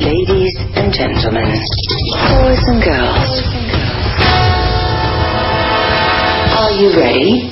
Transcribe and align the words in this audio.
Ladies 0.00 0.56
and 0.74 0.92
gentlemen, 0.92 1.48
boys 2.28 2.64
and 2.66 2.82
girls, 2.84 3.32
are 6.58 6.72
you 6.72 6.92
ready? 7.00 7.50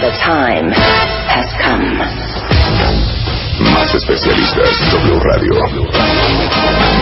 The 0.00 0.10
time 0.24 0.72
has 0.72 1.46
come. 1.62 3.09
Más 3.60 3.94
especialistas, 3.94 4.68
W 4.92 5.20
Radio. 5.20 5.54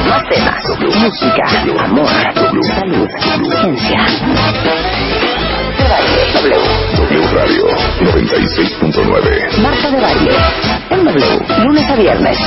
Más 0.08 0.22
temas, 0.28 0.62
música, 1.00 1.44
amor, 1.84 2.08
salud, 2.74 3.08
ciencia. 3.60 4.00
De 5.78 5.84
baile, 5.88 6.20
W. 6.34 6.56
W 6.96 7.26
Radio 7.32 7.66
96.9. 8.00 9.58
Marta 9.62 9.90
de 9.90 10.00
baile, 10.00 10.32
en 10.90 11.04
W, 11.04 11.64
lunes 11.64 11.90
a 11.90 11.96
viernes. 11.96 12.38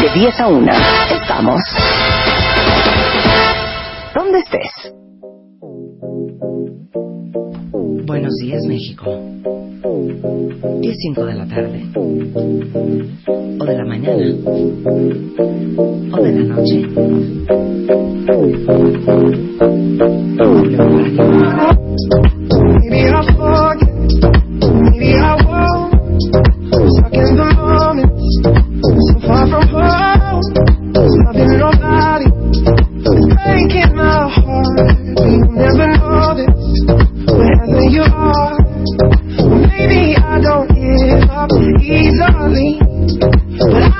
De 0.00 0.08
10 0.20 0.40
a 0.40 0.46
1, 0.48 0.72
estamos. 1.10 1.60
¿Dónde 4.14 4.38
estés? 4.38 5.01
Buenos 8.06 8.34
días, 8.40 8.64
México. 8.66 9.04
10.05 9.82 11.24
de 11.24 11.34
la 11.34 11.46
tarde. 11.46 11.82
O 13.58 13.64
de 13.64 13.76
la 13.76 13.84
mañana. 13.84 14.24
O 16.12 16.22
de 16.22 16.32
la 16.32 16.42
noche. 16.42 16.88
Maybe 35.64 35.91
easily, 41.60 42.78
but 43.18 43.91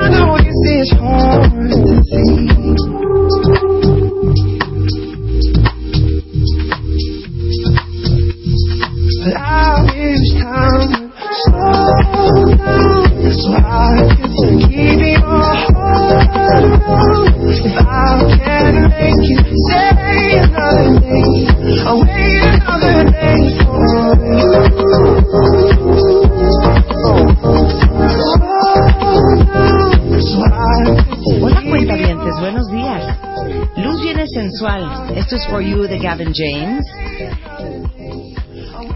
For 35.41 35.63
You 35.63 35.85
de 35.85 35.99
Gavin 35.99 36.31
James. 36.35 36.85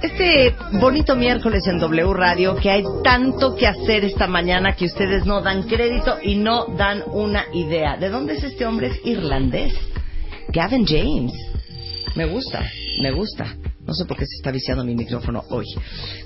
Este 0.03 0.55
bonito 0.73 1.17
miércoles 1.17 1.67
en 1.67 1.79
W 1.79 2.13
Radio, 2.13 2.57
que 2.57 2.71
hay 2.71 2.85
tanto 3.03 3.57
que 3.57 3.67
hacer 3.67 4.05
esta 4.05 4.27
mañana 4.27 4.77
que 4.77 4.85
ustedes 4.85 5.25
no 5.25 5.41
dan 5.41 5.63
crédito 5.63 6.19
y 6.23 6.35
no 6.35 6.67
dan 6.77 7.03
una 7.11 7.47
idea. 7.55 7.97
¿De 7.97 8.11
dónde 8.11 8.35
es 8.35 8.45
este 8.45 8.67
hombre? 8.67 8.89
Es 8.89 9.01
irlandés. 9.07 9.73
Gavin 10.49 10.85
James. 10.87 11.33
Me 12.17 12.27
gusta, 12.27 12.63
me 13.01 13.13
gusta. 13.13 13.57
No 13.87 13.95
sé 13.95 14.05
por 14.05 14.19
qué 14.19 14.27
se 14.27 14.37
está 14.37 14.51
viciando 14.51 14.85
mi 14.85 14.95
micrófono 14.95 15.43
hoy. 15.49 15.65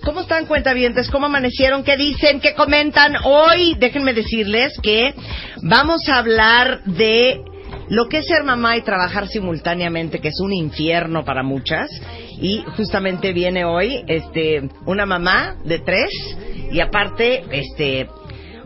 ¿Cómo 0.02 0.22
están, 0.22 0.46
cuentavientes? 0.46 1.08
¿Cómo 1.08 1.26
amanecieron? 1.26 1.84
¿Qué 1.84 1.96
dicen? 1.96 2.40
¿Qué 2.40 2.54
comentan? 2.54 3.14
Hoy, 3.24 3.76
déjenme 3.78 4.12
decirles 4.12 4.72
que 4.82 5.14
vamos 5.62 6.08
a 6.08 6.18
hablar 6.18 6.82
de 6.84 7.44
lo 7.90 8.08
que 8.08 8.18
es 8.18 8.26
ser 8.26 8.44
mamá 8.44 8.76
y 8.76 8.82
trabajar 8.82 9.26
simultáneamente, 9.26 10.20
que 10.20 10.28
es 10.28 10.40
un 10.40 10.52
infierno 10.52 11.24
para 11.24 11.42
muchas. 11.42 11.90
Y 12.40 12.64
justamente 12.76 13.32
viene 13.32 13.64
hoy 13.64 14.04
este, 14.06 14.70
una 14.86 15.04
mamá 15.04 15.56
de 15.64 15.80
tres 15.80 16.10
y 16.70 16.80
aparte 16.80 17.44
este, 17.50 18.08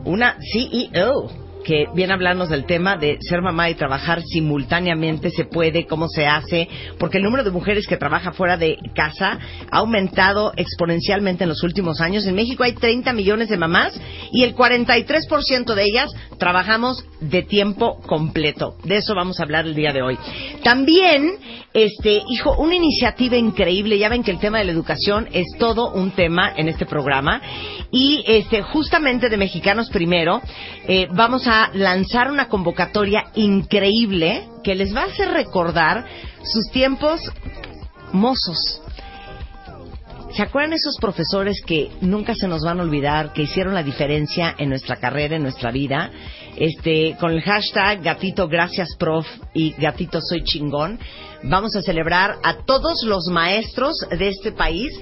una 0.04 0.36
CEO 0.52 1.43
que 1.64 1.86
viene 1.94 2.12
a 2.12 2.16
hablarnos 2.16 2.48
del 2.48 2.66
tema 2.66 2.96
de 2.96 3.18
ser 3.20 3.42
mamá 3.42 3.70
y 3.70 3.74
trabajar 3.74 4.22
simultáneamente, 4.22 5.30
se 5.30 5.44
puede, 5.44 5.86
cómo 5.86 6.08
se 6.08 6.26
hace, 6.26 6.68
porque 6.98 7.18
el 7.18 7.24
número 7.24 7.42
de 7.42 7.50
mujeres 7.50 7.86
que 7.86 7.96
trabaja 7.96 8.32
fuera 8.32 8.56
de 8.56 8.76
casa 8.94 9.38
ha 9.70 9.78
aumentado 9.78 10.52
exponencialmente 10.56 11.44
en 11.44 11.48
los 11.48 11.62
últimos 11.62 12.00
años. 12.00 12.26
En 12.26 12.34
México 12.34 12.62
hay 12.62 12.74
30 12.74 13.12
millones 13.12 13.48
de 13.48 13.56
mamás 13.56 13.98
y 14.32 14.44
el 14.44 14.54
43% 14.54 15.74
de 15.74 15.84
ellas 15.84 16.10
trabajamos 16.38 17.04
de 17.20 17.42
tiempo 17.42 18.00
completo. 18.02 18.76
De 18.84 18.96
eso 18.96 19.14
vamos 19.14 19.40
a 19.40 19.44
hablar 19.44 19.66
el 19.66 19.74
día 19.74 19.92
de 19.92 20.02
hoy. 20.02 20.18
También, 20.62 21.36
este, 21.72 22.22
hijo, 22.28 22.56
una 22.58 22.74
iniciativa 22.74 23.36
increíble. 23.36 23.98
Ya 23.98 24.08
ven 24.08 24.22
que 24.22 24.30
el 24.30 24.38
tema 24.38 24.58
de 24.58 24.64
la 24.64 24.72
educación 24.72 25.28
es 25.32 25.46
todo 25.58 25.92
un 25.92 26.10
tema 26.10 26.52
en 26.56 26.68
este 26.68 26.86
programa. 26.86 27.40
Y 27.90 28.24
este, 28.26 28.62
justamente 28.62 29.28
de 29.28 29.36
Mexicanos 29.36 29.88
Primero, 29.90 30.42
eh, 30.86 31.08
vamos 31.12 31.46
a 31.46 31.53
lanzar 31.72 32.30
una 32.30 32.48
convocatoria 32.48 33.30
increíble 33.34 34.48
que 34.62 34.74
les 34.74 34.94
va 34.94 35.02
a 35.02 35.06
hacer 35.06 35.28
recordar 35.28 36.06
sus 36.42 36.70
tiempos 36.70 37.20
mozos. 38.12 38.80
¿Se 40.34 40.42
acuerdan 40.42 40.72
esos 40.72 40.96
profesores 41.00 41.62
que 41.64 41.92
nunca 42.00 42.34
se 42.34 42.48
nos 42.48 42.64
van 42.64 42.80
a 42.80 42.82
olvidar, 42.82 43.32
que 43.32 43.42
hicieron 43.42 43.72
la 43.72 43.84
diferencia 43.84 44.54
en 44.58 44.68
nuestra 44.68 44.96
carrera, 44.96 45.36
en 45.36 45.42
nuestra 45.42 45.70
vida? 45.70 46.10
Este, 46.56 47.16
con 47.20 47.30
el 47.30 47.40
hashtag 47.40 48.02
gatito 48.02 48.48
gracias 48.48 48.96
prof 48.96 49.26
y 49.54 49.72
gatito 49.72 50.20
soy 50.20 50.42
chingón, 50.42 50.98
vamos 51.44 51.76
a 51.76 51.82
celebrar 51.82 52.36
a 52.42 52.64
todos 52.64 53.04
los 53.04 53.26
maestros 53.26 53.96
de 54.10 54.28
este 54.28 54.50
país 54.52 54.92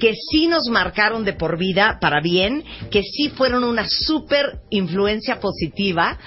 que 0.00 0.14
sí 0.14 0.48
nos 0.48 0.68
marcaron 0.68 1.24
de 1.24 1.34
por 1.34 1.58
vida 1.58 1.98
para 2.00 2.20
bien, 2.20 2.64
que 2.90 3.02
sí 3.02 3.28
fueron 3.28 3.62
una 3.62 3.86
super 3.88 4.60
influencia 4.70 5.38
positiva 5.38 6.18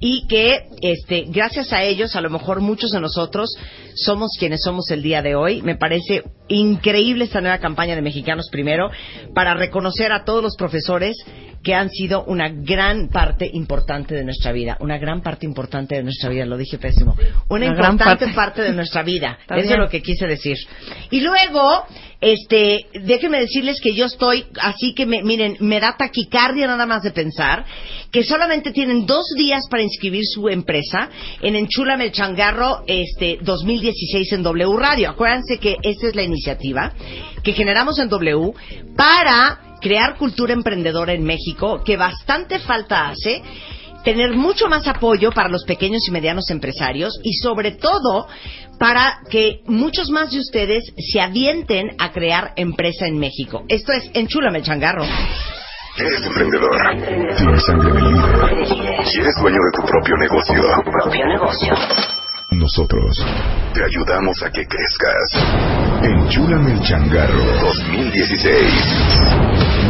y 0.00 0.26
que 0.28 0.68
este 0.80 1.26
gracias 1.28 1.72
a 1.72 1.82
ellos 1.82 2.14
a 2.16 2.20
lo 2.20 2.30
mejor 2.30 2.60
muchos 2.60 2.90
de 2.90 3.00
nosotros 3.00 3.50
somos 3.94 4.30
quienes 4.38 4.62
somos 4.62 4.90
el 4.90 5.02
día 5.02 5.22
de 5.22 5.34
hoy. 5.34 5.62
Me 5.62 5.76
parece 5.76 6.24
increíble 6.48 7.24
esta 7.24 7.40
nueva 7.40 7.58
campaña 7.58 7.94
de 7.94 8.02
Mexicanos 8.02 8.48
Primero 8.50 8.90
para 9.34 9.54
reconocer 9.54 10.12
a 10.12 10.24
todos 10.24 10.42
los 10.42 10.56
profesores 10.56 11.16
que 11.62 11.74
han 11.74 11.90
sido 11.90 12.24
una 12.24 12.48
gran 12.48 13.08
parte 13.08 13.48
importante 13.52 14.14
de 14.14 14.24
nuestra 14.24 14.52
vida, 14.52 14.76
una 14.80 14.98
gran 14.98 15.22
parte 15.22 15.44
importante 15.46 15.96
de 15.96 16.02
nuestra 16.02 16.30
vida, 16.30 16.46
lo 16.46 16.56
dije 16.56 16.78
pésimo, 16.78 17.16
una, 17.48 17.66
Una 17.66 17.74
gran 17.74 17.92
importante 17.92 18.26
parte. 18.26 18.36
parte. 18.36 18.62
de 18.62 18.72
nuestra 18.72 19.02
vida, 19.02 19.38
eso 19.56 19.72
es 19.72 19.78
lo 19.78 19.88
que 19.88 20.02
quise 20.02 20.26
decir. 20.26 20.56
Y 21.10 21.20
luego, 21.20 21.84
este, 22.20 22.86
déjenme 23.04 23.40
decirles 23.40 23.80
que 23.80 23.94
yo 23.94 24.06
estoy, 24.06 24.46
así 24.60 24.94
que 24.94 25.06
me, 25.06 25.22
miren, 25.22 25.56
me 25.60 25.80
da 25.80 25.96
taquicardia 25.96 26.66
nada 26.66 26.86
más 26.86 27.02
de 27.02 27.10
pensar 27.10 27.64
que 28.10 28.24
solamente 28.24 28.72
tienen 28.72 29.06
dos 29.06 29.26
días 29.36 29.64
para 29.70 29.82
inscribir 29.82 30.24
su 30.24 30.48
empresa 30.48 31.10
en 31.42 31.56
Enchúlame 31.56 32.06
el 32.06 32.12
Changarro, 32.12 32.82
este, 32.86 33.38
2016 33.42 34.32
en 34.32 34.42
W 34.42 34.76
Radio. 34.78 35.10
Acuérdense 35.10 35.58
que 35.58 35.76
esta 35.82 36.08
es 36.08 36.14
la 36.14 36.22
iniciativa 36.22 36.92
que 37.42 37.52
generamos 37.52 37.98
en 37.98 38.08
W 38.08 38.52
para 38.96 39.76
crear 39.80 40.16
cultura 40.16 40.52
emprendedora 40.52 41.12
en 41.12 41.22
México, 41.22 41.82
que 41.84 41.96
bastante 41.96 42.58
falta 42.58 43.08
hace. 43.08 43.42
tener 44.04 44.32
mucho 44.32 44.68
más 44.68 44.86
apoyo 44.86 45.32
para 45.32 45.50
los 45.50 45.64
pequeños 45.64 46.06
y 46.08 46.12
medianos 46.12 46.48
empresarios 46.50 47.18
y 47.22 47.34
sobre 47.34 47.72
todo 47.72 48.26
para 48.78 49.18
que 49.28 49.60
muchos 49.66 50.08
más 50.08 50.30
de 50.30 50.38
ustedes 50.38 50.84
se 50.96 51.20
avienten 51.20 51.90
a 51.98 52.12
crear 52.12 52.52
empresa 52.56 53.06
en 53.06 53.18
México. 53.18 53.64
Esto 53.68 53.92
es 53.92 54.08
Enchúlame 54.14 54.62
changarro. 54.62 55.04
Eres 55.98 56.24
emprendedor. 56.26 56.76
Tienes 57.36 57.64
sangre 57.66 57.92
de 57.92 58.00
líder. 58.00 58.54
Y 59.12 59.20
eres 59.20 59.34
dueño 59.40 59.58
de 59.58 59.72
tu 59.74 59.82
propio 59.84 60.16
negocio. 60.16 60.62
Propio 60.84 61.26
negocio. 61.26 61.74
Nosotros 62.52 63.18
te 63.74 63.84
ayudamos 63.84 64.40
a 64.42 64.50
que 64.50 64.64
crezcas. 64.64 65.36
Enchúlame 66.02 66.72
el 66.72 66.80
changarro 66.82 67.42
2016. 67.62 68.72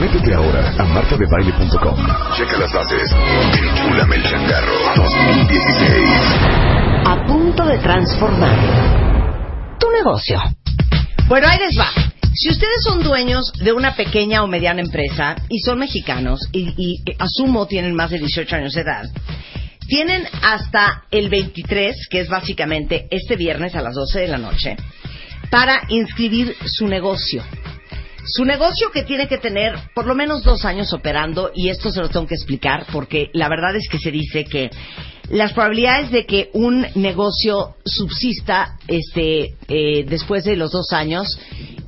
Métete 0.00 0.34
ahora 0.34 0.72
a 0.78 0.84
martadebaile.com. 0.84 1.96
Checa 2.36 2.58
las 2.58 2.72
bases. 2.72 3.12
Enchúlame 3.52 4.16
el 4.16 4.22
changarro 4.22 4.72
2016. 4.96 6.08
A 7.04 7.26
punto 7.26 7.66
de 7.66 7.78
transformar 7.78 8.56
tu 9.78 9.90
negocio. 9.90 10.40
Bueno, 11.28 11.46
ahí 11.48 11.58
les 11.58 11.78
va. 11.78 11.88
Si 12.34 12.50
ustedes 12.50 12.82
son 12.82 13.02
dueños 13.02 13.52
de 13.54 13.72
una 13.72 13.96
pequeña 13.96 14.42
o 14.42 14.46
mediana 14.46 14.80
empresa 14.80 15.36
y 15.48 15.60
son 15.60 15.78
mexicanos 15.78 16.40
y, 16.52 16.74
y, 16.76 17.02
asumo 17.18 17.66
tienen 17.66 17.94
más 17.94 18.10
de 18.10 18.18
18 18.18 18.56
años 18.56 18.74
de 18.74 18.82
edad, 18.82 19.10
tienen 19.88 20.24
hasta 20.42 21.04
el 21.10 21.30
23, 21.30 22.08
que 22.08 22.20
es 22.20 22.28
básicamente 22.28 23.08
este 23.10 23.36
viernes 23.36 23.74
a 23.74 23.82
las 23.82 23.94
12 23.94 24.20
de 24.20 24.28
la 24.28 24.38
noche, 24.38 24.76
para 25.50 25.82
inscribir 25.88 26.54
su 26.66 26.86
negocio. 26.86 27.42
Su 28.26 28.44
negocio 28.44 28.90
que 28.92 29.04
tiene 29.04 29.26
que 29.26 29.38
tener 29.38 29.74
por 29.94 30.06
lo 30.06 30.14
menos 30.14 30.42
dos 30.42 30.66
años 30.66 30.92
operando, 30.92 31.50
y 31.54 31.70
esto 31.70 31.90
se 31.90 32.00
lo 32.00 32.10
tengo 32.10 32.26
que 32.26 32.34
explicar 32.34 32.84
porque 32.92 33.30
la 33.32 33.48
verdad 33.48 33.74
es 33.74 33.88
que 33.88 33.98
se 33.98 34.10
dice 34.10 34.44
que 34.44 34.68
las 35.30 35.52
probabilidades 35.52 36.10
de 36.10 36.24
que 36.26 36.50
un 36.54 36.86
negocio 36.94 37.76
subsista 37.84 38.78
este, 38.86 39.54
eh, 39.68 40.04
después 40.08 40.44
de 40.44 40.56
los 40.56 40.70
dos 40.72 40.92
años 40.92 41.38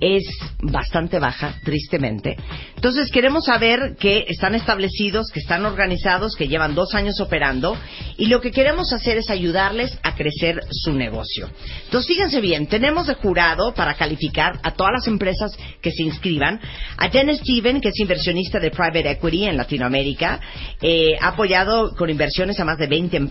es 0.00 0.24
bastante 0.62 1.18
baja, 1.18 1.54
tristemente. 1.62 2.36
Entonces 2.74 3.10
queremos 3.10 3.44
saber 3.44 3.96
que 3.98 4.24
están 4.28 4.54
establecidos, 4.54 5.26
que 5.32 5.40
están 5.40 5.66
organizados, 5.66 6.34
que 6.36 6.48
llevan 6.48 6.74
dos 6.74 6.94
años 6.94 7.20
operando 7.20 7.76
y 8.16 8.26
lo 8.26 8.40
que 8.40 8.50
queremos 8.50 8.92
hacer 8.92 9.18
es 9.18 9.28
ayudarles 9.28 9.98
a 10.02 10.14
crecer 10.14 10.62
su 10.70 10.94
negocio. 10.94 11.50
Entonces 11.84 12.08
fíjense 12.08 12.40
bien, 12.40 12.66
tenemos 12.66 13.06
de 13.06 13.14
jurado 13.14 13.74
para 13.74 13.94
calificar 13.94 14.58
a 14.62 14.72
todas 14.72 14.92
las 14.94 15.06
empresas 15.06 15.52
que 15.82 15.90
se 15.90 16.02
inscriban, 16.02 16.58
a 16.96 17.10
Jen 17.10 17.34
Steven, 17.36 17.80
que 17.80 17.90
es 17.90 18.00
inversionista 18.00 18.58
de 18.58 18.70
Private 18.70 19.10
Equity 19.10 19.44
en 19.44 19.56
Latinoamérica, 19.58 20.40
eh, 20.80 21.16
ha 21.20 21.28
apoyado 21.28 21.94
con 21.94 22.08
inversiones 22.08 22.58
a 22.58 22.64
más 22.64 22.78
de 22.78 22.86
20 22.86 23.16
empresas, 23.16 23.29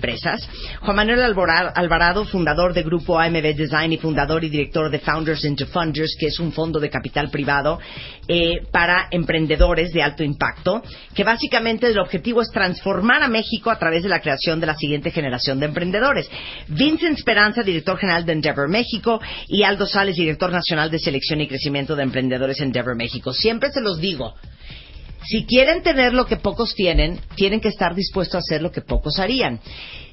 Juan 0.82 0.96
Manuel 0.96 1.22
Alvarado, 1.22 2.26
fundador 2.26 2.74
de 2.74 2.84
Grupo 2.84 3.20
AMB 3.20 3.56
Design 3.56 3.94
y 3.94 3.98
fundador 3.98 4.44
y 4.44 4.50
director 4.50 4.90
de 4.90 5.00
Founders 5.00 5.44
into 5.46 5.68
Funders, 5.68 6.16
que 6.20 6.28
es 6.28 6.40
un 6.40 6.52
fondo 6.52 6.80
de 6.80 6.90
capital 6.90 7.30
privado 7.30 7.80
eh, 8.28 8.62
para 8.72 9.08
emprendedores 9.12 9.92
de 9.92 10.02
alto 10.02 10.24
impacto, 10.24 10.82
que 11.14 11.24
básicamente 11.24 11.88
el 11.88 12.00
objetivo 12.00 12.42
es 12.42 12.50
transformar 12.52 13.24
a 13.24 13.28
México 13.28 13.70
a 13.70 13.78
través 13.78 14.04
de 14.04 14.10
la 14.10 14.22
creación 14.22 14.60
de 14.60 14.68
la 14.68 14.76
siguiente 14.76 15.12
generación 15.12 15.60
de 15.60 15.66
emprendedores. 15.66 16.30
Vincent 16.68 17.18
Esperanza, 17.18 17.64
director 17.64 17.98
general 17.98 18.26
de 18.26 18.34
Endeavor 18.34 18.70
México, 18.70 19.20
y 19.48 19.64
Aldo 19.64 19.86
Sales, 19.86 20.16
director 20.16 20.52
nacional 20.52 20.90
de 20.90 21.00
selección 21.00 21.42
y 21.42 21.48
crecimiento 21.48 21.96
de 21.96 22.04
emprendedores 22.04 22.60
Endeavor 22.62 22.96
México. 22.96 23.34
Siempre 23.34 23.72
se 23.72 23.82
los 23.82 24.00
digo, 24.00 24.36
si 25.26 25.46
quieren 25.46 25.84
tener 25.84 26.14
lo 26.14 26.26
que 26.26 26.38
pocos 26.38 26.74
tienen, 26.76 27.20
tienen 27.36 27.60
que 27.60 27.68
estar 27.70 27.94
dispuestos 27.94 28.36
a 28.36 28.40
hacer 28.40 28.62
lo 28.62 28.72
que 28.72 28.82
pocos 28.82 29.20
harían. 29.20 29.60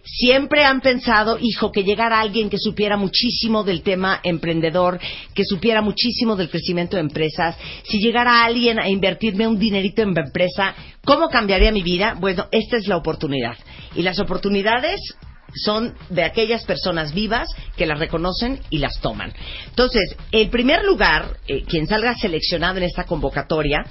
Siempre 0.02 0.64
han 0.64 0.80
pensado, 0.80 1.36
hijo, 1.40 1.72
que 1.72 1.82
llegara 1.82 2.20
alguien 2.20 2.48
que 2.48 2.58
supiera 2.58 2.96
muchísimo 2.96 3.64
del 3.64 3.82
tema 3.82 4.20
emprendedor, 4.22 5.00
que 5.34 5.44
supiera 5.44 5.82
muchísimo 5.82 6.36
del 6.36 6.48
crecimiento 6.48 6.96
de 6.96 7.02
empresas. 7.02 7.56
Si 7.82 7.98
llegara 7.98 8.44
alguien 8.44 8.78
a 8.78 8.88
invertirme 8.88 9.48
un 9.48 9.58
dinerito 9.58 10.02
en 10.02 10.12
mi 10.12 10.20
empresa, 10.20 10.74
¿cómo 11.04 11.28
cambiaría 11.28 11.72
mi 11.72 11.82
vida? 11.82 12.16
Bueno, 12.20 12.46
esta 12.52 12.76
es 12.76 12.86
la 12.86 12.96
oportunidad. 12.96 13.56
Y 13.96 14.02
las 14.02 14.20
oportunidades 14.20 15.00
son 15.64 15.94
de 16.10 16.22
aquellas 16.22 16.64
personas 16.64 17.14
vivas 17.14 17.48
que 17.76 17.86
las 17.86 17.98
reconocen 17.98 18.60
y 18.70 18.78
las 18.78 19.00
toman. 19.00 19.32
Entonces, 19.68 20.16
en 20.32 20.50
primer 20.50 20.84
lugar, 20.84 21.38
eh, 21.46 21.62
quien 21.64 21.86
salga 21.86 22.14
seleccionado 22.14 22.78
en 22.78 22.84
esta 22.84 23.04
convocatoria, 23.04 23.84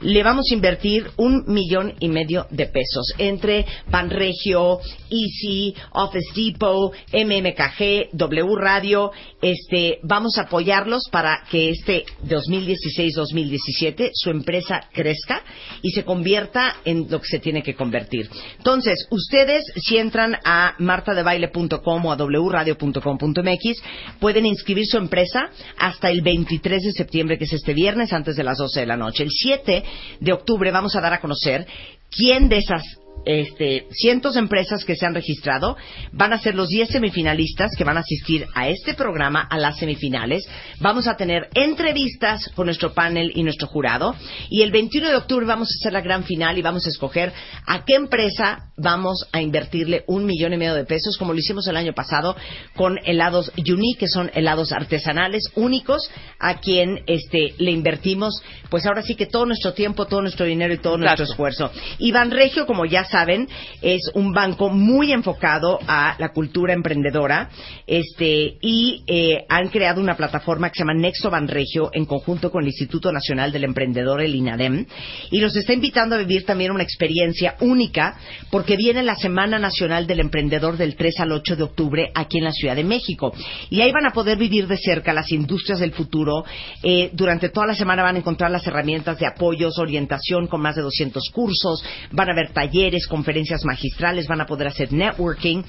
le 0.00 0.22
vamos 0.22 0.46
a 0.50 0.54
invertir 0.54 1.10
un 1.16 1.44
millón 1.46 1.94
y 2.00 2.08
medio 2.08 2.46
de 2.50 2.66
pesos 2.66 3.12
entre 3.18 3.66
Banregio, 3.90 4.80
Easy, 5.10 5.74
Office 5.92 6.30
Depot, 6.34 6.92
MMKG, 7.12 8.10
W 8.12 8.56
Radio. 8.56 9.12
Este, 9.42 9.98
vamos 10.02 10.38
a 10.38 10.42
apoyarlos 10.42 11.08
para 11.10 11.44
que 11.50 11.70
este 11.70 12.04
2016-2017 12.26 14.10
su 14.14 14.30
empresa 14.30 14.88
crezca 14.92 15.42
y 15.82 15.90
se 15.90 16.04
convierta 16.04 16.76
en 16.84 17.06
lo 17.10 17.20
que 17.20 17.28
se 17.28 17.38
tiene 17.38 17.62
que 17.62 17.74
convertir. 17.74 18.28
Entonces, 18.56 19.06
ustedes 19.10 19.64
si 19.76 19.98
entran 19.98 20.36
a 20.44 20.74
martadebaile.com 21.10 22.06
o 22.06 22.12
a 22.12 22.16
wradio.com.mx 22.16 23.82
pueden 24.18 24.46
inscribir 24.46 24.86
su 24.86 24.96
empresa 24.96 25.50
hasta 25.78 26.10
el 26.10 26.22
23 26.22 26.82
de 26.82 26.92
septiembre, 26.92 27.38
que 27.38 27.44
es 27.44 27.52
este 27.52 27.74
viernes, 27.74 28.12
antes 28.12 28.36
de 28.36 28.44
las 28.44 28.58
12 28.58 28.80
de 28.80 28.86
la 28.86 28.96
noche. 28.96 29.22
El 29.22 29.30
7 29.30 29.84
de 30.20 30.32
octubre 30.32 30.70
vamos 30.70 30.94
a 30.96 31.00
dar 31.00 31.12
a 31.12 31.20
conocer 31.20 31.66
quién 32.10 32.48
de 32.48 32.58
esas 32.58 32.82
este, 33.24 33.86
cientos 33.90 34.34
de 34.34 34.40
empresas 34.40 34.84
que 34.84 34.96
se 34.96 35.06
han 35.06 35.14
registrado 35.14 35.76
van 36.12 36.32
a 36.32 36.38
ser 36.38 36.54
los 36.54 36.68
10 36.68 36.88
semifinalistas 36.88 37.72
que 37.76 37.84
van 37.84 37.96
a 37.96 38.00
asistir 38.00 38.46
a 38.54 38.68
este 38.68 38.94
programa, 38.94 39.42
a 39.42 39.58
las 39.58 39.78
semifinales. 39.78 40.48
Vamos 40.80 41.06
a 41.06 41.16
tener 41.16 41.48
entrevistas 41.54 42.50
con 42.54 42.66
nuestro 42.66 42.92
panel 42.92 43.32
y 43.34 43.42
nuestro 43.42 43.68
jurado. 43.68 44.14
Y 44.48 44.62
el 44.62 44.70
21 44.70 45.08
de 45.08 45.16
octubre 45.16 45.46
vamos 45.46 45.68
a 45.68 45.76
hacer 45.80 45.92
la 45.92 46.00
gran 46.00 46.24
final 46.24 46.58
y 46.58 46.62
vamos 46.62 46.86
a 46.86 46.90
escoger 46.90 47.32
a 47.66 47.84
qué 47.84 47.94
empresa 47.94 48.70
vamos 48.76 49.28
a 49.32 49.42
invertirle 49.42 50.04
un 50.06 50.24
millón 50.24 50.54
y 50.54 50.56
medio 50.56 50.74
de 50.74 50.84
pesos, 50.84 51.16
como 51.18 51.32
lo 51.32 51.38
hicimos 51.38 51.66
el 51.66 51.76
año 51.76 51.92
pasado 51.92 52.36
con 52.74 52.98
helados 53.04 53.52
Unique, 53.58 54.00
que 54.00 54.08
son 54.08 54.30
helados 54.34 54.72
artesanales 54.72 55.44
únicos, 55.54 56.10
a 56.38 56.60
quien 56.60 57.00
este, 57.06 57.54
le 57.58 57.70
invertimos, 57.70 58.42
pues 58.70 58.86
ahora 58.86 59.02
sí 59.02 59.14
que 59.14 59.26
todo 59.26 59.46
nuestro 59.46 59.74
tiempo, 59.74 60.06
todo 60.06 60.22
nuestro 60.22 60.46
dinero 60.46 60.72
y 60.72 60.78
todo 60.78 60.96
nuestro 60.96 61.24
esfuerzo. 61.24 61.70
Iván 61.98 62.30
Regio, 62.30 62.66
como 62.66 62.86
ya 62.86 63.04
saben, 63.20 63.48
es 63.82 64.10
un 64.14 64.32
banco 64.32 64.70
muy 64.70 65.12
enfocado 65.12 65.78
a 65.86 66.16
la 66.18 66.30
cultura 66.30 66.72
emprendedora 66.72 67.50
este, 67.86 68.56
y 68.62 69.02
eh, 69.06 69.44
han 69.48 69.68
creado 69.68 70.00
una 70.00 70.16
plataforma 70.16 70.70
que 70.70 70.76
se 70.76 70.80
llama 70.80 70.94
Nexo 70.94 71.30
Banregio 71.30 71.90
en 71.92 72.06
conjunto 72.06 72.50
con 72.50 72.62
el 72.62 72.68
Instituto 72.68 73.12
Nacional 73.12 73.52
del 73.52 73.64
Emprendedor, 73.64 74.22
el 74.22 74.34
INADEM, 74.34 74.86
y 75.30 75.40
los 75.40 75.54
está 75.54 75.74
invitando 75.74 76.14
a 76.14 76.18
vivir 76.18 76.46
también 76.46 76.70
una 76.70 76.82
experiencia 76.82 77.56
única 77.60 78.16
porque 78.50 78.76
viene 78.76 79.02
la 79.02 79.16
Semana 79.16 79.58
Nacional 79.58 80.06
del 80.06 80.20
Emprendedor 80.20 80.78
del 80.78 80.96
3 80.96 81.20
al 81.20 81.32
8 81.32 81.56
de 81.56 81.62
octubre 81.62 82.10
aquí 82.14 82.38
en 82.38 82.44
la 82.44 82.52
Ciudad 82.52 82.76
de 82.76 82.84
México. 82.84 83.34
Y 83.68 83.82
ahí 83.82 83.92
van 83.92 84.06
a 84.06 84.12
poder 84.12 84.38
vivir 84.38 84.66
de 84.66 84.78
cerca 84.78 85.12
las 85.12 85.30
industrias 85.30 85.80
del 85.80 85.92
futuro. 85.92 86.44
Eh, 86.82 87.10
durante 87.12 87.50
toda 87.50 87.66
la 87.66 87.74
semana 87.74 88.02
van 88.02 88.16
a 88.16 88.18
encontrar 88.18 88.50
las 88.50 88.66
herramientas 88.66 89.18
de 89.18 89.26
apoyos, 89.26 89.78
orientación 89.78 90.46
con 90.46 90.62
más 90.62 90.76
de 90.76 90.82
200 90.82 91.30
cursos, 91.30 91.84
van 92.12 92.28
a 92.28 92.32
haber 92.32 92.52
talleres, 92.52 92.99
conferencias 93.06 93.64
magistrales, 93.64 94.26
van 94.26 94.40
a 94.40 94.46
poder 94.46 94.66
hacer 94.68 94.92
networking. 94.92 95.62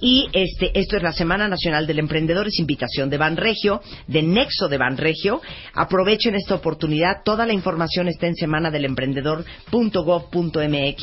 Y 0.00 0.28
este, 0.32 0.70
esto 0.78 0.96
es 0.96 1.02
la 1.02 1.12
Semana 1.12 1.48
Nacional 1.48 1.86
del 1.86 1.98
Emprendedor, 1.98 2.48
es 2.48 2.58
invitación 2.58 3.10
de 3.10 3.18
Banregio, 3.18 3.80
de 4.06 4.22
Nexo 4.22 4.68
de 4.68 4.78
Banregio. 4.78 5.40
Aprovechen 5.74 6.34
esta 6.34 6.54
oportunidad, 6.54 7.22
toda 7.24 7.46
la 7.46 7.52
información 7.52 8.08
está 8.08 8.26
en 8.26 8.34
semanadelemprendedor.gov.mx 8.34 11.02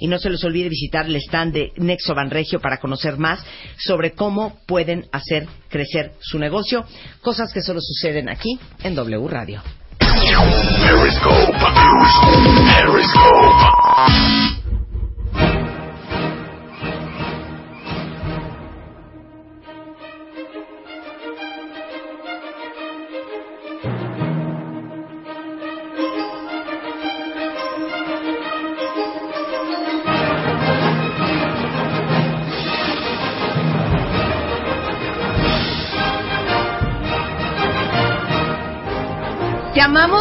y 0.00 0.06
no 0.06 0.18
se 0.18 0.30
les 0.30 0.44
olvide 0.44 0.68
visitar 0.68 1.06
el 1.06 1.16
stand 1.16 1.54
de 1.54 1.72
Nexo 1.76 2.14
Banregio 2.14 2.60
para 2.60 2.78
conocer 2.78 3.16
más 3.16 3.44
sobre 3.78 4.12
cómo 4.12 4.58
pueden 4.66 5.06
hacer 5.12 5.46
crecer 5.68 6.12
su 6.20 6.38
negocio, 6.38 6.84
cosas 7.20 7.52
que 7.52 7.62
solo 7.62 7.80
suceden 7.80 8.28
aquí 8.28 8.58
en 8.82 8.94
W 8.94 9.28
Radio. 9.28 9.62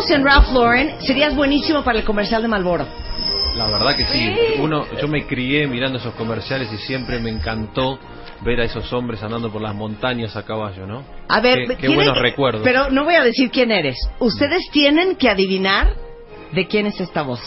Amamos 0.01 0.12
en 0.12 0.24
Ralph 0.25 0.51
Lauren, 0.53 1.01
serías 1.01 1.36
buenísimo 1.36 1.84
para 1.84 2.00
el 2.00 2.05
comercial 2.05 2.41
de 2.41 2.48
Malboro. 2.48 2.86
La 3.55 3.67
verdad 3.67 3.96
que 3.96 4.05
sí. 4.05 4.36
Uno, 4.60 4.86
yo 5.00 5.08
me 5.08 5.25
crié 5.25 5.67
mirando 5.67 6.00
esos 6.00 6.13
comerciales 6.15 6.72
y 6.72 6.77
siempre 6.77 7.20
me 7.20 7.29
encantó 7.29 8.00
ver 8.41 8.62
a 8.62 8.63
esos 8.63 8.91
hombres 8.93 9.22
andando 9.22 9.51
por 9.51 9.62
las 9.62 9.75
montañas 9.75 10.36
a 10.36 10.43
caballo, 10.43 10.88
¿no? 10.88 11.03
A 11.27 11.41
ver, 11.41 11.77
qué, 11.77 11.89
buenos 11.89 12.15
que- 12.15 12.22
recuerdos. 12.22 12.62
Pero 12.63 12.89
no 12.89 13.03
voy 13.03 13.15
a 13.15 13.24
decir 13.24 13.51
quién 13.51 13.72
eres. 13.72 13.98
Ustedes 14.20 14.70
tienen 14.72 15.15
que 15.15 15.29
adivinar 15.29 15.93
de 16.53 16.67
quién 16.67 16.88
es 16.88 17.00
esta 17.00 17.22
voz. 17.22 17.41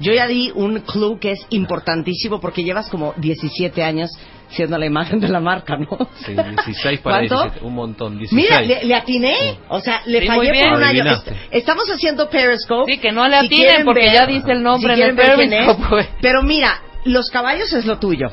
Yo 0.00 0.12
ya 0.12 0.26
di 0.26 0.50
un 0.54 0.80
clue 0.80 1.18
que 1.20 1.32
es 1.32 1.46
importantísimo 1.50 2.40
porque 2.40 2.62
llevas 2.64 2.88
como 2.88 3.14
17 3.18 3.82
años 3.82 4.10
siendo 4.50 4.78
la 4.78 4.86
imagen 4.86 5.20
de 5.20 5.28
la 5.28 5.40
marca, 5.40 5.76
¿no? 5.76 6.08
Sí, 6.24 6.34
16 6.34 7.00
para 7.00 7.18
¿Cuánto? 7.18 7.42
17, 7.42 7.64
un 7.66 7.74
montón, 7.74 8.18
16. 8.18 8.32
Mira, 8.32 8.60
le, 8.62 8.84
le 8.84 8.94
atiné. 8.94 9.58
O 9.68 9.80
sea, 9.80 10.00
le 10.06 10.20
Sí, 10.20 10.26
fallé 10.26 10.64
por 10.64 10.78
un 10.78 10.82
año. 10.84 11.04
Estamos 11.50 11.84
haciendo 11.90 12.28
Periscope. 12.30 12.92
Sí, 12.92 12.98
que 12.98 13.12
no 13.12 13.26
le 13.28 13.40
Si 13.40 13.46
atinen 13.46 13.66
quieren 13.66 13.84
porque 13.84 14.00
ver- 14.00 14.12
ya 14.14 14.26
dice 14.26 14.52
el 14.52 14.62
nombre 14.62 14.94
si 14.94 15.02
en 15.02 15.08
el. 15.10 15.16
Periscope, 15.16 15.82
güey. 15.90 16.06
Pero 16.22 16.42
mira, 16.42 16.80
los 17.04 17.30
caballos 17.30 17.72
es 17.72 17.84
lo 17.86 17.98
tuyo. 17.98 18.28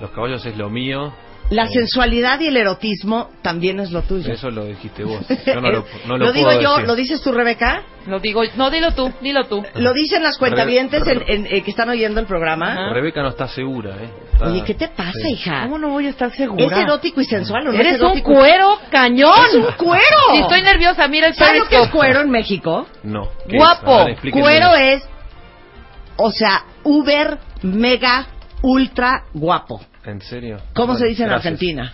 Los 0.00 0.10
caballos 0.10 0.44
es 0.44 0.56
lo 0.56 0.68
mío. 0.68 1.12
La 1.50 1.64
Eh, 1.66 1.68
sensualidad 1.72 2.40
y 2.40 2.48
el 2.48 2.56
erotismo 2.56 3.30
también 3.42 3.78
es 3.78 3.92
lo 3.92 4.02
tuyo. 4.02 4.32
Eso 4.32 4.50
lo 4.50 4.64
dijiste 4.64 5.04
vos. 5.04 5.20
Yo 5.46 5.60
no 5.60 5.70
lo, 5.70 5.84
no 6.08 6.16
lo, 6.18 6.26
¿Lo 6.26 6.32
digo 6.32 6.46
puedo 6.48 6.60
yo? 6.60 6.70
decir. 6.72 6.86
¿Lo 6.88 6.94
dices 6.96 7.22
tú, 7.22 7.30
Rebeca? 7.30 7.82
Lo 8.08 8.18
digo, 8.18 8.42
no, 8.56 8.70
dilo 8.70 8.92
tú, 8.94 9.12
dilo 9.20 9.44
tú. 9.44 9.62
Lo 9.76 9.92
dicen 9.92 10.22
las 10.24 10.38
cuentavientes 10.38 11.02
Rebe- 11.02 11.24
en- 11.28 11.46
en- 11.46 11.54
eh, 11.54 11.62
que 11.62 11.70
están 11.70 11.88
oyendo 11.88 12.18
el 12.20 12.26
programa. 12.26 12.72
Ajá. 12.72 12.92
Rebeca 12.92 13.22
no 13.22 13.28
está 13.28 13.46
segura, 13.48 13.90
¿eh? 13.96 14.10
Está- 14.32 14.46
Oye, 14.50 14.62
¿qué 14.64 14.74
te 14.74 14.88
pasa, 14.88 15.12
sí. 15.22 15.32
hija? 15.34 15.62
¿Cómo 15.62 15.78
no 15.78 15.90
voy 15.90 16.06
a 16.06 16.10
estar 16.10 16.32
segura? 16.32 16.64
Es 16.64 16.72
erótico 16.72 17.20
y 17.20 17.24
sensual, 17.24 17.68
¿o 17.68 17.72
no? 17.72 17.78
Eres 17.78 17.94
es 17.94 18.02
un 18.02 18.20
cuero 18.20 18.78
cañón. 18.90 19.32
¡Es 19.48 19.54
un 19.54 19.66
cuero! 19.76 20.02
Si 20.32 20.38
estoy 20.40 20.62
nerviosa, 20.62 21.06
mira 21.08 21.28
el 21.28 21.34
¿Sabes 21.34 21.60
lo 21.60 21.68
que 21.68 21.80
es 21.80 21.88
cuero 21.90 22.20
en 22.22 22.30
México? 22.30 22.86
No. 23.04 23.28
¿qué 23.48 23.56
Guapo. 23.56 24.04
ver. 24.04 24.30
Cuero 24.32 24.74
es, 24.74 25.02
o 26.16 26.30
sea, 26.32 26.64
uber, 26.82 27.38
mega, 27.62 28.26
ultra 28.62 29.24
guapo. 29.32 29.80
¿En 30.06 30.20
serio? 30.22 30.58
¿Cómo 30.72 30.92
Bueno, 30.94 31.00
se 31.00 31.06
dice 31.08 31.22
en 31.24 31.28
gracias. 31.28 31.46
Argentina? 31.52 31.92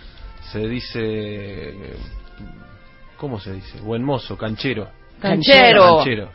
Se 0.51 0.59
dice... 0.67 1.73
¿Cómo 3.17 3.39
se 3.39 3.53
dice? 3.53 3.79
Buen 3.81 4.03
mozo, 4.03 4.37
canchero. 4.37 4.89
Canchero. 5.19 5.97
Canchero. 5.97 6.31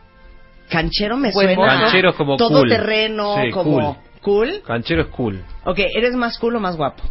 Canchero 0.69 1.17
me 1.17 1.31
Buen 1.33 1.55
suena. 1.55 1.81
Canchero 1.81 2.11
es 2.11 2.17
como 2.17 2.37
todo 2.37 2.61
cool. 2.61 2.69
terreno, 2.69 3.37
Sí, 3.43 3.51
como 3.51 4.03
cool. 4.23 4.63
Canchero 4.67 5.03
es 5.03 5.09
cool. 5.09 5.43
Ok, 5.65 5.79
¿eres 5.95 6.15
más 6.15 6.39
cool 6.39 6.57
o 6.57 6.61
más 6.61 6.77
guapo? 6.77 7.03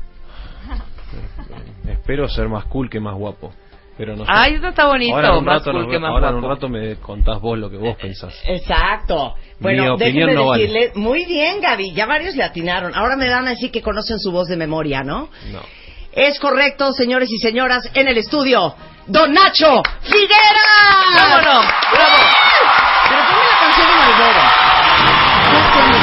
Espero 1.88 2.27
ser 2.27 2.50
más 2.50 2.65
cool 2.65 2.89
que 2.89 3.00
más 3.00 3.15
guapo. 3.15 3.53
Pero 3.97 4.15
no 4.15 4.25
sé. 4.25 4.31
Ay, 4.33 4.55
eso 4.55 4.67
está 4.67 4.85
bonito. 4.85 5.15
ahora 5.15 5.29
en 5.29 5.35
un 5.37 5.45
más 5.45 5.55
rato, 5.59 5.71
cool 5.71 5.81
nos- 5.83 5.91
que 5.91 5.99
más 5.99 6.11
ahora 6.11 6.29
en 6.29 6.35
un 6.35 6.43
rato 6.43 6.69
me 6.69 6.95
contás 6.97 7.41
vos 7.41 7.57
lo 7.57 7.69
que 7.69 7.77
vos 7.77 7.95
pensás. 7.97 8.33
Exacto. 8.45 9.33
Bueno, 9.59 9.97
déjenme 9.97 10.33
no 10.35 10.45
vale. 10.47 10.67
decirle, 10.67 10.91
muy 10.95 11.25
bien, 11.25 11.59
Gaby, 11.61 11.93
ya 11.93 12.05
varios 12.05 12.35
le 12.35 12.43
atinaron. 12.43 12.93
Ahora 12.93 13.15
me 13.15 13.27
dan 13.27 13.47
a 13.47 13.51
decir 13.51 13.71
que 13.71 13.81
conocen 13.81 14.19
su 14.19 14.31
voz 14.31 14.47
de 14.47 14.55
memoria, 14.57 15.01
¿no? 15.01 15.29
No. 15.51 15.61
Es 16.13 16.39
correcto, 16.39 16.91
señores 16.93 17.29
y 17.31 17.37
señoras, 17.37 17.89
en 17.93 18.07
el 18.07 18.17
estudio, 18.17 18.75
Don 19.07 19.33
Nacho 19.33 19.81
Figuera. 20.01 20.65
¡Vámonos! 21.15 21.65
¡Bravo! 21.91 22.17
Pero 23.09 23.21
ponme 23.21 23.45
la 23.51 23.59
canción 23.59 23.87
de 23.87 23.95
Malboro. 23.95 24.43
¿Sabes 25.73 25.97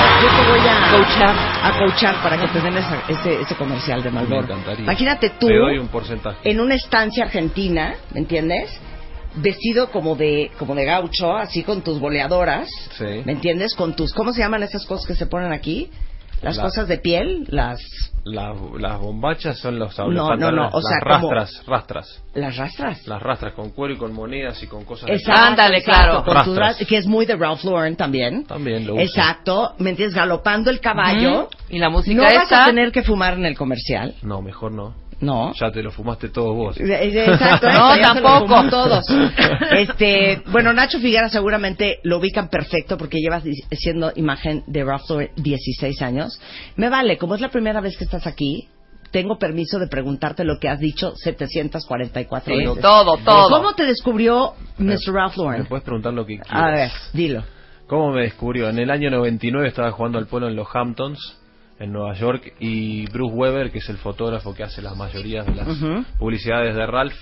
qué? 0.00 0.05
Yo 0.26 0.32
te 0.32 0.50
voy 0.50 0.58
a- 0.68 0.90
Coachar. 0.90 1.36
a 1.62 1.78
coachar 1.78 2.22
para 2.22 2.36
que 2.40 2.48
te 2.48 2.60
den 2.60 2.76
esa- 2.76 3.02
ese, 3.08 3.40
ese 3.42 3.54
comercial 3.54 4.02
de 4.02 4.10
Malboro. 4.10 4.40
Me 4.40 4.46
encantaría. 4.54 4.82
Imagínate 4.82 5.30
tú 5.38 5.46
Te 5.46 5.56
doy 5.56 5.78
un 5.78 5.86
porcentaje. 5.88 6.38
en 6.50 6.58
una 6.60 6.74
estancia 6.74 7.24
argentina, 7.24 7.94
¿me 8.12 8.20
entiendes? 8.20 8.70
Vestido 9.36 9.90
como 9.90 10.16
de 10.16 10.50
como 10.58 10.74
de 10.74 10.84
gaucho, 10.84 11.36
así 11.36 11.62
con 11.62 11.82
tus 11.82 12.00
boleadoras, 12.00 12.68
Sí. 12.98 13.22
¿me 13.24 13.32
entiendes? 13.32 13.74
Con 13.74 13.94
tus 13.94 14.12
¿cómo 14.14 14.32
se 14.32 14.40
llaman 14.40 14.62
esas 14.64 14.84
cosas 14.84 15.06
que 15.06 15.14
se 15.14 15.26
ponen 15.26 15.52
aquí? 15.52 15.90
Las 16.42 16.56
La- 16.56 16.62
cosas 16.64 16.86
de 16.88 16.98
piel, 16.98 17.44
las 17.48 17.80
Las, 18.24 18.56
las 18.80 18.98
bombachas 18.98 19.56
son 19.58 19.78
los 19.78 19.96
No, 19.98 20.34
no, 20.36 20.50
no, 20.50 20.68
o 20.72 20.80
las 20.80 20.88
sea, 20.88 20.98
como- 21.00 21.30
rastras, 21.32 21.64
rastras. 21.66 22.22
las 22.34 22.56
rastras. 22.56 23.06
Las 23.06 23.22
rastras 23.22 23.52
con 23.54 23.70
cuero 23.70 23.94
y 23.94 23.96
con 23.98 24.12
monedas 24.12 24.60
y 24.62 24.66
con 24.66 24.84
cosas 24.84 25.06
de- 25.06 25.14
Exacto, 25.14 25.40
Ándale, 25.42 25.82
claro. 25.84 26.24
Rastras. 26.26 26.76
que 26.88 26.96
es 26.96 27.06
muy 27.06 27.24
de 27.24 27.36
Ralph 27.36 27.62
Lauren 27.64 27.94
también. 27.96 28.44
También 28.44 28.84
lo 28.86 28.94
uso. 28.94 29.02
Exacto, 29.02 29.74
¿me 29.78 29.90
entiendes? 29.90 30.14
Galopando 30.16 30.70
el 30.70 30.80
caballo. 30.80 31.48
Y 31.70 31.78
la 31.78 31.88
música 31.88 32.16
no 32.16 32.22
vas 32.24 32.50
a 32.52 32.66
tener 32.66 32.90
que 32.90 33.02
fumar 33.04 33.34
en 33.34 33.46
el 33.46 33.56
comercial, 33.56 34.14
No, 34.22 34.42
mejor 34.42 34.72
no. 34.72 34.94
¿No? 35.20 35.52
Ya 35.54 35.70
te 35.70 35.82
lo 35.82 35.90
fumaste 35.90 36.28
todo 36.28 36.52
vos. 36.54 36.78
Eh, 36.78 36.84
eh, 36.88 37.24
Exacto, 37.26 37.68
No, 37.70 37.92
eso, 37.94 38.02
ya 38.02 38.12
se 38.14 38.20
lo 38.20 38.28
tampoco. 38.28 38.68
todos. 38.70 39.04
Este, 39.72 40.42
bueno, 40.50 40.72
Nacho 40.72 40.98
Figuera 41.00 41.28
seguramente 41.28 41.98
lo 42.04 42.18
ubican 42.18 42.48
perfecto 42.48 42.96
porque 42.96 43.18
llevas 43.18 43.42
siendo 43.72 44.12
imagen 44.16 44.62
de 44.66 44.84
Ralph 44.84 45.08
Lauren 45.08 45.30
16 45.36 46.02
años. 46.02 46.40
Me 46.76 46.88
vale, 46.88 47.18
como 47.18 47.34
es 47.34 47.40
la 47.40 47.48
primera 47.50 47.80
vez 47.80 47.96
que 47.96 48.04
estás 48.04 48.26
aquí, 48.26 48.68
tengo 49.10 49.38
permiso 49.38 49.78
de 49.78 49.86
preguntarte 49.88 50.44
lo 50.44 50.58
que 50.58 50.68
has 50.68 50.78
dicho 50.78 51.14
744 51.16 52.54
Sí, 52.54 52.58
veces. 52.64 52.82
todo, 52.82 53.16
todo. 53.18 53.48
¿Cómo 53.50 53.72
te 53.74 53.84
descubrió 53.84 54.52
Mr. 54.78 55.12
Ralph 55.12 55.36
Me 55.38 55.42
Lauren? 55.44 55.66
puedes 55.66 55.84
preguntar 55.84 56.12
lo 56.12 56.26
que 56.26 56.34
quieras. 56.38 56.50
A 56.52 56.70
ver, 56.70 56.90
dilo. 57.12 57.42
¿Cómo 57.86 58.10
me 58.12 58.22
descubrió? 58.22 58.68
En 58.68 58.78
el 58.78 58.90
año 58.90 59.10
99 59.10 59.68
estaba 59.68 59.92
jugando 59.92 60.18
al 60.18 60.26
polo 60.26 60.48
en 60.48 60.56
los 60.56 60.66
Hamptons, 60.74 61.38
en 61.78 61.92
Nueva 61.92 62.14
York, 62.14 62.54
y 62.60 63.06
Bruce 63.10 63.34
Weber, 63.34 63.70
que 63.70 63.78
es 63.78 63.88
el 63.88 63.98
fotógrafo 63.98 64.54
que 64.54 64.62
hace 64.62 64.80
la 64.82 64.94
mayoría 64.94 65.42
de 65.44 65.54
las 65.54 65.68
publicidades 66.18 66.74
de 66.74 66.86
Ralph, 66.86 67.14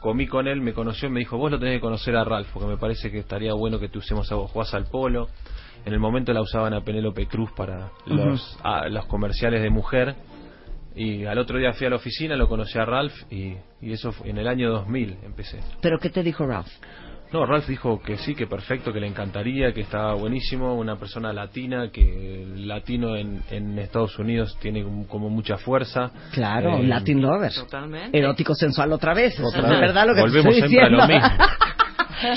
comí 0.00 0.26
con 0.26 0.48
él, 0.48 0.60
me 0.60 0.72
conoció 0.72 1.08
y 1.08 1.12
me 1.12 1.20
dijo, 1.20 1.36
vos 1.38 1.50
lo 1.50 1.58
tenés 1.58 1.76
que 1.76 1.80
conocer 1.80 2.16
a 2.16 2.24
Ralph, 2.24 2.48
porque 2.52 2.68
me 2.68 2.76
parece 2.76 3.10
que 3.10 3.18
estaría 3.18 3.52
bueno 3.54 3.78
que 3.78 3.88
te 3.88 3.98
usemos 3.98 4.30
a 4.32 4.34
vos. 4.34 4.50
Jugás 4.50 4.74
al 4.74 4.86
polo. 4.86 5.28
En 5.84 5.92
el 5.92 6.00
momento 6.00 6.32
la 6.32 6.40
usaban 6.40 6.74
a 6.74 6.80
Penélope 6.80 7.26
Cruz 7.26 7.50
para 7.56 7.90
los, 8.06 8.58
a- 8.62 8.88
los 8.88 9.04
comerciales 9.06 9.62
de 9.62 9.70
mujer. 9.70 10.14
Y 10.94 11.24
al 11.24 11.38
otro 11.38 11.58
día 11.58 11.72
fui 11.72 11.86
a 11.86 11.90
la 11.90 11.96
oficina, 11.96 12.36
lo 12.36 12.48
conocí 12.48 12.78
a 12.78 12.84
Ralph 12.84 13.14
y, 13.30 13.54
y 13.80 13.92
eso 13.92 14.12
fue 14.12 14.28
en 14.30 14.38
el 14.38 14.46
año 14.48 14.70
2000 14.70 15.18
empecé. 15.22 15.60
¿Pero 15.80 15.98
qué 15.98 16.10
te 16.10 16.22
dijo 16.22 16.46
Ralph? 16.46 16.68
No, 17.32 17.46
Ralph 17.46 17.66
dijo 17.66 18.00
que 18.02 18.18
sí, 18.18 18.34
que 18.34 18.46
perfecto, 18.46 18.92
que 18.92 19.00
le 19.00 19.06
encantaría, 19.06 19.72
que 19.72 19.80
estaba 19.80 20.14
buenísimo, 20.14 20.74
una 20.74 20.96
persona 20.96 21.32
latina, 21.32 21.90
que 21.90 22.42
el 22.42 22.68
latino 22.68 23.16
en, 23.16 23.42
en 23.50 23.78
Estados 23.78 24.18
Unidos 24.18 24.56
tiene 24.60 24.84
como- 25.08 25.30
mucha 25.30 25.56
fuerza. 25.56 26.10
Claro, 26.32 26.76
Eh, 26.76 26.82
Latin 26.84 27.22
Lover. 27.22 27.52
Totalmente. 27.54 28.18
Erótico 28.18 28.54
sensual 28.54 28.92
otra 28.92 29.14
vez. 29.14 29.38
Otra 29.40 29.62
¿Es 29.62 29.68
vez. 29.70 29.80
verdad 29.80 30.06
lo 30.06 30.14
que 30.14 30.20
te 30.20 30.26
Volvemos 30.28 30.54
estoy 30.56 30.68
siempre 30.68 30.86
a 30.86 30.90
lo 30.90 31.06
diciendo? 31.06 31.28
mismo. 31.28 31.46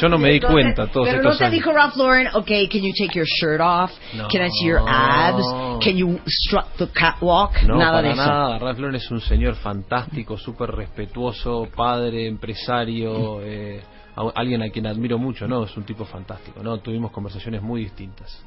Yo 0.01 0.09
no 0.09 0.17
me 0.17 0.29
di 0.29 0.35
Entonces, 0.37 0.51
cuenta 0.63 0.87
todos 0.87 1.07
Pero 1.07 1.17
estos 1.19 1.33
no 1.33 1.37
te 1.37 1.43
años. 1.43 1.53
dijo 1.53 1.71
Ralph 1.71 1.95
Lauren, 1.97 2.27
okay, 2.33 2.67
can 2.67 2.81
you 2.81 2.91
take 2.97 3.13
your 3.15 3.27
shirt 3.27 3.61
off? 3.61 3.91
No. 4.15 4.27
Can 4.29 4.43
I 4.45 4.49
see 4.49 4.67
your 4.67 4.81
abs? 4.87 5.43
Can 5.83 5.95
you 5.97 6.19
strut 6.25 6.65
the 6.79 6.87
catwalk? 6.87 7.51
No, 7.67 7.75
nada 7.77 7.91
para 7.97 8.01
de 8.07 8.13
eso. 8.13 8.25
nada. 8.25 8.57
Ralph 8.59 8.79
Lauren 8.79 8.95
es 8.95 9.11
un 9.11 9.21
señor 9.21 9.53
fantástico, 9.55 10.37
súper 10.37 10.71
respetuoso, 10.71 11.67
padre, 11.75 12.25
empresario, 12.27 13.41
eh, 13.43 13.81
a- 14.15 14.31
alguien 14.35 14.61
a 14.63 14.69
quien 14.69 14.87
admiro 14.87 15.17
mucho, 15.17 15.47
¿no? 15.47 15.63
Es 15.65 15.75
un 15.77 15.83
tipo 15.83 16.05
fantástico, 16.05 16.61
¿no? 16.63 16.77
Tuvimos 16.79 17.11
conversaciones 17.11 17.61
muy 17.61 17.81
distintas. 17.83 18.43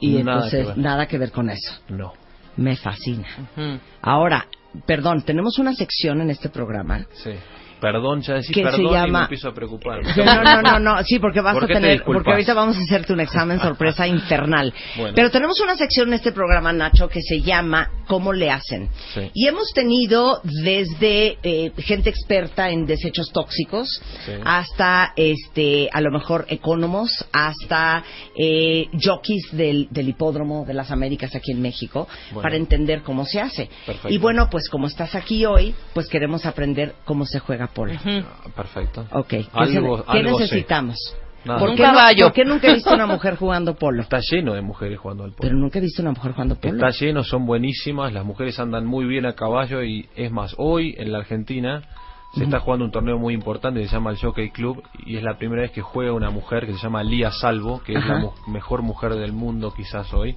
Y 0.00 0.22
Nada 0.22 0.34
entonces, 0.36 0.60
que 0.60 0.66
ver. 0.68 0.78
nada 0.78 1.06
que 1.06 1.18
ver 1.18 1.32
con 1.32 1.48
eso. 1.50 1.74
No. 1.88 2.12
Me 2.56 2.76
fascina. 2.76 3.26
Ahora, 4.02 4.46
perdón, 4.86 5.22
tenemos 5.22 5.58
una 5.58 5.74
sección 5.74 6.20
en 6.20 6.30
este 6.30 6.48
programa. 6.48 7.06
Sí. 7.12 7.32
Perdón, 7.80 8.22
ya 8.22 8.34
decís 8.34 8.54
se 8.54 8.62
perdón 8.62 9.08
y 9.08 9.10
me 9.10 9.20
empiezo 9.20 9.48
a 9.48 9.54
preocupar. 9.54 10.00
No, 10.16 10.42
no, 10.42 10.62
no, 10.62 10.78
no, 10.78 11.04
sí, 11.04 11.18
porque 11.18 11.40
vas 11.40 11.54
¿Por 11.54 11.64
a 11.64 11.66
te 11.66 11.74
tener, 11.74 12.02
porque 12.04 12.30
ahorita 12.30 12.54
vamos 12.54 12.76
a 12.76 12.80
hacerte 12.80 13.12
un 13.12 13.20
examen 13.20 13.60
sorpresa 13.60 14.06
infernal. 14.06 14.72
Bueno. 14.96 15.12
Pero 15.14 15.30
tenemos 15.30 15.60
una 15.60 15.76
sección 15.76 16.08
en 16.08 16.14
este 16.14 16.32
programa, 16.32 16.72
Nacho, 16.72 17.08
que 17.08 17.20
se 17.22 17.40
llama 17.42 17.90
¿Cómo 18.06 18.32
le 18.32 18.50
hacen? 18.50 18.88
Sí. 19.14 19.30
Y 19.34 19.46
hemos 19.46 19.72
tenido 19.72 20.40
desde 20.44 21.38
eh, 21.42 21.72
gente 21.78 22.08
experta 22.10 22.70
en 22.70 22.86
desechos 22.86 23.30
tóxicos 23.32 23.88
Sí. 24.24 24.32
hasta, 24.44 25.12
este, 25.16 25.88
a 25.92 26.00
lo 26.00 26.10
mejor 26.10 26.46
ecónomos, 26.48 27.26
hasta 27.32 28.02
eh, 28.36 28.86
jockeys 29.02 29.48
del, 29.52 29.88
del 29.90 30.08
hipódromo 30.08 30.64
de 30.64 30.74
las 30.74 30.90
Américas 30.90 31.34
aquí 31.34 31.52
en 31.52 31.60
México, 31.62 32.08
Bueno. 32.30 32.42
para 32.42 32.56
entender 32.56 33.02
cómo 33.02 33.24
se 33.24 33.40
hace. 33.40 33.68
Perfecto. 33.84 34.08
Y 34.08 34.18
bueno, 34.18 34.48
pues 34.50 34.68
como 34.68 34.86
estás 34.86 35.14
aquí 35.14 35.44
hoy, 35.44 35.74
pues 35.94 36.08
queremos 36.08 36.46
aprender 36.46 36.94
cómo 37.04 37.24
se 37.26 37.38
juega 37.40 37.65
polo. 37.68 37.92
Ujú. 37.94 38.08
Ah, 38.10 38.48
Perfecto. 38.54 39.06
Ok. 39.12 39.28
¿Qué, 39.28 39.46
Algo- 39.52 40.04
qué 40.04 40.18
algo 40.18 40.38
sé. 40.38 40.44
necesitamos? 40.44 40.96
Nada. 41.44 41.60
¿Por 41.60 41.70
Un 41.70 41.76
qué, 41.76 41.82
no- 41.82 41.88
caballo. 41.90 42.26
por 42.26 42.32
qué 42.32 42.44
nunca 42.44 42.68
he 42.68 42.74
visto 42.74 42.92
una 42.92 43.06
mujer 43.06 43.36
jugando 43.36 43.74
polo? 43.76 44.02
Está 44.02 44.18
lleno 44.20 44.54
de 44.54 44.62
mujeres 44.62 44.98
jugando 44.98 45.24
al 45.24 45.30
polo. 45.30 45.40
Pero 45.42 45.54
nunca 45.56 45.78
he 45.78 45.82
visto 45.82 46.02
una 46.02 46.10
mujer 46.12 46.32
jugando 46.32 46.56
polo. 46.56 46.74
Está 46.74 46.90
lleno, 46.90 47.22
son 47.22 47.46
buenísimas, 47.46 48.12
las 48.12 48.24
mujeres 48.24 48.58
andan 48.58 48.84
muy 48.86 49.04
bien 49.04 49.26
a 49.26 49.34
caballo 49.34 49.82
y 49.84 50.08
es 50.16 50.30
más, 50.32 50.54
hoy 50.58 50.94
en 50.98 51.12
la 51.12 51.18
Argentina 51.18 51.82
Se 52.34 52.44
está 52.44 52.58
jugando 52.58 52.84
un 52.84 52.90
torneo 52.90 53.16
muy 53.18 53.32
importante 53.32 53.80
que 53.80 53.86
se 53.86 53.92
llama 53.94 54.10
el 54.10 54.18
Jockey 54.18 54.50
Club 54.50 54.82
y 55.06 55.16
es 55.16 55.22
la 55.22 55.38
primera 55.38 55.62
vez 55.62 55.70
que 55.70 55.80
juega 55.80 56.12
una 56.12 56.28
mujer 56.28 56.66
que 56.66 56.72
se 56.74 56.78
llama 56.82 57.02
Lía 57.02 57.30
Salvo, 57.30 57.80
que 57.82 57.92
es 57.92 57.98
Ajá. 57.98 58.14
la 58.14 58.18
mu- 58.18 58.32
mejor 58.48 58.82
mujer 58.82 59.14
del 59.14 59.32
mundo 59.32 59.72
quizás 59.74 60.12
hoy. 60.12 60.36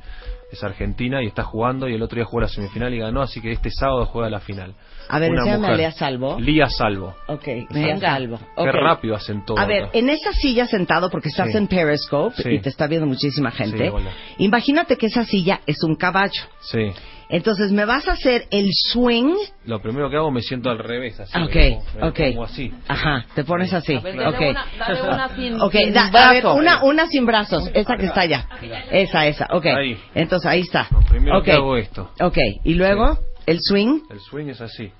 Es 0.52 0.64
argentina 0.64 1.22
y 1.22 1.26
está 1.26 1.44
jugando 1.44 1.90
y 1.90 1.96
el 1.96 2.02
otro 2.02 2.16
día 2.18 2.24
jugó 2.26 2.40
la 2.42 2.48
semifinal 2.48 2.94
y 2.94 3.00
ganó, 3.00 3.22
así 3.22 3.42
que 3.42 3.52
este 3.52 3.70
sábado 3.72 4.06
juega 4.06 4.30
la 4.30 4.40
final. 4.40 4.76
A 5.12 5.20
ver, 5.20 5.32
Una 5.32 5.39
enséñame 5.42 5.66
a 5.68 5.70
mujer. 5.72 5.78
Lía 5.78 5.92
Salvo. 5.92 6.39
Lía 6.39 6.70
Salvo. 6.70 7.16
Ok, 7.28 7.46
Venga. 7.46 7.80
Lía 7.80 8.00
Salvo. 8.00 8.39
Qué 8.56 8.72
rápido 8.72 9.16
hacen 9.16 9.44
todo. 9.44 9.58
A 9.58 9.66
ver, 9.66 9.84
acá. 9.86 9.98
en 9.98 10.10
esa 10.10 10.32
silla 10.34 10.68
sentado, 10.68 11.10
porque 11.10 11.30
estás 11.30 11.51
Sí. 11.51 11.58
en 11.58 11.68
Periscope 11.68 12.36
Sí. 12.42 12.50
y 12.50 12.60
te 12.60 12.70
está 12.70 12.86
viendo 12.88 13.08
muchísima 13.08 13.50
gente, 13.51 13.86
Sí, 13.86 13.89
hola. 13.92 14.12
imagínate 14.38 14.96
que 14.98 15.08
esa 15.08 15.25
silla 15.25 15.62
es 15.66 15.82
un 15.84 15.96
caballo. 15.96 16.42
Sí. 16.62 16.92
Entonces 17.32 17.72
me 17.72 17.86
vas 17.86 18.08
a 18.08 18.13
hacer 18.13 18.46
el 18.50 18.68
swing. 18.72 19.36
Lo 19.66 19.80
primero 19.82 20.10
que 20.10 20.16
hago 20.16 20.32
me 20.32 20.42
siento 20.42 20.72
al 20.72 20.80
revés, 20.80 21.20
así. 21.20 21.38
Ok, 21.39 21.56
me 21.56 21.70
pongo- 21.72 21.84
me 22.01 22.08
ok. 22.08 22.18
pongo 22.32 22.44
así. 22.44 22.74
Ajá, 22.88 23.25
te 23.36 23.44
pones 23.44 23.72
así. 23.74 23.96
A 23.96 24.00
ver, 24.00 24.16
dale 24.16 24.30
Ok. 24.36 24.42
una, 24.50 24.66
dale 24.80 25.01
una 25.04 25.30
sin, 25.36 25.62
Ok, 25.62 25.72
sin 25.74 25.94
da- 25.94 26.08
a 26.08 26.10
brazo. 26.10 26.32
ver, 26.34 26.46
una, 26.48 26.84
una 26.84 27.08
sin 27.08 27.25
brazos, 27.28 27.70
esa 27.74 27.98
que 27.98 28.06
está 28.08 28.22
allá. 28.22 28.48
Esa, 28.92 29.28
esa, 29.28 29.48
ok. 29.51 29.66
Ahí. 29.68 29.98
Entonces 30.16 30.50
ahí 30.50 30.62
está. 30.62 30.88
Lo 30.92 31.01
primero 31.01 31.38
Ok. 31.38 31.46
que 31.46 31.51
hago 31.51 31.78
esto. 31.78 32.12
Ok, 32.20 32.38
y 32.63 32.74
luego 32.74 33.20
el 33.51 33.60
swing. 33.62 34.01
El 34.10 34.20
swing 34.20 34.48
es 34.48 34.62
así. 34.62 34.91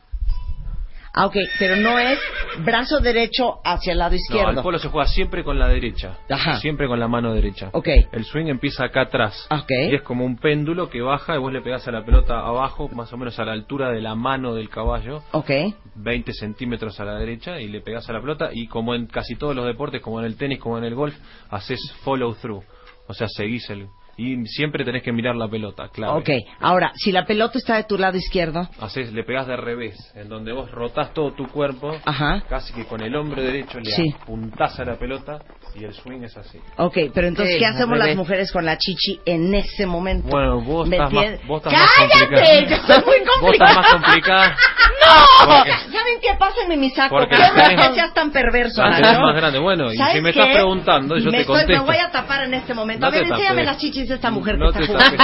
Ah, 1.12 1.26
ok, 1.26 1.36
pero 1.58 1.76
no 1.76 1.98
es 1.98 2.20
brazo 2.64 3.00
derecho 3.00 3.60
hacia 3.66 3.94
el 3.94 3.98
lado 3.98 4.12
No, 4.12 4.16
izquierdo. 4.18 4.48
al 4.50 4.62
polo 4.62 4.78
se 4.78 4.90
juega 4.90 5.08
siempre 5.08 5.44
con 5.44 5.58
la 5.58 5.68
derecha. 5.68 6.20
Ajá. 6.30 6.58
Siempre 6.60 6.88
con 6.88 7.00
la 7.00 7.08
mano 7.08 7.34
derecha. 7.34 7.70
Ok. 7.74 7.88
El 8.12 8.24
swing 8.26 8.46
empieza 8.46 8.86
acá 8.86 9.02
atrás. 9.02 9.48
Ok. 9.50 9.72
Y 9.90 9.96
es 9.96 10.04
como 10.04 10.24
un 10.24 10.38
péndulo 10.38 10.88
que 10.90 11.02
baja 11.02 11.36
y 11.36 11.40
vos 11.40 11.52
le 11.52 11.62
pegás 11.62 11.88
a 11.88 11.92
la 11.92 12.06
pelota 12.06 12.40
abajo, 12.40 12.90
más 12.90 13.12
o 13.12 13.18
menos 13.18 13.40
a 13.40 13.44
la 13.46 13.54
altura 13.54 13.90
de 13.92 14.02
la 14.02 14.14
mano 14.14 14.54
del 14.54 14.70
caballo, 14.70 15.24
Ok, 15.32 15.50
20 15.96 16.32
centímetros 16.34 17.00
a 17.00 17.06
la 17.06 17.16
derecha, 17.16 17.60
y 17.60 17.68
le 17.70 17.82
pegás 17.82 18.08
a 18.08 18.14
la 18.14 18.22
pelota. 18.22 18.52
Y 18.54 18.68
como 18.68 18.94
en 18.94 19.08
casi 19.08 19.36
todos 19.36 19.56
los 19.56 19.66
deportes, 19.66 20.02
como 20.04 20.20
en 20.20 20.28
el 20.28 20.38
tenis, 20.38 20.60
como 20.60 20.78
en 20.78 20.84
el 20.84 20.94
golf, 20.94 21.16
haces 21.50 21.80
follow 22.04 22.36
through. 22.36 22.64
O 23.08 23.14
sea, 23.16 23.28
seguís 23.28 23.68
el. 23.72 23.88
Y 24.22 24.46
siempre 24.48 24.84
tenés 24.84 25.02
que 25.02 25.14
mirar 25.14 25.36
la 25.38 25.48
pelota, 25.48 25.88
claro. 25.94 26.18
ok. 26.18 26.30
Ahora, 26.60 26.92
si 26.96 27.14
la 27.14 27.26
pelota 27.26 27.58
está 27.58 27.78
de 27.78 27.86
tu 27.86 27.98
lado 27.98 28.18
izquierdo, 28.18 28.68
Haces, 28.82 29.14
le 29.14 29.24
pegás 29.24 29.48
de 29.48 29.56
revés, 29.56 29.96
en 30.14 30.28
donde 30.28 30.52
vos 30.52 30.70
rotás 30.72 31.14
todo 31.14 31.32
tu 31.32 31.48
cuerpo, 31.48 31.96
Ajá. 32.04 32.44
casi 32.50 32.74
que 32.74 32.84
con 32.84 33.00
el 33.02 33.16
hombro 33.16 33.42
derecho 33.42 33.80
le 33.80 33.90
Sí. 33.92 34.14
apuntás 34.22 34.78
a 34.78 34.84
la 34.84 34.96
pelota 34.98 35.40
y 35.74 35.86
el 35.86 35.94
swing 35.94 36.24
es 36.24 36.36
así. 36.36 36.60
Ok, 36.78 36.98
pero 37.14 37.28
entonces, 37.28 37.56
¿qué 37.60 37.66
al 37.66 37.76
hacemos 37.76 37.98
las 37.98 38.14
mujeres 38.18 38.52
con 38.52 38.66
la 38.66 38.78
chichi 38.78 39.22
en 39.26 39.54
ese 39.56 39.86
momento? 39.86 40.28
Bueno, 40.28 40.60
vos 40.60 40.86
¿Me 40.90 40.98
estás 40.98 41.14
más- 41.14 41.24
entiendes? 41.24 41.48
vos 41.48 41.58
estás 41.66 41.74
más 41.80 41.90
¡Cállate! 41.96 42.20
complicada. 42.20 42.60
Yo 42.70 42.94
soy 42.94 43.04
muy 43.06 43.20
Vos 43.20 43.30
complicada. 43.40 43.72
estás 43.72 43.76
más 43.78 43.94
complicada. 43.94 44.58
¡No! 45.00 45.46
Porque- 45.56 45.72
¿Saben 45.72 46.20
qué? 46.22 46.28
Pásenme 46.38 46.76
mi 46.78 46.90
saco. 46.90 47.16
Porque 47.16 47.36
¿Qué 47.36 47.76
que 47.78 47.94
seas 47.96 48.14
tan 48.14 48.32
perverso, 48.32 48.82
tenés 48.84 49.20
más 49.20 49.36
grande. 49.36 49.60
Bueno, 49.60 49.94
y 49.94 49.98
¿Sabes 49.98 50.14
si 50.16 50.22
me 50.22 50.34
qué? 50.34 50.40
estás 50.40 50.54
preguntando, 50.54 51.18
yo 51.18 51.26
me 51.26 51.32
te 51.32 51.38
estoy- 51.42 51.56
contesto. 51.62 51.84
Me 51.86 51.88
voy 51.94 51.98
a 52.04 52.12
tapar 52.12 52.44
en 52.44 52.54
este 52.56 52.74
momento. 52.74 53.00
No 53.02 53.08
a 53.08 53.12
ver, 53.12 53.24
enséñame 53.24 53.64
las 53.64 53.78
chichis 53.78 54.09
de 54.10 54.16
esta 54.16 54.32
mujer 54.32 54.58
No 54.58 54.72
que 54.72 54.84
está 54.84 54.94
jugando. 55.12 55.24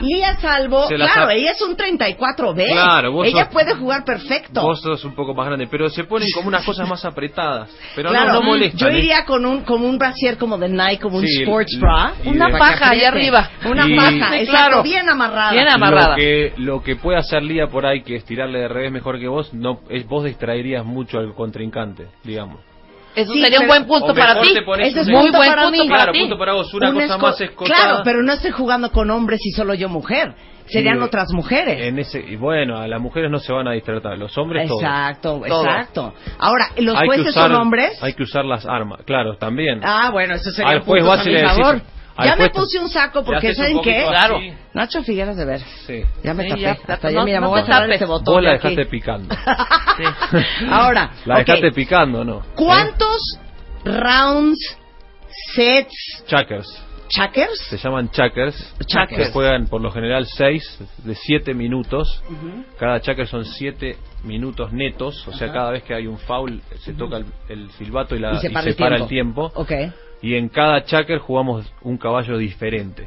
Lía 0.00 0.36
Salvo, 0.40 0.88
Se 0.88 0.96
claro, 0.96 1.30
ella 1.30 1.52
es 1.52 1.62
un 1.62 1.76
34B. 1.76 2.66
Claro, 2.72 3.12
vos 3.12 3.26
Ella 3.26 3.44
sos- 3.44 3.52
puede 3.52 3.74
jugar 3.74 4.04
perfecto. 4.04 4.62
Vos 4.62 4.80
sos 4.80 5.04
un 5.04 5.14
poco 5.14 5.34
más 5.34 5.46
grande, 5.46 5.66
pero 5.70 5.88
se 5.88 6.04
ponen 6.04 6.28
como 6.34 6.48
unas 6.48 6.64
cosas 6.64 6.88
más 6.88 7.04
apretadas. 7.04 7.70
Pero 7.94 8.10
claro, 8.10 8.34
no, 8.34 8.40
no 8.40 8.46
molestan. 8.46 8.78
yo 8.78 8.88
¿eh? 8.88 8.98
iría 8.98 9.24
con 9.24 9.44
un, 9.46 9.62
como 9.62 9.86
un 9.88 9.98
brasier 9.98 10.36
como 10.38 10.58
de 10.58 10.68
Nike, 10.68 10.98
como 11.00 11.18
un 11.18 11.26
Sí, 11.26 11.42
sports 11.42 11.72
y- 11.74 11.78
bra. 11.80 12.12
y 12.24 12.28
Una 12.28 12.50
paja 12.58 12.90
ahí 12.90 13.04
arriba. 13.04 13.50
Una 13.64 13.86
Y- 13.88 13.96
paja, 13.96 14.38
exacto, 14.38 14.50
claro. 14.50 14.82
bien 14.82 15.08
amarrada. 15.08 15.52
Bien 15.52 15.68
amarrada. 15.68 16.08
Lo 16.10 16.16
que, 16.16 16.52
lo 16.58 16.82
que 16.82 16.96
puede 16.96 17.18
hacer 17.18 17.42
Lía 17.42 17.66
por 17.68 17.86
ahí, 17.86 18.02
que 18.02 18.16
es 18.16 18.24
tirarle 18.24 18.60
de 18.60 18.68
revés 18.68 18.92
mejor 18.92 19.18
que 19.18 19.28
vos, 19.28 19.52
no 19.54 19.80
es 19.90 20.06
vos 20.06 20.24
distraerías 20.24 20.84
mucho 20.84 21.18
al 21.18 21.34
contrincante, 21.34 22.06
digamos. 22.22 22.60
Eso 23.14 23.32
Sí, 23.32 23.40
sería 23.42 23.60
un 23.60 23.66
buen 23.68 23.84
punto 23.86 24.14
para 24.14 24.40
ti. 24.40 24.48
Ese 24.80 25.00
es 25.00 25.06
un- 25.06 25.12
muy 25.12 25.22
punto 25.24 25.38
buen 25.38 25.50
para 25.50 25.62
punto 25.62 25.82
mí. 25.82 25.88
para 25.88 25.98
Claro, 25.98 26.12
ti. 26.12 26.20
punto 26.20 26.38
para 26.38 26.52
vos, 26.54 26.74
una 26.74 26.88
Un 26.90 26.94
cosa 26.96 27.18
más 27.18 27.40
escotada. 27.40 27.74
Claro, 27.82 28.00
pero 28.04 28.22
no 28.22 28.32
estoy 28.32 28.50
jugando 28.50 28.90
con 28.90 29.10
hombres 29.10 29.40
y 29.44 29.50
solo 29.52 29.74
yo 29.74 29.88
mujer. 29.88 30.34
Serían 30.66 30.96
Y, 30.98 31.02
otras 31.02 31.30
mujeres. 31.32 31.78
En 31.86 31.98
ese, 31.98 32.20
y 32.20 32.36
bueno, 32.36 32.78
a 32.78 32.88
las 32.88 32.98
mujeres 32.98 33.30
no 33.30 33.38
se 33.38 33.52
van 33.52 33.68
a 33.68 33.72
distraer, 33.72 34.18
los 34.18 34.36
hombres 34.38 34.66
todos. 34.66 34.82
Exacto, 34.82 35.42
exacto. 35.44 36.14
Ahora, 36.38 36.68
¿los 36.78 36.96
Hay 36.98 37.06
jueces 37.06 37.26
usar- 37.36 37.48
son 37.50 37.54
hombres? 37.60 38.02
Hay 38.02 38.14
que 38.14 38.22
usar 38.22 38.46
las 38.46 38.64
armas, 38.64 39.00
claro, 39.04 39.36
también. 39.36 39.80
Ah, 39.84 40.08
bueno, 40.10 40.34
eso 40.34 40.50
sería 40.52 40.70
Al 40.72 40.78
un 40.78 40.84
juez 40.84 41.02
punto 41.02 41.16
vas 41.18 41.26
a 41.26 41.30
y 41.30 41.34
mi 41.34 41.40
Ya 42.22 42.36
me 42.36 42.50
puse 42.50 42.78
un 42.78 42.88
saco 42.88 43.24
porque, 43.24 43.54
¿saben 43.54 43.80
qué? 43.82 44.04
Claro. 44.08 44.38
Nacho 44.72 45.02
Figueras 45.02 45.36
de 45.36 45.44
ver. 45.44 45.60
Sí. 45.86 46.02
Ya 46.22 46.32
me 46.34 46.44
Sí, 46.44 46.48
tapé. 46.50 46.60
ya, 46.62 46.70
Hasta 46.86 47.10
no- 47.10 47.26
ya, 47.26 47.40
no 47.40 47.40
me 47.40 47.46
voy 47.48 47.60
a 47.60 47.64
tapes. 47.66 47.90
este 47.94 48.04
botón 48.04 48.34
Vos 48.34 48.42
la 48.42 48.52
aquí. 48.52 48.68
dejaste 48.68 48.86
picando. 48.90 49.34
Ahora, 50.70 51.10
La 51.24 51.38
dejaste 51.38 51.72
picando, 51.72 52.24
¿no? 52.24 52.42
¿cuántos 52.54 53.38
rounds, 53.84 54.58
sets, 55.54 56.24
Checkers. 56.26 56.82
checkers? 57.08 57.58
Se 57.68 57.76
llaman 57.78 58.10
checkers. 58.10 58.74
Checkers. 58.86 59.26
Se 59.26 59.32
juegan 59.32 59.66
por 59.66 59.80
lo 59.80 59.90
general 59.90 60.26
6 60.26 60.78
de 61.04 61.14
7 61.14 61.54
minutos. 61.54 62.22
Cada 62.78 63.00
checker 63.00 63.26
son 63.26 63.44
7 63.44 63.96
minutos 64.24 64.72
netos. 64.72 65.26
O 65.28 65.32
sea, 65.32 65.52
cada 65.52 65.70
vez 65.70 65.82
que 65.82 65.94
hay 65.94 66.06
un 66.06 66.18
foul 66.18 66.62
se 66.80 66.92
toca 66.94 67.18
el, 67.18 67.26
el 67.48 67.70
silbato 67.72 68.16
y, 68.16 68.20
la, 68.20 68.34
Y 68.34 68.38
se 68.38 68.46
y 68.48 68.50
para 68.50 68.64
se 68.64 68.70
el 68.70 68.76
para 68.76 69.06
tiempo. 69.06 69.52
el 69.52 69.66
tiempo. 69.66 69.90
Ok. 69.90 69.94
Y 70.24 70.36
en 70.36 70.48
cada 70.48 70.82
checker 70.84 71.18
jugamos 71.18 71.70
un 71.82 71.98
caballo 71.98 72.38
diferente. 72.38 73.06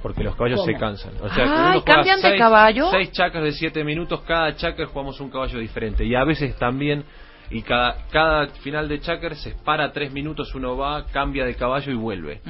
Porque 0.00 0.22
los 0.22 0.36
caballos 0.36 0.60
¿Cómo? 0.60 0.72
se 0.72 0.78
cansan. 0.78 1.12
O 1.20 1.28
sea, 1.30 1.72
Ay, 1.72 1.80
¿cambian 1.82 2.18
de 2.22 2.28
seis- 2.28 2.38
caballo? 2.38 2.88
Seis 2.92 3.10
checkers 3.10 3.42
de 3.42 3.50
7 3.52 3.82
minutos. 3.82 4.20
Cada 4.20 4.54
checker 4.54 4.86
jugamos 4.86 5.18
un 5.20 5.28
caballo 5.28 5.58
diferente. 5.58 6.04
Y 6.04 6.14
a 6.14 6.22
veces 6.22 6.54
también. 6.56 7.02
Y 7.50 7.62
cada, 7.62 7.96
cada 8.10 8.46
final 8.62 8.88
de 8.88 9.00
checker 9.00 9.34
se 9.34 9.56
para 9.64 9.90
3 9.90 10.12
minutos. 10.12 10.54
Uno 10.54 10.76
va, 10.76 11.06
cambia 11.06 11.44
de 11.44 11.56
caballo 11.56 11.90
y 11.90 11.96
vuelve 11.96 12.40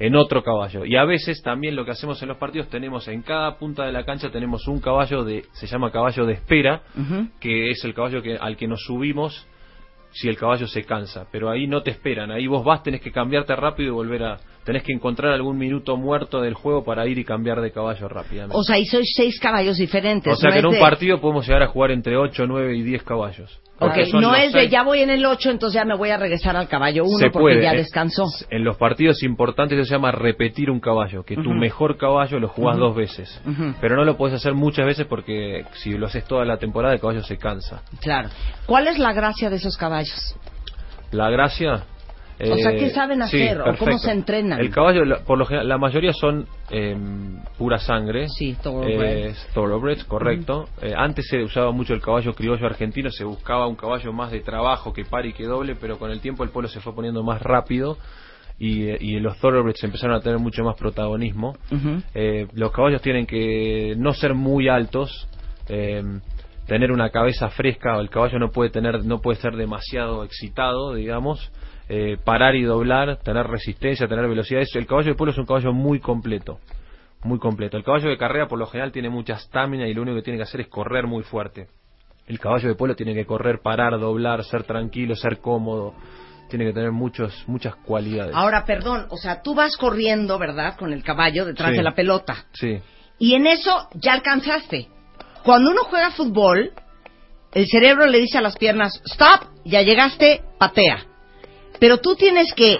en 0.00 0.16
otro 0.16 0.42
caballo. 0.42 0.84
Y 0.84 0.96
a 0.96 1.04
veces 1.04 1.40
también 1.42 1.76
lo 1.76 1.84
que 1.84 1.92
hacemos 1.92 2.20
en 2.22 2.28
los 2.30 2.38
partidos 2.38 2.68
tenemos 2.68 3.06
en 3.06 3.22
cada 3.22 3.56
punta 3.56 3.84
de 3.84 3.92
la 3.92 4.04
cancha 4.04 4.30
tenemos 4.30 4.66
un 4.66 4.80
caballo 4.80 5.22
de 5.22 5.44
se 5.52 5.68
llama 5.68 5.92
caballo 5.92 6.26
de 6.26 6.32
espera, 6.34 6.82
que 7.40 7.70
es 7.70 7.84
el 7.84 7.94
caballo 7.94 8.20
que 8.22 8.36
al 8.36 8.56
que 8.56 8.66
nos 8.66 8.80
subimos 8.84 9.46
si 10.14 10.28
el 10.28 10.36
caballo 10.38 10.66
se 10.66 10.84
cansa, 10.84 11.26
pero 11.30 11.50
ahí 11.50 11.66
no 11.66 11.82
te 11.82 11.90
esperan, 11.90 12.30
ahí 12.30 12.46
vos 12.46 12.64
vas, 12.64 12.82
tenés 12.82 13.00
que 13.00 13.10
cambiarte 13.12 13.54
rápido 13.56 13.88
y 13.88 13.92
volver 13.92 14.22
a 14.22 14.36
tenés 14.64 14.82
que 14.82 14.92
encontrar 14.92 15.32
algún 15.32 15.58
minuto 15.58 15.96
muerto 15.98 16.40
del 16.40 16.54
juego 16.54 16.84
para 16.84 17.06
ir 17.06 17.18
y 17.18 17.24
cambiar 17.24 17.60
de 17.60 17.70
caballo 17.70 18.08
rápidamente. 18.08 18.56
O 18.56 18.62
sea, 18.62 18.78
y 18.78 18.86
sois 18.86 19.12
seis 19.14 19.38
caballos 19.38 19.76
diferentes. 19.76 20.32
O 20.32 20.36
sea 20.36 20.48
no 20.48 20.54
que 20.54 20.60
en 20.60 20.66
un 20.66 20.72
de- 20.72 20.80
partido 20.80 21.20
podemos 21.20 21.46
llegar 21.46 21.62
a 21.64 21.66
jugar 21.66 21.90
entre 21.90 22.16
8, 22.16 22.46
9 22.46 22.74
y 22.76 22.82
10 22.82 23.02
caballos. 23.02 23.60
Ok, 23.78 23.96
no 24.14 24.34
es 24.34 24.52
de 24.52 24.68
ya 24.68 24.82
voy 24.84 25.00
en 25.00 25.10
el 25.10 25.26
8, 25.26 25.50
entonces 25.50 25.74
ya 25.74 25.84
me 25.84 25.96
voy 25.96 26.10
a 26.10 26.16
regresar 26.16 26.56
al 26.56 26.68
caballo 26.68 27.04
1 27.04 27.18
se 27.18 27.30
porque 27.30 27.54
puede. 27.54 27.62
ya 27.62 27.72
eh, 27.72 27.78
descansó. 27.78 28.26
En 28.50 28.62
los 28.64 28.76
partidos 28.76 29.22
importantes 29.22 29.76
eso 29.76 29.86
se 29.86 29.94
llama 29.94 30.12
repetir 30.12 30.70
un 30.70 30.80
caballo, 30.80 31.24
que 31.24 31.36
tu 31.36 31.50
mejor 31.50 31.96
caballo 31.96 32.38
lo 32.38 32.48
jugás 32.48 32.78
dos 32.78 32.94
veces. 32.94 33.40
Pero 33.80 33.96
no 33.96 34.04
lo 34.04 34.16
puedes 34.16 34.36
hacer 34.36 34.54
muchas 34.54 34.86
veces 34.86 35.06
porque 35.06 35.64
si 35.74 35.98
lo 35.98 36.06
haces 36.06 36.24
toda 36.24 36.44
la 36.44 36.58
temporada 36.58 36.94
el 36.94 37.00
caballo 37.00 37.22
se 37.22 37.36
cansa. 37.36 37.82
Claro. 38.00 38.28
¿Cuál 38.66 38.86
es 38.86 38.98
la 38.98 39.12
gracia 39.12 39.50
de 39.50 39.56
esos 39.56 39.76
caballos? 39.76 40.36
La 41.10 41.30
gracia... 41.30 41.84
O 42.40 42.56
sea, 42.56 42.72
eh, 42.72 42.76
¿qué 42.78 42.90
saben 42.90 43.22
sí, 43.28 43.42
hacer 43.42 43.60
o 43.60 43.76
cómo 43.76 43.98
se 43.98 44.10
entrenan? 44.10 44.60
El 44.60 44.70
caballo, 44.70 45.04
la- 45.04 45.20
por 45.20 45.38
lo 45.38 45.46
general, 45.46 45.68
la 45.68 45.78
mayoría 45.78 46.12
son 46.12 46.46
eh, 46.70 46.96
pura 47.56 47.78
sangre. 47.78 48.26
Sí. 48.28 48.56
Eh, 48.84 49.34
thoroughbreds, 49.52 50.04
correcto. 50.04 50.68
Eh, 50.82 50.92
antes 50.96 51.26
se 51.28 51.42
usaba 51.42 51.70
mucho 51.70 51.94
el 51.94 52.00
caballo 52.00 52.34
criollo 52.34 52.66
argentino, 52.66 53.10
se 53.10 53.24
buscaba 53.24 53.66
un 53.68 53.76
caballo 53.76 54.12
más 54.12 54.32
de 54.32 54.40
trabajo 54.40 54.92
que 54.92 55.04
pare 55.04 55.28
y 55.28 55.32
que 55.32 55.44
doble, 55.44 55.76
pero 55.76 55.98
con 55.98 56.10
el 56.10 56.20
tiempo 56.20 56.42
el 56.42 56.50
pueblo 56.50 56.68
se 56.68 56.80
fue 56.80 56.94
poniendo 56.94 57.22
más 57.22 57.40
rápido 57.40 57.98
y, 58.58 58.84
eh, 58.88 58.98
y 59.00 59.20
los 59.20 59.36
thoroughbreds 59.38 59.84
empezaron 59.84 60.16
a 60.16 60.20
tener 60.20 60.38
mucho 60.38 60.64
más 60.64 60.76
protagonismo. 60.76 61.56
Eh, 62.14 62.46
los 62.54 62.72
caballos 62.72 63.00
tienen 63.02 63.26
que 63.26 63.94
no 63.96 64.12
ser 64.12 64.34
muy 64.34 64.68
altos, 64.68 65.28
eh, 65.68 66.02
tener 66.66 66.90
una 66.92 67.10
cabeza 67.10 67.48
fresca, 67.50 67.98
el 68.00 68.10
caballo 68.10 68.38
no 68.38 68.50
puede 68.50 68.70
tener, 68.70 69.04
no 69.04 69.20
puede 69.20 69.38
ser 69.40 69.54
demasiado 69.56 70.24
excitado, 70.24 70.94
digamos, 70.94 71.50
eh, 71.88 72.16
parar 72.22 72.54
y 72.56 72.62
doblar, 72.62 73.18
tener 73.18 73.46
resistencia, 73.46 74.06
tener 74.06 74.28
velocidad. 74.28 74.62
Eso, 74.62 74.78
el 74.78 74.86
caballo 74.86 75.10
de 75.10 75.14
pueblo 75.14 75.32
es 75.32 75.38
un 75.38 75.46
caballo 75.46 75.72
muy 75.72 76.00
completo, 76.00 76.58
muy 77.22 77.38
completo. 77.38 77.76
El 77.76 77.84
caballo 77.84 78.08
de 78.08 78.16
carrera 78.16 78.48
por 78.48 78.58
lo 78.58 78.66
general 78.66 78.92
tiene 78.92 79.10
mucha 79.10 79.34
estamina 79.34 79.86
y 79.86 79.94
lo 79.94 80.02
único 80.02 80.16
que 80.16 80.22
tiene 80.22 80.38
que 80.38 80.44
hacer 80.44 80.62
es 80.62 80.68
correr 80.68 81.06
muy 81.06 81.22
fuerte. 81.22 81.68
El 82.26 82.40
caballo 82.40 82.68
de 82.68 82.74
pueblo 82.74 82.96
tiene 82.96 83.14
que 83.14 83.26
correr, 83.26 83.60
parar, 83.62 83.98
doblar, 84.00 84.42
ser 84.44 84.64
tranquilo, 84.64 85.14
ser 85.14 85.38
cómodo. 85.38 85.94
Tiene 86.48 86.66
que 86.66 86.72
tener 86.72 86.92
muchos, 86.92 87.44
muchas 87.46 87.74
cualidades. 87.76 88.34
Ahora, 88.34 88.64
perdón, 88.64 89.06
o 89.10 89.16
sea, 89.16 89.42
tú 89.42 89.54
vas 89.54 89.76
corriendo, 89.76 90.38
¿verdad? 90.38 90.76
Con 90.76 90.92
el 90.92 91.02
caballo 91.02 91.44
detrás 91.44 91.70
Sí. 91.72 91.76
de 91.76 91.82
la 91.82 91.94
pelota. 91.94 92.46
Sí. 92.52 92.78
Y 93.18 93.34
en 93.34 93.46
eso 93.46 93.88
ya 93.94 94.12
alcanzaste. 94.14 94.88
Cuando 95.42 95.70
uno 95.70 95.82
juega 95.84 96.10
fútbol, 96.12 96.72
el 97.52 97.66
cerebro 97.66 98.06
le 98.06 98.18
dice 98.18 98.38
a 98.38 98.40
las 98.42 98.56
piernas, 98.56 99.00
stop, 99.04 99.48
ya 99.64 99.82
llegaste, 99.82 100.42
patea. 100.58 101.04
Pero 101.80 101.98
tú 101.98 102.14
tienes 102.14 102.52
que 102.54 102.78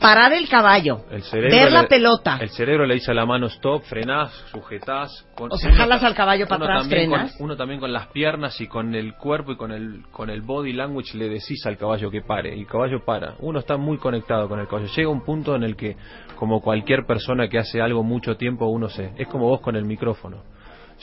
parar 0.00 0.32
el 0.34 0.48
caballo, 0.48 1.04
El 1.10 1.22
cerebro 1.22 1.56
ver 1.56 1.72
la 1.72 1.82
le- 1.82 1.88
pelota. 1.88 2.36
El 2.40 2.50
cerebro 2.50 2.84
le 2.84 2.94
dice 2.94 3.12
a 3.12 3.14
la 3.14 3.24
mano 3.24 3.46
stop, 3.46 3.84
frenás, 3.84 4.32
sujetás. 4.50 5.24
Con, 5.34 5.50
O 5.52 5.56
sea, 5.56 5.70
uno 5.70 5.78
jalas 5.78 6.02
al 6.02 6.14
caballo 6.14 6.46
para 6.46 6.64
atrás, 6.64 6.80
también 6.82 7.08
con- 7.10 7.18
frenas. 7.20 7.36
uno 7.40 7.56
también 7.56 7.80
con 7.80 7.92
las 7.92 8.08
piernas 8.08 8.60
y 8.60 8.66
con 8.66 8.94
el 8.94 9.14
cuerpo 9.14 9.52
y 9.52 9.56
con 9.56 9.72
el, 9.72 10.02
con 10.10 10.30
el 10.30 10.42
body 10.42 10.72
language 10.72 11.16
le 11.16 11.28
decís 11.28 11.64
al 11.64 11.78
caballo 11.78 12.10
que 12.10 12.20
pare. 12.20 12.54
Y 12.56 12.60
el 12.60 12.66
caballo 12.66 13.04
para. 13.04 13.34
Uno 13.38 13.60
está 13.60 13.76
muy 13.76 13.96
conectado 13.96 14.48
con 14.48 14.60
el 14.60 14.66
caballo. 14.66 14.88
Llega 14.94 15.08
un 15.08 15.24
punto 15.24 15.54
en 15.54 15.62
el 15.62 15.76
que, 15.76 15.96
como 16.36 16.60
cualquier 16.60 17.06
persona 17.06 17.48
que 17.48 17.58
hace 17.58 17.80
algo 17.80 18.02
mucho 18.02 18.36
tiempo, 18.36 18.66
uno 18.66 18.88
se. 18.88 19.12
Es 19.16 19.28
como 19.28 19.48
vos 19.48 19.60
con 19.60 19.76
el 19.76 19.84
micrófono. 19.84 20.42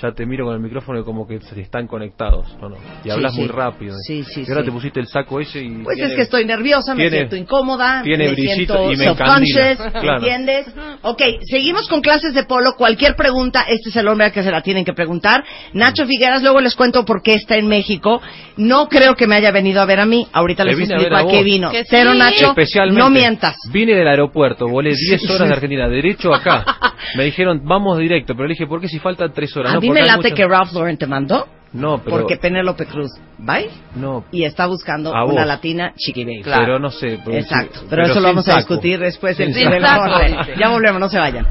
Ya 0.01 0.11
te 0.13 0.25
miro 0.25 0.45
con 0.45 0.55
el 0.55 0.61
micrófono 0.61 0.99
y 1.01 1.03
como 1.03 1.27
que 1.27 1.39
se 1.41 1.59
están 1.61 1.85
conectados, 1.85 2.47
¿o 2.61 2.69
no? 2.69 2.77
Y 3.03 3.09
hablas 3.11 3.33
sí. 3.33 3.41
muy 3.41 3.49
rápido. 3.49 3.93
Sí, 4.07 4.23
sí, 4.23 4.43
y 4.47 4.49
ahora 4.49 4.61
sí. 4.61 4.67
te 4.67 4.71
pusiste 4.71 4.99
el 4.99 5.07
saco 5.07 5.39
ese 5.39 5.61
y. 5.61 5.69
Pues 5.83 5.95
tiene- 5.95 6.09
es 6.11 6.15
que 6.15 6.21
estoy 6.23 6.45
nerviosa, 6.45 6.95
me 6.95 7.07
siento 7.09 7.35
incómoda, 7.35 8.01
tiene 8.01 8.25
me 8.25 8.31
brillito 8.31 8.73
siento 8.73 8.93
y 8.93 8.95
me 8.97 9.05
encandila, 9.05 9.75
claro. 10.01 10.17
¿entiendes? 10.17 10.67
Ok, 11.03 11.21
seguimos 11.49 11.87
con 11.87 12.01
clases 12.01 12.33
de 12.33 12.43
polo. 12.45 12.73
Cualquier 12.77 13.15
pregunta, 13.15 13.65
este 13.67 13.89
es 13.89 13.95
el 13.95 14.07
hombre 14.07 14.27
al 14.27 14.31
que 14.31 14.41
se 14.43 14.49
la 14.49 14.61
tienen 14.61 14.85
que 14.85 14.93
preguntar. 14.93 15.43
Nacho 15.73 16.05
Figueras, 16.07 16.41
luego 16.41 16.61
les 16.61 16.75
cuento 16.75 17.05
por 17.05 17.21
qué 17.21 17.33
está 17.35 17.57
en 17.57 17.67
México. 17.67 18.21
No 18.57 18.87
creo 18.87 19.15
que 19.15 19.27
me 19.27 19.35
haya 19.35 19.51
venido 19.51 19.81
a 19.81 19.85
ver 19.85 19.99
a 19.99 20.05
mí. 20.05 20.27
Ahorita 20.33 20.63
les 20.63 20.79
explico 20.79 21.15
a, 21.15 21.19
a 21.19 21.27
qué 21.27 21.43
vino. 21.43 21.69
Que 21.69 21.81
sí. 21.83 21.87
Pero 21.91 22.13
Nacho, 22.13 22.47
Especialmente. 22.49 22.99
no 23.01 23.09
mientas. 23.09 23.55
Vine 23.71 23.93
del 23.95 24.07
aeropuerto, 24.07 24.67
volé 24.67 24.93
10 24.95 25.29
horas 25.29 25.47
de 25.49 25.53
Argentina, 25.53 25.87
derecho 25.89 26.33
acá. 26.33 26.65
Me 27.17 27.25
dijeron, 27.25 27.61
vamos 27.65 27.97
directo, 27.99 28.33
pero 28.35 28.47
le 28.47 28.53
dije, 28.53 28.67
¿por 28.67 28.79
qué 28.79 28.87
si 28.87 28.99
faltan 28.99 29.33
3 29.33 29.57
horas? 29.57 29.73
No, 29.73 29.80
mí 29.81 29.89
me 29.89 30.01
late 30.05 30.17
mucho- 30.29 30.35
que 30.35 30.47
Ralph 30.47 30.71
Lauren 30.73 30.97
te 30.97 31.07
mandó, 31.07 31.47
No, 31.73 31.99
pero... 32.03 32.17
porque 32.17 32.37
Penélope 32.37 32.85
Cruz, 32.85 33.11
¿bye? 33.37 33.69
No, 33.95 34.25
Y 34.31 34.43
está 34.43 34.65
buscando 34.67 35.13
A 35.15 35.23
una 35.25 35.45
latina 35.45 35.93
chiqui 35.97 36.23
baby. 36.25 36.41
pero 36.43 36.79
no 36.79 36.89
sé. 36.89 37.19
pero 37.23 37.37
Exacto, 37.37 37.79
sí, 37.79 37.85
pero, 37.89 38.03
eso 38.05 38.19
lo 38.19 38.27
vamos 38.29 38.47
a 38.47 38.51
saco. 38.51 38.57
discutir 38.59 38.99
después 38.99 39.37
Sin 39.37 39.53
saco. 39.53 40.03
corte. 40.11 40.53
Ya 40.59 40.69
volvemos, 40.69 40.99
no 40.99 41.09
se 41.09 41.17
vayan. 41.19 41.47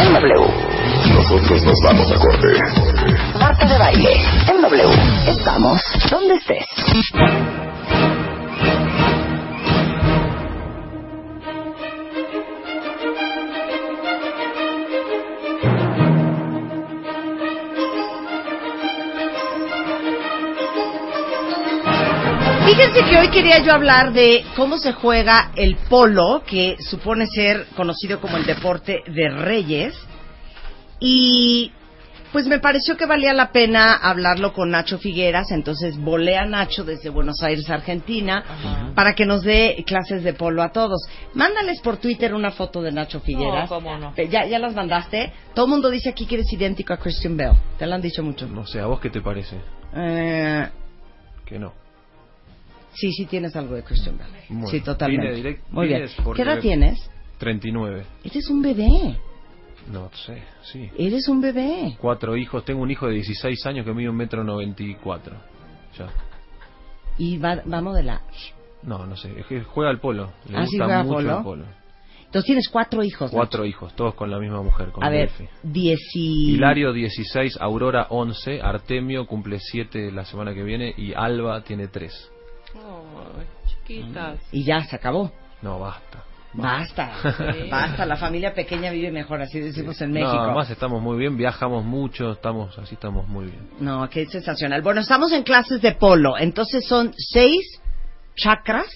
En 0.00 0.12
W. 0.14 0.34
Nosotros 1.14 1.64
nos 1.64 1.78
vamos 1.84 2.10
a 2.10 2.18
corte. 2.18 2.48
Marta 3.38 3.66
de 3.66 3.78
baile. 3.78 4.10
En 4.48 4.62
W. 4.62 4.84
Estamos 5.28 5.82
donde 6.10 6.34
estés. 6.36 6.64
Fíjense 22.74 23.04
que 23.04 23.18
hoy 23.18 23.28
quería 23.28 23.58
yo 23.58 23.70
hablar 23.74 24.14
de 24.14 24.46
cómo 24.56 24.78
se 24.78 24.94
juega 24.94 25.50
el 25.56 25.76
polo, 25.90 26.42
que 26.46 26.76
supone 26.80 27.26
ser 27.26 27.66
conocido 27.76 28.18
como 28.18 28.38
el 28.38 28.46
deporte 28.46 29.02
de 29.08 29.28
reyes. 29.28 29.94
Y 30.98 31.70
pues 32.32 32.46
me 32.46 32.60
pareció 32.60 32.96
que 32.96 33.04
valía 33.04 33.34
la 33.34 33.52
pena 33.52 33.96
hablarlo 33.96 34.54
con 34.54 34.70
Nacho 34.70 34.96
Figueras, 34.98 35.50
entonces 35.50 35.98
volé 35.98 36.38
a 36.38 36.46
Nacho 36.46 36.82
desde 36.82 37.10
Buenos 37.10 37.42
Aires, 37.42 37.68
Argentina, 37.68 38.42
para 38.94 39.14
que 39.14 39.26
nos 39.26 39.42
dé 39.42 39.84
clases 39.86 40.24
de 40.24 40.32
polo 40.32 40.62
a 40.62 40.72
todos. 40.72 41.02
Mándales 41.34 41.78
por 41.82 41.98
Twitter 41.98 42.32
una 42.32 42.52
foto 42.52 42.80
de 42.80 42.90
Nacho 42.90 43.20
Figueras. 43.20 43.68
No, 43.70 43.76
cómo 43.76 43.98
no. 43.98 44.14
Eh, 44.16 44.28
¿Ya, 44.30 44.46
¿Ya 44.46 44.58
las 44.58 44.74
mandaste? 44.74 45.30
Todo 45.54 45.66
el 45.66 45.72
mundo 45.72 45.90
dice 45.90 46.08
aquí 46.08 46.24
que 46.24 46.36
eres 46.36 46.50
idéntico 46.50 46.94
a 46.94 46.96
Christian 46.96 47.36
Bell. 47.36 47.52
Te 47.78 47.86
lo 47.86 47.94
han 47.94 48.00
dicho 48.00 48.22
mucho. 48.22 48.46
No 48.46 48.66
sé, 48.66 48.80
¿a 48.80 48.86
vos 48.86 48.98
qué 48.98 49.10
te 49.10 49.20
parece? 49.20 49.56
Eh, 49.94 50.66
Que 51.44 51.58
no. 51.58 51.81
Sí, 52.94 53.10
sí 53.12 53.26
tienes 53.26 53.54
algo 53.56 53.74
de 53.74 53.82
Christian 53.82 54.18
Bale. 54.18 54.44
Bueno, 54.48 54.66
sí, 54.68 54.80
totalmente. 54.80 55.36
direct- 55.42 55.60
Muy 55.70 55.88
bien. 55.88 56.06
¿Qué 56.36 56.42
edad 56.42 56.60
tienes? 56.60 57.10
39. 57.38 58.04
Eres 58.24 58.50
un 58.50 58.62
bebé. 58.62 59.18
No 59.90 60.10
sé, 60.14 60.42
sí. 60.62 60.88
Eres 60.96 61.26
un 61.28 61.40
bebé. 61.40 61.96
Cuatro 61.98 62.36
hijos. 62.36 62.64
Tengo 62.64 62.82
un 62.82 62.90
hijo 62.90 63.06
de 63.08 63.14
16 63.14 63.66
años 63.66 63.84
que 63.84 63.92
mide 63.92 64.08
un 64.08 64.16
metro 64.16 64.44
94. 64.44 65.36
Ya. 65.98 66.08
Y 67.18 67.38
va, 67.38 67.56
va 67.70 67.78
a 67.78 67.82
modelar. 67.82 68.20
No, 68.84 69.06
no 69.06 69.16
sé. 69.16 69.30
Juega 69.66 69.90
al 69.90 69.98
polo. 70.00 70.32
Le 70.48 70.58
Ah, 70.58 70.66
¿sí 70.66 70.76
gusta 70.78 70.84
juega 70.84 71.02
mucho 71.02 71.14
polo? 71.16 71.36
el 71.38 71.42
polo. 71.44 71.64
Entonces 72.26 72.46
tienes 72.46 72.68
cuatro 72.70 73.04
hijos. 73.04 73.30
Cuatro 73.30 73.66
hijos, 73.66 73.94
todos 73.94 74.14
con 74.14 74.30
la 74.30 74.38
misma 74.38 74.62
mujer. 74.62 74.90
Con 74.90 75.04
A 75.04 75.10
ver, 75.10 75.30
dieci... 75.62 76.52
Hilario 76.54 76.92
16, 76.94 77.58
Aurora 77.60 78.06
11, 78.08 78.62
Artemio 78.62 79.26
cumple 79.26 79.58
7 79.60 80.10
la 80.12 80.24
semana 80.24 80.54
que 80.54 80.62
viene 80.62 80.94
y 80.96 81.12
Alba 81.12 81.62
tiene 81.62 81.88
3. 81.88 82.31
Chiquitas. 83.66 84.38
Y 84.52 84.64
ya, 84.64 84.82
se 84.84 84.96
acabó. 84.96 85.32
No, 85.62 85.78
basta. 85.78 86.24
Basta. 86.54 87.12
Sí. 87.62 87.68
Basta. 87.70 88.04
La 88.06 88.16
familia 88.16 88.52
pequeña 88.54 88.90
vive 88.90 89.10
mejor, 89.10 89.40
así 89.42 89.58
decimos 89.60 90.00
en 90.02 90.10
No, 90.12 90.20
México. 90.20 90.38
además 90.40 90.68
estamos 90.70 91.00
muy 91.02 91.16
bien, 91.18 91.36
viajamos 91.36 91.84
mucho, 91.84 92.32
estamos 92.32 92.78
así 92.78 92.94
estamos 92.94 93.26
muy 93.28 93.46
bien. 93.46 93.68
No, 93.80 94.08
qué 94.10 94.26
sensacional. 94.26 94.82
Bueno, 94.82 95.00
estamos 95.00 95.32
en 95.32 95.42
clases 95.44 95.80
de 95.80 95.92
polo. 95.92 96.36
Entonces 96.38 96.86
son 96.86 97.12
seis 97.16 97.80
chakras. 98.36 98.86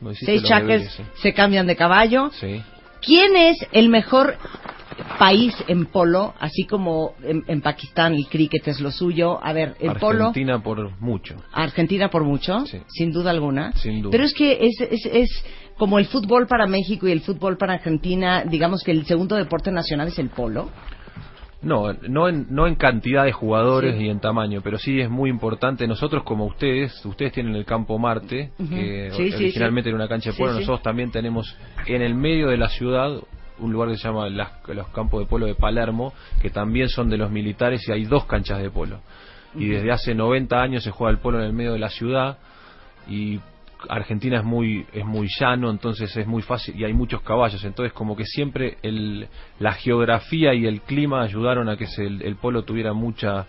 Lo 0.00 0.10
hiciste 0.12 0.26
Seis 0.26 0.42
sí. 0.96 1.02
se 1.22 1.32
cambian 1.34 1.66
de 1.66 1.76
caballo. 1.76 2.30
sí. 2.32 2.62
¿Quién 3.02 3.34
es 3.34 3.56
el 3.72 3.88
mejor 3.88 4.36
país 5.18 5.54
en 5.68 5.86
polo? 5.86 6.34
Así 6.40 6.64
como 6.64 7.14
en, 7.22 7.44
en 7.46 7.60
Pakistán 7.60 8.14
el 8.14 8.26
cricket 8.26 8.66
es 8.68 8.80
lo 8.80 8.90
suyo. 8.90 9.38
A 9.44 9.52
ver, 9.52 9.74
el 9.80 9.94
polo. 9.94 10.26
Argentina 10.28 10.62
por 10.62 11.00
mucho. 11.00 11.36
Argentina 11.52 12.08
por 12.10 12.24
mucho, 12.24 12.66
Sí. 12.66 12.78
sin 12.88 13.12
duda 13.12 13.30
alguna. 13.30 13.72
Sin 13.72 14.02
duda. 14.02 14.10
Pero 14.12 14.24
es 14.24 14.34
que 14.34 14.58
es, 14.66 14.80
es, 14.80 15.06
es 15.06 15.44
como 15.78 15.98
el 15.98 16.06
fútbol 16.06 16.46
para 16.46 16.66
México 16.66 17.08
y 17.08 17.12
el 17.12 17.20
fútbol 17.20 17.56
para 17.56 17.74
Argentina. 17.74 18.44
Digamos 18.44 18.82
que 18.84 18.90
el 18.92 19.04
segundo 19.06 19.36
deporte 19.36 19.70
nacional 19.70 20.08
es 20.08 20.18
el 20.18 20.28
polo. 20.30 20.70
No, 21.62 21.92
no 22.08 22.26
en, 22.28 22.46
no 22.48 22.66
en 22.66 22.74
cantidad 22.74 23.24
de 23.26 23.32
jugadores 23.32 23.96
Sí. 23.98 24.04
y 24.04 24.08
en 24.08 24.18
tamaño, 24.18 24.62
pero 24.64 24.78
sí 24.78 24.98
es 24.98 25.10
muy 25.10 25.28
importante. 25.28 25.86
Nosotros 25.86 26.22
como 26.22 26.46
ustedes, 26.46 27.04
ustedes 27.04 27.32
tienen 27.32 27.54
el 27.54 27.66
campo 27.66 27.98
Marte, 27.98 28.52
que 28.56 29.10
Sí, 29.12 29.30
sí, 29.30 29.34
originalmente 29.36 29.90
era 29.90 29.96
una 29.96 30.08
cancha 30.08 30.30
de 30.30 30.36
Sí, 30.36 30.38
polo, 30.40 30.52
sí. 30.54 30.60
nosotros 30.60 30.82
también 30.82 31.10
tenemos 31.10 31.54
en 31.86 32.00
el 32.00 32.14
medio 32.14 32.48
de 32.48 32.56
la 32.56 32.70
ciudad 32.70 33.20
un 33.60 33.72
lugar 33.72 33.88
que 33.90 33.96
se 33.96 34.08
llama 34.08 34.28
las- 34.28 34.52
los 34.68 34.88
campos 34.88 35.20
de 35.20 35.26
polo 35.26 35.46
de 35.46 35.54
Palermo, 35.54 36.12
que 36.42 36.50
también 36.50 36.88
son 36.88 37.08
de 37.10 37.16
los 37.16 37.30
militares 37.30 37.86
y 37.88 37.92
hay 37.92 38.04
dos 38.04 38.24
canchas 38.26 38.60
de 38.60 38.70
polo. 38.70 39.00
Y 39.54 39.66
desde 39.66 39.90
hace 39.90 40.14
90 40.14 40.62
años 40.62 40.84
se 40.84 40.90
juega 40.92 41.10
el 41.10 41.18
polo 41.18 41.38
en 41.40 41.46
el 41.46 41.52
medio 41.52 41.72
de 41.72 41.78
la 41.80 41.88
ciudad 41.90 42.38
y 43.08 43.40
Argentina 43.88 44.38
es 44.38 44.44
muy 44.44 44.86
es 44.92 45.04
muy 45.06 45.26
llano, 45.40 45.70
entonces 45.70 46.14
es 46.16 46.26
muy 46.26 46.42
fácil 46.42 46.78
y 46.78 46.84
hay 46.84 46.92
muchos 46.92 47.22
caballos, 47.22 47.64
entonces 47.64 47.92
como 47.94 48.14
que 48.14 48.24
siempre 48.26 48.76
el, 48.82 49.26
la 49.58 49.72
geografía 49.72 50.52
y 50.54 50.66
el 50.66 50.82
clima 50.82 51.22
ayudaron 51.22 51.68
a 51.68 51.76
que 51.76 51.86
se- 51.86 52.06
el, 52.06 52.22
el 52.22 52.36
polo 52.36 52.62
tuviera 52.64 52.92
mucha 52.92 53.46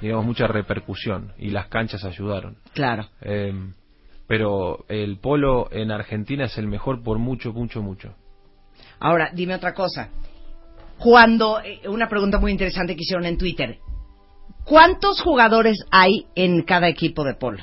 digamos 0.00 0.24
mucha 0.26 0.46
repercusión 0.46 1.32
y 1.38 1.50
las 1.50 1.66
canchas 1.68 2.04
ayudaron. 2.04 2.56
Claro. 2.74 3.06
Eh, 3.22 3.52
pero 4.26 4.84
el 4.88 5.18
polo 5.18 5.68
en 5.70 5.90
Argentina 5.90 6.44
es 6.46 6.58
el 6.58 6.66
mejor 6.66 7.02
por 7.04 7.18
mucho, 7.18 7.52
mucho, 7.52 7.82
mucho. 7.82 8.14
Ahora, 9.00 9.30
dime 9.32 9.54
otra 9.54 9.74
cosa. 9.74 10.08
Cuando, 10.98 11.60
eh, 11.60 11.88
una 11.88 12.08
pregunta 12.08 12.38
muy 12.38 12.50
interesante 12.52 12.94
que 12.96 13.02
hicieron 13.02 13.26
en 13.26 13.36
Twitter. 13.38 13.78
¿Cuántos 14.64 15.20
jugadores 15.20 15.78
hay 15.90 16.26
en 16.34 16.62
cada 16.62 16.88
equipo 16.88 17.22
de 17.24 17.34
polo? 17.34 17.62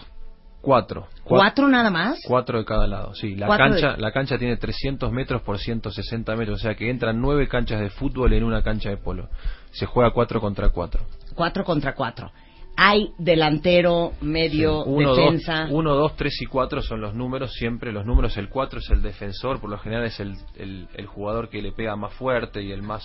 Cuatro. 0.62 1.08
¿Cuatro 1.26 1.67
nada 1.67 1.89
más? 1.89 2.19
Cuatro 2.26 2.58
de 2.60 2.63
cada 2.65 2.88
lado, 2.88 3.13
sí. 3.15 3.36
La 3.36 3.48
cancha, 3.58 3.93
de- 3.93 4.02
la 4.02 4.12
cancha 4.13 4.38
tiene 4.38 4.56
300 4.56 5.12
metros 5.12 5.41
por 5.41 5.58
160 5.58 6.36
metros, 6.38 6.60
o 6.60 6.63
sea 6.63 6.76
que 6.76 6.89
entran 6.89 7.19
nueve 7.19 7.50
canchas 7.50 7.82
de 7.82 7.89
fútbol 7.89 8.32
en 8.34 8.43
una 8.46 8.63
cancha 8.63 8.89
de 8.89 8.96
polo. 8.98 9.28
Se 9.72 9.86
juega 9.86 10.12
cuatro 10.12 10.39
contra 10.39 10.69
cuatro. 10.69 11.02
Cuatro 11.36 11.65
contra 11.65 11.93
cuatro. 11.96 12.32
Hay 12.75 13.12
delantero, 13.17 14.13
medio, 14.21 14.83
Sí. 14.83 14.89
Uno, 14.89 15.15
defensa. 15.15 15.62
Dos, 15.63 15.71
uno, 15.71 15.95
dos, 15.95 16.15
tres 16.15 16.41
y 16.41 16.45
cuatro 16.45 16.81
son 16.81 17.01
los 17.01 17.13
números, 17.13 17.53
siempre 17.53 17.91
los 17.91 18.05
números. 18.05 18.36
El 18.38 18.49
cuatro 18.49 18.79
es 18.79 18.89
el 18.89 19.01
defensor, 19.01 19.59
por 19.59 19.69
lo 19.69 19.77
general 19.77 20.05
es 20.05 20.19
el, 20.19 20.33
el, 20.55 20.88
el 20.95 21.05
jugador 21.05 21.49
que 21.49 21.62
le 21.62 21.71
pega 21.71 21.95
más 21.95 22.13
fuerte 22.13 22.62
y 22.63 22.71
el 22.71 22.81
más 22.81 23.03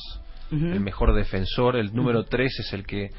el 0.51 0.81
mejor 0.81 1.15
defensor. 1.15 1.77
El 1.77 1.95
número 1.95 2.25
tres 2.25 2.59
es 2.59 2.73
el 2.73 2.87
que 2.87 3.11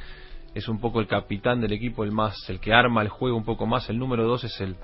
es 0.55 0.67
un 0.67 0.79
poco 0.79 0.99
el 0.99 1.07
capitán 1.07 1.61
del 1.61 1.73
equipo, 1.73 2.03
el 2.03 2.11
más 2.11 2.35
el 2.49 2.59
que 2.59 2.73
arma 2.73 3.03
el 3.03 3.09
juego 3.09 3.37
un 3.37 3.45
poco 3.45 3.67
más. 3.67 3.87
El 3.89 3.99
número 3.99 4.25
dos 4.25 4.43
es 4.43 4.59
el 4.61 4.75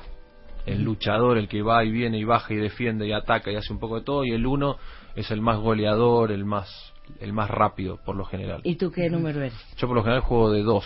el 0.65 0.84
luchador, 0.84 1.38
el 1.38 1.47
que 1.47 1.62
va 1.62 1.84
y 1.84 1.91
viene 1.91 2.17
y 2.17 2.23
baja 2.23 2.54
y 2.54 2.58
defiende 2.58 3.08
y 3.08 3.12
ataca 3.12 3.51
y 3.51 3.56
hace 3.56 3.71
un 3.71 3.80
poco 3.80 3.99
de 3.99 4.04
todo. 4.04 4.23
Y 4.25 4.32
el 4.32 4.45
uno 4.45 4.78
es 5.15 5.30
el 5.32 5.41
más 5.41 5.60
goleador, 5.60 6.32
el 6.32 6.45
más 6.45 6.93
el 7.19 7.34
más 7.34 7.49
rápido, 7.49 7.99
por 8.04 8.15
lo 8.15 8.25
general. 8.25 8.62
¿Y 8.63 8.75
tú 8.75 8.91
qué 8.91 9.10
número 9.10 9.39
eres? 9.39 9.54
Yo 9.78 9.88
por 9.88 9.95
lo 9.95 10.04
general 10.04 10.21
juego 10.21 10.51
de 10.51 10.63
dos. 10.63 10.86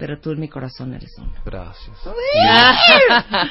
Pero 0.00 0.18
tú 0.18 0.30
en 0.30 0.40
mi 0.40 0.48
corazón 0.48 0.94
eres 0.94 1.14
uno. 1.18 1.30
Gracias. 1.44 1.96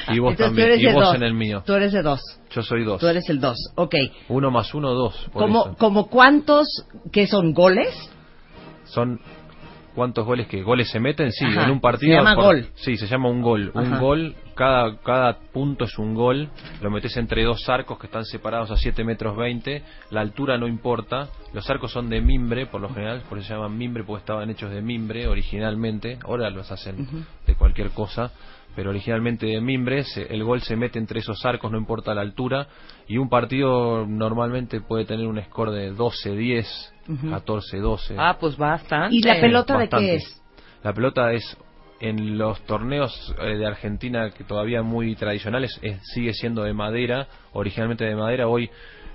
Y 0.08 0.16
Y 0.16 0.18
vos 0.18 0.36
también. 0.36 0.80
Y 0.80 0.92
vos 0.92 1.14
en 1.14 1.22
el 1.22 1.32
mío. 1.32 1.62
Tú 1.64 1.74
eres 1.74 1.92
de 1.92 2.02
dos. 2.02 2.20
Yo 2.50 2.62
soy 2.62 2.82
dos. 2.82 3.00
Tú 3.00 3.06
eres 3.06 3.28
el 3.30 3.40
dos. 3.40 3.56
Ok. 3.76 3.94
Uno 4.28 4.50
más 4.50 4.74
uno, 4.74 4.90
dos. 4.90 5.14
por 5.32 5.42
¿Como, 5.44 5.60
eso. 5.66 5.76
como 5.78 6.08
cuántos 6.08 6.66
que 7.12 7.28
son 7.28 7.54
goles? 7.54 7.94
Son 8.84 9.20
cuántos 9.94 10.24
goles 10.26 10.46
que 10.46 10.62
goles 10.62 10.90
se 10.90 11.00
meten, 11.00 11.32
sí, 11.32 11.44
Ajá, 11.44 11.64
en 11.64 11.70
un 11.72 11.80
partido. 11.80 12.12
se 12.12 12.18
llama 12.18 12.34
gol. 12.34 12.66
Sí, 12.74 12.96
se 12.96 13.06
llama 13.06 13.28
un 13.28 13.42
gol. 13.42 13.70
Un 13.74 13.98
gol, 13.98 14.34
cada, 14.54 14.96
cada 14.98 15.38
punto 15.52 15.84
es 15.84 15.98
un 15.98 16.14
gol. 16.14 16.48
Lo 16.80 16.90
metes 16.90 17.16
entre 17.16 17.44
dos 17.44 17.68
arcos 17.68 17.98
que 17.98 18.06
están 18.06 18.24
separados 18.24 18.70
a 18.70 18.76
7 18.76 19.02
metros 19.04 19.36
20. 19.36 19.82
La 20.10 20.20
altura 20.20 20.58
no 20.58 20.66
importa. 20.68 21.28
Los 21.52 21.68
arcos 21.70 21.90
son 21.92 22.08
de 22.08 22.20
mimbre, 22.20 22.66
por 22.66 22.80
lo 22.80 22.88
general, 22.88 23.22
por 23.28 23.38
eso 23.38 23.48
se 23.48 23.54
llaman 23.54 23.76
mimbre, 23.76 24.04
porque 24.04 24.20
estaban 24.20 24.48
hechos 24.50 24.70
de 24.70 24.80
mimbre 24.82 25.26
originalmente. 25.26 26.18
Ahora 26.24 26.50
los 26.50 26.70
hacen 26.70 27.26
de 27.46 27.54
cualquier 27.54 27.90
cosa. 27.90 28.30
Pero 28.76 28.90
originalmente 28.90 29.46
de 29.46 29.60
mimbre, 29.60 30.04
se- 30.04 30.32
el 30.32 30.44
gol 30.44 30.60
se 30.62 30.76
mete 30.76 31.00
entre 31.00 31.18
esos 31.18 31.44
arcos, 31.44 31.72
no 31.72 31.76
importa 31.78 32.14
la 32.14 32.20
altura. 32.20 32.68
Y 33.08 33.18
un 33.18 33.28
partido 33.28 34.06
normalmente 34.06 34.80
puede 34.80 35.04
tener 35.04 35.26
un 35.26 35.42
score 35.42 35.72
de 35.72 35.90
12, 35.90 36.36
10, 36.36 36.94
14, 37.30 37.78
12. 37.78 38.14
Ah, 38.18 38.36
pues 38.38 38.56
bastante. 38.56 39.14
¿Y 39.16 39.22
la 39.22 39.40
pelota 39.40 39.78
de 39.78 39.88
qué 39.88 40.14
es? 40.16 40.42
La 40.82 40.92
pelota 40.92 41.32
es 41.32 41.56
en 42.00 42.38
los 42.38 42.60
torneos 42.64 43.34
eh, 43.40 43.56
de 43.58 43.66
Argentina 43.66 44.30
que 44.30 44.44
todavía 44.44 44.82
muy 44.82 45.14
tradicionales 45.16 45.78
es- 45.82 46.00
sigue 46.14 46.32
siendo 46.32 46.62
de 46.62 46.72
madera, 46.72 47.26
originalmente 47.52 48.04
de 48.04 48.16
madera. 48.16 48.48
Hoy 48.48 48.70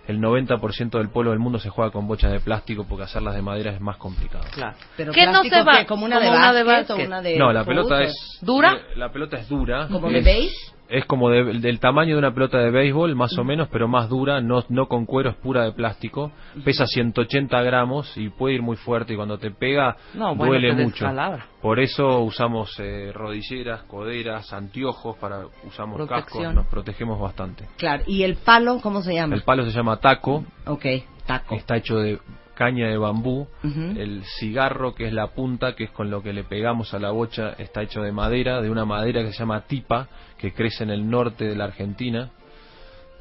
el 0.08 0.20
90% 0.20 1.00
del 1.00 1.10
pueblo 1.10 1.32
del 1.32 1.40
mundo 1.40 1.58
se 1.58 1.70
juega 1.70 1.90
con 1.90 2.08
bochas 2.08 2.32
de 2.32 2.40
plástico 2.40 2.86
porque 2.88 3.06
hacerlas 3.06 3.34
de 3.34 3.42
madera 3.42 3.72
es 3.72 3.82
más 3.82 3.98
complicado. 3.98 4.44
Claro. 4.54 4.78
Pero 4.96 5.12
¿Qué 5.14 5.26
no 5.26 5.44
se 5.44 5.64
va? 5.64 5.84
¿Como 5.86 6.06
una, 6.06 6.18
Como 6.20 6.30
de, 6.32 6.38
una 6.38 6.54
de 6.54 6.64
básquet 6.64 6.90
o 6.92 6.96
una 7.08 7.22
de 7.24 7.38
no, 7.40 7.52
la 7.52 7.64
fútbol? 7.64 7.76
pelota 7.76 8.04
es 8.04 8.14
¿Dura? 8.42 8.74
eh, 8.74 8.98
La 8.98 9.12
pelota 9.12 9.38
es 9.38 9.50
dura. 9.50 9.88
¿Como 9.92 10.10
de 10.12 10.22
béis? 10.22 10.54
Es 10.88 11.06
como 11.06 11.30
de- 11.32 11.60
del 11.60 11.80
tamaño 11.80 12.14
de 12.14 12.20
una 12.20 12.34
pelota 12.34 12.60
de 12.60 12.70
béisbol, 12.70 13.16
más 13.16 13.36
o 13.38 13.44
menos, 13.44 13.68
pero 13.72 13.88
más 13.88 14.08
dura, 14.08 14.40
no, 14.42 14.64
no 14.70 14.88
con 14.88 15.06
cuero, 15.06 15.32
es 15.32 15.36
pura 15.36 15.64
de 15.64 15.72
plástico. 15.72 16.32
Pesa 16.64 16.86
180 16.86 17.62
gramos 17.64 18.16
y 18.18 18.30
puede 18.30 18.56
ir 18.56 18.62
muy 18.62 18.76
fuerte 18.76 19.14
y 19.14 19.16
cuando 19.16 19.38
te 19.40 19.50
pega 19.52 19.98
No, 20.14 20.36
bueno, 20.36 20.52
duele 20.54 20.74
mucho. 20.74 21.06
descalabra. 21.06 21.48
Por 21.62 21.80
eso 21.80 22.20
usamos 22.22 22.72
eh, 22.80 23.12
rodilleras, 23.14 23.84
coderas, 23.84 24.54
anteojos, 24.54 25.18
para 25.18 25.46
usamos 25.66 26.08
cascos, 26.08 26.54
nos 26.54 26.68
protegemos 26.68 27.20
bastante. 27.20 27.66
Claro. 27.78 28.04
¿Y 28.06 28.24
el 28.24 28.36
palo 28.36 28.80
cómo 28.82 29.02
se 29.02 29.14
llama? 29.16 29.34
El 29.36 29.42
palo 29.44 29.66
se 29.66 29.72
llama 29.72 29.98
taco, 29.98 30.46
Ok, 30.68 30.86
taco. 31.26 31.56
está 31.56 31.78
hecho 31.78 31.98
de 31.98 32.20
caña 32.54 32.88
de 32.88 32.98
bambú. 32.98 33.48
El 33.64 34.24
cigarro, 34.40 34.96
que 34.96 35.08
es 35.08 35.14
la 35.14 35.28
punta, 35.28 35.76
que 35.76 35.86
es 35.86 35.90
con 35.92 36.10
lo 36.10 36.22
que 36.24 36.32
le 36.32 36.44
pegamos 36.46 36.94
a 36.94 37.00
la 37.00 37.12
bocha, 37.12 37.50
está 37.58 37.82
hecho 37.82 38.02
de 38.02 38.12
madera, 38.14 38.62
de 38.62 38.70
una 38.70 38.86
madera 38.86 39.24
que 39.24 39.34
se 39.34 39.40
llama 39.40 39.62
tipa, 39.62 40.08
que 40.38 40.54
crece 40.54 40.84
en 40.84 40.90
el 40.90 41.10
norte 41.10 41.46
de 41.46 41.56
la 41.56 41.66
Argentina. 41.66 42.32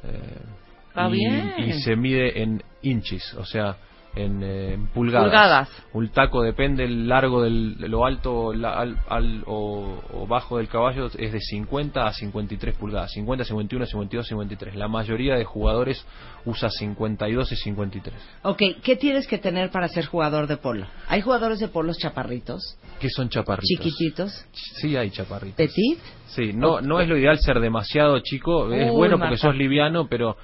Eh, 0.03 0.41
Está 0.89 1.09
y, 1.09 1.11
bien. 1.13 1.53
y 1.57 1.73
se 1.81 1.95
mide 1.95 2.41
en 2.41 2.63
inches, 2.81 3.33
o 3.35 3.45
sea, 3.45 3.77
en, 4.15 4.43
eh, 4.43 4.73
en 4.73 4.87
pulgadas. 4.87 5.25
Pulgadas. 5.27 5.69
Un 5.93 6.09
taco 6.09 6.41
depende 6.41 6.83
el 6.85 7.07
largo 7.07 7.41
del 7.43 7.77
de 7.77 7.87
lo 7.89 8.05
alto 8.05 8.53
la- 8.53 8.77
al, 8.77 8.97
al- 9.09 9.43
o, 9.45 10.01
o 10.13 10.27
bajo 10.27 10.57
del 10.57 10.67
caballo 10.67 11.07
es 11.17 11.31
de 11.33 11.39
50 11.39 12.05
a 12.07 12.13
53 12.13 12.75
pulgadas, 12.75 13.11
50, 13.11 13.43
51, 13.45 13.85
52, 13.85 14.27
53. 14.27 14.75
La 14.75 14.87
mayoría 14.87 15.35
de 15.35 15.43
jugadores 15.45 16.05
usa 16.45 16.69
52 16.69 17.51
y 17.51 17.55
53. 17.55 18.15
Ok, 18.43 18.61
¿qué 18.83 18.95
tienes 18.95 19.27
que 19.27 19.37
tener 19.37 19.69
para 19.71 19.87
ser 19.87 20.05
jugador 20.05 20.47
de 20.47 20.57
polo? 20.57 20.85
¿Hay 21.07 21.21
jugadores 21.21 21.59
de 21.59 21.67
polos 21.67 21.97
chaparritos, 21.97 22.77
¿Qué 22.99 23.09
son 23.09 23.29
chaparritos? 23.29 23.67
chiquititos, 23.67 24.45
Sí 24.51 24.95
hay 24.95 25.09
chaparritos. 25.11 25.57
petit? 25.57 25.99
Sí, 26.27 26.51
no, 26.53 26.81
no 26.81 26.99
es 26.99 27.07
lo 27.07 27.17
ideal 27.17 27.37
ser 27.39 27.59
demasiado 27.59 28.19
chico, 28.19 28.71
es 28.73 28.89
Uy, 28.91 28.95
bueno 28.95 29.17
porque 29.17 29.31
Marta. 29.31 29.47
sos 29.47 29.55
liviano, 29.55 30.07
pero... 30.09 30.35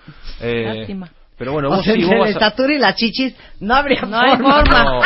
eh, 0.41 0.73
Lástima. 0.77 1.09
Pero 1.41 1.53
bueno, 1.53 1.69
o 1.69 1.75
vos 1.77 1.83
sea, 1.83 1.95
sí, 1.95 2.01
entre 2.03 2.17
vos 2.19 2.27
la 2.27 2.33
vas 2.35 2.43
a- 2.43 2.47
estatura 2.47 2.75
y 2.75 2.77
las 2.77 2.95
chichis 2.95 3.35
no 3.61 3.73
habría 3.73 4.01
No 4.03 4.19
hay 4.19 4.29
forma. 4.37 4.53
forma. 4.57 4.83
No, 4.83 5.01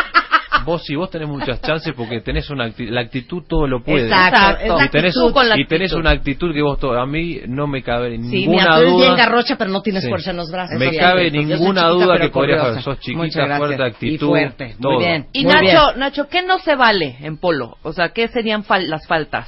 vos 0.66 0.84
sí, 0.84 0.94
vos 0.96 1.10
tenés 1.10 1.30
muchas 1.30 1.62
chances 1.62 1.94
porque 1.96 2.20
tenés 2.20 2.50
una 2.50 2.66
acti- 2.68 2.90
la 2.90 3.00
actitud 3.02 3.44
todo 3.48 3.68
lo 3.68 3.82
puede. 3.82 4.08
Exacto, 4.08 4.62
Exacto. 4.64 4.84
Y 4.84 4.90
tenés, 4.90 5.14
Tú 5.14 5.32
con 5.32 5.48
la 5.48 5.58
y 5.58 5.66
tenés 5.66 5.94
una 5.94 6.10
actitud 6.10 6.54
que 6.54 6.62
vos 6.62 6.78
todo, 6.78 7.00
a 7.00 7.06
mí 7.06 7.40
no 7.48 7.68
me 7.68 7.82
cabe 7.84 8.12
Sí, 8.12 8.18
ninguna 8.18 8.58
mira, 8.64 8.72
tú 8.76 8.82
eres 8.82 8.92
duda. 8.92 9.06
bien 9.06 9.16
garrocha, 9.16 9.56
pero 9.58 9.72
no 9.72 9.82
tienes 9.82 10.04
Sí. 10.04 10.10
fuerza 10.10 10.32
en 10.32 10.38
los 10.38 10.52
brazos. 10.52 10.78
Me 10.78 10.90
Sí, 10.90 10.98
cabe 10.98 11.32
ninguna 11.32 11.58
chiquita, 11.84 11.88
duda 11.88 12.18
que 12.20 12.30
podrías 12.30 12.64
hacer. 12.66 12.82
Sos 12.82 13.00
chiquita, 13.00 13.58
fuerte, 13.58 13.82
actitud, 13.82 14.26
Y 14.26 14.30
fuerte, 14.30 14.76
todo. 14.82 14.94
muy 14.96 15.06
bien. 15.06 15.28
Y 15.32 15.44
muy 15.46 15.54
Nacho, 15.54 15.64
bien. 15.88 16.00
Nacho, 16.00 16.28
¿qué 16.28 16.42
no 16.44 16.60
se 16.60 16.76
vale 16.76 17.16
en 17.22 17.38
polo? 17.38 17.78
O 17.82 17.94
sea, 17.94 18.10
¿qué 18.10 18.28
serían 18.28 18.66
fal- 18.66 18.88
las 18.88 19.08
faltas? 19.08 19.48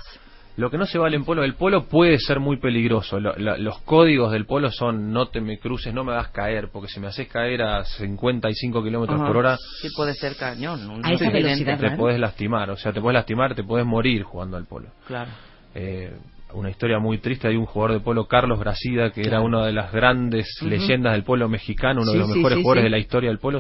Lo 0.58 0.70
que 0.72 0.78
no 0.78 0.86
se 0.86 0.98
vale 0.98 1.16
en 1.16 1.24
polo, 1.24 1.44
el 1.44 1.54
polo 1.54 1.86
puede 1.88 2.18
ser 2.18 2.40
muy 2.40 2.58
peligroso. 2.58 3.20
Lo- 3.20 3.36
la- 3.38 3.58
los 3.58 3.80
códigos 3.82 4.32
del 4.32 4.46
polo 4.46 4.72
son 4.72 5.14
no 5.14 5.28
te 5.28 5.40
me 5.40 5.60
cruces, 5.60 5.94
no 5.94 6.04
me 6.04 6.14
hagas 6.14 6.30
caer, 6.30 6.70
porque 6.74 6.88
si 6.90 7.00
me 7.00 7.08
haces 7.08 7.28
caer 7.28 7.62
a 7.62 7.86
55 7.86 8.84
kilómetros 8.84 9.22
por 9.22 9.38
hora, 9.38 9.58
Sí 9.82 9.90
puede 9.96 10.14
ser 10.16 10.36
cañón. 10.36 10.88
¿no? 10.88 11.08
A 11.08 11.14
esa 11.14 11.30
velocidad, 11.30 11.80
te 11.80 11.92
puedes 11.96 12.20
lastimar. 12.20 12.70
O 12.72 12.76
sea, 12.78 12.92
te 12.92 13.00
puedes 13.00 13.14
lastimar, 13.14 13.54
te 13.56 13.64
puedes 13.64 13.86
morir 13.86 14.24
jugando 14.24 14.58
al 14.58 14.66
polo. 14.66 14.90
Claro. 15.06 15.30
Eh, 15.76 16.12
una 16.54 16.70
historia 16.72 16.98
muy 16.98 17.20
triste, 17.20 17.48
hay 17.48 17.56
un 17.56 17.66
jugador 17.66 17.98
de 17.98 18.04
polo, 18.04 18.26
Carlos 18.26 18.58
Brasida, 18.58 19.12
que 19.12 19.22
era 19.22 19.42
una 19.42 19.66
de 19.66 19.74
las 19.74 19.92
grandes 19.92 20.48
leyendas 20.64 21.14
del 21.14 21.24
polo 21.24 21.48
mexicano, 21.50 22.02
uno 22.02 22.12
Sí, 22.12 22.18
de 22.18 22.20
los 22.20 22.30
sí, 22.30 22.36
mejores 22.38 22.58
sí, 22.58 22.62
jugadores 22.64 22.82
sí. 22.82 22.86
de 22.86 22.90
la 22.90 22.98
historia 22.98 23.30
del 23.30 23.38
polo. 23.40 23.60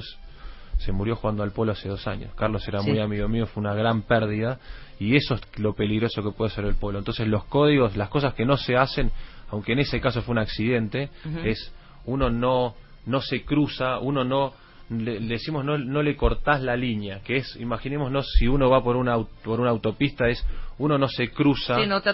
Se 0.80 0.92
murió 0.92 1.16
jugando 1.16 1.44
al 1.44 1.52
polo 1.52 1.74
hace 1.74 1.90
dos 1.90 2.08
años. 2.08 2.32
Carlos 2.36 2.68
era 2.68 2.80
Sí. 2.82 2.90
muy 2.90 3.00
amigo 3.00 3.28
mío, 3.28 3.46
fue 3.46 3.62
una 3.62 3.74
gran 3.74 4.04
pérdida. 4.04 4.58
Y 5.00 5.16
eso 5.16 5.36
es 5.36 5.42
lo 5.60 5.74
peligroso 5.74 6.24
que 6.24 6.32
puede 6.32 6.52
ser 6.52 6.66
el 6.66 6.76
polo. 6.76 7.00
Entonces 7.00 7.28
los 7.28 7.46
códigos, 7.46 7.96
las 7.96 8.10
cosas 8.10 8.34
que 8.34 8.46
no 8.46 8.58
se 8.58 8.76
hacen, 8.76 9.12
aunque 9.50 9.74
en 9.74 9.80
ese 9.80 10.02
caso 10.02 10.22
fue 10.22 10.34
un 10.34 10.40
accidente, 10.40 11.10
es 11.44 11.72
uno 12.06 12.30
no, 12.30 12.76
no 13.06 13.22
se 13.22 13.44
cruza, 13.44 14.00
uno 14.00 14.24
no 14.24 14.54
le, 14.90 15.20
le 15.20 15.28
decimos 15.28 15.66
no, 15.66 15.78
no 15.78 16.02
le 16.02 16.16
cortás 16.16 16.62
la 16.62 16.76
línea, 16.76 17.20
que 17.24 17.38
es, 17.38 17.56
imaginémonos 17.60 18.26
si 18.38 18.48
uno 18.48 18.70
va 18.70 18.84
por 18.84 18.96
una, 18.96 19.18
por 19.44 19.60
una 19.60 19.70
autopista, 19.70 20.28
es 20.28 20.46
uno 20.80 20.98
no 20.98 21.08
se 21.08 21.32
cruza. 21.32 21.76
Sí, 21.80 21.88
no 21.88 22.02
te. 22.02 22.14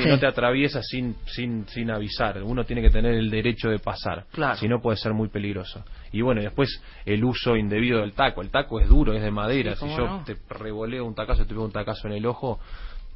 Sí. 0.02 0.08
no 0.08 0.18
te 0.20 0.26
atraviesa 0.26 0.82
sin, 0.82 1.16
sin, 1.26 1.66
sin 1.66 1.90
avisar. 1.90 2.42
Uno 2.44 2.64
tiene 2.64 2.80
que 2.80 2.90
tener 2.90 3.14
el 3.14 3.28
derecho 3.28 3.68
de 3.68 3.80
pasar. 3.80 4.24
Claro. 4.32 4.56
Si 4.56 4.68
no, 4.68 4.80
puede 4.80 4.96
ser 4.96 5.12
muy 5.12 5.28
peligroso. 5.28 5.84
Y 6.12 6.20
bueno, 6.20 6.40
y 6.40 6.44
después 6.44 6.80
el 7.06 7.24
uso 7.24 7.56
indebido 7.56 8.00
del 8.00 8.12
taco. 8.12 8.40
El 8.40 8.50
taco 8.50 8.78
es 8.80 8.88
duro, 8.88 9.14
es 9.14 9.22
de 9.22 9.32
madera. 9.32 9.74
Sí, 9.74 9.86
si 9.88 9.96
yo 9.96 10.06
no. 10.06 10.24
te 10.24 10.36
revoleo 10.48 11.04
un 11.04 11.14
tacazo, 11.16 11.42
te 11.42 11.48
pego 11.48 11.64
un 11.64 11.72
tacazo 11.72 12.06
en 12.06 12.14
el 12.14 12.26
ojo, 12.26 12.60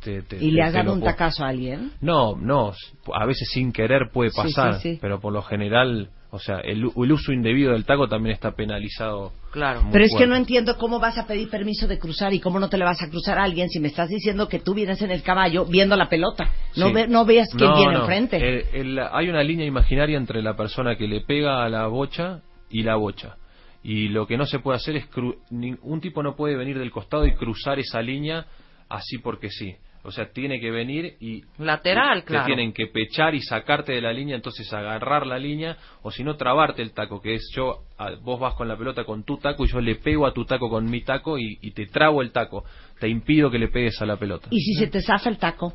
te, 0.03 0.23
te- 0.23 0.37
¿Y 0.37 0.51
te- 0.51 0.53
le 0.53 0.63
has 0.63 0.73
dado 0.73 0.93
un 0.93 1.01
puedo- 1.01 1.11
tacazo 1.13 1.45
a 1.45 1.49
alguien? 1.49 1.93
No, 2.01 2.37
no. 2.37 2.73
A 3.15 3.27
veces 3.27 3.49
sin 3.53 3.73
querer 3.73 4.11
puede 4.13 4.31
pasar. 4.31 4.81
sí, 4.81 4.95
sí. 4.95 4.99
Pero 5.01 5.21
por 5.21 5.33
lo 5.33 5.43
general, 5.43 6.11
o 6.31 6.39
sea, 6.39 6.59
el, 6.61 6.85
uso 6.85 7.33
indebido 7.33 7.73
del 7.73 7.85
taco 7.85 8.07
también 8.09 8.35
está 8.35 8.53
penalizado. 8.53 9.33
Claro. 9.51 9.83
muy 9.83 9.93
Pero 9.93 10.05
es 10.05 10.15
que 10.17 10.27
no 10.27 10.37
entiendo 10.37 10.77
cómo 10.77 11.01
vas 11.01 11.17
a 11.19 11.27
pedir 11.27 11.49
permiso 11.49 11.87
de 11.89 11.99
cruzar 11.99 12.35
y 12.35 12.41
cómo 12.41 12.61
no 12.61 12.69
te 12.69 12.77
le 12.77 12.85
vas 12.85 13.03
a 13.03 13.09
cruzar 13.09 13.39
a 13.39 13.45
alguien 13.45 13.69
si 13.71 13.81
me 13.81 13.89
estás 13.89 14.09
diciendo 14.11 14.47
que 14.49 14.59
tú 14.61 14.75
vienes 14.75 15.01
en 15.03 15.11
el 15.11 15.23
caballo 15.23 15.65
viendo 15.65 15.97
la 15.97 16.09
pelota. 16.09 16.51
No, 16.77 16.89
Sí. 16.89 16.93
ve- 16.93 17.09
no 17.09 17.25
veas 17.25 17.49
quién 17.57 17.71
No, 17.71 17.77
viene 17.77 17.93
no. 17.95 18.01
enfrente. 18.01 18.37
El- 18.37 18.67
el- 18.75 18.99
hay 19.11 19.29
una 19.31 19.43
línea 19.43 19.67
imaginaria 19.67 20.19
entre 20.19 20.43
la 20.43 20.55
persona 20.55 20.97
que 20.97 21.09
le 21.09 21.23
pega 21.23 21.65
a 21.65 21.69
la 21.71 21.87
bocha 21.87 22.41
y 22.71 22.83
la 22.83 22.97
bocha. 22.97 23.37
Y 23.83 24.09
lo 24.09 24.27
que 24.27 24.37
no 24.37 24.45
se 24.45 24.59
puede 24.59 24.77
hacer 24.77 24.97
es... 24.97 25.11
cru- 25.11 25.39
ni- 25.51 25.77
un 25.83 26.01
tipo 26.03 26.23
no 26.23 26.37
puede 26.37 26.57
venir 26.57 26.79
del 26.79 26.91
costado 26.91 27.25
y 27.27 27.35
cruzar 27.35 27.79
esa 27.79 28.03
línea 28.03 28.45
así 28.91 29.19
porque 29.19 29.49
sí. 29.51 29.77
O 30.05 30.11
sea, 30.13 30.31
tiene 30.33 30.61
que 30.61 30.71
venir 30.71 31.17
y... 31.21 31.43
Lateral, 31.59 32.21
te 32.23 32.29
claro. 32.29 32.47
tienen 32.47 32.73
que 32.73 32.87
pechar 32.87 33.35
y 33.35 33.41
sacarte 33.43 33.93
de 33.93 34.01
la 34.01 34.13
línea, 34.13 34.37
entonces 34.37 34.73
agarrar 34.73 35.27
la 35.27 35.39
línea, 35.39 35.77
o 36.03 36.11
si 36.11 36.23
no, 36.25 36.37
trabarte 36.37 36.83
el 36.83 36.93
taco, 36.93 37.21
que 37.21 37.35
es 37.35 37.51
yo, 37.55 37.81
a- 37.99 38.13
vos 38.23 38.39
vas 38.41 38.55
con 38.55 38.69
la 38.69 38.77
pelota 38.77 39.05
con 39.05 39.25
tu 39.25 39.37
taco 39.39 39.65
y 39.65 39.69
yo 39.69 39.81
le 39.81 39.97
pego 39.97 40.27
a 40.27 40.33
tu 40.33 40.45
taco 40.45 40.71
con 40.71 40.89
mi 40.89 41.03
taco 41.03 41.39
y, 41.39 41.59
y 41.61 41.73
te 41.73 41.87
trabo 41.87 42.23
el 42.23 42.31
taco. 42.31 42.65
Te 43.01 43.09
impido 43.09 43.51
que 43.51 43.59
le 43.59 43.69
pegues 43.69 44.01
a 44.01 44.07
la 44.07 44.17
pelota. 44.17 44.49
Y 44.51 44.61
si 44.61 44.75
se 44.75 44.87
te 44.87 45.03
zafa 45.03 45.29
el 45.31 45.37
taco. 45.39 45.75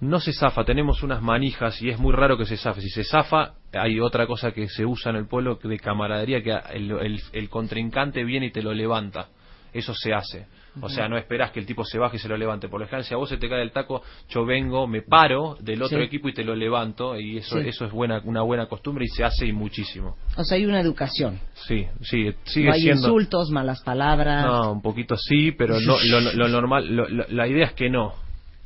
No 0.00 0.18
se 0.20 0.32
zafa, 0.32 0.64
tenemos 0.64 1.02
unas 1.02 1.20
manijas 1.20 1.82
y 1.82 1.90
es 1.90 1.98
muy 1.98 2.14
raro 2.14 2.38
que 2.38 2.46
se 2.46 2.56
zafe. 2.56 2.80
Si 2.80 2.88
se 2.88 3.04
zafa, 3.04 3.54
hay 3.74 4.00
otra 4.00 4.26
cosa 4.26 4.52
que 4.52 4.66
se 4.68 4.86
usa 4.86 5.10
en 5.10 5.16
el 5.16 5.26
pueblo 5.26 5.56
de 5.62 5.78
camaradería, 5.78 6.42
que 6.42 6.58
el, 6.72 6.90
el- 6.92 7.20
el 7.32 7.48
contrincante 7.50 8.24
viene 8.24 8.46
y 8.46 8.50
te 8.52 8.62
lo 8.62 8.72
levanta. 8.72 9.28
Eso 9.74 9.92
se 9.94 10.14
hace. 10.14 10.46
O 10.80 10.88
sea, 10.88 11.08
no 11.08 11.18
esperas 11.18 11.50
que 11.50 11.60
el 11.60 11.66
tipo 11.66 11.84
se 11.84 11.98
baje 11.98 12.16
y 12.16 12.18
se 12.20 12.28
lo 12.28 12.36
levante. 12.36 12.68
Por 12.68 12.80
lo 12.80 12.86
general, 12.86 13.04
si 13.04 13.12
a 13.12 13.16
vos 13.16 13.28
se 13.28 13.36
te 13.38 13.48
cae 13.48 13.62
el 13.62 13.72
taco, 13.72 14.02
yo 14.28 14.44
vengo, 14.46 14.86
me 14.86 15.02
paro 15.02 15.56
del 15.60 15.82
otro 15.82 15.98
Sí. 15.98 16.04
equipo 16.04 16.28
y 16.28 16.32
te 16.32 16.44
lo 16.44 16.54
levanto. 16.54 17.18
Y 17.18 17.38
eso, 17.38 17.60
Sí. 17.60 17.68
eso 17.68 17.84
es 17.86 17.92
buena, 17.92 18.20
una 18.24 18.42
buena 18.42 18.66
costumbre 18.66 19.04
y 19.04 19.08
se 19.08 19.24
hace 19.24 19.46
y 19.46 19.52
muchísimo. 19.52 20.16
O 20.36 20.44
sea, 20.44 20.56
hay 20.56 20.66
una 20.66 20.80
educación. 20.80 21.40
Sí, 21.66 21.86
sí, 22.02 22.32
sigue 22.44 22.68
no 22.68 22.74
hay 22.74 22.80
siendo... 22.82 23.08
insultos, 23.08 23.50
malas 23.50 23.82
palabras. 23.82 24.44
No, 24.46 24.72
un 24.72 24.82
poquito 24.82 25.16
sí, 25.16 25.52
pero 25.52 25.80
no, 25.80 25.96
lo, 26.08 26.20
lo 26.34 26.48
normal, 26.48 26.86
lo- 26.94 27.08
lo- 27.08 27.26
la 27.28 27.48
idea 27.48 27.66
es 27.66 27.72
que 27.72 27.90
no. 27.90 28.14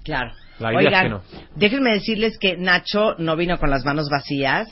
Claro. 0.05 0.33
La 0.61 0.73
idea 0.73 0.99
es 0.99 1.03
que 1.05 1.09
no. 1.09 1.23
déjenme 1.57 1.93
decirles 1.95 2.39
que 2.39 2.57
Nacho 2.57 3.15
no 3.19 3.35
vino 3.35 3.59
con 3.59 3.71
las 3.71 3.85
manos 3.85 4.09
vacías. 4.11 4.69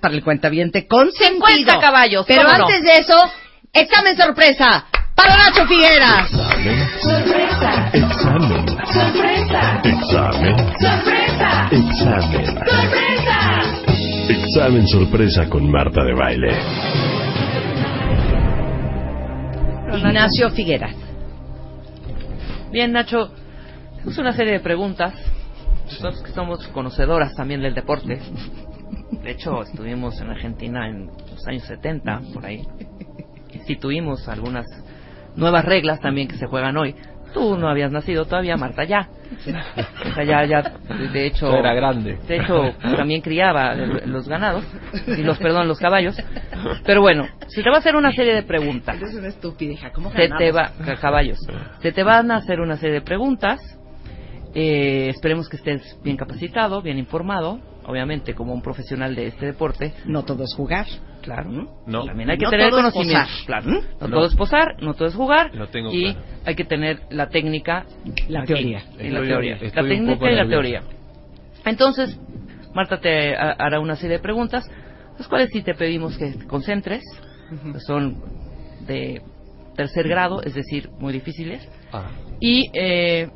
Para 0.00 0.14
el 0.14 0.22
cuentaviente 0.24 0.86
consentido. 0.86 1.46
50 1.46 1.78
caballos, 1.80 2.24
Pero 2.26 2.48
antes 2.48 2.82
de 2.82 2.92
eso, 2.98 3.16
examen 3.72 4.16
sorpresa 4.16 4.86
para 5.14 5.36
Nacho 5.36 5.66
Figueras. 5.66 6.30
Sorpresa. 6.30 7.90
Examen. 7.92 8.68
Sorpresa. 8.68 9.80
Examen. 9.84 10.58
Sorpresa. 10.78 11.68
Examen. 11.70 12.46
Sorpresa. 12.46 13.62
Examen 14.28 14.86
sorpresa 14.86 15.48
con 15.48 15.70
Marta 15.70 16.04
de 16.04 16.14
baile. 16.14 16.52
Ignacio 19.96 20.50
Figueras. 20.50 20.96
Bien, 22.70 22.92
Nacho, 22.92 23.30
es 24.06 24.16
una 24.18 24.32
serie 24.32 24.54
de 24.54 24.60
preguntas. 24.60 25.14
Nosotros 25.84 26.22
que 26.22 26.32
somos 26.32 26.66
conocedoras 26.68 27.34
también 27.34 27.60
del 27.60 27.74
deporte. 27.74 28.18
De 29.22 29.30
hecho, 29.30 29.62
estuvimos 29.62 30.18
en 30.20 30.30
Argentina 30.30 30.88
en 30.88 31.06
los 31.06 31.46
años 31.46 31.64
70, 31.64 32.20
por 32.32 32.46
ahí. 32.46 32.62
Instituimos 33.52 34.26
algunas 34.28 34.66
nuevas 35.36 35.64
reglas 35.64 36.00
también 36.00 36.28
que 36.28 36.36
se 36.36 36.46
juegan 36.46 36.76
hoy. 36.76 36.94
Tú 37.34 37.56
no 37.56 37.68
habías 37.68 37.90
nacido 37.90 38.26
todavía, 38.26 38.56
Marta 38.58 38.84
ya. 38.84 39.08
Marta 40.04 40.22
ya, 40.22 40.44
ya, 40.44 40.62
de 41.12 41.26
hecho... 41.26 41.50
Yo 41.50 41.56
era 41.56 41.72
grande. 41.72 42.18
De 42.28 42.36
hecho, 42.36 42.74
también 42.94 43.22
criaba 43.22 43.74
los 43.74 44.28
ganados, 44.28 44.64
y 45.06 45.22
los, 45.22 45.38
perdón, 45.38 45.66
los 45.66 45.78
caballos. 45.78 46.14
Pero 46.84 47.00
bueno, 47.00 47.26
si 47.48 47.62
te 47.62 47.70
va 47.70 47.76
a 47.76 47.78
hacer 47.78 47.96
una 47.96 48.12
serie 48.12 48.34
de 48.34 48.42
preguntas, 48.42 48.96
Eres 49.00 49.14
una 49.14 49.28
estúpida, 49.28 49.90
¿cómo 49.94 50.10
se 50.12 50.28
te 50.28 50.52
va, 50.52 50.72
ca- 50.84 50.96
caballos, 50.96 51.38
se 51.80 51.90
te 51.92 52.02
van 52.02 52.30
a 52.30 52.36
hacer 52.36 52.60
una 52.60 52.76
serie 52.76 52.96
de 52.96 53.00
preguntas. 53.02 53.60
Eh, 54.54 55.08
esperemos 55.08 55.48
que 55.48 55.56
estés 55.56 55.98
bien 56.04 56.18
capacitado, 56.18 56.82
bien 56.82 56.98
informado, 56.98 57.58
obviamente 57.86 58.34
como 58.34 58.52
un 58.52 58.60
profesional 58.60 59.14
de 59.14 59.28
este 59.28 59.46
deporte. 59.46 59.94
No 60.04 60.24
todo 60.24 60.44
es 60.44 60.54
jugar. 60.54 60.84
Claro, 61.22 61.68
No. 61.86 62.04
También 62.04 62.30
hay 62.30 62.36
que 62.38 62.44
No 62.44 62.50
tener 62.50 62.70
todo 62.70 62.80
es 62.80 62.92
conocimiento. 62.92 63.22
posar. 63.26 63.46
Claro, 63.46 63.66
no, 63.70 64.08
No. 64.08 64.14
todo 64.16 64.26
es 64.26 64.34
posar, 64.34 64.82
no 64.82 64.94
todo 64.94 65.08
es 65.08 65.14
jugar. 65.14 65.54
Lo 65.54 65.68
tengo 65.68 65.90
y 65.92 66.12
claro. 66.12 66.20
hay 66.44 66.54
que 66.56 66.64
tener 66.64 67.00
la 67.10 67.28
técnica, 67.28 67.86
La 68.28 68.40
aquí, 68.40 68.52
teoría. 68.54 68.82
y 69.00 69.08
la 69.08 69.20
teoría, 69.22 69.54
estoy 69.54 69.70
la 69.74 69.82
un 69.82 69.88
técnica 69.88 70.14
poco 70.14 70.28
y 70.28 70.34
la 70.34 70.48
teoría. 70.48 70.82
Entonces, 71.64 72.18
Marta 72.74 73.00
te 73.00 73.36
ha- 73.36 73.52
hará 73.58 73.80
una 73.80 73.96
serie 73.96 74.16
de 74.16 74.22
preguntas, 74.22 74.64
las 75.18 75.28
cuales 75.28 75.50
sí 75.52 75.62
te 75.62 75.74
pedimos 75.74 76.16
que 76.18 76.32
te 76.32 76.46
concentres. 76.46 77.02
Son 77.86 78.16
de 78.86 79.20
tercer 79.76 80.08
grado, 80.08 80.42
es 80.42 80.54
decir, 80.54 80.88
muy 80.98 81.12
difíciles. 81.12 81.66
Ah, 81.92 82.10
Y 82.40 82.70
eh, 82.74 83.28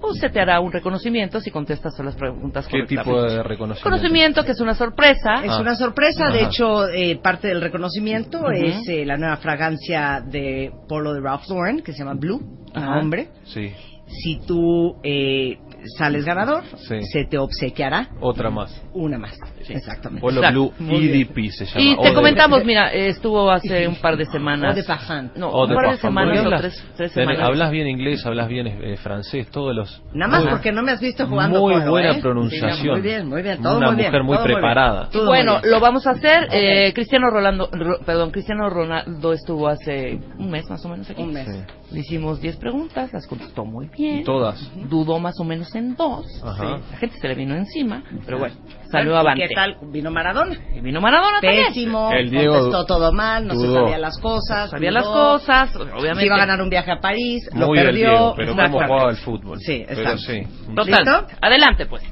pues 0.00 0.18
se 0.20 0.28
te 0.30 0.40
hará 0.40 0.60
un 0.60 0.70
reconocimiento 0.72 1.40
si 1.40 1.50
contestas 1.50 1.92
todas 1.94 2.06
las 2.06 2.16
preguntas 2.16 2.66
¿Qué 2.68 2.82
tipo 2.84 3.02
correctamente. 3.04 3.36
de 3.36 3.42
reconocimiento? 3.42 3.82
Conocimiento 3.90 4.44
que 4.44 4.52
es 4.52 4.60
una 4.60 4.74
sorpresa. 4.74 5.44
Es 5.44 5.50
Ah. 5.52 5.60
una 5.60 5.74
sorpresa, 5.74 6.30
de 6.30 6.42
hecho, 6.44 6.88
eh, 6.88 7.18
parte 7.22 7.48
del 7.48 7.60
reconocimiento 7.60 8.50
es 8.50 8.88
eh, 8.88 9.04
la 9.04 9.16
nueva 9.16 9.36
fragancia 9.38 10.20
de 10.24 10.72
polo 10.88 11.12
de 11.14 11.20
Ralph 11.20 11.48
Lauren, 11.48 11.80
que 11.82 11.92
se 11.92 11.98
llama 11.98 12.14
Blue, 12.14 12.40
hombre. 12.74 13.28
Sí, 13.44 13.72
Si 14.10 14.40
tú 14.46 14.96
eh, 15.02 15.58
sales 15.96 16.24
ganador, 16.24 16.64
Sí. 16.76 17.00
se 17.12 17.24
te 17.24 17.38
obsequiará 17.38 18.08
otra 18.20 18.50
más. 18.50 18.82
una 18.92 19.18
más. 19.18 19.36
Exactamente. 19.68 20.20
Polo 20.20 20.38
Exacto. 20.40 20.72
Blue. 20.78 20.90
EDP 20.90 21.50
se 21.50 21.66
llama. 21.66 21.80
Y 21.80 21.94
O 21.98 22.02
te 22.02 22.08
de- 22.08 22.14
comentamos, 22.14 22.64
mira, 22.64 22.92
estuvo 22.92 23.50
hace 23.50 23.86
un 23.86 23.96
par 23.96 24.16
de 24.16 24.24
semanas. 24.26 24.72
O 24.72 24.76
de 24.76 24.84
parfum. 24.84 25.28
No, 25.36 25.48
O 25.50 25.62
un 25.64 25.68
de 25.70 25.74
par 25.74 25.84
de 25.84 25.90
parfum. 25.92 26.08
semanas 26.10 26.38
o 26.38 26.40
hablas- 26.44 26.60
tres, 26.60 26.84
tres 26.96 27.12
tenés- 27.12 27.14
semanas. 27.14 27.42
Hablas 27.48 27.70
bien 27.70 27.86
inglés, 27.88 28.26
hablas 28.26 28.48
bien 28.48 28.66
eh, 28.66 28.96
francés, 28.96 29.48
todos 29.50 29.74
los... 29.74 30.02
Nada 30.12 30.30
más 30.32 30.42
Muy- 30.42 30.50
porque 30.52 30.72
no 30.72 30.82
me 30.82 30.92
has 30.92 31.00
visto 31.00 31.26
jugando 31.26 31.60
Muy 31.60 31.74
polo, 31.74 31.90
buena 31.90 32.12
¿eh? 32.12 32.20
pronunciación. 32.20 32.76
Sí, 32.76 32.88
muy 32.88 33.00
bien, 33.00 33.28
muy 33.28 33.42
bien. 33.42 33.62
Todo 33.62 33.76
Una 33.78 33.86
muy 33.88 33.96
bien, 33.96 34.08
mujer 34.08 34.22
muy 34.24 34.36
todo 34.36 34.44
preparada. 34.44 35.08
Muy 35.12 35.24
Bueno, 35.26 35.60
lo 35.62 35.80
vamos 35.80 36.06
a 36.06 36.10
hacer. 36.12 36.48
Eh, 36.50 36.92
Cristiano 36.94 37.30
Rolando, 37.30 37.68
Ro- 37.72 37.98
perdón, 38.04 38.30
Cristiano 38.30 38.68
Ronaldo 38.68 39.32
estuvo 39.32 39.68
hace 39.68 40.18
un 40.38 40.50
mes 40.50 40.68
más 40.68 40.84
o 40.84 40.88
menos 40.88 41.08
aquí. 41.10 41.22
Un 41.22 41.32
mes. 41.32 41.46
Sí. 41.46 41.94
Le 41.94 42.00
hicimos 42.00 42.40
10 42.40 42.56
preguntas, 42.56 43.12
las 43.12 43.26
contestó 43.26 43.64
muy 43.64 43.88
bien. 43.88 44.24
Todas. 44.24 44.58
Dudó 44.88 45.18
más 45.18 45.34
o 45.40 45.44
menos 45.44 45.74
en 45.74 45.77
dos. 45.96 46.26
Ajá. 46.44 46.78
La 46.90 46.96
gente 46.98 47.18
se 47.18 47.28
le 47.28 47.34
vino 47.34 47.54
encima, 47.54 48.02
pero 48.24 48.38
bueno, 48.38 48.54
salió 48.90 49.12
¿Y 49.12 49.16
avante. 49.16 49.48
¿Qué 49.48 49.54
tal? 49.54 49.76
Vino 49.92 50.10
Maradona. 50.10 50.56
Y 50.74 50.80
vino 50.80 51.00
Maradona 51.00 51.40
también. 51.40 51.66
Pésimo, 51.68 52.10
El 52.12 52.30
Diego 52.30 52.54
contestó 52.54 52.84
todo 52.86 53.12
mal, 53.12 53.46
no 53.46 53.54
se 53.54 53.66
dudó. 53.66 53.80
sabía 53.82 53.98
las 53.98 54.18
cosas. 54.18 54.70
Sabía 54.70 54.90
dudó, 54.90 55.00
las 55.00 55.08
cosas, 55.08 55.76
obviamente. 55.76 56.20
que 56.20 56.26
iba 56.26 56.34
a 56.36 56.38
ganar 56.38 56.60
un 56.62 56.70
viaje 56.70 56.90
a 56.92 57.00
París, 57.00 57.48
lo 57.54 57.66
Muy 57.68 57.78
el 57.78 57.84
perdió. 57.86 58.08
Diego, 58.10 58.34
pero 58.36 58.54
cómo 58.56 58.68
jugaba 58.70 59.10
el 59.10 59.16
fútbol. 59.16 59.58
Sí, 59.60 59.84
sí. 60.26 60.42
Total. 60.74 60.86
¿Listo? 60.86 61.26
Adelante, 61.40 61.86
pues. 61.86 62.02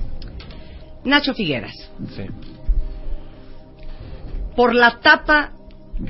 Nacho 1.05 1.35
Figueras, 1.35 1.73
Sí. 2.17 2.25
por 4.57 4.75
la 4.75 4.99
tapa 5.01 5.53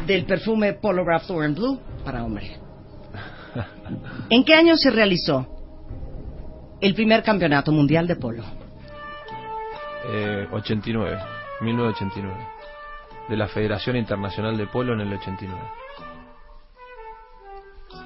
del 0.07 0.25
perfume 0.25 0.75
Polo 0.75 1.05
Ralph 1.05 1.29
Lauren 1.29 1.55
Blue 1.55 1.81
para 2.05 2.25
hombre. 2.25 2.57
¿En 4.31 4.45
qué 4.45 4.55
año 4.55 4.77
se 4.77 4.91
realizó 4.91 5.47
el 6.81 6.95
primer 6.95 7.23
campeonato 7.23 7.73
mundial 7.73 8.07
de 8.07 8.17
polo? 8.17 8.43
Eh, 10.09 10.47
89. 10.53 11.19
1989. 11.61 12.37
De 13.29 13.37
la 13.37 13.49
Federación 13.49 13.97
Internacional 13.97 14.57
de 14.57 14.67
Polo 14.67 14.93
en 14.93 15.01
el 15.01 15.13
89. 15.13 15.59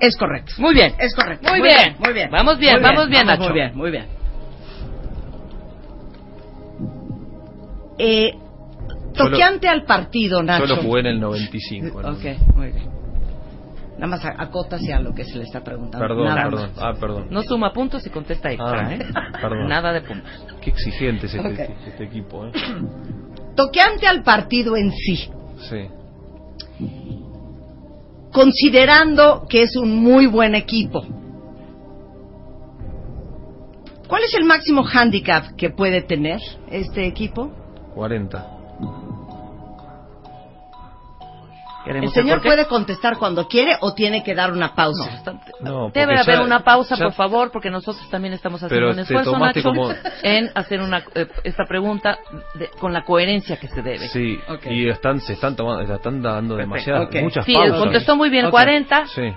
Es 0.00 0.16
correcto. 0.16 0.54
Muy 0.58 0.72
bien. 0.74 0.94
Es 0.98 1.14
correcto. 1.14 1.48
Muy 1.50 1.60
bien. 1.60 1.96
Muy 1.98 2.12
bien. 2.14 2.30
Vamos 2.30 2.58
bien, 2.58 2.74
Muy 2.76 2.82
vamos 2.82 3.08
bien, 3.08 3.26
vamos 3.26 3.40
Nacho. 3.40 3.50
Muy 3.50 3.60
bien, 3.60 3.76
muy 3.76 3.90
bien. 3.90 4.06
Eh, 7.98 8.30
Solo- 9.14 9.30
toqueante 9.32 9.68
al 9.68 9.84
partido, 9.84 10.42
Nacho. 10.42 10.66
Solo 10.68 10.82
jugué 10.82 11.00
en 11.00 11.06
el 11.06 11.20
95. 11.20 12.00
¿no? 12.02 12.08
Ok, 12.12 12.24
muy 12.54 12.70
bien. 12.70 12.88
Nada 14.00 14.06
más 14.16 14.24
a- 14.24 14.34
acota 14.42 14.76
hacia 14.76 14.98
lo 14.98 15.12
que 15.12 15.24
se 15.24 15.36
le 15.36 15.44
está 15.44 15.62
preguntando. 15.62 16.06
Perdón, 16.08 16.24
Nada 16.24 16.42
perdón. 16.44 16.60
más. 16.74 16.78
Ah, 16.82 16.94
perdón. 16.98 17.26
No 17.30 17.42
suma 17.42 17.70
puntos 17.72 18.06
y 18.06 18.10
contesta 18.10 18.50
extra, 18.50 18.86
Ah, 18.88 18.94
¿eh? 18.94 18.98
perdón. 19.42 19.68
Nada 19.68 19.92
de 19.92 20.00
puntos. 20.00 20.30
Qué 20.62 20.70
exigente 20.70 21.26
es 21.26 21.34
este, 21.34 21.48
Ok. 21.64 21.70
este 21.86 22.04
equipo, 22.04 22.46
¿eh? 22.46 22.52
Toqueante 23.56 24.06
al 24.06 24.22
partido 24.22 24.74
en 24.76 24.90
sí, 24.90 25.30
Sí. 25.68 25.88
considerando 28.32 29.46
que 29.48 29.62
es 29.62 29.76
un 29.76 30.02
muy 30.02 30.26
buen 30.26 30.54
equipo. 30.54 31.02
¿Cuál 34.08 34.22
es 34.24 34.34
el 34.34 34.44
máximo 34.44 34.82
handicap 34.90 35.54
que 35.56 35.70
puede 35.70 36.02
tener 36.02 36.40
este 36.70 37.06
equipo? 37.06 37.50
40. 37.94 38.46
El 41.86 42.10
señor 42.10 42.42
puede 42.42 42.66
contestar 42.66 43.16
cuando 43.16 43.48
quiere 43.48 43.76
o 43.80 43.94
tiene 43.94 44.22
que 44.22 44.34
dar 44.34 44.52
una 44.52 44.74
pausa. 44.74 45.22
No, 45.60 45.90
Debe 45.90 46.14
ya- 46.14 46.20
haber 46.22 46.40
una 46.40 46.60
pausa, 46.60 46.94
ya- 46.96 47.04
por 47.06 47.14
favor, 47.14 47.50
porque 47.50 47.70
nosotros 47.70 48.08
también 48.10 48.34
estamos 48.34 48.62
haciendo 48.62 48.88
Pero 48.88 48.92
un 48.92 48.98
esfuerzo, 48.98 49.38
Nacho, 49.38 49.62
como- 49.62 49.90
en 50.22 50.50
hacer 50.54 50.80
una 50.82 50.98
eh, 51.14 51.26
esta 51.44 51.64
pregunta 51.64 52.18
de- 52.54 52.68
con 52.78 52.92
la 52.92 53.02
coherencia 53.04 53.56
que 53.58 53.68
se 53.68 53.80
debe. 53.82 54.08
Sí, 54.08 54.38
y 54.68 54.88
están, 54.88 55.20
se 55.20 55.32
están 55.32 55.56
tomando, 55.56 55.86
se 55.86 55.94
están 55.94 56.20
dando 56.22 56.56
demasiadas, 56.56 57.08
muchas 57.22 57.44
Sí, 57.46 57.54
pausas. 57.54 57.78
contestó 57.78 58.16
muy 58.16 58.28
bien, 58.30 58.46
Ok. 58.46 58.50
40. 58.50 59.06
Sí, 59.06 59.32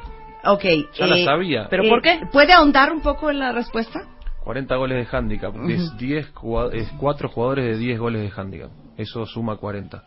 Ok. 0.46 0.64
ya 0.96 1.08
la 1.08 1.16
eh, 1.18 1.26
sabía. 1.26 1.68
¿Pero 1.70 1.84
por 1.88 2.02
qué? 2.02 2.20
¿Puede 2.32 2.52
ahondar 2.54 2.92
un 2.92 3.02
poco 3.02 3.30
en 3.30 3.40
la 3.40 3.52
respuesta? 3.54 4.02
40 4.44 4.76
goles 4.76 5.10
de 5.10 5.18
handicap. 5.18 5.56
Es 5.70 5.96
10 5.98 6.30
jugado- 6.34 6.72
es 6.74 6.92
4 7.00 7.30
jugadores 7.30 7.66
de 7.66 7.78
10 7.78 7.98
goles 7.98 8.22
de 8.22 8.42
handicap. 8.42 8.70
Eso 8.98 9.26
suma 9.26 9.56
40. 9.56 10.04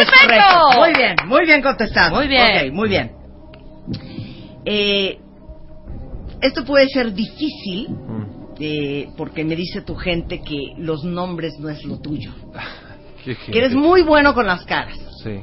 Es 0.00 0.10
correcto. 0.10 0.78
Muy 0.78 0.92
bien, 0.96 1.14
muy 1.26 1.44
bien 1.46 1.62
contestado. 1.62 2.16
Muy 2.16 2.28
bien. 2.28 2.68
Ok, 2.68 2.72
muy 2.74 2.88
bien. 2.88 3.12
Eh, 4.64 5.18
esto 6.40 6.64
puede 6.64 6.88
ser 6.88 7.12
difícil 7.12 7.88
Mm. 7.90 8.24
eh, 8.60 9.08
porque 9.16 9.44
me 9.44 9.56
dice 9.56 9.82
tu 9.82 9.94
gente 9.94 10.40
que 10.42 10.72
los 10.78 11.04
nombres 11.04 11.58
no 11.58 11.68
es 11.68 11.84
lo 11.84 11.98
tuyo. 11.98 12.32
Que 13.24 13.58
eres 13.58 13.74
muy 13.74 14.02
bueno 14.02 14.32
con 14.32 14.46
las 14.46 14.64
caras. 14.64 14.96
Sí, 15.22 15.40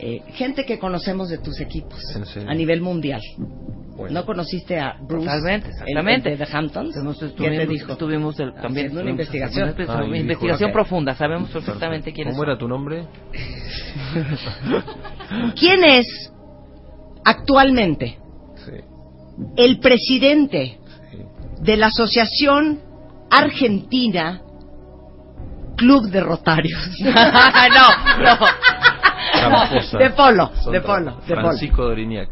Eh, 0.00 0.22
gente 0.34 0.64
que 0.64 0.78
conocemos 0.78 1.28
de 1.28 1.38
tus 1.38 1.58
equipos 1.60 2.00
a 2.46 2.54
nivel 2.54 2.80
mundial. 2.82 3.20
Bueno. 3.98 4.20
¿No 4.20 4.26
conociste 4.26 4.78
a 4.80 4.96
Bruce? 5.00 5.26
Totalmente, 5.26 5.68
el- 5.68 5.72
exactamente. 5.74 6.32
el 6.32 6.38
de 6.38 6.48
Hamptons? 6.50 6.96
Entonces, 6.96 7.32
¿Qué 7.36 7.50
te 7.50 7.66
dijo? 7.66 7.92
estuvimos 7.92 8.38
el- 8.40 8.54
también 8.54 8.96
una 8.96 9.10
investigación. 9.10 9.74
Ah, 9.88 10.02
una 10.04 10.16
investigación 10.16 10.72
profunda. 10.72 11.14
Sabemos 11.14 11.50
perfectamente 11.50 12.12
quiénes 12.12 12.32
¿Cómo 12.34 12.44
son. 12.44 12.50
era 12.50 12.58
tu 12.58 12.68
nombre? 12.68 13.06
¿Quién 15.58 15.84
es 15.84 16.32
actualmente 17.24 18.18
Sí, 18.64 18.72
el 19.56 19.78
presidente 19.80 20.78
sí. 21.10 21.18
de 21.62 21.76
la 21.76 21.86
Asociación 21.86 22.80
Argentina 23.30 24.40
Club 25.76 26.08
de 26.10 26.20
Rotarios? 26.20 26.90
no, 27.00 28.24
no. 28.24 28.38
Tramposa. 29.32 29.98
De 29.98 30.10
polo, 30.10 30.50
Son 30.62 30.72
de 30.72 30.80
polo, 30.80 31.16
de 31.26 31.34
polo. 31.34 31.40
Francisco 31.48 31.84
Doriniak. 31.84 32.30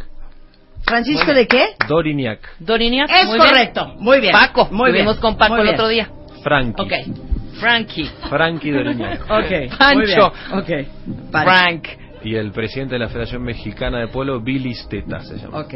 ¿Francisco 0.87 1.33
de 1.35 1.47
qué? 1.47 1.67
Doriniak. 1.89 2.41
Doriniak, 2.61 3.11
Es 3.11 3.27
muy 3.27 3.39
bien. 3.39 3.49
correcto, 3.49 3.95
muy 3.99 4.21
bien. 4.21 4.33
Paco, 4.33 4.69
muy 4.71 4.93
bien. 4.93 5.07
estuvimos 5.09 5.17
con 5.21 5.37
Paco 5.37 5.55
muy 5.55 5.61
el 5.61 5.67
bien. 5.67 5.75
otro 5.75 5.89
día. 5.89 6.09
Frankie. 6.43 6.83
Ok. 6.83 6.93
Frankie. 7.61 8.11
Frankie 8.29 8.71
Doriniak. 8.73 9.21
Ok, 9.31 9.79
Pancho. 9.79 9.97
muy 9.97 10.07
bien. 10.07 10.21
Ok, 10.83 11.31
vale. 11.31 11.45
Frank. 11.51 11.89
Y 12.23 12.35
el 12.35 12.51
presidente 12.53 12.95
de 12.95 12.99
la 13.01 13.09
Federación 13.09 13.43
Mexicana 13.43 13.99
de 14.01 14.09
Polo, 14.09 14.41
Billy 14.41 14.75
Steta 14.75 15.21
se 15.21 15.37
llama. 15.39 15.61
Ok. 15.61 15.75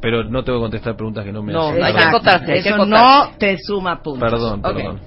Pero 0.00 0.24
no 0.24 0.42
tengo 0.42 0.58
que 0.58 0.62
contestar 0.62 0.96
preguntas 0.96 1.24
que 1.24 1.32
no 1.32 1.42
me 1.42 1.52
No, 1.52 1.68
hacen. 1.68 1.82
hay 1.84 1.92
que 1.94 2.02
acotarse, 2.02 2.46
que 2.46 2.58
Eso 2.58 2.74
acotarse. 2.74 3.30
no 3.32 3.38
te 3.38 3.56
suma 3.58 4.02
puntos. 4.02 4.28
Perdón, 4.30 4.62
perdón. 4.62 5.00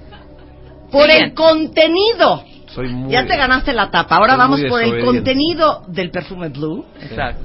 Por 0.90 1.06
Bien. 1.06 1.24
el 1.24 1.34
contenido. 1.34 2.44
Soy 2.68 2.88
muy... 2.88 3.10
Ya 3.12 3.26
te 3.26 3.36
ganaste 3.36 3.72
la 3.74 3.90
tapa. 3.90 4.16
Ahora 4.16 4.36
vamos 4.36 4.60
muy 4.60 4.68
por 4.70 4.82
el 4.82 5.04
contenido 5.04 5.82
del 5.88 6.10
perfume 6.10 6.48
Blue. 6.48 6.84
Exacto. 7.02 7.42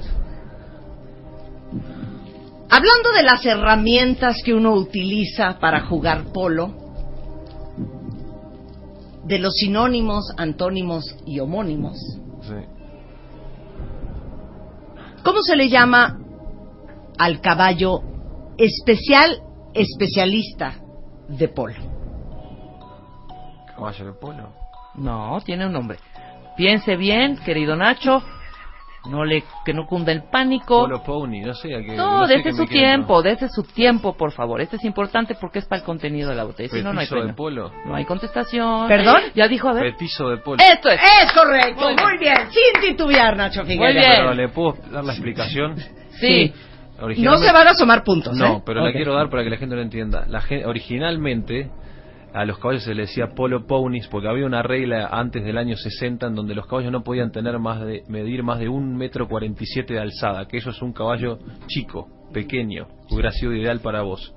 Hablando 2.74 3.12
de 3.12 3.22
las 3.22 3.44
herramientas 3.44 4.42
que 4.42 4.54
uno 4.54 4.72
utiliza 4.72 5.58
para 5.58 5.82
jugar 5.82 6.32
polo, 6.32 6.72
de 9.24 9.38
los 9.38 9.52
sinónimos, 9.52 10.32
antónimos 10.38 11.04
y 11.26 11.38
homónimos, 11.38 11.98
Sí. 12.40 12.54
¿cómo 15.22 15.42
se 15.42 15.54
le 15.54 15.68
llama 15.68 16.18
al 17.18 17.42
caballo 17.42 18.00
especial, 18.56 19.42
especialista 19.74 20.76
de 21.28 21.48
polo? 21.48 21.74
Caballo 23.76 24.06
de 24.06 24.12
polo. 24.14 24.48
No, 24.94 25.42
tiene 25.44 25.66
un 25.66 25.72
nombre. 25.72 25.98
Piense 26.56 26.96
bien, 26.96 27.36
querido 27.36 27.76
Nacho. 27.76 28.22
No 29.10 29.24
le, 29.24 29.42
que 29.64 29.74
no 29.74 29.86
cunda 29.86 30.12
el 30.12 30.22
pánico. 30.30 30.82
Polo 30.82 31.02
Pony, 31.02 31.40
no 31.44 31.54
sé 31.54 31.74
a 31.74 31.80
qué. 31.80 31.96
No, 31.96 32.24
sé 32.26 32.36
desde 32.36 32.52
su 32.52 32.66
tiempo, 32.66 33.20
desde 33.20 33.48
su 33.48 33.64
tiempo, 33.64 34.12
por 34.16 34.30
favor. 34.30 34.60
Este 34.60 34.76
es 34.76 34.84
importante 34.84 35.34
porque 35.40 35.58
es 35.58 35.64
para 35.66 35.80
el 35.80 35.84
contenido 35.84 36.30
de 36.30 36.36
la 36.36 36.44
botella. 36.44 36.68
Si 36.68 36.82
no, 36.82 36.92
no 36.92 37.00
hay 37.00 37.08
de 37.08 37.34
polo. 37.34 37.72
No 37.84 37.96
hay 37.96 38.04
contestación. 38.04 38.86
¿Perdón? 38.86 39.20
Ya 39.34 39.48
dijo, 39.48 39.68
a 39.68 39.72
ver. 39.72 39.92
Petizo 39.92 40.28
de 40.30 40.36
polo. 40.36 40.62
Esto 40.62 40.88
es. 40.88 41.00
Es 41.24 41.32
correcto, 41.32 41.82
Muy 41.82 41.94
bien. 41.94 42.06
muy 42.08 42.18
bien, 42.18 42.36
sin 42.50 42.80
titubear, 42.80 43.36
Nacho 43.36 43.64
Figueroa. 43.64 43.86
Muy 43.92 43.94
bien. 44.00 44.12
Pero 44.18 44.34
le 44.34 44.48
puedo 44.48 44.76
dar 44.92 45.04
la 45.04 45.12
explicación. 45.12 45.76
Sí. 46.20 46.52
No 46.98 47.06
Originalmente- 47.06 47.46
se 47.48 47.52
van 47.52 47.66
a 47.66 47.74
sumar 47.74 48.04
puntos, 48.04 48.36
¿eh? 48.36 48.40
No, 48.40 48.62
pero 48.64 48.80
Ok. 48.82 48.86
la 48.86 48.92
quiero 48.92 49.14
dar 49.14 49.28
para 49.28 49.42
que 49.42 49.50
la 49.50 49.56
gente 49.56 49.74
lo 49.74 49.82
entienda. 49.82 50.24
La 50.28 50.40
originalmente 50.66 51.70
a 52.34 52.44
los 52.44 52.58
caballos 52.58 52.84
se 52.84 52.94
les 52.94 53.08
decía 53.08 53.34
polo 53.34 53.66
ponies 53.66 54.08
porque 54.08 54.28
había 54.28 54.46
una 54.46 54.62
regla 54.62 55.08
antes 55.12 55.44
del 55.44 55.58
año 55.58 55.76
60 55.76 56.26
en 56.26 56.34
donde 56.34 56.54
los 56.54 56.66
caballos 56.66 56.92
no 56.92 57.02
podían 57.02 57.30
tener 57.30 57.58
más 57.58 57.80
de 57.84 58.04
medir 58.08 58.42
más 58.42 58.58
de 58.58 58.68
un 58.68 58.96
metro 58.96 59.28
cuarenta 59.28 59.62
y 59.62 59.66
siete 59.66 59.94
de 59.94 60.00
alzada, 60.00 60.46
que 60.48 60.58
eso 60.58 60.70
es 60.70 60.80
un 60.80 60.92
caballo 60.92 61.38
chico, 61.66 62.08
pequeño, 62.32 62.88
hubiera 63.10 63.30
sido 63.32 63.54
ideal 63.54 63.80
para 63.80 64.02
vos. 64.02 64.34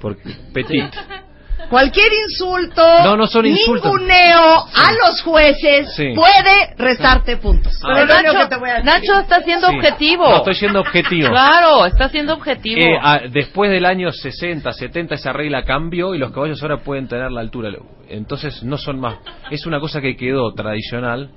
Porque 0.00 0.30
petit. 0.52 0.94
Cualquier 1.68 2.08
insulto, 2.28 2.82
No, 3.04 3.16
no 3.16 3.26
son 3.26 3.46
insultos. 3.46 3.92
ninguneo 3.92 4.40
a 4.74 4.92
los 5.06 5.20
jueces 5.22 5.94
Sí. 5.94 6.12
puede 6.14 6.74
restarte 6.76 7.36
puntos. 7.36 7.80
Ah. 7.84 7.92
Pero 7.94 8.06
Nacho, 8.06 8.38
que 8.38 8.46
te 8.46 8.56
voy 8.56 8.70
a 8.70 8.74
decir. 8.74 8.86
Nacho 8.86 9.20
está 9.20 9.40
siendo 9.42 9.68
Sí. 9.68 9.76
objetivo. 9.76 10.28
No 10.28 10.36
estoy 10.38 10.54
siendo 10.54 10.80
objetivo. 10.80 11.28
Claro, 11.28 11.86
está 11.86 12.08
siendo 12.08 12.34
objetivo. 12.34 12.80
Eh, 12.80 12.98
ah, 13.00 13.20
después 13.30 13.70
del 13.70 13.84
año 13.86 14.10
60, 14.12 14.72
70 14.72 15.14
esa 15.14 15.32
regla 15.32 15.64
cambió 15.64 16.14
y 16.14 16.18
los 16.18 16.32
caballos 16.32 16.60
ahora 16.62 16.78
pueden 16.78 17.06
tener 17.08 17.30
la 17.30 17.40
altura. 17.40 17.70
Entonces 18.08 18.62
no 18.62 18.76
son 18.78 18.98
más. 18.98 19.18
Es 19.50 19.66
una 19.66 19.78
cosa 19.80 20.00
que 20.00 20.16
quedó 20.16 20.52
tradicional. 20.54 21.30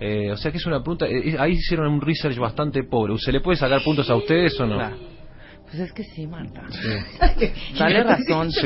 Eh, 0.00 0.30
o 0.32 0.36
sea 0.36 0.50
que 0.50 0.58
es 0.58 0.66
una 0.66 0.80
pregunta. 0.80 1.06
eh, 1.06 1.36
ahí 1.38 1.52
hicieron 1.52 1.86
un 1.88 2.00
research 2.00 2.36
bastante 2.36 2.82
pobre. 2.84 3.14
¿Se 3.18 3.30
le 3.32 3.40
puede 3.40 3.56
sacar 3.58 3.82
puntos 3.82 4.08
a 4.10 4.16
ustedes 4.16 4.58
o 4.60 4.66
no? 4.66 4.76
Claro. 4.76 4.96
Pues 5.76 5.88
es 5.88 5.92
que 5.92 6.04
sí, 6.04 6.24
Marta. 6.24 6.60
Sí. 6.70 7.52
Dale 7.78 8.04
razón, 8.04 8.52
sí. 8.52 8.60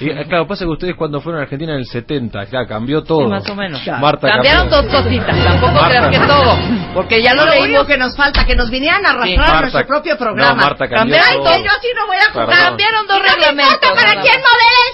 Y, 0.00 0.10
eh, 0.10 0.24
claro, 0.28 0.46
pasa 0.46 0.66
que 0.66 0.70
ustedes 0.70 0.94
cuando 0.94 1.22
fueron 1.22 1.40
a 1.40 1.44
Argentina 1.44 1.72
en 1.72 1.78
el 1.78 1.86
70, 1.86 2.44
claro, 2.46 2.66
cambió 2.68 3.02
todo. 3.02 3.20
Sí, 3.22 3.26
más 3.28 3.48
o 3.48 3.54
menos. 3.54 3.80
Marta 3.98 4.28
Cambiaron 4.28 4.68
cambió. 4.68 4.90
dos 4.92 5.02
cositas, 5.02 5.44
tampoco 5.44 5.72
Marta. 5.72 5.88
creas 5.88 6.08
que 6.10 6.26
todo. 6.26 6.58
Porque 6.92 7.22
ya 7.22 7.32
lo 7.34 7.46
leímos. 7.46 7.86
que 7.86 7.96
nos 7.96 8.14
falta, 8.14 8.44
que 8.44 8.54
nos 8.54 8.68
vinieran 8.70 9.06
a 9.06 9.10
arrastrar 9.10 9.26
Sí. 9.28 9.34
a 9.36 9.38
Marta- 9.38 9.60
nuestro 9.62 9.86
propio 9.86 10.18
programa. 10.18 10.50
No, 10.54 10.56
Marta 10.68 10.86
cambió 10.88 11.16
Ay, 11.16 11.36
todo. 11.38 11.44
que 11.44 11.62
yo 11.62 11.70
así 11.70 11.88
no 11.96 12.06
voy 12.06 12.16
a 12.18 12.30
jugar. 12.32 12.46
Perdón. 12.48 12.64
Cambiaron 12.66 13.06
dos 13.06 13.16
Y 13.16 13.20
no 13.20 13.24
me 13.26 13.34
reglamentos. 13.34 13.74
importa 13.74 13.94
para 14.02 14.20
quién 14.22 14.34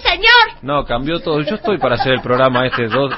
señor. 0.05 0.63
No, 0.63 0.85
cambió 0.85 1.19
todo. 1.21 1.41
Yo 1.41 1.57
estoy 1.57 1.79
para 1.79 1.97
hacer 1.97 2.13
el 2.13 2.21
programa 2.21 2.65
este. 2.67 2.87
Dos, 2.87 3.13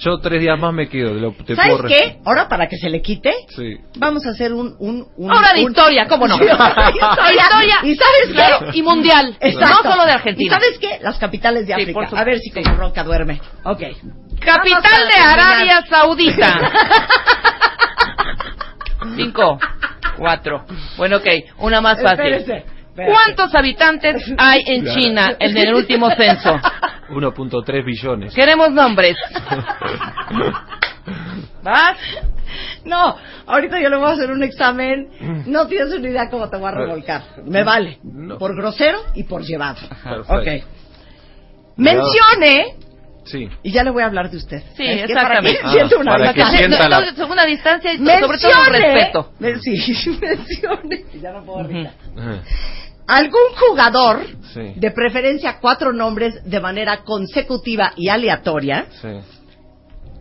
yo 0.00 0.18
tres 0.18 0.40
días 0.40 0.58
más 0.58 0.72
me 0.72 0.88
quedo. 0.88 1.14
lo- 1.14 1.32
te 1.32 1.54
¿Sabes 1.56 1.76
puedo 1.76 1.88
qué? 1.88 2.18
Ahora, 2.24 2.48
para 2.48 2.68
que 2.68 2.76
se 2.76 2.88
le 2.90 3.00
quite, 3.02 3.32
Sí. 3.56 3.76
vamos 3.96 4.24
a 4.26 4.30
hacer 4.30 4.52
un... 4.52 4.74
un, 4.78 5.06
un 5.16 5.30
Hora 5.30 5.52
de 5.54 5.64
un- 5.64 5.70
historia, 5.70 6.06
¿cómo 6.08 6.28
no? 6.28 6.36
Sí, 6.36 6.44
historia. 6.44 7.42
Historia. 7.42 7.76
¿Y 7.82 7.94
sabes 7.96 8.32
Claro, 8.32 8.58
qué? 8.72 8.78
y 8.78 8.82
mundial. 8.82 9.36
Exacto. 9.40 9.82
No 9.84 9.90
solo 9.92 10.04
de 10.06 10.12
Argentina. 10.12 10.56
¿Y 10.56 10.60
sabes 10.60 10.78
qué? 10.78 10.98
Las 11.02 11.18
capitales 11.18 11.62
de 11.66 11.74
Sí, 11.74 11.80
África. 11.80 11.92
por 11.92 12.04
supuesto. 12.04 12.22
a 12.22 12.24
ver 12.24 12.38
si 12.38 12.50
como 12.50 12.76
ronca 12.76 13.04
duerme. 13.04 13.40
Ok. 13.64 13.82
Capital 14.40 14.82
de 14.82 15.14
terminar. 15.14 15.40
Arabia 15.40 15.84
Saudita. 15.88 16.58
Cinco. 19.16 19.58
Cuatro. 20.16 20.64
Bueno, 20.96 21.16
ok. 21.18 21.26
Una 21.58 21.80
más 21.80 22.00
fácil. 22.02 22.32
Espérese. 22.34 22.66
¿Cuántos 23.06 23.54
habitantes 23.54 24.24
hay 24.38 24.62
en 24.66 24.86
China 24.94 25.36
en 25.38 25.56
el 25.56 25.74
último 25.74 26.10
censo? 26.10 26.58
1.3 27.10 27.84
billones. 27.84 28.34
Queremos 28.34 28.70
nombres. 28.72 29.16
¿Vas? 31.62 31.96
No, 32.84 33.16
ahorita 33.46 33.80
yo 33.80 33.88
le 33.88 33.96
voy 33.96 34.08
a 34.10 34.12
hacer 34.12 34.30
un 34.30 34.42
examen. 34.42 35.44
No 35.46 35.66
tienes 35.66 35.92
una 35.92 36.08
idea 36.08 36.28
cómo 36.30 36.48
te 36.48 36.56
voy 36.56 36.68
a 36.68 36.72
revolcar. 36.72 37.22
Me 37.44 37.64
vale. 37.64 37.98
No. 38.02 38.38
Por 38.38 38.56
grosero 38.56 39.00
y 39.14 39.24
por 39.24 39.42
llevado. 39.42 39.80
Perfecto. 40.02 40.34
Ok. 40.34 40.46
Mencione, 41.76 42.74
Sí. 43.24 43.48
y 43.62 43.72
ya 43.72 43.84
le 43.84 43.90
voy 43.90 44.02
a 44.02 44.06
hablar 44.06 44.30
de 44.30 44.38
usted. 44.38 44.62
Sí, 44.74 44.84
Es 44.84 45.06
que 45.06 45.14
para 45.14 45.40
que 45.40 45.48
exactamente. 45.50 45.78
sienta 45.78 45.96
una 45.98 46.12
para 46.12 46.32
que 46.32 46.44
sienta 46.46 46.88
la- 46.88 47.14
Segunda 47.14 47.44
distancia 47.44 47.92
y 47.92 47.98
sobre 47.98 48.16
todo 48.16 48.28
Mencione, 48.28 48.78
respeto. 48.78 49.32
men- 49.38 49.60
sí, 49.60 49.76
mencione, 50.20 51.04
ya 51.20 51.32
no 51.32 51.44
puedo 51.44 51.58
ahorita. 51.60 51.92
Algún 53.08 53.40
jugador, 53.58 54.20
Sí. 54.54 54.74
de 54.76 54.90
preferencia 54.90 55.58
cuatro 55.60 55.92
nombres 55.92 56.44
de 56.44 56.60
manera 56.60 57.02
consecutiva 57.04 57.92
y 57.96 58.08
aleatoria, 58.08 58.86
Sí. 59.00 59.08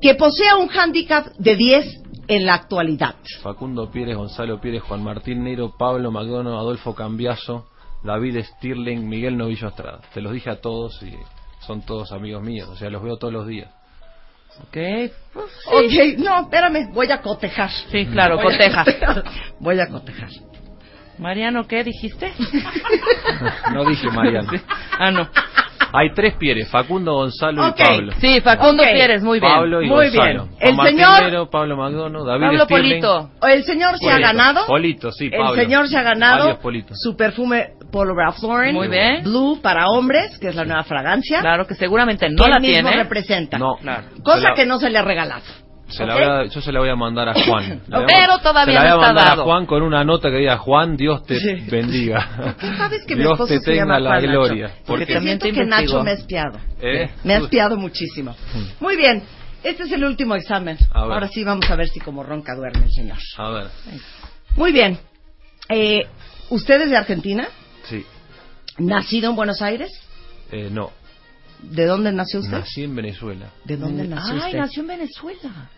que 0.01 0.15
posea 0.15 0.55
un 0.57 0.69
hándicap 0.69 1.27
de 1.37 1.55
10 1.55 2.01
en 2.29 2.45
la 2.45 2.53
actualidad. 2.55 3.15
Facundo 3.41 3.91
Pérez, 3.91 4.15
Gonzalo 4.15 4.59
Pérez, 4.61 4.81
Juan 4.83 5.03
Martín 5.03 5.43
Neiro, 5.43 5.75
Pablo 5.77 6.11
McDonough, 6.11 6.57
Adolfo 6.57 6.95
Cambiazo, 6.95 7.67
David 8.03 8.41
Stirling, 8.43 9.07
Miguel 9.09 9.37
Novillo 9.37 9.67
Estrada. 9.67 9.99
Te 10.13 10.21
los 10.21 10.31
dije 10.31 10.49
a 10.49 10.61
todos 10.61 11.01
y 11.03 11.13
son 11.65 11.81
todos 11.81 12.11
amigos 12.13 12.41
míos. 12.43 12.69
O 12.71 12.75
sea, 12.75 12.89
los 12.89 13.01
veo 13.03 13.17
todos 13.17 13.33
los 13.33 13.47
días. 13.47 13.69
Ok. 14.61 14.77
pues, 15.33 15.45
sí. 15.89 16.15
Ok, 16.15 16.19
no, 16.19 16.41
espérame, 16.41 16.91
voy 16.93 17.11
a 17.11 17.21
cotejar. 17.21 17.69
Sí, 17.91 18.05
claro, 18.07 18.37
Voy 18.37 18.45
a 18.45 18.57
coteja. 18.57 18.83
cotejar. 18.85 19.23
Voy 19.59 19.79
a 19.79 19.87
cotejar. 19.87 20.29
Mariano, 21.19 21.67
¿qué 21.67 21.83
dijiste? 21.83 22.31
No 23.73 23.85
dije 23.85 24.09
Mariano. 24.09 24.49
Ah, 24.99 25.11
no. 25.11 25.27
Hay 25.93 26.11
tres 26.13 26.35
Pieres, 26.35 26.69
Facundo, 26.69 27.13
Gonzalo 27.13 27.69
y 27.69 27.71
Pablo. 27.71 28.11
Sí, 28.19 28.41
Facundo 28.41 28.83
Ok. 28.83 28.89
Pieres, 28.91 29.23
muy 29.23 29.39
bien. 29.39 29.51
Pablo 29.51 29.81
y 29.81 29.87
Muy 29.87 30.05
Gonzalo. 30.09 30.45
bien. 30.45 30.55
El 30.59 30.75
Martín 30.75 30.97
señor- 30.97 31.21
Neiro, 31.21 31.49
Pablo 31.49 31.77
McDonough, 31.77 32.25
David 32.27 32.41
Pablo 32.45 32.63
Stirling. 32.65 33.01
Polito. 33.01 33.29
El 33.47 33.63
señor 33.63 33.97
se 33.97 34.09
ha 34.11 34.19
ganado. 34.19 34.65
Polito, 34.67 35.11
sí, 35.11 35.29
Pablo. 35.29 35.55
El 35.55 35.61
señor 35.61 35.87
se 35.87 35.97
ha 35.97 36.03
ganado 36.03 36.59
Polito. 36.59 36.93
su 36.93 37.15
perfume 37.15 37.69
Polo 37.91 38.13
Ralph 38.15 38.37
Lauren. 38.43 38.73
Muy 38.75 38.89
bien. 38.89 39.23
Blue 39.23 39.59
para 39.61 39.87
hombres, 39.87 40.37
que 40.39 40.49
es 40.49 40.55
la 40.55 40.65
nueva 40.65 40.83
fragancia. 40.83 41.39
Claro 41.39 41.65
que 41.65 41.75
seguramente 41.75 42.27
que 42.27 42.33
no 42.33 42.43
él 42.45 42.51
la 42.51 42.59
mismo 42.59 42.89
tiene. 42.89 43.03
representa. 43.03 43.57
No. 43.57 43.75
Claro. 43.77 44.03
Cosa 44.23 44.49
la- 44.49 44.53
que 44.55 44.65
no 44.65 44.79
se 44.79 44.89
le 44.89 44.97
ha 44.97 45.03
regalado. 45.03 45.43
Se 45.89 46.05
la 46.05 46.15
¿Ok? 46.15 46.19
voy 46.21 46.29
a- 46.29 46.45
yo 46.45 46.61
se 46.61 46.71
la 46.71 46.79
voy 46.79 46.89
a 46.89 46.95
mandar 46.97 47.29
a 47.29 47.33
Juan. 47.33 47.81
La 47.87 48.05
Pero 48.05 48.33
man- 48.33 48.41
todavía 48.43 48.81
se 48.81 48.87
la 48.87 48.95
voy 48.95 49.03
a 49.03 49.07
mandar 49.07 49.25
dado. 49.29 49.41
a 49.41 49.45
Juan 49.45 49.65
con 49.65 49.83
una 49.83 50.03
nota 50.03 50.29
que 50.29 50.37
diga 50.37 50.57
Juan, 50.57 50.97
Dios 50.97 51.23
te 51.25 51.39
Sí. 51.39 51.53
bendiga. 51.71 52.55
Tú 52.59 52.67
sabes 52.77 53.05
que 53.05 53.15
mi 53.15 53.21
Dios 53.21 53.31
esposo 53.33 53.47
te 53.53 53.59
se 53.59 53.65
tenga 53.65 53.83
llama 53.83 53.99
la 53.99 54.09
Juan 54.09 54.21
Nacho. 54.25 54.31
gloria. 54.39 54.67
Porque 54.67 54.83
Porque 54.85 55.13
también 55.13 55.39
siento 55.39 55.45
te 55.45 55.63
que 55.63 55.65
Nacho 55.69 56.03
me 56.03 56.11
ha 56.11 56.13
espiado. 56.13 56.59
¿Eh? 56.81 57.09
Me 57.23 57.35
ha 57.35 57.37
espiado 57.39 57.77
muchísimo. 57.77 58.35
Muy 58.81 58.97
bien. 58.97 59.23
Este 59.63 59.83
es 59.83 59.91
el 59.93 60.03
último 60.03 60.35
examen. 60.35 60.77
Ahora 60.91 61.27
sí 61.29 61.43
vamos 61.43 61.69
a 61.69 61.75
ver 61.75 61.87
si 61.87 61.99
como 61.99 62.21
ronca 62.23 62.53
duerme 62.55 62.85
el 62.85 62.91
señor. 62.91 63.17
A 63.37 63.49
ver, 63.49 63.67
Muy 64.55 64.71
bien. 64.73 64.99
Eh, 65.69 66.05
¿Usted 66.49 66.81
es 66.81 66.89
de 66.89 66.97
Argentina? 66.97 67.47
sí. 67.85 68.05
¿Nacido 68.77 69.29
en 69.31 69.35
Buenos 69.35 69.61
Aires? 69.61 69.89
Eh, 70.51 70.69
no, 70.71 70.91
¿De 71.63 71.85
dónde 71.87 72.11
nació 72.11 72.41
usted? 72.41 72.59
nací 72.59 72.83
en 72.83 72.95
Venezuela. 72.95 73.47
¿De 73.65 73.75
dónde 73.75 74.07
nació 74.07 74.33
Ay, 74.35 74.39
usted? 74.51 74.57
nació 74.59 74.81
en 74.83 74.87
Venezuela. 74.87 75.69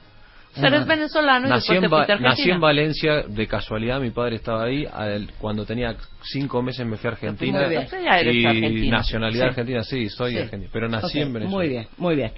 O 0.56 0.60
sea, 0.60 0.68
eres 0.70 0.86
venezolano 0.88 1.48
y 1.48 1.50
Nací 1.50 1.74
después 1.74 1.78
en, 1.78 2.08
te 2.08 2.14
fuiste 2.18 2.24
nací 2.30 2.52
en. 2.52 2.60
Valencia 2.60 3.24
de 3.28 3.48
casualidad, 3.48 4.00
mi 4.02 4.10
padre 4.10 4.36
estaba 4.38 4.64
ahí. 4.66 4.86
al- 4.92 5.30
cuando 5.38 5.66
tenía 5.66 5.96
cinco 6.24 6.62
meses 6.62 6.86
me 6.86 6.98
fui 6.98 7.08
a 7.08 7.14
Argentina. 7.14 7.60
Muy 7.60 7.70
bien. 7.70 8.86
Y 8.86 8.90
nacionalidad 8.90 9.44
Sí. 9.46 9.50
argentina, 9.50 9.84
sí, 9.84 10.10
soy 10.10 10.32
Sí. 10.34 10.38
argentino. 10.40 10.70
Pero 10.74 10.90
nací 10.90 11.20
en 11.22 11.32
Venezuela. 11.34 11.56
Muy 11.58 11.70
bien, 11.70 11.88
muy 11.98 12.16
bien. 12.16 12.32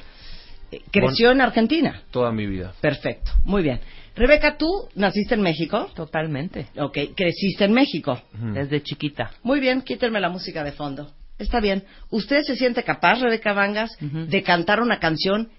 Eh, 0.72 0.82
¿Creció 0.92 1.32
en 1.32 1.42
Argentina? 1.42 2.02
Toda 2.12 2.32
mi 2.32 2.46
vida. 2.46 2.74
Perfecto, 2.82 3.32
muy 3.46 3.64
bien. 3.64 3.80
Rebeca, 4.16 4.58
¿tú 4.58 4.68
naciste 4.96 5.36
en 5.36 5.42
México? 5.42 5.90
Totalmente. 5.96 6.68
Ok, 6.78 6.98
creciste 7.16 7.64
en 7.64 7.72
México. 7.72 8.22
Desde 8.34 8.84
chiquita. 8.84 9.32
Muy 9.42 9.60
bien, 9.62 9.82
quítenme 9.82 10.20
la 10.20 10.30
música 10.30 10.64
de 10.66 10.74
fondo. 10.74 11.12
Está 11.40 11.60
bien. 11.62 11.86
¿Usted 12.10 12.42
se 12.44 12.56
siente 12.58 12.84
capaz, 12.84 13.20
Rebeca 13.22 13.54
Vangas, 13.54 13.90
de 14.02 14.44
cantar 14.44 14.82
una 14.82 15.00
canción 15.00 15.50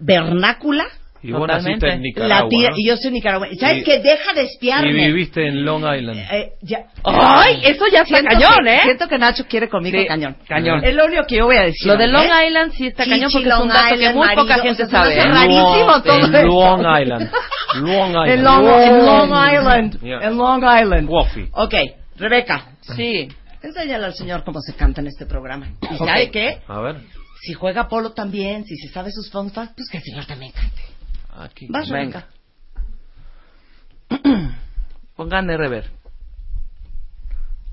vernácula? 0.00 0.84
Y 1.28 1.32
vos 1.32 1.48
naciste 1.48 1.88
en. 1.92 2.02
Nicaragua. 2.02 2.42
La 2.44 2.48
tía- 2.48 2.70
¿no? 2.70 2.76
y 2.76 2.86
yo 2.88 2.96
soy 2.96 3.10
nicaragüense. 3.10 3.56
¿Sabes 3.56 3.84
qué? 3.84 3.98
Deja 4.00 4.32
de 4.34 4.42
espiarme. 4.42 4.90
Y 4.90 4.92
viviste 4.94 5.46
en 5.46 5.64
Long 5.64 5.82
Island. 5.82 6.18
Eh, 6.30 6.52
ya. 6.62 6.86
¡Ay! 7.04 7.60
Eso 7.64 7.84
ya 7.92 8.02
está 8.02 8.18
Siento 8.18 8.30
cañón, 8.30 8.64
que- 8.64 8.74
¿eh? 8.76 8.80
Siento 8.84 9.08
que 9.08 9.18
Nacho 9.18 9.44
quiere 9.48 9.68
conmigo 9.68 9.98
Sí, 9.98 10.06
cañón. 10.06 10.36
cañón. 10.48 10.84
Es 10.84 10.94
lo 10.94 11.06
único 11.06 11.24
que 11.26 11.36
yo 11.36 11.46
voy 11.46 11.56
a 11.56 11.62
decir. 11.62 11.86
Lo 11.86 11.96
de 11.96 12.06
Long 12.08 12.24
¿eh? 12.26 12.46
Island 12.48 12.72
sí 12.72 12.86
está 12.86 13.04
Chichi, 13.04 13.16
cañón 13.16 13.30
porque 13.32 13.48
es 13.48 13.54
Long 13.54 13.62
un 13.62 13.68
dato 13.68 13.88
que 13.88 13.94
Island, 13.96 14.16
muy 14.16 14.26
marido, 14.26 14.42
poca 14.44 14.56
o 14.56 14.62
gente 14.62 14.76
sea, 14.76 14.86
se 14.86 14.92
me 14.92 14.98
hace 14.98 15.20
sabe. 15.20 15.28
¿eh? 15.30 15.34
rarísimo 15.34 16.02
todo 16.02 16.18
en 16.18 16.24
esto. 16.24 16.42
Long 16.46 17.02
Island. 17.02 17.30
Long 17.74 18.10
Island. 18.10 18.28
En 18.30 18.44
Long, 18.44 18.66
en 18.82 19.06
Long 19.06 19.52
Island. 19.52 20.00
Yeah. 20.00 20.18
En 20.22 20.36
Long 20.36 20.62
Island. 20.64 21.08
Coffee. 21.08 21.48
Ok. 21.52 21.74
Rebeca, 22.18 22.66
Sí. 22.96 23.28
enséñale 23.62 24.04
al 24.06 24.14
señor 24.14 24.42
cómo 24.44 24.60
se 24.60 24.74
canta 24.74 25.00
en 25.00 25.08
este 25.08 25.26
programa. 25.26 25.68
¿Y 25.82 25.94
Ok. 25.96 26.06
sabe 26.08 26.30
qué? 26.30 26.58
A 26.68 26.80
ver. 26.80 26.96
Si 27.42 27.52
juega 27.52 27.88
polo 27.88 28.12
también, 28.12 28.64
si 28.64 28.76
se 28.76 28.88
sabe 28.88 29.10
sus 29.12 29.30
fun 29.30 29.50
facts, 29.50 29.74
pues 29.76 29.88
que 29.90 29.98
el 29.98 30.02
señor 30.04 30.24
también 30.24 30.50
cante. 30.52 30.80
Aquí. 31.44 31.66
Vas, 31.68 31.88
Venga. 31.90 32.26
Pongan 35.16 35.48
rever. 35.48 35.90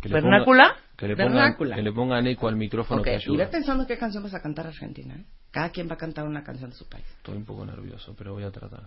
Que 0.01 0.09
le 0.09 0.16
ponga- 0.22 0.30
¿Vernácula? 0.32 0.76
Que 0.97 1.07
le, 1.07 1.16
pongan, 1.16 1.34
Vernácula. 1.34 1.76
que 1.76 1.82
le 1.82 1.91
pongan 1.91 2.28
eco 2.28 2.47
al 2.47 2.55
micrófono 2.55 3.01
Ok, 3.01 3.05
que 3.05 3.11
y 3.11 3.16
ve 3.16 3.20
ayuda. 3.22 3.49
pensando 3.49 3.88
qué 3.88 3.97
canción 3.97 4.24
vas 4.24 4.34
a 4.34 4.41
cantar 4.41 4.68
Argentina. 4.68 5.16
¿eh? 5.16 5.26
Cada 5.51 5.70
quien 5.70 5.89
va 5.89 5.93
a 5.93 5.97
cantar 5.97 6.26
una 6.26 6.43
canción 6.43 6.70
de 6.72 6.76
su 6.76 6.88
país. 6.88 7.05
Estoy 7.18 7.38
un 7.38 7.45
poco 7.45 7.66
nervioso, 7.66 8.14
pero 8.18 8.34
voy 8.34 8.43
a 8.43 8.51
tratar. 8.51 8.82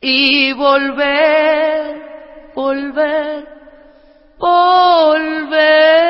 Y 0.00 0.52
volver, 0.52 2.02
volver, 2.54 3.48
volver 4.38 6.02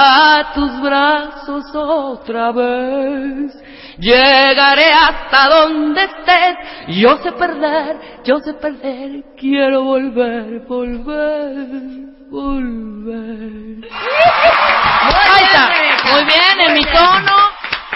a 0.00 0.52
tus 0.54 0.80
brazos 0.80 1.64
otra 1.74 2.52
vez. 2.52 3.52
Llegaré 3.98 4.92
hasta 4.92 5.48
donde 5.48 6.02
estés. 6.04 6.56
Yo 6.98 7.16
sé 7.18 7.32
perder, 7.32 7.96
yo 8.24 8.38
sé 8.38 8.54
perder. 8.54 9.24
Quiero 9.36 9.82
volver, 9.82 10.60
volver, 10.68 11.56
volver. 12.30 13.88
Ahí 13.90 15.44
está. 15.44 15.70
Muy 16.12 16.24
bien, 16.24 16.68
en 16.68 16.74
mi 16.74 16.84
tono. 16.84 17.32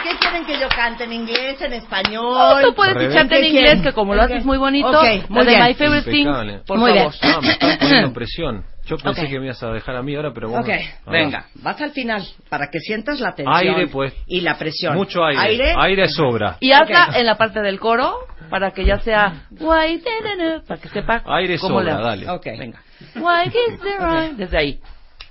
¿Qué 0.02 0.16
quieren 0.18 0.44
que 0.44 0.58
yo 0.58 0.68
cante? 0.74 1.04
¿En 1.04 1.12
inglés? 1.12 1.60
¿En 1.60 1.72
Oh, 1.72 1.76
español? 1.76 2.62
tú 2.64 2.74
puedes 2.74 2.96
echarte 2.96 3.36
en 3.36 3.42
¿Qué 3.42 3.48
inglés, 3.48 3.64
quieren? 3.64 3.82
que 3.84 3.92
como 3.92 4.16
lo 4.16 4.22
haces 4.22 4.44
muy 4.44 4.58
bonito, 4.58 4.88
Ok, 4.88 5.04
la 5.04 5.24
muy 5.28 5.44
de 5.44 5.50
bien. 5.52 5.64
My 5.64 5.74
Favorite 5.74 6.10
Thing, 6.10 6.26
por 6.66 6.78
Muy 6.78 6.92
favor. 6.98 7.12
Ah, 7.22 7.38
me 7.40 7.52
están 7.52 7.78
poniendo 7.78 8.12
presión. 8.12 8.64
Yo 8.84 8.96
pensé 8.98 9.22
Ok. 9.22 9.28
que 9.28 9.38
me 9.38 9.44
ibas 9.46 9.62
a 9.62 9.68
dejar 9.72 9.94
a 9.94 10.02
mí 10.02 10.14
ahora, 10.16 10.32
pero 10.34 10.48
bueno. 10.48 10.64
Ok, 10.64 10.72
venga, 11.06 11.46
vas 11.56 11.80
al 11.80 11.92
final 11.92 12.26
para 12.48 12.66
que 12.68 12.80
sientas 12.80 13.20
la 13.20 13.32
tensión 13.32 13.54
Aire, 13.56 13.86
pues. 13.86 14.12
y 14.26 14.40
la 14.40 14.58
presión. 14.58 14.94
Mucho 14.96 15.24
aire. 15.24 15.40
Aire. 15.40 15.74
Aire 15.78 16.08
sobra. 16.08 16.56
Y 16.58 16.72
hazla 16.72 17.06
Ok. 17.10 17.16
en 17.16 17.26
la 17.26 17.36
parte 17.38 17.60
del 17.62 17.78
coro, 17.78 18.26
para 18.50 18.72
que 18.72 18.84
ya 18.84 18.98
sea, 18.98 19.46
para 19.56 20.80
que 20.80 20.88
sepa 20.88 21.22
Aire 21.26 21.58
cómo 21.60 21.78
sobra, 21.78 21.96
le 21.96 22.02
dale. 22.02 22.30
Ok. 22.30 22.44
Venga. 22.58 22.82
Why 23.14 23.46
is? 23.48 24.36
Desde 24.36 24.58
ahí. 24.58 24.80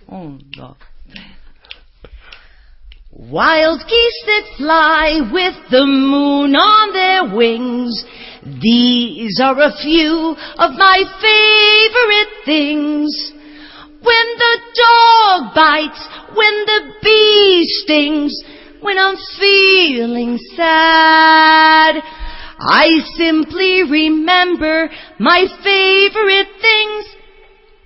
Un, 0.07 0.39
dos. 0.51 0.77
Wild 3.13 3.81
geese 3.87 4.25
that 4.25 4.45
fly 4.57 5.21
with 5.33 5.55
the 5.69 5.85
moon 5.85 6.55
on 6.55 6.93
their 6.93 7.23
wings. 7.35 8.05
These 8.61 9.39
are 9.43 9.61
a 9.61 9.73
few 9.83 10.35
of 10.57 10.71
my 10.77 11.03
favorite 11.19 12.45
things. 12.45 13.33
When 14.03 14.27
the 14.37 14.57
dog 14.75 15.53
bites, 15.53 16.07
when 16.33 16.65
the 16.65 16.93
bee 17.03 17.65
stings, 17.83 18.33
when 18.81 18.97
I'm 18.97 19.15
feeling 19.39 20.39
sad, 20.55 22.01
I 22.59 22.99
simply 23.15 23.83
remember 23.83 24.89
my 25.19 25.45
favorite 25.63 26.47
things 26.61 27.20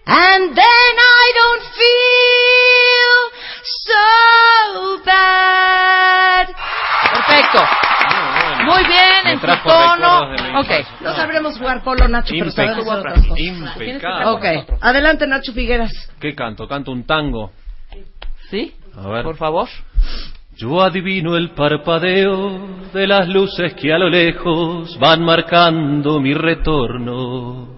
and 0.05 0.55
then 0.55 0.95
I 0.97 1.31
don't 1.41 1.63
feel 1.81 3.15
so 3.63 5.03
bad. 5.05 6.47
Perfecto. 7.11 7.59
Muy 8.65 8.83
bien, 8.85 9.27
en 9.27 9.39
tu 9.39 9.45
trajo 9.45 9.69
tono. 9.69 10.59
Ok. 10.59 10.71
No 11.01 11.15
sabremos 11.15 11.57
jugar 11.57 11.83
polo, 11.83 12.07
Nacho, 12.07 12.33
pero 12.37 12.51
sabemos 12.51 12.87
otras 12.87 13.25
cosas. 13.27 13.39
Impecable. 13.39 14.25
Ok, 14.25 14.45
adelante, 14.81 15.27
Nacho 15.27 15.53
Figueras. 15.53 15.91
¿Qué 16.19 16.33
canto? 16.33 16.67
Canto 16.67 16.91
un 16.91 17.05
tango. 17.05 17.51
¿Sí? 18.49 18.75
A 18.97 19.07
ver. 19.09 19.23
Por 19.23 19.37
favor. 19.37 19.67
Yo 20.57 20.81
adivino 20.81 21.35
el 21.35 21.51
parpadeo 21.51 22.59
de 22.93 23.07
las 23.07 23.27
luces 23.27 23.73
que 23.73 23.91
a 23.91 23.97
lo 23.97 24.09
lejos 24.09 24.97
van 24.99 25.23
marcando 25.23 26.19
mi 26.21 26.33
retorno. 26.33 27.74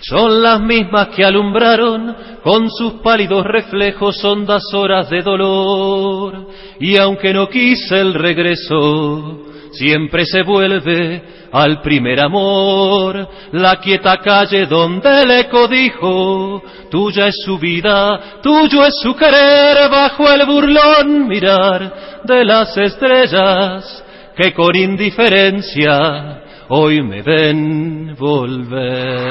Son 0.00 0.42
las 0.42 0.60
mismas 0.60 1.08
que 1.08 1.24
alumbraron 1.24 2.14
con 2.42 2.70
sus 2.70 2.94
pálidos 3.02 3.44
reflejos 3.44 4.22
hondas 4.24 4.62
horas 4.72 5.10
de 5.10 5.22
dolor. 5.22 6.48
Y 6.78 6.96
aunque 6.96 7.32
no 7.32 7.48
quise 7.48 8.00
el 8.00 8.14
regreso, 8.14 9.46
siempre 9.72 10.24
se 10.24 10.42
vuelve 10.42 11.22
al 11.50 11.80
primer 11.80 12.20
amor. 12.20 13.28
La 13.52 13.76
quieta 13.80 14.18
calle 14.18 14.66
donde 14.66 15.22
el 15.22 15.30
eco 15.30 15.66
dijo, 15.66 16.62
tuya 16.90 17.28
es 17.28 17.36
su 17.44 17.58
vida, 17.58 18.40
tuyo 18.42 18.84
es 18.84 18.94
su 19.00 19.14
querer, 19.16 19.88
bajo 19.90 20.30
el 20.30 20.46
burlón 20.46 21.26
mirar 21.26 22.22
de 22.24 22.44
las 22.44 22.76
estrellas 22.76 24.04
que 24.36 24.52
con 24.52 24.76
indiferencia 24.76 26.42
hoy 26.68 27.02
me 27.02 27.22
ven 27.22 28.14
volver. 28.16 29.28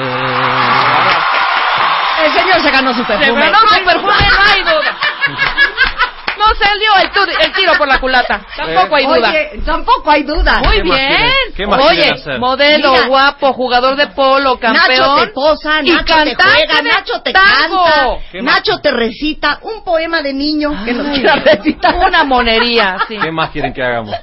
El 2.24 2.32
señor 2.32 2.60
se 2.62 2.70
ganó 2.70 2.94
su 2.94 3.00
Se 3.04 3.12
perfume. 3.12 3.40
ganó 3.40 3.58
su 3.68 3.84
perfume, 3.84 4.12
no 4.30 4.52
hay 4.54 4.62
duda. 4.62 4.96
No 6.38 6.54
salió 6.54 6.90
el, 7.02 7.10
tu- 7.10 7.42
el 7.44 7.52
tiro 7.52 7.72
por 7.78 7.88
la 7.88 7.98
culata. 7.98 8.42
Tampoco 8.54 8.94
hay 8.94 9.06
duda. 9.06 9.30
Oye, 9.30 9.50
tampoco 9.64 10.10
hay 10.10 10.22
duda. 10.22 10.60
Muy 10.62 10.76
¿Qué 10.76 10.84
más 10.84 10.98
bien. 10.98 11.08
quieren? 11.08 11.32
¿Qué 11.56 11.66
más 11.66 11.80
Oye, 11.80 12.10
hacer? 12.12 12.38
modelo, 12.38 12.92
Mira. 12.92 13.06
guapo, 13.06 13.52
jugador 13.54 13.96
de 13.96 14.06
polo, 14.08 14.58
campeón. 14.58 14.84
Nacho 14.98 15.16
te 15.24 15.26
posa, 15.32 15.80
y 15.82 15.90
Nacho 15.90 16.14
te 16.14 16.34
juega, 16.36 16.82
Nacho 16.82 17.22
te 17.22 17.32
tango. 17.32 17.84
canta. 18.30 18.42
Nacho 18.42 18.78
te 18.82 18.90
recita 18.92 19.58
un 19.62 19.82
poema 19.82 20.20
de 20.20 20.34
niño 20.34 20.84
que 20.84 20.92
nos 20.92 21.08
quiera 21.16 21.36
recitar. 21.36 21.94
Una 21.96 22.22
monería, 22.22 22.98
sí. 23.08 23.16
¿Qué 23.18 23.32
más 23.32 23.50
quieren 23.50 23.72
que 23.72 23.82
hagamos? 23.82 24.14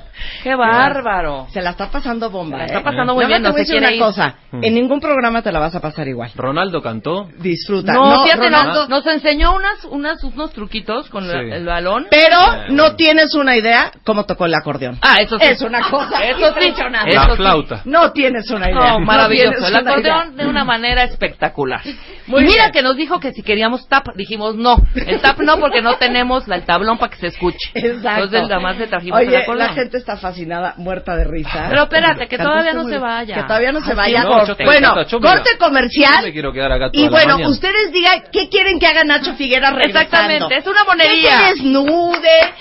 Qué 0.44 0.56
bárbaro. 0.56 1.48
Se 1.52 1.62
la 1.62 1.72
está 1.72 1.90
pasando 1.90 2.30
bomba. 2.30 2.58
Se 2.58 2.60
la 2.60 2.64
¿eh? 2.64 2.68
está 2.78 2.84
pasando 2.84 3.14
muy 3.16 3.24
Nada 3.26 3.40
más 3.40 3.42
bien, 3.42 3.42
te 3.44 3.48
no 3.48 3.52
voy 3.54 3.60
a 3.60 3.64
decir 3.64 3.78
una 3.78 3.92
ir. 3.92 4.00
cosa. 4.00 4.36
Mm. 4.52 4.64
En 4.64 4.74
ningún 4.76 5.00
programa 5.00 5.42
te 5.42 5.52
la 5.52 5.60
vas 5.60 5.76
a 5.76 5.80
pasar 5.82 6.08
igual. 6.08 6.32
¿Ronaldo 6.36 6.82
cantó? 6.82 7.30
Disfruta. 7.40 7.94
No, 7.94 8.24
fíjate, 8.24 8.50
no, 8.50 8.58
Ronaldo, 8.58 8.88
nos 8.88 9.06
enseñó 9.08 9.56
unas, 9.56 9.84
unas, 9.86 10.24
unos 10.24 10.52
truquitos 10.54 11.10
con 11.10 11.28
la- 11.28 11.34
Sí. 11.34 11.50
el 11.52 11.66
balón. 11.66 12.08
Pero 12.10 12.38
Eh, 12.38 12.66
no 12.70 12.96
tienes 12.96 13.34
una 13.36 13.56
idea 13.58 13.92
cómo 14.06 14.26
tocó 14.26 14.46
el 14.46 14.54
acordeón. 14.54 14.98
Ah, 15.02 15.16
eso 15.20 15.38
sí. 15.40 15.46
Es 15.46 15.62
una 15.62 15.82
cosa 15.90 16.24
Eso 16.24 16.54
sí. 16.60 16.74
La 17.14 17.36
flauta. 17.36 17.82
No 17.86 18.12
tienes 18.12 18.50
una 18.52 18.70
idea. 18.70 18.92
No, 18.92 19.00
maravilloso. 19.00 19.68
El 19.68 19.76
acordeón 19.76 20.34
idea. 20.34 20.44
de 20.44 20.48
una 20.50 20.64
manera 20.64 21.04
espectacular. 21.04 21.82
Muy 22.28 22.44
mira 22.44 22.64
bien. 22.66 22.72
que 22.72 22.82
nos 22.82 22.96
dijo 22.96 23.20
que 23.20 23.32
si 23.34 23.44
queríamos 23.44 23.88
tap, 23.88 24.08
dijimos 24.16 24.56
no. 24.56 24.78
El 24.96 25.20
tap 25.22 25.40
no 25.40 25.58
porque 25.58 25.82
no 25.82 25.96
tenemos 25.98 26.48
la- 26.48 26.56
el 26.58 26.64
tablón 26.66 26.98
para 26.98 27.10
que 27.12 27.18
se 27.18 27.28
escuche. 27.28 27.58
Exacto. 27.74 28.24
Entonces 28.26 28.42
nada 28.50 28.60
más 28.62 28.78
le 28.78 28.88
trajimos 28.88 29.20
el 29.22 29.28
Oye, 29.28 29.38
acordeón. 29.38 29.68
la 29.68 29.74
gente 29.74 29.98
está 30.04 30.18
fascinada, 30.18 30.74
muerta 30.78 31.16
de 31.16 31.24
risa. 31.24 31.68
Pero 31.70 31.84
espérate, 31.84 32.28
que 32.28 32.38
todavía 32.38 32.74
no 32.74 32.84
se 32.84 32.98
vaya. 32.98 33.36
Que 33.36 33.44
todavía 33.44 33.72
no 33.72 33.80
se 33.82 33.92
Ay, 33.92 33.96
vaya. 33.98 34.22
sí, 34.22 34.28
No, 34.28 34.46
yo 34.46 34.56
te- 34.56 34.66
bueno, 34.66 35.04
yo 35.08 35.20
corte 35.20 35.50
Yo 35.54 35.58
comercial. 35.66 36.24
me 36.26 36.32
quiero 36.34 36.52
quedar 36.52 36.72
acá 36.74 36.92
toda 36.92 37.06
Y 37.06 37.10
bueno, 37.10 37.38
ustedes 37.50 37.92
digan 37.94 38.24
qué 38.32 38.50
quieren 38.50 38.80
que 38.80 38.88
haga 38.88 39.04
Nacho 39.04 39.34
Figueras 39.36 39.74
regresando. 39.74 40.02
Exactamente, 40.02 40.58
es 40.58 40.68
una 40.68 40.84
monería. 40.84 41.32
Que 41.32 41.38
se 41.38 41.64
desnude, 41.64 42.54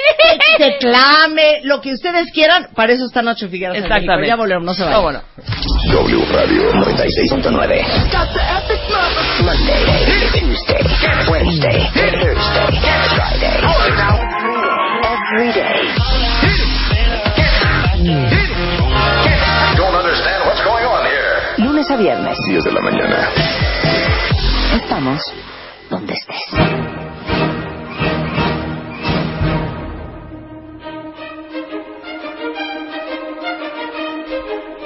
que 0.58 0.64
declame, 0.64 1.60
lo 1.64 1.80
que 1.80 1.92
ustedes 1.92 2.30
quieran. 2.32 2.68
Para 2.74 2.92
eso 2.92 3.04
está 3.06 3.22
Nacho 3.22 3.48
Figueras 3.48 3.76
en 3.76 3.82
Exactamente. 3.84 4.20
México. 4.20 4.28
Ya 4.28 4.36
volvemos, 4.36 4.64
no 4.64 4.74
se. 4.74 4.84
Cómo 4.84 5.10
no. 5.12 5.20
W 5.92 6.24
Radio 6.32 6.72
96.9. 6.74 7.84
viernes. 22.14 22.38
10 22.46 22.64
de 22.64 22.72
la 22.72 22.80
mañana. 22.80 23.28
Estamos 24.74 25.20
donde 25.90 26.14
estés. 26.14 26.42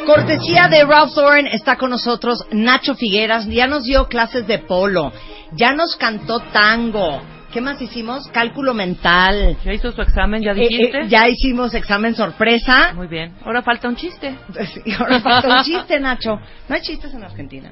Cortesía 0.06 0.68
de 0.68 0.84
Ralph 0.84 1.16
Lauren 1.16 1.48
está 1.48 1.76
con 1.76 1.90
nosotros 1.90 2.46
Nacho 2.52 2.94
Figueras. 2.94 3.46
Ya 3.46 3.66
nos 3.66 3.84
dio 3.84 4.06
clases 4.06 4.46
de 4.46 4.58
polo. 4.58 5.12
Ya 5.52 5.72
nos 5.72 5.96
cantó 5.96 6.40
tango. 6.40 7.20
¿Qué 7.52 7.60
más 7.60 7.80
hicimos? 7.80 8.26
Cálculo 8.28 8.74
mental. 8.74 9.56
¿Ya 9.64 9.72
hizo 9.72 9.92
su 9.92 10.02
examen? 10.02 10.42
¿Ya 10.42 10.52
Eh, 10.52 10.54
dijiste? 10.54 11.00
eh, 11.02 11.08
ya 11.08 11.28
hicimos 11.28 11.74
examen 11.74 12.14
sorpresa. 12.14 12.92
Muy 12.94 13.06
bien. 13.06 13.32
Ahora 13.44 13.62
falta 13.62 13.88
un 13.88 13.96
chiste. 13.96 14.34
Ahora 14.98 15.20
falta 15.20 15.58
un 15.58 15.62
chiste, 15.64 15.98
Nacho. 16.00 16.40
¿No 16.68 16.74
hay 16.74 16.82
chistes 16.82 17.14
en 17.14 17.22
Argentina? 17.24 17.70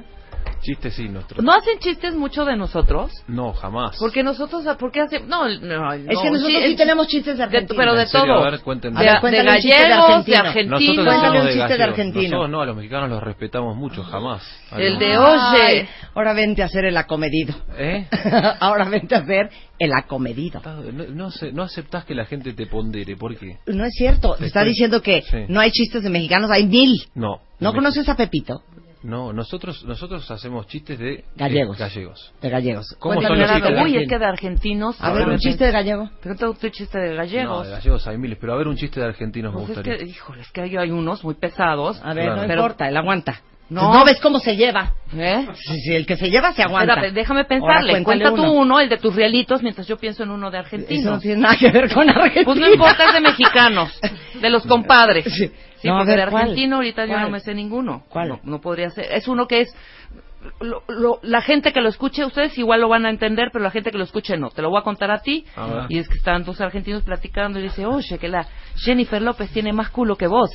Chistes 0.65 0.95
sí, 0.95 1.09
nuestros. 1.09 1.45
¿No 1.45 1.53
hacen 1.53 1.79
chistes 1.79 2.15
mucho 2.15 2.45
de 2.47 2.57
nosotros? 2.57 3.13
No, 3.29 3.53
jamás. 3.53 3.97
Porque 3.99 4.23
nosotros, 4.23 4.65
¿por 4.79 4.91
qué 4.91 5.03
hacen? 5.03 5.29
No, 5.29 5.47
no, 5.47 5.93
Es 5.93 6.07
que 6.07 6.31
nosotros 6.31 6.43
sí, 6.47 6.67
sí 6.69 6.75
tenemos 6.77 7.07
chistes 7.07 7.35
de 7.35 7.39
de- 7.39 7.43
Argentina. 7.45 7.77
pero 7.79 7.95
de 7.95 8.03
¿En 8.03 8.09
serio? 8.09 8.35
todo. 8.35 8.45
A 8.47 8.51
ver, 8.51 8.61
cuéntenme. 8.61 8.99
A 8.99 9.03
De, 9.03 9.07
ver, 9.07 9.15
de 9.17 9.21
cuéntale 9.21 9.51
un 9.51 9.57
chiste 9.57 9.69
de 9.69 9.89
gallegos, 9.89 10.07
de 10.09 10.37
argentino. 10.37 10.39
argentinos. 10.49 11.05
Nosotros 11.05 11.27
un 11.29 11.33
de 11.35 11.53
chiste 11.53 11.55
de 11.55 11.69
gallegos. 11.69 11.89
argentino. 11.91 12.23
Nosotros 12.31 12.51
no, 12.51 12.61
a 12.63 12.67
los 12.67 12.77
mexicanos 12.77 13.11
los 13.11 13.23
respetamos 13.23 13.77
mucho, 13.77 14.03
jamás. 14.05 14.43
El 14.77 14.99
de 14.99 15.19
Oye. 15.19 15.63
Ay, 15.63 15.89
ahora 16.15 16.33
vente 16.33 16.63
a 16.63 16.65
hacer 16.65 16.87
el 16.87 16.97
acomedido. 16.97 17.55
¿Eh? 17.77 18.09
ahora 18.61 18.89
vente 18.89 19.15
a 19.15 19.19
hacer 19.19 19.51
el 19.79 19.93
acomedido. 19.93 20.63
No, 20.65 21.29
no, 21.29 21.29
no 21.53 21.63
aceptás 21.63 22.05
que 22.07 22.15
la 22.15 22.25
gente 22.25 22.55
te 22.55 22.67
pondere, 22.67 23.17
¿por 23.17 23.37
qué? 23.37 23.59
No 23.67 23.85
es 23.85 23.93
cierto. 23.95 24.35
Te 24.39 24.47
está 24.47 24.61
Estoy- 24.61 24.69
diciendo 24.71 25.03
que 25.03 25.21
Sí. 25.23 25.45
no 25.49 25.61
hay 25.61 25.71
chistes 25.71 26.03
de 26.03 26.09
mexicanos, 26.09 26.51
hay 26.51 26.65
mil. 26.67 26.95
No. 27.15 27.41
¿No 27.61 27.71
Me- 27.73 27.77
conoces 27.77 28.09
a 28.09 28.17
Pepito? 28.17 28.63
No, 29.05 29.35
nosotros 29.35 29.85
nosotros 29.85 30.29
hacemos 30.31 30.67
chistes 30.67 30.99
de 30.99 31.25
Gallegos. 31.37 31.77
de 31.77 31.85
gallegos. 31.85 32.33
De 32.41 32.49
gallegos. 32.49 32.97
¿Cómo 32.99 33.21
son 33.21 33.39
los 33.39 33.51
chistes 33.53 33.83
Uy, 33.83 33.97
es 33.99 34.09
que 34.09 34.19
de 34.19 34.25
argentinos. 34.25 34.97
A 34.99 35.13
ver, 35.13 35.29
un 35.29 35.39
chiste 35.39 35.65
de 35.67 35.71
gallego. 35.73 36.11
Pregunta 36.23 36.49
usted 36.49 36.71
chiste 36.71 36.99
de 36.99 37.11
No, 37.11 37.17
gallegos. 37.17 37.67
de 37.67 37.73
gallegos 37.75 38.07
hay 38.07 38.17
miles, 38.17 38.39
pero 38.41 38.55
a 38.55 38.57
ver 38.57 38.67
un 38.67 38.77
chiste 38.77 39.01
de 39.01 39.07
argentinos 39.07 39.53
me 39.53 39.59
Pues 39.61 39.71
es 39.71 39.77
gustaría. 39.77 39.99
que, 39.99 40.05
híjole, 40.11 40.41
es 40.41 40.51
que 40.53 40.63
hay, 40.63 40.77
hay 40.77 40.91
unos 40.91 41.23
muy 41.23 41.35
pesados. 41.35 42.01
A 42.03 42.15
ver, 42.15 42.25
Claro. 42.25 42.41
no 42.43 42.49
Pero- 42.49 42.61
importa, 42.63 42.89
él 42.89 42.97
aguanta. 42.97 43.41
No. 43.71 43.93
¿No 43.95 44.05
ves 44.05 44.21
cómo 44.21 44.39
se 44.41 44.57
lleva? 44.57 44.93
¿Eh? 45.17 45.47
Si, 45.55 45.81
si 45.81 45.95
el 45.95 46.05
que 46.07 46.17
se 46.17 46.29
lleva 46.29 46.53
se 46.53 46.63
aguanta. 46.63 46.93
Espérate, 46.95 47.15
déjame 47.15 47.45
pensarle. 47.45 48.03
Cuenta 48.05 48.35
tú 48.35 48.43
uno, 48.45 48.79
el 48.79 48.89
de 48.91 48.99
tus 48.99 49.15
realitos, 49.17 49.63
mientras 49.63 49.87
yo 49.87 49.97
pienso 49.97 50.23
en 50.23 50.31
uno 50.31 50.51
de 50.51 50.59
Eso 50.59 50.69
no 50.77 50.77
argentinos. 50.83 51.23
tiene 51.23 51.41
nada 51.41 51.57
que 51.57 51.71
ver 51.71 51.93
con 51.93 52.09
Argentina. 52.11 52.45
Pues 52.45 52.59
no 52.59 52.69
importa, 52.69 53.05
es 53.09 53.13
de 53.15 53.21
mexicanos, 53.21 54.01
de 54.41 54.51
los 54.51 54.67
compadres. 54.67 55.25
Sí. 55.33 55.51
Sí, 55.77 55.89
No, 55.89 55.97
porque 55.99 56.13
ver, 56.15 56.25
de 56.27 56.31
¿cuál? 56.31 56.43
argentino 56.43 56.77
ahorita 56.77 57.07
yo 57.07 57.19
no 57.21 57.31
me 57.31 57.41
sé 57.41 57.55
ninguno. 57.55 58.05
¿Cuál? 58.09 58.29
No, 58.29 58.41
no 58.45 58.61
podría 58.61 58.91
ser. 58.91 59.07
Es 59.13 59.29
uno 59.29 59.47
que 59.47 59.63
es... 59.63 59.75
lo- 60.61 60.83
lo- 60.89 61.21
la 61.23 61.41
gente 61.43 61.73
que 61.73 61.81
lo 61.81 61.89
escuche, 61.89 62.25
ustedes 62.25 62.57
igual 62.59 62.81
lo 62.83 62.89
van 62.89 63.05
a 63.07 63.11
entender, 63.11 63.49
pero 63.53 63.63
la 63.65 63.71
gente 63.71 63.91
que 63.91 63.99
lo 63.99 64.05
escuche 64.05 64.37
no. 64.37 64.51
Te 64.51 64.63
lo 64.63 64.71
voy 64.71 64.79
a 64.81 64.83
contar 64.85 65.11
a 65.11 65.19
ti. 65.21 65.45
Y 65.89 65.99
es 65.99 66.09
que 66.09 66.17
están 66.17 66.45
dos 66.45 66.61
argentinos 66.61 67.03
platicando 67.03 67.59
y 67.59 67.63
dice, 67.65 67.85
oye, 67.87 68.19
que 68.19 68.29
la 68.29 68.47
Jennifer 68.77 69.21
López 69.23 69.51
tiene 69.51 69.73
más 69.73 69.91
culo 69.91 70.17
que 70.17 70.27
vos. 70.27 70.51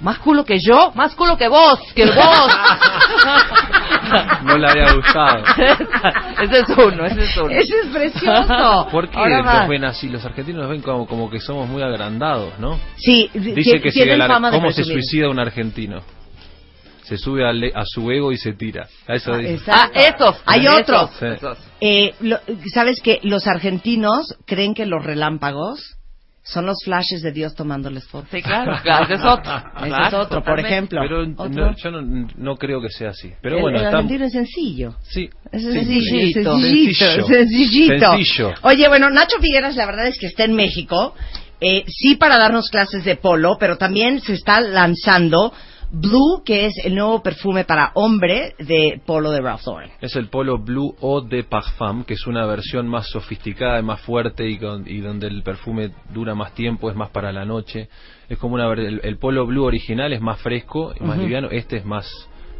¿Más 0.00 0.18
culo 0.18 0.44
que 0.44 0.58
yo? 0.60 0.92
Más 0.94 1.14
culo 1.14 1.36
que 1.36 1.48
vos, 1.48 1.78
que 1.94 2.06
vos. 2.06 2.14
No 4.44 4.58
le 4.58 4.68
había 4.70 4.92
gustado. 4.94 5.44
ese 6.42 6.60
es 6.60 6.68
uno, 6.76 7.06
ese 7.06 7.24
es 7.24 7.36
uno. 7.36 7.50
Ese 7.50 7.80
es 7.80 7.86
precioso. 7.86 8.88
¿Por 8.90 9.08
qué 9.08 9.16
Ahora 9.16 9.66
ven 9.66 9.84
así? 9.84 10.08
Los 10.08 10.24
argentinos 10.24 10.62
nos 10.62 10.70
ven 10.70 10.82
como, 10.82 11.06
como 11.06 11.30
que 11.30 11.40
somos 11.40 11.68
muy 11.68 11.82
agrandados, 11.82 12.58
¿no? 12.58 12.78
Sí, 12.96 13.30
Dice 13.32 13.80
que 13.80 13.90
si 13.90 14.00
tienen 14.00 14.16
el 14.16 14.22
ar- 14.22 14.30
fama 14.30 14.50
de 14.50 14.58
¿Cómo 14.58 14.70
se 14.70 14.76
presumir. 14.82 15.02
suicida 15.02 15.30
un 15.30 15.38
argentino? 15.40 16.02
Se 17.04 17.16
sube 17.16 17.48
al- 17.48 17.72
a, 17.74 17.84
su 17.86 18.10
ego 18.10 18.32
y 18.32 18.36
se 18.36 18.52
tira. 18.52 18.86
A 19.08 19.14
eso 19.14 19.32
Ah, 19.32 19.38
dice. 19.38 19.54
exacto. 19.54 19.92
Ah, 19.94 20.00
esos. 20.00 20.42
Hay 20.46 20.66
esos, 20.66 20.80
otro. 20.80 21.10
Sí. 21.18 21.26
esos. 21.26 21.58
Eh, 21.80 22.14
lo- 22.20 22.40
¿Sabes 22.72 23.00
que 23.02 23.20
Los 23.22 23.46
argentinos 23.46 24.36
creen 24.46 24.74
que 24.74 24.86
los 24.86 25.02
relámpagos 25.04 25.96
son 26.46 26.66
los 26.66 26.76
flashes 26.84 27.22
de 27.22 27.32
Dios 27.32 27.54
tomándoles 27.54 28.06
fotos. 28.06 28.28
Sí, 28.30 28.42
claro, 28.42 28.76
claro, 28.82 29.04
ese 29.04 29.14
es 29.14 29.24
otro. 29.24 29.52
Ese 29.86 30.08
es 30.08 30.14
otro, 30.14 30.44
por 30.44 30.60
ejemplo. 30.60 31.00
Pero 31.00 31.22
¿Otro? 31.22 31.48
no, 31.48 31.74
yo 31.74 31.90
no, 31.90 32.28
no 32.36 32.56
creo 32.56 32.82
que 32.82 32.90
sea 32.90 33.10
así. 33.10 33.32
Pero 33.40 33.56
el, 33.56 33.62
bueno, 33.62 33.78
el 33.80 33.86
argentino 33.86 34.26
es 34.26 34.32
sencillo. 34.32 34.94
Sí, 35.02 35.30
Es 35.50 35.62
sencillito, 35.62 36.58
Sencillo. 36.60 36.94
sencillito, 36.94 37.26
sencillito. 37.26 38.10
Sencillo. 38.12 38.52
Oye, 38.60 38.86
bueno, 38.88 39.08
Nacho 39.08 39.38
Figueras, 39.40 39.74
la 39.74 39.86
verdad 39.86 40.06
es 40.06 40.18
que 40.18 40.26
está 40.26 40.44
en 40.44 40.54
México, 40.54 41.14
eh, 41.60 41.84
sí 41.88 42.16
para 42.16 42.36
darnos 42.36 42.68
clases 42.68 43.04
de 43.04 43.16
polo, 43.16 43.56
pero 43.58 43.78
también 43.78 44.20
se 44.20 44.34
está 44.34 44.60
lanzando 44.60 45.50
Blue, 45.94 46.42
que 46.44 46.66
es 46.66 46.74
el 46.84 46.94
nuevo 46.94 47.22
perfume 47.22 47.64
para 47.64 47.92
hombre 47.94 48.54
de 48.58 49.00
polo 49.06 49.30
de 49.30 49.40
Ralph 49.40 49.62
Lauren. 49.66 49.90
Es 50.00 50.16
el 50.16 50.28
Polo 50.28 50.58
Blue 50.58 50.94
Eau 51.00 51.20
de 51.20 51.44
Parfum, 51.44 52.04
que 52.04 52.14
es 52.14 52.26
una 52.26 52.44
versión 52.46 52.88
más 52.88 53.08
sofisticada 53.10 53.78
y 53.78 53.82
más 53.82 54.00
fuerte 54.00 54.48
y, 54.48 54.58
con- 54.58 54.88
y 54.88 55.00
donde 55.00 55.28
el 55.28 55.42
perfume 55.42 55.90
dura 56.12 56.34
más 56.34 56.52
tiempo, 56.54 56.90
es 56.90 56.96
más 56.96 57.10
para 57.10 57.32
la 57.32 57.44
noche. 57.44 57.88
Es 58.28 58.38
como 58.38 58.54
una 58.54 58.72
el, 58.72 59.00
el 59.04 59.18
Polo 59.18 59.46
Blue 59.46 59.64
original 59.64 60.12
es 60.12 60.20
más 60.20 60.40
fresco 60.40 60.92
y 60.98 61.04
más 61.04 61.16
liviano, 61.18 61.48
este 61.50 61.76
es 61.76 61.84
más 61.84 62.08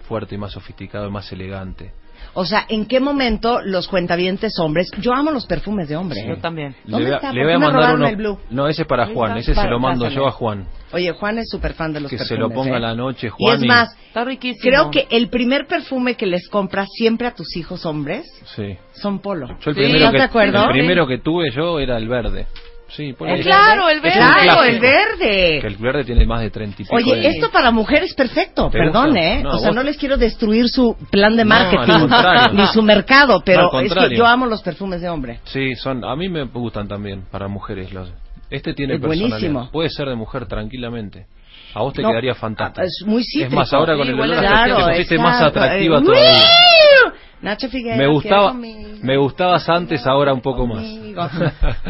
fuerte 0.09 0.35
y 0.35 0.39
más 0.39 0.53
sofisticado 0.53 1.09
y 1.09 1.11
más 1.11 1.31
elegante. 1.33 1.93
O 2.37 2.45
sea, 2.45 2.67
¿en 2.69 2.87
qué 2.87 2.99
momento 3.01 3.61
los 3.63 3.87
cuentavientes 3.87 4.59
hombres? 4.59 4.91
Yo 4.99 5.13
amo 5.15 5.31
los 5.31 5.47
perfumes 5.47 5.89
de 5.89 5.97
hombre. 5.97 6.21
Yo 6.27 6.35
¿eh? 6.35 6.39
también. 6.41 6.75
Le 6.85 6.91
¿Dónde 6.91 7.05
voy 7.07 7.13
a, 7.13 7.17
está? 7.17 7.33
le 7.33 7.41
¿Por 7.41 7.45
voy 7.45 7.51
qué 7.51 7.55
a 7.55 7.71
mandar 7.71 7.95
uno. 7.95 8.07
el 8.09 8.17
Blue? 8.17 8.39
No, 8.51 8.67
ese 8.69 8.83
es 8.83 8.89
para 8.89 9.07
Juan, 9.07 9.37
ese 9.39 9.55
se 9.55 9.69
lo 9.69 9.79
mando 9.79 10.05
pásame. 10.07 10.17
yo 10.17 10.27
a 10.27 10.31
Juan. 10.33 10.67
Oye, 10.93 11.13
Juan 11.13 11.39
es 11.39 11.49
súper 11.49 11.75
fan 11.75 11.93
de 11.93 12.01
los 12.01 12.11
Que 12.11 12.19
se 12.19 12.25
perfumes. 12.37 12.49
lo 12.51 12.55
ponga 12.55 12.73
¿eh? 12.75 12.77
a 12.77 12.81
la 12.81 12.95
noche, 12.95 13.29
Y 13.29 13.31
Juan. 13.31 13.55
es 13.63 13.67
más, 13.69 13.97
Está 14.09 14.25
riquísimo. 14.25 14.61
creo 14.63 14.91
que 14.91 15.07
el 15.11 15.29
primer 15.29 15.67
perfume 15.67 16.17
que 16.17 16.27
les 16.27 16.49
compras 16.49 16.89
siempre 16.97 17.27
a 17.29 17.35
tus 17.35 17.57
hijos 17.57 17.87
hombres 17.87 18.27
Sí. 18.57 18.77
son 18.95 19.21
polo. 19.21 19.47
Yo 19.61 19.71
el 19.71 19.77
Sí, 19.77 19.81
primero, 19.83 19.97
¿estás 20.07 20.13
que, 20.13 20.23
acuerdo? 20.23 20.63
el 20.65 20.69
primero 20.71 21.07
que 21.07 21.19
tuve 21.19 21.51
yo 21.53 21.79
era 21.79 21.97
el 21.97 22.09
verde. 22.09 22.47
Sí, 22.89 23.13
por 23.15 23.29
¿El 23.29 23.37
ahí. 23.37 23.43
Claro, 23.43 23.89
el 23.89 24.01
verde. 24.01 24.19
Claro, 24.19 24.63
el 24.63 24.79
verde. 24.79 25.59
Que 25.61 25.67
el 25.67 25.77
verde 25.77 26.05
tiene 26.05 26.27
más 26.27 26.41
de 26.43 26.51
30 26.51 26.83
y 26.83 26.85
pico 26.85 26.95
Oye, 26.97 27.17
de- 27.17 27.27
esto 27.29 27.51
para 27.51 27.71
mujeres 27.71 28.11
es 28.11 28.15
perfecto, 28.15 28.69
¿Te 28.71 28.79
perdón, 28.79 29.07
gusta? 29.07 29.21
¿eh? 29.21 29.43
No, 29.43 29.51
o 29.51 29.59
sea, 29.59 29.69
vos- 29.71 29.77
no 29.77 29.83
les 29.83 29.97
quiero 29.97 30.17
destruir 30.17 30.69
su 30.69 30.95
plan 31.11 31.35
de 31.37 31.45
No, 31.45 31.49
marketing, 31.49 31.99
contrario. 32.01 32.53
ni 32.55 32.67
su 32.69 32.83
mercado, 32.83 33.43
pero 33.45 33.75
Al 33.75 33.87
es 33.87 33.95
que 33.95 34.17
yo 34.17 34.27
amo 34.27 34.47
los 34.47 34.63
perfumes 34.63 35.01
de 35.01 35.09
hombre. 35.09 35.41
Sí, 35.45 35.75
son, 35.77 36.05
a 36.05 36.15
mí 36.15 36.29
me 36.29 36.45
gustan 36.45 36.87
también 36.87 37.25
para 37.31 37.49
mujeres 37.49 37.93
los. 37.93 38.13
Este 38.51 38.75
tiene 38.75 38.95
Es 38.95 39.01
personalidad. 39.01 39.29
buenísimo. 39.31 39.71
Puede 39.73 39.89
ser 39.89 40.07
de 40.09 40.15
mujer 40.15 40.47
tranquilamente. 40.47 41.27
A 41.75 41.81
vos 41.81 41.93
te 41.95 42.03
No, 42.03 42.11
quedaría 42.11 42.35
fantástico. 42.35 42.87
es 42.87 43.03
muy 43.07 43.23
Es 43.23 43.51
más, 43.51 43.69
cítrico. 43.69 43.77
ahora 43.77 43.97
con 43.97 44.07
el 44.07 44.21
olor 44.21 44.37
a 44.37 44.41
claro, 44.41 44.77
te 44.77 44.91
pusiste 44.93 45.19
más 45.19 45.43
atractiva 45.43 45.99
Eh, 45.99 46.03
todavía. 46.03 46.43
Nacho 47.45 47.69
Figueras. 47.69 47.99
Me 47.99 48.07
gustaba, 48.09 48.53
me 48.55 49.17
gustabas 49.17 49.69
antes, 49.69 50.07
ahora 50.07 50.33
un 50.33 50.41
poco 50.41 50.67
más. 50.67 50.85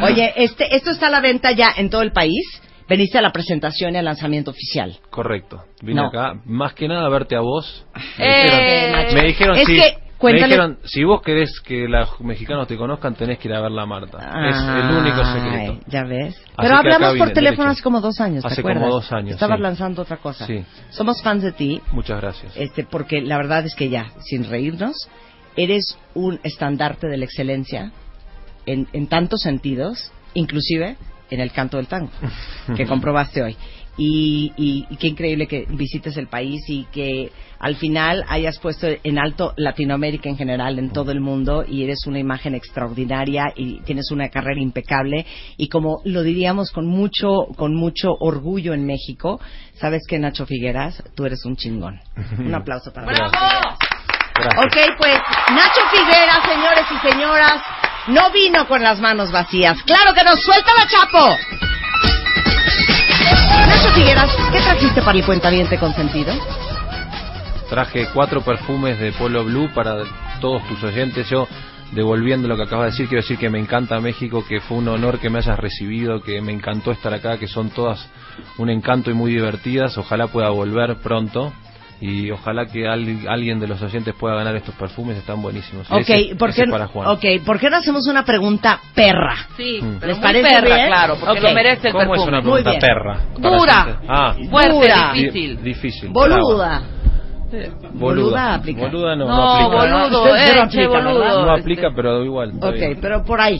Oye, 0.02 0.32
este, 0.36 0.74
esto 0.74 0.90
está 0.90 1.07
a 1.07 1.11
la 1.11 1.20
venta 1.20 1.52
ya 1.52 1.68
en 1.76 1.88
todo 1.90 2.02
el 2.02 2.12
país. 2.12 2.61
Veniste 2.86 3.16
a 3.16 3.22
la 3.22 3.30
presentación 3.32 3.94
y 3.94 3.98
al 3.98 4.05
lanzamiento 4.05 4.50
oficial. 4.50 4.98
Correcto. 5.09 5.64
Vine 5.80 6.02
No. 6.02 6.09
acá, 6.09 6.34
más 6.44 6.74
que 6.74 6.86
nada 6.86 7.07
a 7.07 7.09
verte 7.09 7.34
a 7.34 7.40
vos. 7.40 7.86
Me 8.18 8.24
Eh, 8.26 8.42
dijeron, 8.42 9.14
me 9.14 9.26
dijeron, 9.26 9.57
Es 9.57 9.64
sí, 9.66 9.74
que, 9.76 9.80
me 9.80 10.18
cuéntale- 10.18 10.46
dijeron, 10.48 10.78
si 10.84 11.02
vos 11.02 11.22
querés 11.22 11.61
que 11.61 11.88
los 11.88 12.20
mexicanos 12.20 12.68
te 12.68 12.76
conozcan, 12.76 13.14
tenés 13.14 13.38
que 13.38 13.48
ir 13.48 13.55
a 13.55 13.62
verla 13.62 13.82
a 13.82 13.86
Marta. 13.86 14.18
es 14.50 14.57
el 14.57 14.96
único 14.98 15.24
secreto. 15.24 15.80
Ya 15.86 16.02
ves. 16.05 16.34
Así 16.36 16.44
Pero 16.59 16.76
hablamos 16.76 17.09
por 17.16 17.28
vine, 17.28 17.32
teléfono 17.34 17.70
hace 17.70 17.82
como 17.82 18.02
dos 18.02 18.20
años, 18.20 18.42
¿te 18.42 18.48
Hace 18.52 18.61
como 18.61 18.72
acuerdas? 18.74 18.90
dos 18.92 19.12
años, 19.12 19.30
Estabas 19.30 19.57
sí. 19.57 19.62
lanzando 19.62 20.02
otra 20.02 20.16
cosa. 20.18 20.46
Sí. 20.46 20.62
Somos 20.90 21.22
fans 21.22 21.42
de 21.42 21.52
ti, 21.52 21.80
Muchas 21.90 22.20
gracias. 22.20 22.55
este, 22.55 22.84
porque 22.84 23.22
la 23.22 23.38
verdad 23.38 23.64
es 23.64 23.74
que 23.74 23.88
ya, 23.88 24.09
sin 24.20 24.44
reírnos, 24.44 25.09
eres 25.57 25.98
un 26.14 26.40
estandarte 26.42 27.09
de 27.09 27.16
la 27.18 27.24
excelencia 27.24 27.92
en, 28.66 28.86
en 28.92 29.07
tantos 29.09 29.40
sentidos, 29.42 30.11
inclusive 30.34 30.96
en 31.30 31.40
el 31.40 31.52
canto 31.52 31.76
del 31.78 31.86
tango, 31.86 32.11
que 32.76 32.86
comprobaste 32.86 33.42
hoy. 33.42 33.57
Y, 33.96 34.52
y- 34.57 34.86
y 34.90 34.96
qué 34.96 35.07
increíble 35.07 35.46
que 35.46 35.66
visites 35.70 36.16
el 36.16 36.26
país 36.26 36.61
y 36.68 36.82
que 36.86 37.30
al 37.61 37.76
final 37.76 38.24
hayas 38.28 38.59
puesto 38.59 38.88
en 39.05 39.18
alto 39.20 39.55
Latinoamérica 39.57 40.28
en 40.28 40.36
general, 40.36 40.80
en 40.80 40.90
todo 40.90 41.12
el 41.12 41.20
mundo, 41.20 41.64
y 41.66 41.84
eres 41.84 42.00
una 42.09 42.18
imagen 42.18 42.57
extraordinaria 42.57 43.52
y 43.55 43.80
tienes 43.82 44.11
una 44.11 44.28
carrera 44.30 44.61
impecable. 44.61 45.24
Y 45.57 45.68
como 45.68 46.00
lo 46.05 46.24
diríamos 46.24 46.72
con 46.72 46.88
mucho, 46.88 47.46
con 47.57 47.76
mucho 47.76 48.09
orgullo 48.18 48.74
en 48.74 48.84
México, 48.84 49.40
sabes 49.74 50.02
que 50.09 50.18
Nacho 50.18 50.44
Figueras, 50.44 51.00
tú 51.14 51.24
eres 51.24 51.44
un 51.44 51.55
chingón. 51.55 52.00
Un 52.38 52.52
aplauso 52.52 52.92
para 52.92 53.07
Nacho 53.07 53.24
Figueras. 53.30 53.78
Gracias. 54.35 54.64
Ok, 54.64 54.97
pues 54.99 55.20
Nacho 55.53 55.80
Figueras, 55.91 56.41
señores 56.47 56.85
y 56.91 57.09
señoras, 57.09 57.62
no 58.09 58.30
vino 58.30 58.66
con 58.66 58.82
las 58.82 59.01
manos 59.01 59.30
vacías. 59.30 59.80
¡Claro 59.85 60.12
que 60.12 60.24
nos 60.24 60.41
suelta 60.43 60.70
la 60.76 60.87
chapo! 60.87 61.37
Nacho 63.66 63.91
Figueras, 63.95 64.30
¿qué 64.53 64.61
trajiste 64.61 65.03
para 65.03 65.18
el 65.18 65.24
cuentaviente 65.24 65.78
consentido? 65.78 66.35
Traje 67.70 68.09
cuatro 68.12 68.43
perfumes 68.43 68.99
de 68.99 69.12
Polo 69.12 69.45
Blue 69.45 69.70
para 69.72 69.99
todos 70.41 70.66
tus 70.68 70.82
oyentes. 70.82 71.28
Yo, 71.30 71.49
devolviendo 71.93 72.47
lo 72.47 72.57
que 72.57 72.64
acabas 72.64 72.87
de 72.87 72.91
decir, 72.91 73.09
quiero 73.09 73.22
decir 73.22 73.39
que 73.39 73.49
me 73.49 73.59
encanta 73.59 74.01
México, 74.01 74.45
que 74.47 74.61
fue 74.61 74.78
un 74.78 74.89
honor 74.89 75.18
que 75.18 75.30
me 75.30 75.39
hayas 75.39 75.59
recibido, 75.59 76.20
que 76.20 76.43
me 76.43 76.53
encantó 76.53 76.91
estar 76.91 77.14
acá, 77.14 77.39
que 77.39 77.49
son 77.49 77.70
todas 77.70 78.07
un 78.59 78.68
encanto 78.68 79.11
y 79.11 79.14
muy 79.14 79.32
divertidas. 79.32 79.97
Ojalá 79.97 80.26
pueda 80.26 80.51
volver 80.51 80.97
pronto. 80.97 81.53
Y 82.07 82.30
ojalá 82.30 82.66
que 82.66 82.86
al- 82.86 83.26
alguien 83.28 83.59
de 83.59 83.66
los 83.66 83.80
oyentes 83.80 84.14
pueda 84.14 84.34
ganar 84.34 84.55
estos 84.57 84.74
perfumes, 84.74 85.16
están 85.16 85.40
buenísimos. 85.40 85.90
Ok, 85.90 86.00
Ese- 86.00 86.36
¿por 86.36 86.52
qué, 86.52 86.64
para 86.70 86.86
Juan. 86.88 87.09
ok, 87.09 87.24
¿por 87.46 87.59
qué 87.59 87.70
no 87.70 87.78
hacemos 87.78 88.07
una 88.09 88.26
pregunta 88.26 88.78
perra? 88.94 89.34
Sí, 89.57 89.78
Mm. 89.80 89.96
pero 90.00 90.09
¿Les 90.09 90.16
muy 90.18 90.22
parece 90.26 90.48
perra, 90.55 90.74
bien? 90.76 90.86
claro, 90.88 91.16
porque 91.18 91.38
Ok. 91.38 91.42
lo 91.44 91.55
merece 91.55 91.86
el 91.88 91.92
¿Cómo 91.92 92.02
es 92.05 92.09
perfume. 92.11 92.28
una 92.28 92.40
Muy 92.42 92.62
pregunta 92.62 92.86
perra? 92.86 93.20
Dura. 93.38 94.00
Ah, 94.07 94.34
Fuerte, 94.50 94.72
Dura. 94.74 95.12
di- 95.14 95.22
difícil. 95.22 95.62
difícil. 95.62 96.09
Boluda. 96.11 96.82
brava. 96.82 96.82
Boluda 97.94 98.55
aplica. 98.55 98.80
Boluda 98.82 99.16
no, 99.16 99.26
no 99.26 99.36
No, 99.36 99.50
aplica. 99.52 99.76
boludo, 99.76 100.24
Cero 100.24 100.36
eh, 100.36 100.61
aplica, 100.62 100.88
boludo. 100.88 101.18
¿verdad? 101.20 101.34
No 101.34 101.40
Este, 101.57 101.61
aplica, 101.62 101.88
pero 101.96 102.24
igual. 102.24 102.52
Ok, 102.61 102.72
bien. 102.74 102.98
pero 103.00 103.24
por 103.24 103.40
ahí. 103.40 103.59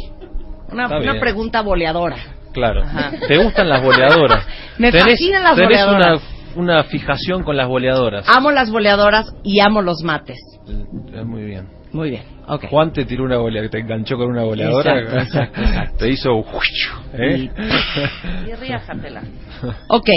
Una, 0.72 0.99
una 0.99 1.20
pregunta 1.20 1.62
boleadora. 1.62 2.16
Claro. 2.53 2.82
Ajá. 2.82 3.11
¿Te 3.26 3.38
gustan 3.42 3.68
las 3.68 3.82
boleadoras? 3.82 4.47
Me 4.78 4.92
fascinan 4.92 5.42
las 5.45 5.55
tenés 5.55 5.68
boleadoras. 5.86 6.07
Una, 6.22 6.43
una 6.57 6.84
fijación 6.84 7.42
con 7.42 7.57
las 7.57 7.68
boleadoras. 7.68 8.26
Amo 8.28 8.50
las 8.50 8.70
boleadoras 8.70 9.34
y 9.42 9.61
amo 9.61 9.82
los 9.82 10.02
mates. 10.02 10.38
Eh, 10.68 11.24
Muy 11.24 11.44
bien. 11.44 11.68
Muy 11.94 12.11
bien, 12.11 12.24
ok. 12.48 12.64
Juan 12.70 12.92
te 12.92 13.05
tiró 13.05 13.22
una 13.22 13.38
boleadora, 13.38 13.70
te 13.70 13.78
enganchó 13.78 14.16
con 14.16 14.28
una 14.28 14.42
boleadora. 14.42 14.98
Exacto, 14.98 15.20
exacto, 15.20 15.61
exacto. 15.61 15.96
Te 15.98 16.11
hizo. 16.11 16.44
¿eh? 17.12 17.50
Y 18.48 18.52
ríasatela. 18.55 19.22
Ok, 19.88 20.09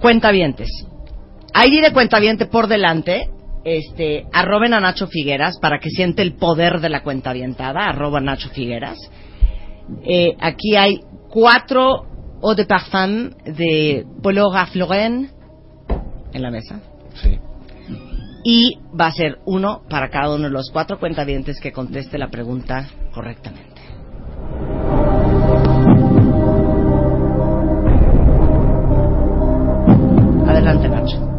cuentavientes. 0.00 0.68
ID 1.54 1.82
de 1.82 1.92
cuentaviente 1.92 2.46
por 2.46 2.66
delante. 2.66 3.30
Este, 3.62 4.24
arroben 4.32 4.72
a 4.74 4.80
Nacho 4.80 5.06
Figueras 5.06 5.58
para 5.60 5.78
que 5.78 5.90
siente 5.90 6.22
el 6.22 6.34
poder 6.34 6.80
de 6.80 6.88
la 6.88 7.04
cuentavientada. 7.04 7.84
Arroba 7.84 8.20
Nacho 8.20 8.48
Figueras. 8.48 8.98
Eh, 10.02 10.34
aquí 10.40 10.74
hay 10.74 11.02
cuatro 11.28 12.06
eau 12.42 12.54
de 12.56 12.64
parfum 12.64 13.30
de 13.44 14.04
Polo 14.22 14.50
Rafloren 14.52 15.30
en 16.32 16.42
la 16.42 16.50
mesa. 16.50 16.80
Sí. 17.14 17.38
Y 18.44 18.78
va 18.98 19.06
a 19.06 19.12
ser 19.12 19.38
uno 19.44 19.82
para 19.88 20.08
cada 20.08 20.34
uno 20.34 20.44
de 20.44 20.50
los 20.50 20.70
cuatro 20.70 20.98
cuentavientes 20.98 21.60
que 21.60 21.72
conteste 21.72 22.16
la 22.16 22.28
pregunta 22.28 22.88
correctamente. 23.12 23.80
Adelante, 30.46 30.88
Nacho. 30.88 31.30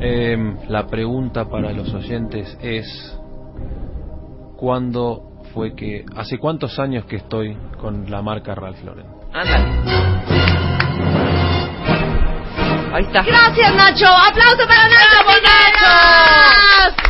Em, 0.00 0.56
la 0.68 0.86
pregunta 0.86 1.48
para 1.48 1.72
los 1.72 1.92
oyentes 1.94 2.58
es: 2.60 3.18
¿Cuándo 4.56 5.42
fue 5.54 5.74
que. 5.74 6.04
¿Hace 6.16 6.38
cuántos 6.38 6.78
años 6.78 7.04
que 7.04 7.16
estoy 7.16 7.56
con 7.80 8.10
la 8.10 8.20
marca 8.20 8.54
Ralph 8.54 8.82
Lauren? 8.82 9.06
Ándale. 9.32 10.89
Ahí 12.92 13.04
está. 13.04 13.22
Gracias, 13.22 13.74
Nacho. 13.74 14.06
Aplauso 14.06 14.66
para 14.66 14.88
Nacho. 14.88 15.24
Figueras! 15.28 17.09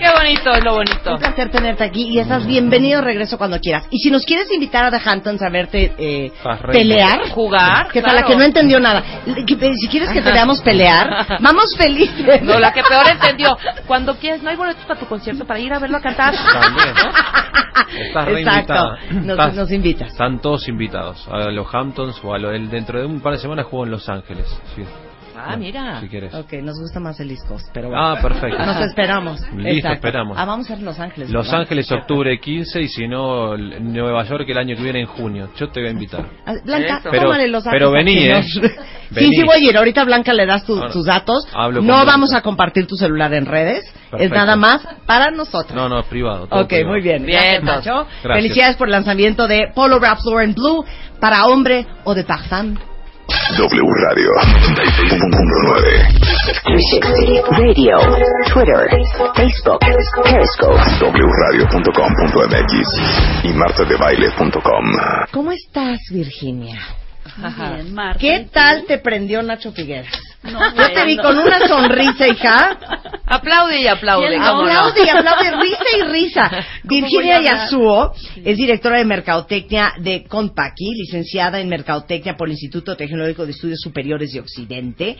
Qué 0.00 0.08
bonito, 0.18 0.50
es 0.52 0.64
lo 0.64 0.74
bonito. 0.74 1.12
Un 1.12 1.18
placer 1.18 1.50
tenerte 1.50 1.84
aquí 1.84 2.08
y 2.08 2.18
estás 2.20 2.46
bienvenido. 2.46 3.02
Regreso 3.02 3.36
cuando 3.36 3.58
quieras. 3.60 3.84
Y 3.90 3.98
si 3.98 4.10
nos 4.10 4.24
quieres 4.24 4.50
invitar 4.50 4.84
a 4.86 4.90
The 4.90 5.00
Hamptons 5.08 5.42
a 5.42 5.50
verte 5.50 5.92
eh, 5.98 6.32
re- 6.62 6.72
pelear, 6.72 7.28
Jugar, 7.30 7.88
que 7.88 8.00
para 8.00 8.14
la 8.14 8.22
que 8.24 8.34
no 8.34 8.42
entendió 8.42 8.80
nada. 8.80 9.02
Si 9.26 9.88
quieres 9.88 10.08
que 10.10 10.22
te 10.22 10.32
veamos 10.32 10.62
pelear, 10.62 11.38
vamos 11.40 11.76
felices. 11.76 12.40
No, 12.42 12.58
la 12.58 12.72
que 12.72 12.82
peor 12.82 13.06
entendió. 13.08 13.56
Cuando 13.86 14.16
quieres, 14.16 14.42
no 14.42 14.48
hay 14.48 14.56
boletos 14.56 14.84
para 14.86 14.98
tu 14.98 15.06
concierto 15.06 15.44
para 15.44 15.60
ir 15.60 15.72
a 15.74 15.78
verlo 15.78 15.98
a 15.98 16.00
cantar. 16.00 16.34
También. 16.34 16.88
Estás 16.88 18.28
Exacto. 18.28 18.30
reinvitada. 18.30 18.96
Nos, 19.10 19.38
Estás- 19.38 19.54
nos 19.54 19.70
invitas. 19.70 20.08
Están 20.12 20.40
todos 20.40 20.66
invitados 20.68 21.28
a 21.30 21.50
los 21.50 21.66
Hamptons 21.74 22.18
o 22.24 22.32
a 22.34 22.38
lo, 22.38 22.50
el, 22.52 22.70
dentro 22.70 22.98
de 23.00 23.04
un 23.06 23.20
par 23.20 23.34
de 23.34 23.38
semanas 23.38 23.66
juego 23.66 23.84
en 23.84 23.90
Los 23.90 24.08
Ángeles. 24.08 24.46
Sí. 24.74 24.82
Ah, 25.48 25.56
mira. 25.56 26.00
Si 26.00 26.08
quieres. 26.08 26.34
Ok, 26.34 26.52
nos 26.62 26.78
gusta 26.78 27.00
más 27.00 27.18
el 27.20 27.30
Coast, 27.48 27.68
pero 27.72 27.88
bueno. 27.88 28.02
Ah, 28.04 28.18
perfecto. 28.20 28.58
Nos 28.64 28.80
esperamos. 28.86 29.40
Listo, 29.56 29.68
Exacto. 29.68 29.94
esperamos. 29.94 30.36
Ah, 30.38 30.44
vamos 30.44 30.68
a 30.68 30.72
ir 30.74 30.78
a 30.80 30.82
Los 30.82 30.98
Ángeles. 30.98 31.30
Los 31.30 31.46
¿verdad? 31.46 31.60
Ángeles 31.62 31.90
octubre 31.92 32.38
15 32.40 32.80
y 32.82 32.88
si 32.88 33.06
no 33.08 33.56
Nueva 33.56 34.24
York 34.24 34.44
el 34.48 34.58
año 34.58 34.76
que 34.76 34.82
viene 34.82 35.00
en 35.00 35.06
junio. 35.06 35.50
Yo 35.56 35.68
te 35.70 35.80
voy 35.80 35.88
a 35.88 35.92
invitar. 35.92 36.26
Ah, 36.46 36.54
Blanca. 36.64 37.00
Pero- 37.10 37.22
tómale 37.24 37.48
los 37.48 37.64
datos. 37.64 37.76
pero 37.78 37.90
vení. 37.90 38.18
¿eh? 38.28 38.42
Sí, 39.10 39.16
Vení. 39.16 39.34
sí 39.34 39.42
voy 39.42 39.56
a 39.66 39.70
ir. 39.70 39.76
Ahorita 39.76 40.04
Blanca 40.04 40.32
le 40.32 40.46
das 40.46 40.64
tu- 40.64 40.76
Ahora, 40.76 40.92
tus 40.92 41.04
datos. 41.04 41.44
hablo 41.52 41.78
con 41.78 41.86
no 41.88 41.94
Blanca. 41.94 42.12
vamos 42.12 42.32
a 42.32 42.42
compartir 42.42 42.86
tu 42.86 42.94
celular 42.94 43.34
en 43.34 43.44
redes. 43.44 43.82
Es 43.84 44.10
Perfecto. 44.10 44.34
nada 44.36 44.54
más 44.54 44.86
para 45.04 45.32
nosotros. 45.32 45.72
No, 45.74 45.88
no, 45.88 45.98
es 45.98 46.06
privado. 46.06 46.46
todo 46.46 46.60
Ok, 46.60 46.68
privado. 46.68 46.90
muy 46.92 47.00
bien. 47.00 47.26
Bien, 47.26 47.40
Gracias, 47.60 47.64
Nacho. 47.86 48.06
Gracias. 48.22 48.34
Felicidades 48.42 48.76
por 48.76 48.86
el 48.86 48.92
lanzamiento 48.92 49.48
de 49.48 49.66
Polo 49.74 49.98
Ralph 49.98 50.20
Lauren 50.24 50.54
Blue 50.54 50.84
para 51.20 51.46
hombre 51.46 51.86
o 52.04 52.14
de 52.14 52.22
parfum. 52.22 52.76
W 53.56 53.82
Radio 54.08 54.30
96.9 54.74 56.10
360 56.64 57.50
Radio, 57.58 57.96
Twitter, 58.52 58.82
Facebook, 59.34 59.78
Periscope. 59.80 60.76
wradio.com.mx 61.10 62.74
y 63.44 63.48
martadebaile.com. 63.52 64.84
¿Cómo 65.32 65.52
estás, 65.52 65.98
Virginia? 66.10 66.78
Bien, 67.36 67.94
Marta. 67.94 68.18
¿Qué 68.18 68.48
tal 68.52 68.84
te 68.86 68.98
prendió 68.98 69.42
Nacho 69.42 69.72
Figueras? 69.72 70.12
No, 70.42 70.74
Yo 70.74 70.92
te 70.92 71.04
vi 71.04 71.16
con 71.16 71.38
una 71.38 71.58
sonrisa, 71.66 72.28
hija. 72.28 72.78
Aplaude 73.26 73.80
y 73.80 73.86
aplaude. 73.86 74.36
Aplaude 74.36 75.04
y 75.04 75.08
aplaude, 75.08 75.50
risa 75.62 75.84
y 75.98 76.02
risa. 76.10 76.50
Virginia? 76.84 77.40
Yasuo 77.40 78.12
es 78.44 78.56
directora 78.56 78.98
de 78.98 79.04
Mercadotecnia 79.04 79.94
de 79.98 80.24
Compaqui, 80.24 80.94
licenciada 80.94 81.60
en 81.60 81.68
Mercadotecnia 81.68 82.36
por 82.36 82.48
el 82.48 82.52
Instituto 82.52 82.96
Tecnológico 82.96 83.46
de 83.46 83.52
Estudios 83.52 83.80
Superiores 83.80 84.32
de 84.32 84.40
Occidente. 84.40 85.16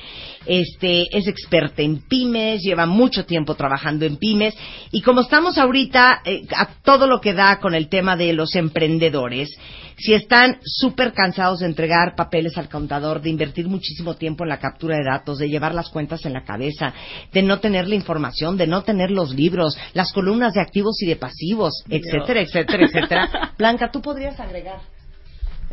Este, 0.46 1.06
es 1.16 1.26
experta 1.28 1.82
en 1.82 2.02
pymes, 2.08 2.62
lleva 2.62 2.86
mucho 2.86 3.24
tiempo 3.24 3.54
trabajando 3.54 4.04
en 4.04 4.16
pymes 4.16 4.54
y 4.90 5.02
como 5.02 5.20
estamos 5.20 5.58
ahorita 5.58 6.22
eh, 6.24 6.42
a 6.56 6.66
todo 6.82 7.06
lo 7.06 7.20
que 7.20 7.34
da 7.34 7.58
con 7.60 7.74
el 7.74 7.88
tema 7.88 8.16
de 8.16 8.32
los 8.32 8.54
emprendedores, 8.54 9.50
si 9.96 10.14
están 10.14 10.58
súper 10.64 11.12
cansados 11.12 11.60
de 11.60 11.66
entregar 11.66 12.14
papeles 12.16 12.56
al 12.56 12.68
contador, 12.68 13.20
de 13.20 13.30
invertir 13.30 13.68
muchísimo 13.68 14.14
tiempo 14.14 14.44
en 14.44 14.48
la 14.48 14.58
captura 14.58 14.96
de 14.96 15.04
datos, 15.04 15.38
de 15.38 15.48
llevar 15.48 15.74
las 15.74 15.90
cuentas 15.90 16.24
en 16.24 16.32
la 16.32 16.44
cabeza, 16.44 16.94
de 17.32 17.42
no 17.42 17.60
tener 17.60 17.79
la 17.88 17.94
información, 17.94 18.56
de 18.56 18.66
no 18.66 18.82
tener 18.82 19.10
los 19.10 19.34
libros, 19.34 19.76
las 19.94 20.12
columnas 20.12 20.52
de 20.54 20.60
activos 20.60 21.00
y 21.02 21.06
de 21.06 21.16
pasivos, 21.16 21.82
etcétera, 21.88 22.40
etcétera, 22.42 22.86
etcétera. 22.86 23.52
Blanca, 23.58 23.90
tú 23.90 24.00
podrías 24.00 24.38
agregar. 24.40 24.80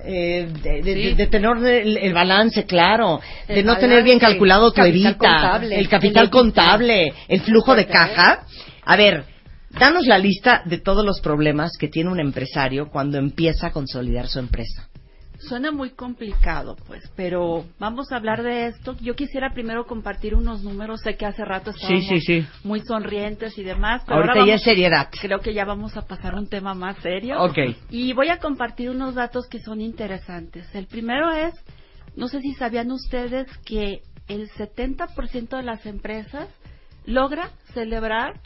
eh, 0.04 0.48
de, 0.62 0.82
de- 0.84 0.94
Sí. 0.94 1.02
de- 1.10 1.16
de 1.16 1.28
tener 1.28 1.58
el, 1.66 1.98
el 1.98 2.14
balance 2.14 2.66
claro, 2.66 3.20
de 3.48 3.64
no 3.64 3.78
tener 3.78 4.04
bien 4.04 4.20
calculado 4.20 4.72
tu 4.72 4.82
evita, 4.84 5.18
contable, 5.18 5.80
el 5.80 5.90
capital 5.90 6.26
el 6.26 6.30
contable, 6.30 7.14
el 7.28 7.42
flujo 7.42 7.76
de 7.76 7.88
caja. 7.88 8.44
A 8.86 8.96
ver, 8.96 9.26
danos 9.72 10.06
la 10.06 10.20
lista 10.20 10.62
de 10.66 10.78
todos 10.78 11.04
los 11.04 11.20
problemas 11.20 11.72
que 11.80 11.88
tiene 11.88 12.12
un 12.12 12.20
empresario 12.20 12.90
cuando 12.92 13.18
empieza 13.18 13.68
a 13.68 13.72
consolidar 13.72 14.28
su 14.28 14.38
empresa. 14.40 14.88
Suena 15.40 15.72
muy 15.72 15.92
complicado, 15.92 16.76
pues, 16.88 17.04
pero 17.16 17.66
vamos 17.80 18.12
a 18.12 18.16
hablar 18.18 18.42
de 18.44 18.68
esto. 18.68 18.96
Yo 19.02 19.16
quisiera 19.16 19.54
primero 19.54 19.86
compartir 19.86 20.36
unos 20.36 20.64
números. 20.64 21.02
Sé 21.04 21.16
que 21.16 21.26
hace 21.26 21.46
rato 21.46 21.70
estábamos 21.72 22.06
sí, 22.08 22.20
sí. 22.22 22.48
muy 22.64 22.82
sonrientes 22.82 23.58
y 23.58 23.64
demás, 23.64 24.02
pero 24.06 24.18
Ahorita 24.18 24.34
ahora 24.34 24.46
ya 24.48 24.56
es 24.56 24.64
seriedad. 24.64 25.10
creo 25.22 25.40
que 25.40 25.54
ya 25.54 25.64
vamos 25.66 25.96
a 25.96 26.08
pasar 26.08 26.34
a 26.36 26.40
un 26.40 26.48
tema 26.50 26.74
más 26.74 26.98
serio. 26.98 27.42
Ok. 27.42 27.58
Y 27.92 28.14
voy 28.14 28.30
a 28.30 28.40
compartir 28.40 28.90
unos 28.90 29.16
datos 29.16 29.48
que 29.48 29.60
son 29.60 29.80
interesantes. 29.82 30.68
El 30.74 30.88
primero 30.88 31.32
es, 31.32 31.54
no 32.16 32.28
sé 32.28 32.42
si 32.42 32.54
sabían 32.56 32.92
ustedes 32.92 33.48
que 33.66 34.02
el 34.28 34.50
70% 34.50 35.56
de 35.56 35.64
las 35.64 35.86
empresas 35.86 36.50
logra 37.06 37.52
celebrar, 37.74 38.40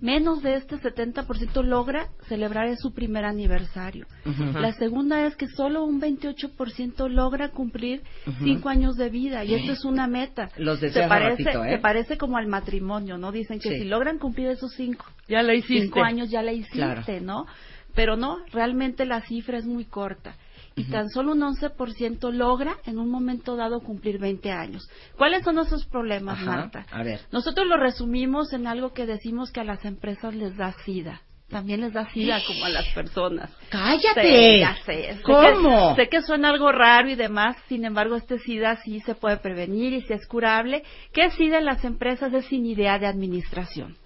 menos 0.00 0.42
de 0.42 0.54
este 0.56 0.76
70% 0.76 1.62
logra 1.62 2.08
celebrar 2.28 2.68
su 2.76 2.92
primer 2.92 3.24
aniversario. 3.24 4.06
La 4.54 4.72
segunda 4.72 5.26
es 5.26 5.36
que 5.36 5.48
solo 5.48 5.84
un 5.84 6.00
28% 6.00 7.08
logra 7.08 7.48
cumplir 7.50 8.02
cinco 8.42 8.68
años 8.68 8.96
de 8.96 9.08
vida 9.10 9.44
y 9.44 9.54
esto 9.54 9.72
es 9.72 9.84
una 9.84 10.06
meta. 10.06 10.50
Los 10.56 10.78
se 10.80 10.90
parece, 11.08 11.42
ratito, 11.44 11.64
¿eh? 11.64 11.70
se 11.72 11.78
parece 11.78 12.16
como 12.18 12.36
al 12.36 12.46
matrimonio, 12.46 13.18
¿no? 13.18 13.32
Dicen 13.32 13.58
que 13.58 13.70
Sí. 13.70 13.78
si 13.80 13.84
logran 13.84 14.18
cumplir 14.18 14.48
esos 14.48 14.72
cinco, 14.74 15.04
Ya 15.28 15.42
lo 15.42 15.52
hiciste. 15.52 15.82
cinco 15.84 16.02
años 16.02 16.30
ya 16.30 16.42
la 16.42 16.52
hiciste, 16.52 16.76
Claro. 16.78 17.02
¿no? 17.22 17.46
Pero 17.94 18.16
no, 18.16 18.38
realmente 18.52 19.04
la 19.06 19.22
cifra 19.22 19.58
es 19.58 19.66
muy 19.66 19.84
corta. 19.84 20.34
Y 20.80 20.84
tan 20.84 21.08
solo 21.08 21.32
un 21.32 21.40
11% 21.40 22.32
logra 22.32 22.76
en 22.86 22.98
un 22.98 23.10
momento 23.10 23.56
dado 23.56 23.80
cumplir 23.80 24.18
20 24.18 24.50
años. 24.50 24.88
¿Cuáles 25.16 25.44
son 25.44 25.58
esos 25.58 25.86
problemas, 25.86 26.38
Ajá, 26.38 26.44
Marta? 26.44 26.86
a 26.90 27.02
ver. 27.02 27.20
Nosotros 27.32 27.66
lo 27.66 27.76
resumimos 27.76 28.52
en 28.52 28.66
algo 28.66 28.92
que 28.92 29.06
decimos 29.06 29.50
que 29.50 29.60
a 29.60 29.64
las 29.64 29.84
empresas 29.84 30.34
les 30.34 30.56
da 30.56 30.72
sida. 30.84 31.22
También 31.48 31.80
les 31.80 31.94
da 31.94 32.04
sida 32.12 32.40
como 32.46 32.66
a 32.66 32.68
las 32.68 32.86
personas. 32.92 33.50
¡Cállate! 33.70 34.60
Ya 34.60 34.76
sé. 34.84 35.14
Sé 35.14 35.22
¿Cómo? 35.22 35.94
Que, 35.96 36.02
sé 36.02 36.08
que 36.10 36.20
suena 36.20 36.50
algo 36.50 36.70
raro 36.72 37.08
y 37.08 37.14
demás, 37.14 37.56
sin 37.68 37.86
embargo, 37.86 38.16
este 38.16 38.38
SIDA 38.38 38.76
sí 38.82 39.00
se 39.00 39.14
puede 39.14 39.38
prevenir 39.38 39.94
y 39.94 40.02
si 40.02 40.12
es 40.12 40.26
curable. 40.26 40.82
¿Qué 41.12 41.30
SIDA 41.30 41.58
en 41.58 41.64
las 41.64 41.84
empresas? 41.84 42.34
Es 42.34 42.44
sin 42.46 42.66
idea 42.66 42.98
de 42.98 43.06
administración. 43.06 43.96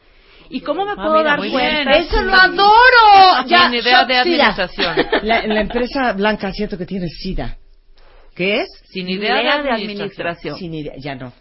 ¿Y 0.51 0.61
cómo 0.61 0.85
me 0.85 0.93
Ah, 0.93 0.97
puedo 0.97 1.19
mira, 1.19 1.31
dar 1.31 1.39
cuenta? 1.39 1.59
bien. 1.59 1.89
¡Eso 1.89 2.23
lo 2.23 2.35
adoro! 2.35 3.47
Sin 3.47 3.75
idea 3.75 4.05
de 4.05 4.17
administración. 4.17 4.97
La, 5.23 5.47
la 5.47 5.61
empresa 5.61 6.13
blanca 6.13 6.53
siento 6.53 6.77
que 6.79 6.87
tiene 6.87 7.09
SIDA. 7.09 7.57
¿Qué 8.35 8.61
es? 8.61 8.69
Sin 8.85 9.09
idea, 9.09 9.43
idea 9.43 9.57
de 9.59 9.63
de 9.65 9.71
administración. 9.71 10.27
administración. 10.27 10.57
Sin 10.59 10.75
idea, 10.75 10.95
ya 10.99 11.15
no. 11.15 11.33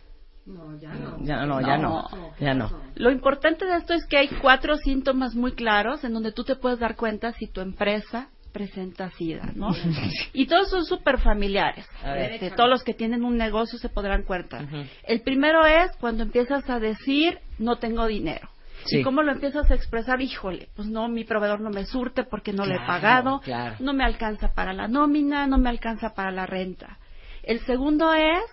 Ya 1.22 1.46
no, 1.46 1.62
ya 1.62 1.78
no. 1.78 2.08
Ya 2.40 2.54
no. 2.54 2.72
Lo 2.96 3.12
importante 3.12 3.66
de 3.66 3.78
esto 3.78 3.94
es 3.94 4.06
que 4.08 4.18
hay 4.18 4.28
cuatro 4.28 4.76
síntomas 4.78 5.36
muy 5.36 5.54
claros 5.54 6.04
en 6.04 6.14
donde 6.14 6.32
tú 6.32 6.44
te 6.44 6.56
puedes 6.56 6.80
dar 6.80 6.96
cuenta 6.96 7.32
si 7.34 7.48
tu 7.48 7.62
empresa 7.62 8.30
presenta 8.52 9.10
SIDA, 9.12 9.52
¿no? 9.56 9.70
y 10.34 10.48
todos 10.48 10.70
son 10.70 10.84
súper 10.84 11.20
familiares. 11.20 11.86
Este, 12.18 12.52
todos 12.52 12.70
los 12.70 12.84
que 12.84 12.94
tienen 12.94 13.24
un 13.24 13.38
negocio 13.38 13.80
se 13.80 13.88
podrán 13.88 14.24
cuenta. 14.24 14.66
El 15.04 15.22
primero 15.22 15.66
es 15.66 15.92
cuando 16.02 16.24
empiezas 16.24 16.70
a 16.70 16.80
decir, 16.80 17.40
no 17.60 17.78
tengo 17.78 18.06
dinero. 18.08 18.50
Sí. 18.86 19.00
¿Y 19.00 19.04
cómo 19.04 19.24
lo 19.24 19.32
empiezas 19.32 19.70
a 19.70 19.76
expresar? 19.76 20.22
Híjole, 20.22 20.70
pues 20.76 20.88
no, 20.88 21.08
mi 21.08 21.24
proveedor 21.24 21.62
no 21.62 21.70
me 21.70 21.86
surte 21.86 22.24
porque 22.24 22.54
no 22.54 22.66
le 22.66 22.76
he 22.76 22.86
pagado, 22.86 23.40
claro. 23.42 23.76
no 23.80 23.94
me 23.94 24.04
alcanza 24.04 24.54
para 24.54 24.74
la 24.74 24.88
nómina, 24.88 25.48
no 25.48 25.58
me 25.58 25.70
alcanza 25.70 26.14
para 26.14 26.32
la 26.32 26.46
renta. 26.46 26.98
El 27.44 27.60
segundo 27.66 28.14
es, 28.14 28.44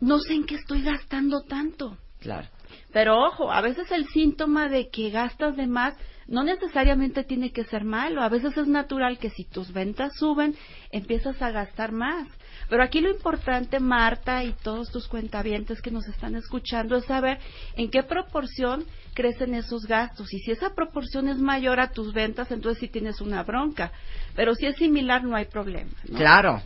no 0.00 0.18
sé 0.18 0.34
en 0.34 0.44
qué 0.44 0.56
estoy 0.56 0.82
gastando 0.82 1.42
tanto. 1.42 1.96
Claro. 2.20 2.48
Pero 2.92 3.18
ojo, 3.18 3.52
a 3.52 3.60
veces 3.60 3.90
el 3.92 4.06
síntoma 4.08 4.68
de 4.68 4.88
que 4.88 5.10
gastas 5.10 5.56
de 5.56 5.66
más 5.66 5.94
no 6.26 6.42
necesariamente 6.42 7.24
tiene 7.24 7.52
que 7.52 7.64
ser 7.64 7.84
malo. 7.84 8.22
A 8.22 8.28
veces 8.28 8.56
es 8.56 8.66
natural 8.66 9.18
que 9.18 9.30
si 9.30 9.44
tus 9.44 9.72
ventas 9.72 10.12
suben, 10.18 10.54
empiezas 10.90 11.40
a 11.42 11.50
gastar 11.50 11.92
más. 11.92 12.26
Pero 12.68 12.82
aquí 12.82 13.00
lo 13.00 13.10
importante, 13.10 13.78
Marta 13.80 14.42
y 14.44 14.52
todos 14.62 14.90
tus 14.90 15.06
cuentavientes 15.08 15.80
que 15.82 15.90
nos 15.90 16.06
están 16.08 16.34
escuchando, 16.34 16.96
es 16.96 17.04
saber 17.04 17.38
en 17.76 17.90
qué 17.90 18.02
proporción 18.02 18.84
crecen 19.14 19.54
esos 19.54 19.86
gastos. 19.86 20.32
Y 20.32 20.38
si 20.40 20.50
esa 20.50 20.74
proporción 20.74 21.28
es 21.28 21.38
mayor 21.38 21.80
a 21.80 21.90
tus 21.90 22.12
ventas, 22.12 22.50
entonces 22.50 22.80
sí 22.80 22.88
tienes 22.88 23.20
una 23.20 23.42
bronca. 23.42 23.92
Pero 24.34 24.54
si 24.54 24.66
es 24.66 24.76
similar, 24.76 25.24
no 25.24 25.36
hay 25.36 25.44
problema. 25.46 25.92
¿no? 26.08 26.16
Claro. 26.18 26.62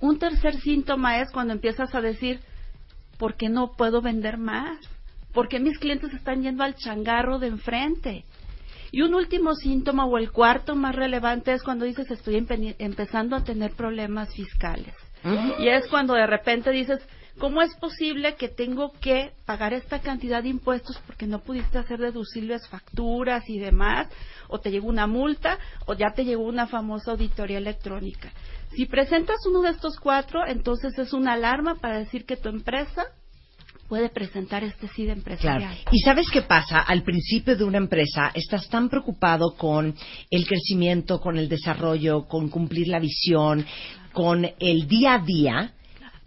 Un 0.00 0.18
tercer 0.18 0.60
síntoma 0.60 1.20
es 1.20 1.30
cuando 1.30 1.52
empiezas 1.52 1.94
a 1.94 2.00
decir, 2.00 2.40
¿por 3.18 3.36
qué 3.36 3.48
no 3.48 3.72
puedo 3.76 4.02
vender 4.02 4.38
más? 4.38 4.78
¿Por 5.32 5.48
qué 5.48 5.58
mis 5.58 5.78
clientes 5.78 6.12
están 6.12 6.42
yendo 6.42 6.62
al 6.62 6.74
changarro 6.76 7.38
de 7.38 7.48
enfrente? 7.48 8.24
Y 8.92 9.02
un 9.02 9.14
último 9.14 9.54
síntoma 9.56 10.06
o 10.06 10.18
el 10.18 10.30
cuarto 10.30 10.76
más 10.76 10.94
relevante 10.94 11.52
es 11.52 11.62
cuando 11.64 11.84
dices 11.84 12.08
estoy 12.10 12.36
empe- 12.36 12.76
empezando 12.78 13.34
a 13.34 13.42
tener 13.42 13.72
problemas 13.72 14.32
fiscales. 14.32 14.94
Y 15.58 15.68
es 15.68 15.86
cuando 15.88 16.14
de 16.14 16.26
repente 16.26 16.70
dices, 16.70 17.00
¿cómo 17.38 17.62
es 17.62 17.74
posible 17.76 18.34
que 18.36 18.48
tengo 18.48 18.92
que 19.00 19.32
pagar 19.46 19.72
esta 19.72 20.00
cantidad 20.00 20.42
de 20.42 20.50
impuestos 20.50 21.00
porque 21.06 21.26
no 21.26 21.40
pudiste 21.40 21.78
hacer 21.78 21.98
deducibles 21.98 22.68
facturas 22.68 23.48
y 23.48 23.58
demás? 23.58 24.08
O 24.48 24.60
te 24.60 24.70
llegó 24.70 24.88
una 24.88 25.06
multa 25.06 25.58
o 25.86 25.94
ya 25.94 26.12
te 26.14 26.24
llegó 26.24 26.44
una 26.44 26.66
famosa 26.66 27.12
auditoría 27.12 27.58
electrónica. 27.58 28.32
Si 28.72 28.86
presentas 28.86 29.44
uno 29.46 29.62
de 29.62 29.70
estos 29.70 29.98
cuatro, 29.98 30.46
entonces 30.46 30.98
es 30.98 31.12
una 31.12 31.34
alarma 31.34 31.76
para 31.76 31.98
decir 31.98 32.26
que 32.26 32.36
tu 32.36 32.48
empresa 32.48 33.06
puede 33.88 34.08
presentar 34.08 34.64
este 34.64 34.88
SID 34.88 35.10
empresarial. 35.10 35.74
Claro. 35.74 35.90
¿Y 35.92 36.00
sabes 36.00 36.30
qué 36.30 36.42
pasa? 36.42 36.80
Al 36.80 37.02
principio 37.02 37.56
de 37.56 37.64
una 37.64 37.78
empresa 37.78 38.30
estás 38.34 38.68
tan 38.68 38.88
preocupado 38.88 39.54
con 39.56 39.94
el 40.30 40.46
crecimiento, 40.46 41.20
con 41.20 41.36
el 41.38 41.48
desarrollo, 41.48 42.26
con 42.26 42.48
cumplir 42.48 42.88
la 42.88 42.98
visión, 42.98 43.64
con 44.12 44.46
el 44.58 44.88
día 44.88 45.14
a 45.14 45.18
día, 45.18 45.72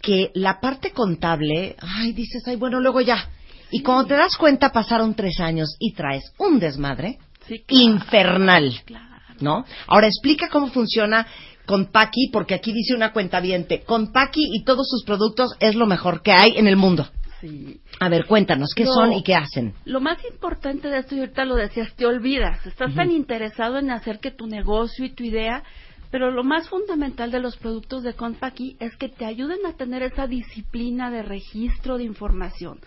que 0.00 0.30
la 0.34 0.60
parte 0.60 0.92
contable, 0.92 1.76
ay, 1.80 2.12
dices, 2.12 2.42
ay, 2.46 2.56
bueno, 2.56 2.80
luego 2.80 3.00
ya. 3.00 3.28
Y 3.70 3.82
cuando 3.82 4.06
te 4.06 4.14
das 4.14 4.36
cuenta 4.36 4.70
pasaron 4.72 5.14
tres 5.14 5.40
años 5.40 5.76
y 5.78 5.92
traes 5.92 6.32
un 6.38 6.58
desmadre 6.58 7.18
Sí, 7.46 7.64
infernal, 7.68 8.80
Claro. 8.84 9.04
¿no? 9.40 9.64
Ahora 9.86 10.06
explica 10.06 10.48
cómo 10.48 10.68
funciona 10.68 11.26
con 11.64 11.86
Paki, 11.92 12.30
porque 12.32 12.54
aquí 12.54 12.72
dice 12.72 12.94
una 12.94 13.12
cuenta 13.12 13.42
con 13.84 14.12
Paki 14.12 14.40
y 14.54 14.64
todos 14.64 14.88
sus 14.88 15.04
productos 15.04 15.54
es 15.60 15.74
lo 15.74 15.86
mejor 15.86 16.22
que 16.22 16.32
hay 16.32 16.56
en 16.56 16.66
el 16.66 16.76
mundo. 16.76 17.06
Sí. 17.40 17.80
A 18.00 18.08
ver, 18.08 18.26
cuéntanos, 18.26 18.70
¿qué 18.74 18.84
No. 18.84 18.92
son 18.92 19.12
y 19.12 19.22
qué 19.22 19.34
hacen? 19.34 19.74
Lo 19.84 20.00
más 20.00 20.18
importante 20.24 20.88
de 20.88 20.98
esto, 20.98 21.14
y 21.14 21.20
ahorita 21.20 21.44
lo 21.44 21.54
decías, 21.54 21.94
te 21.94 22.06
olvidas. 22.06 22.64
Estás 22.66 22.94
tan 22.94 23.10
interesado 23.10 23.78
en 23.78 23.90
hacer 23.90 24.18
que 24.18 24.30
tu 24.30 24.46
negocio 24.46 25.04
y 25.04 25.10
tu 25.10 25.22
idea, 25.24 25.62
pero 26.10 26.30
lo 26.30 26.42
más 26.42 26.68
fundamental 26.68 27.30
de 27.30 27.38
los 27.40 27.56
productos 27.56 28.02
de 28.02 28.14
Compaqui 28.14 28.76
es 28.80 28.96
que 28.96 29.08
te 29.08 29.24
ayuden 29.24 29.58
a 29.66 29.74
tener 29.74 30.02
esa 30.02 30.26
disciplina 30.26 31.10
de 31.10 31.22
registro 31.22 31.96
de 31.98 32.04
información 32.04 32.80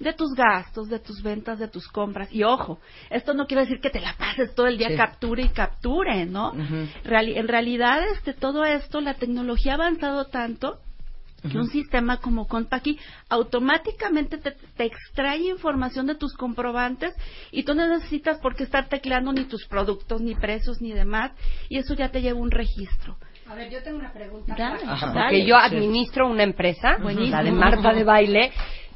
de 0.00 0.12
tus 0.12 0.34
gastos, 0.34 0.88
de 0.88 0.98
tus 0.98 1.22
ventas, 1.22 1.60
de 1.60 1.68
tus 1.68 1.86
compras. 1.86 2.28
Y 2.32 2.42
ojo, 2.42 2.80
esto 3.10 3.32
no 3.32 3.46
quiere 3.46 3.62
decir 3.62 3.78
que 3.80 3.90
te 3.90 4.00
la 4.00 4.12
pases 4.18 4.52
todo 4.54 4.66
el 4.66 4.76
día 4.76 4.88
Sí. 4.88 4.96
capture 4.96 5.40
y 5.44 5.48
capture, 5.50 6.26
¿no? 6.26 6.52
En 7.04 7.48
realidad, 7.48 8.02
este, 8.12 8.34
todo 8.34 8.64
esto, 8.64 9.00
la 9.00 9.14
tecnología 9.14 9.72
ha 9.72 9.74
avanzado 9.76 10.26
tanto 10.26 10.80
que 11.50 11.58
un 11.58 11.68
sistema 11.68 12.18
como 12.18 12.46
Compaqui 12.46 12.98
automáticamente 13.28 14.38
te, 14.38 14.52
te 14.52 14.84
extrae 14.84 15.38
información 15.48 16.06
de 16.06 16.14
tus 16.14 16.34
comprobantes 16.34 17.14
y 17.50 17.64
tú 17.64 17.74
no 17.74 17.86
necesitas 17.86 18.38
por 18.38 18.56
qué 18.56 18.64
estar 18.64 18.88
tecleando 18.88 19.32
ni 19.32 19.44
tus 19.44 19.66
productos, 19.66 20.20
ni 20.20 20.34
precios, 20.34 20.80
ni 20.80 20.92
demás, 20.92 21.32
y 21.68 21.78
eso 21.78 21.94
ya 21.94 22.10
te 22.10 22.22
lleva 22.22 22.38
un 22.40 22.50
registro. 22.50 23.16
A 23.46 23.54
ver, 23.54 23.70
yo 23.70 23.82
tengo 23.82 23.98
una 23.98 24.12
pregunta. 24.12 24.54
Dale, 24.56 24.78
porque 24.86 25.14
dale. 25.14 25.46
yo 25.46 25.56
administro 25.56 26.28
una 26.28 26.44
empresa, 26.44 26.96
Buenísimo. 27.02 27.36
la 27.36 27.42
de 27.42 27.52
Marta 27.52 27.92
de 27.92 28.04
Baile, 28.04 28.52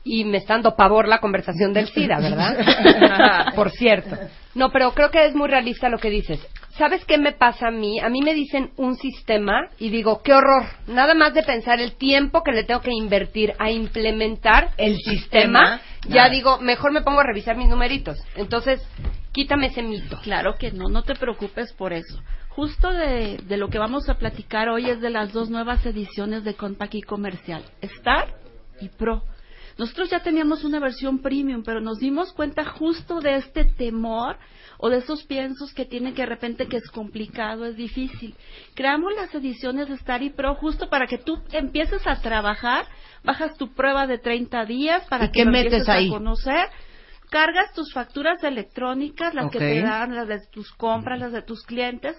y 0.09 0.25
me 0.25 0.39
está 0.39 0.55
dando 0.55 0.75
pavor 0.75 1.07
la 1.07 1.19
conversación 1.19 1.75
del 1.75 1.89
SIDA, 1.89 2.19
¿verdad? 2.19 3.53
Por 3.55 3.71
cierto. 3.71 4.17
No, 4.55 4.71
pero 4.71 4.93
creo 4.93 5.11
que 5.11 5.27
es 5.27 5.35
muy 5.35 5.49
realista 5.49 5.89
lo 5.89 5.99
que 5.99 6.09
dices. 6.11 6.41
¿Sabes 6.79 7.05
qué 7.05 7.19
me 7.19 7.33
pasa 7.33 7.69
a 7.69 7.71
mí? 7.71 8.01
A 8.01 8.09
mí 8.09 8.23
me 8.23 8.35
dicen 8.35 8.71
un 8.77 8.97
sistema 8.97 9.69
y 9.79 9.91
digo, 9.91 10.23
qué 10.23 10.33
horror. 10.33 10.65
Nada 10.87 11.15
más 11.15 11.35
de 11.35 11.43
pensar 11.43 11.81
el 11.81 11.93
tiempo 11.97 12.43
que 12.43 12.53
le 12.53 12.65
tengo 12.65 12.81
que 12.81 12.93
invertir 12.93 13.53
a 13.59 13.71
implementar 13.71 14.71
El 14.77 14.97
sistema, 14.97 15.79
sistema, 15.79 15.81
ya 16.09 16.23
nada. 16.23 16.31
digo, 16.31 16.59
mejor 16.61 16.93
me 16.93 17.03
pongo 17.03 17.21
a 17.21 17.25
revisar 17.25 17.57
mis 17.57 17.69
numeritos. 17.69 18.17
Entonces, 18.37 18.81
quítame 19.33 19.67
ese 19.67 19.83
mito. 19.83 20.19
Claro 20.23 20.55
que 20.59 20.71
no, 20.73 20.89
no 20.89 21.03
te 21.03 21.15
preocupes 21.17 21.73
por 21.75 21.93
eso. 21.93 22.21
Justo 22.49 22.93
de, 22.93 23.39
de 23.45 23.57
lo 23.57 23.69
que 23.69 23.79
vamos 23.79 24.09
a 24.09 24.15
platicar 24.19 24.69
hoy 24.69 24.89
es 24.89 25.01
de 25.01 25.11
las 25.11 25.33
dos 25.33 25.51
nuevas 25.51 25.85
ediciones 25.85 26.45
de 26.45 26.55
Compaqui 26.55 27.03
Comercial, 27.03 27.63
Star 27.83 28.35
y 28.81 28.89
Pro. 28.89 29.23
Nosotros 29.79 30.11
ya 30.11 30.21
teníamos 30.21 30.65
una 30.65 30.81
versión 30.81 31.21
premium, 31.21 31.63
pero 31.63 31.81
nos 31.81 32.01
dimos 32.01 32.33
cuenta 32.33 32.65
justo 32.65 33.21
de 33.21 33.37
este 33.37 33.65
temor 33.65 34.37
o 34.79 34.91
de 34.91 34.99
esos 34.99 35.23
piensos 35.25 35.73
que 35.73 35.85
tienen 35.85 36.15
que 36.15 36.23
de 36.23 36.27
repente 36.27 36.67
que 36.67 36.79
es 36.79 36.91
complicado, 36.91 37.65
es 37.65 37.77
difícil. 37.77 38.35
Creamos 38.75 39.13
las 39.15 39.33
ediciones 39.35 39.89
de 39.89 39.95
Star 39.95 40.23
y 40.25 40.31
Pro 40.31 40.57
justo 40.57 40.89
para 40.91 41.07
que 41.07 41.19
tú 41.19 41.39
empieces 41.53 42.05
a 42.09 42.21
trabajar, 42.21 42.87
bajas 43.23 43.57
tu 43.57 43.73
prueba 43.73 44.09
de 44.09 44.19
30 44.19 44.65
días 44.65 45.05
para 45.09 45.27
¿Y 45.27 45.31
que 45.31 45.45
lo 45.45 45.57
empieces 45.57 45.89
ahí? 45.89 46.09
a 46.09 46.11
conocer. 46.11 46.69
Cargas 47.31 47.73
tus 47.73 47.93
facturas 47.93 48.43
electrónicas, 48.43 49.35
las 49.35 49.51
que 49.51 49.59
te 49.59 49.83
dan, 49.83 50.15
las 50.15 50.27
de 50.27 50.41
tus 50.51 50.73
compras, 50.73 51.21
las 51.21 51.33
de 51.33 51.43
tus 51.43 51.63
clientes, 51.63 52.17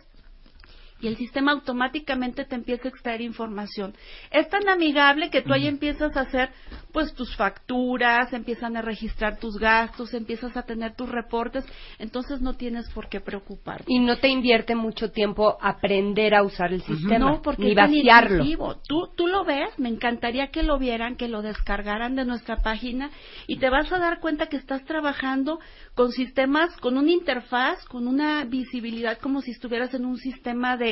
y 1.01 1.07
el 1.07 1.17
sistema 1.17 1.51
automáticamente 1.51 2.45
te 2.45 2.55
empieza 2.55 2.87
a 2.87 2.91
extraer 2.91 3.21
información. 3.21 3.93
Es 4.31 4.49
tan 4.49 4.67
amigable 4.67 5.29
que 5.29 5.41
tú 5.41 5.53
ahí 5.53 5.67
empiezas 5.67 6.15
a 6.17 6.21
hacer 6.21 6.49
pues 6.91 7.13
tus 7.13 7.35
facturas, 7.35 8.33
empiezan 8.33 8.75
a 8.75 8.81
registrar 8.81 9.39
tus 9.39 9.57
gastos, 9.57 10.13
empiezas 10.13 10.57
a 10.57 10.63
tener 10.63 10.95
tus 10.95 11.09
reportes, 11.09 11.65
entonces 11.99 12.41
no 12.41 12.53
tienes 12.53 12.89
por 12.89 13.09
qué 13.09 13.21
preocuparte. 13.21 13.85
Y 13.87 13.99
no 13.99 14.17
te 14.17 14.27
invierte 14.27 14.75
mucho 14.75 15.11
tiempo 15.11 15.57
aprender 15.61 16.33
a 16.33 16.43
usar 16.43 16.73
el 16.73 16.81
sistema, 16.81 17.19
No, 17.19 17.41
porque 17.41 17.63
ni 17.63 17.75
vaciarlo. 17.75 18.43
Tú, 18.87 19.09
tú 19.15 19.27
lo 19.27 19.45
ves, 19.45 19.77
me 19.77 19.89
encantaría 19.89 20.47
que 20.47 20.63
lo 20.63 20.79
vieran, 20.79 21.15
que 21.15 21.27
lo 21.27 21.41
descargaran 21.41 22.15
de 22.15 22.25
nuestra 22.25 22.57
página 22.57 23.11
y 23.47 23.57
te 23.57 23.69
vas 23.69 23.91
a 23.91 23.99
dar 23.99 24.19
cuenta 24.19 24.47
que 24.47 24.57
estás 24.57 24.83
trabajando 24.85 25.59
con 25.93 26.11
sistemas, 26.11 26.75
con 26.77 26.97
una 26.97 27.11
interfaz, 27.11 27.85
con 27.85 28.07
una 28.07 28.43
visibilidad 28.45 29.17
como 29.19 29.41
si 29.41 29.51
estuvieras 29.51 29.93
en 29.93 30.05
un 30.05 30.17
sistema 30.17 30.77
de 30.77 30.88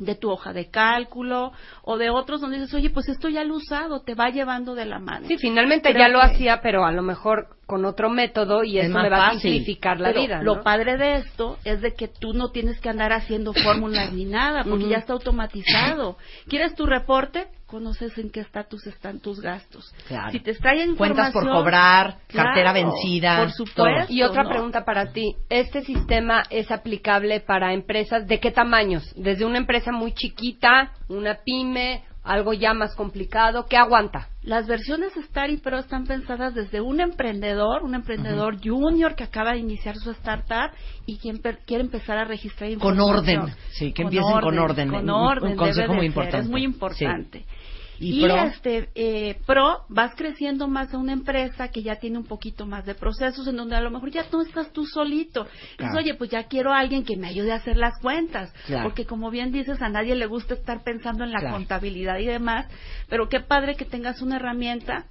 de 0.00 0.14
tu 0.14 0.30
hoja 0.30 0.52
de 0.52 0.70
cálculo 0.70 1.52
o 1.82 1.98
de 1.98 2.10
otros 2.10 2.40
donde 2.40 2.58
dices, 2.58 2.74
oye, 2.74 2.90
pues 2.90 3.08
esto 3.08 3.28
ya 3.28 3.44
lo 3.44 3.54
he 3.54 3.56
usado, 3.58 4.00
te 4.02 4.14
va 4.14 4.30
llevando 4.30 4.74
de 4.74 4.86
la 4.86 4.98
mano. 4.98 5.28
Sí, 5.28 5.36
finalmente 5.36 5.90
Creo 5.90 6.06
ya 6.06 6.08
lo 6.08 6.20
hacía, 6.20 6.60
pero 6.62 6.84
a 6.84 6.92
lo 6.92 7.02
mejor 7.02 7.48
con 7.70 7.84
otro 7.84 8.10
método 8.10 8.64
y 8.64 8.78
Es 8.78 8.86
eso 8.86 8.94
más 8.94 9.04
me 9.04 9.10
va 9.10 9.28
a 9.28 9.30
simplificar 9.38 10.00
la 10.00 10.08
Pero 10.08 10.22
vida. 10.22 10.42
Lo 10.42 10.64
padre 10.64 10.96
de 10.96 11.18
esto 11.18 11.56
es 11.64 11.80
de 11.80 11.94
que 11.94 12.08
tú 12.08 12.32
no 12.32 12.50
tienes 12.50 12.80
que 12.80 12.88
andar 12.88 13.12
haciendo 13.12 13.52
fórmulas 13.52 14.12
ni 14.12 14.24
nada, 14.24 14.64
porque 14.64 14.88
ya 14.88 14.96
está 14.96 15.12
automatizado. 15.12 16.16
¿Quieres 16.48 16.74
tu 16.74 16.84
reporte? 16.84 17.46
Conoces 17.66 18.18
en 18.18 18.30
qué 18.30 18.40
estatus 18.40 18.88
están 18.88 19.20
tus 19.20 19.40
gastos. 19.40 19.94
Claro. 20.08 20.32
Si 20.32 20.40
te 20.40 20.50
extraen 20.50 20.96
Cuentas 20.96 21.32
por 21.32 21.48
cobrar, 21.48 22.16
Claro, 22.26 22.48
cartera 22.48 22.72
vencida. 22.72 23.38
Por 23.38 23.52
supuesto. 23.52 24.12
Y 24.12 24.24
otra 24.24 24.42
¿no? 24.42 24.48
pregunta 24.48 24.84
para 24.84 25.12
ti. 25.12 25.36
¿Este 25.48 25.82
sistema 25.82 26.42
es 26.50 26.72
aplicable 26.72 27.38
para 27.38 27.72
empresas 27.72 28.26
de 28.26 28.40
qué 28.40 28.50
tamaños? 28.50 29.04
Desde 29.14 29.44
una 29.44 29.58
empresa 29.58 29.92
muy 29.92 30.12
chiquita, 30.12 30.90
una 31.08 31.36
pyme, 31.44 32.02
algo 32.30 32.52
ya 32.52 32.74
más 32.74 32.94
complicado. 32.94 33.66
¿Qué 33.68 33.76
aguanta? 33.76 34.28
Las 34.42 34.68
versiones 34.68 35.16
Star 35.16 35.50
y 35.50 35.56
Pro 35.56 35.78
están 35.78 36.04
pensadas 36.04 36.54
desde 36.54 36.80
un 36.80 37.00
emprendedor, 37.00 37.82
un 37.82 37.94
emprendedor 37.94 38.56
junior 38.62 39.16
que 39.16 39.24
acaba 39.24 39.52
de 39.52 39.58
iniciar 39.58 39.96
su 39.96 40.12
startup 40.12 40.70
y 41.06 41.18
quien 41.18 41.40
quiere 41.66 41.82
empezar 41.82 42.18
a 42.18 42.24
registrar 42.24 42.70
Con 42.78 42.94
información. 42.94 43.40
orden. 43.42 43.54
Sí, 43.70 43.92
que 43.92 44.02
empiecen 44.02 44.40
con 44.40 44.58
orden. 44.58 44.88
Con 44.90 45.10
orden. 45.10 45.50
un 45.50 45.56
consejo 45.56 45.92
muy 45.92 46.06
importante. 46.06 46.46
Es 46.46 46.48
muy 46.48 46.62
importante. 46.62 47.44
¿Y 48.00 48.18
Y, 48.18 48.24
Pro? 48.24 48.34
este 48.44 48.88
eh, 48.94 49.38
Pro 49.46 49.84
vas 49.90 50.14
creciendo 50.16 50.66
más 50.68 50.92
a 50.94 50.98
una 50.98 51.12
empresa 51.12 51.68
que 51.68 51.82
ya 51.82 51.96
tiene 51.96 52.16
un 52.16 52.24
poquito 52.24 52.64
más 52.66 52.86
de 52.86 52.94
procesos 52.94 53.46
en 53.46 53.56
donde 53.56 53.76
a 53.76 53.80
lo 53.82 53.90
mejor 53.90 54.10
ya 54.10 54.24
no 54.32 54.40
estás 54.40 54.72
tú 54.72 54.86
solito. 54.86 55.44
Dices, 55.44 55.76
Claro. 55.76 55.98
oye, 55.98 56.14
pues 56.14 56.30
ya 56.30 56.44
quiero 56.44 56.72
a 56.72 56.78
alguien 56.78 57.04
que 57.04 57.16
me 57.18 57.28
ayude 57.28 57.52
a 57.52 57.56
hacer 57.56 57.76
las 57.76 57.98
cuentas, 58.00 58.52
Claro. 58.66 58.84
porque 58.84 59.04
como 59.04 59.30
bien 59.30 59.52
dices, 59.52 59.82
a 59.82 59.90
nadie 59.90 60.14
le 60.14 60.24
gusta 60.26 60.54
estar 60.54 60.82
pensando 60.82 61.24
en 61.24 61.30
la 61.32 61.40
Claro. 61.40 61.56
contabilidad 61.56 62.18
y 62.18 62.26
demás, 62.26 62.66
pero 63.08 63.28
qué 63.28 63.40
padre 63.40 63.76
que 63.76 63.84
tengas 63.84 64.22
una 64.22 64.36
herramienta 64.36 65.04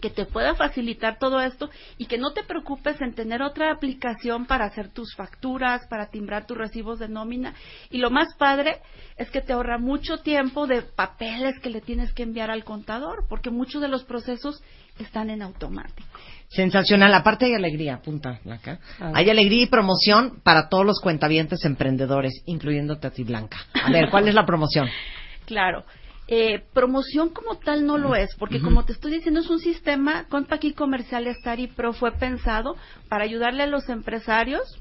que 0.00 0.10
te 0.10 0.26
pueda 0.26 0.54
facilitar 0.54 1.18
todo 1.18 1.40
esto 1.40 1.70
y 1.98 2.06
que 2.06 2.18
no 2.18 2.32
te 2.32 2.42
preocupes 2.42 3.00
en 3.00 3.14
tener 3.14 3.42
otra 3.42 3.72
aplicación 3.72 4.46
para 4.46 4.64
hacer 4.64 4.88
tus 4.88 5.14
facturas, 5.14 5.86
para 5.88 6.08
timbrar 6.08 6.46
tus 6.46 6.56
recibos 6.56 6.98
de 6.98 7.08
nómina. 7.08 7.54
Y 7.90 7.98
lo 7.98 8.10
más 8.10 8.34
padre 8.36 8.80
es 9.16 9.30
que 9.30 9.40
te 9.40 9.52
ahorra 9.52 9.78
mucho 9.78 10.18
tiempo 10.18 10.66
de 10.66 10.82
papeles 10.82 11.58
que 11.60 11.70
le 11.70 11.80
tienes 11.80 12.12
que 12.12 12.22
enviar 12.22 12.50
al 12.50 12.64
contador, 12.64 13.26
porque 13.28 13.50
muchos 13.50 13.82
de 13.82 13.88
los 13.88 14.04
procesos 14.04 14.62
están 14.98 15.30
en 15.30 15.42
automático. 15.42 16.08
Sensacional. 16.48 17.14
Aparte 17.14 17.46
hay 17.46 17.54
alegría, 17.54 18.00
punta 18.02 18.38
Blanca. 18.44 18.78
Hay 19.14 19.28
alegría 19.30 19.62
y 19.62 19.66
promoción 19.66 20.40
para 20.42 20.68
todos 20.68 20.84
los 20.84 21.00
cuentavientes 21.00 21.64
emprendedores, 21.64 22.42
incluyéndote 22.46 23.06
a 23.06 23.10
ti, 23.10 23.24
Blanca. 23.24 23.58
A 23.72 23.90
ver, 23.90 24.10
¿cuál 24.10 24.28
es 24.28 24.34
la 24.34 24.44
promoción? 24.44 24.88
Claro. 25.44 25.84
Eh, 26.28 26.62
promoción 26.72 27.30
como 27.30 27.56
tal 27.56 27.84
no 27.84 27.98
lo 27.98 28.14
es, 28.14 28.34
porque 28.38 28.60
como 28.60 28.84
te 28.84 28.92
estoy 28.92 29.12
diciendo, 29.12 29.40
es 29.40 29.50
un 29.50 29.58
sistema, 29.58 30.24
Compaqui 30.28 30.72
Comercial 30.72 31.26
Stari 31.34 31.66
Pro 31.66 31.92
fue 31.92 32.12
pensado 32.12 32.76
para 33.08 33.24
ayudarle 33.24 33.64
a 33.64 33.66
los 33.66 33.88
empresarios 33.88 34.80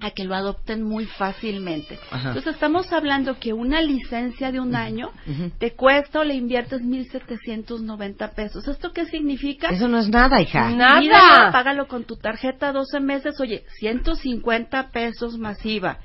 a 0.00 0.10
que 0.12 0.24
lo 0.24 0.34
adopten 0.34 0.82
muy 0.82 1.04
fácilmente. 1.04 1.98
Ajá. 2.10 2.28
Entonces 2.28 2.54
estamos 2.54 2.90
hablando 2.92 3.38
que 3.38 3.52
una 3.52 3.82
licencia 3.82 4.50
de 4.50 4.60
un 4.60 4.74
año 4.74 5.10
te 5.58 5.72
cuesta 5.72 6.20
o 6.20 6.24
le 6.24 6.34
inviertes 6.34 6.80
1.790 6.80 8.34
pesos. 8.34 8.66
¿Esto 8.66 8.92
qué 8.92 9.06
significa? 9.06 9.68
Eso 9.68 9.88
no 9.88 9.98
es 9.98 10.08
nada, 10.08 10.40
hija. 10.40 10.70
Nada. 10.70 11.00
Mira, 11.00 11.50
págalo 11.52 11.86
con 11.86 12.04
tu 12.04 12.16
tarjeta 12.16 12.72
12 12.72 13.00
meses, 13.00 13.38
oye, 13.40 13.64
150 13.78 14.88
pesos 14.88 15.36
masiva. 15.36 15.98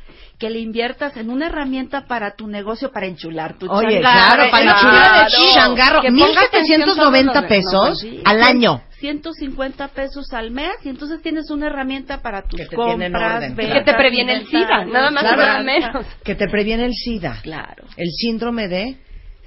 Que 0.43 0.49
le 0.49 0.59
inviertas 0.59 1.15
en 1.15 1.29
una 1.29 1.45
herramienta 1.47 2.05
para 2.05 2.35
tu 2.35 2.47
negocio, 2.47 2.91
para 2.91 3.05
enchular 3.05 3.57
tu 3.57 3.71
Oye, 3.71 4.01
changarro. 4.01 4.35
claro, 4.35 4.51
para 4.51 4.63
Claro. 4.63 4.77
enchular 4.77 5.27
el 5.31 5.53
changarro. 5.53 6.01
Que 6.01 6.09
ponga 6.09 6.41
atención 6.41 6.81
todos 6.81 6.97
1.790 6.97 7.41
los- 7.41 7.49
pesos 7.49 7.99
Sí. 8.01 8.21
al 8.25 8.43
año. 8.43 8.81
150 8.99 9.87
pesos 9.87 10.33
al 10.33 10.51
mes 10.51 10.73
y 10.83 10.89
entonces 10.89 11.21
tienes 11.21 11.49
una 11.49 11.67
herramienta 11.67 12.21
para 12.21 12.41
tus 12.41 12.59
Que 12.59 12.65
te 12.67 12.75
compras, 12.75 13.55
ventas, 13.55 13.73
Que 13.77 13.81
te 13.85 13.93
previene 13.93 14.33
el 14.33 14.47
SIDA, 14.47 14.83
nada 14.83 15.11
más 15.11 15.23
Claro. 15.23 15.37
nada 15.37 15.63
menos. 15.63 16.05
Que 16.25 16.35
te 16.35 16.49
previene 16.49 16.85
el 16.87 16.93
SIDA. 16.93 17.39
Claro, 17.41 17.85
El 17.95 18.09
síndrome 18.11 18.67
de... 18.67 18.97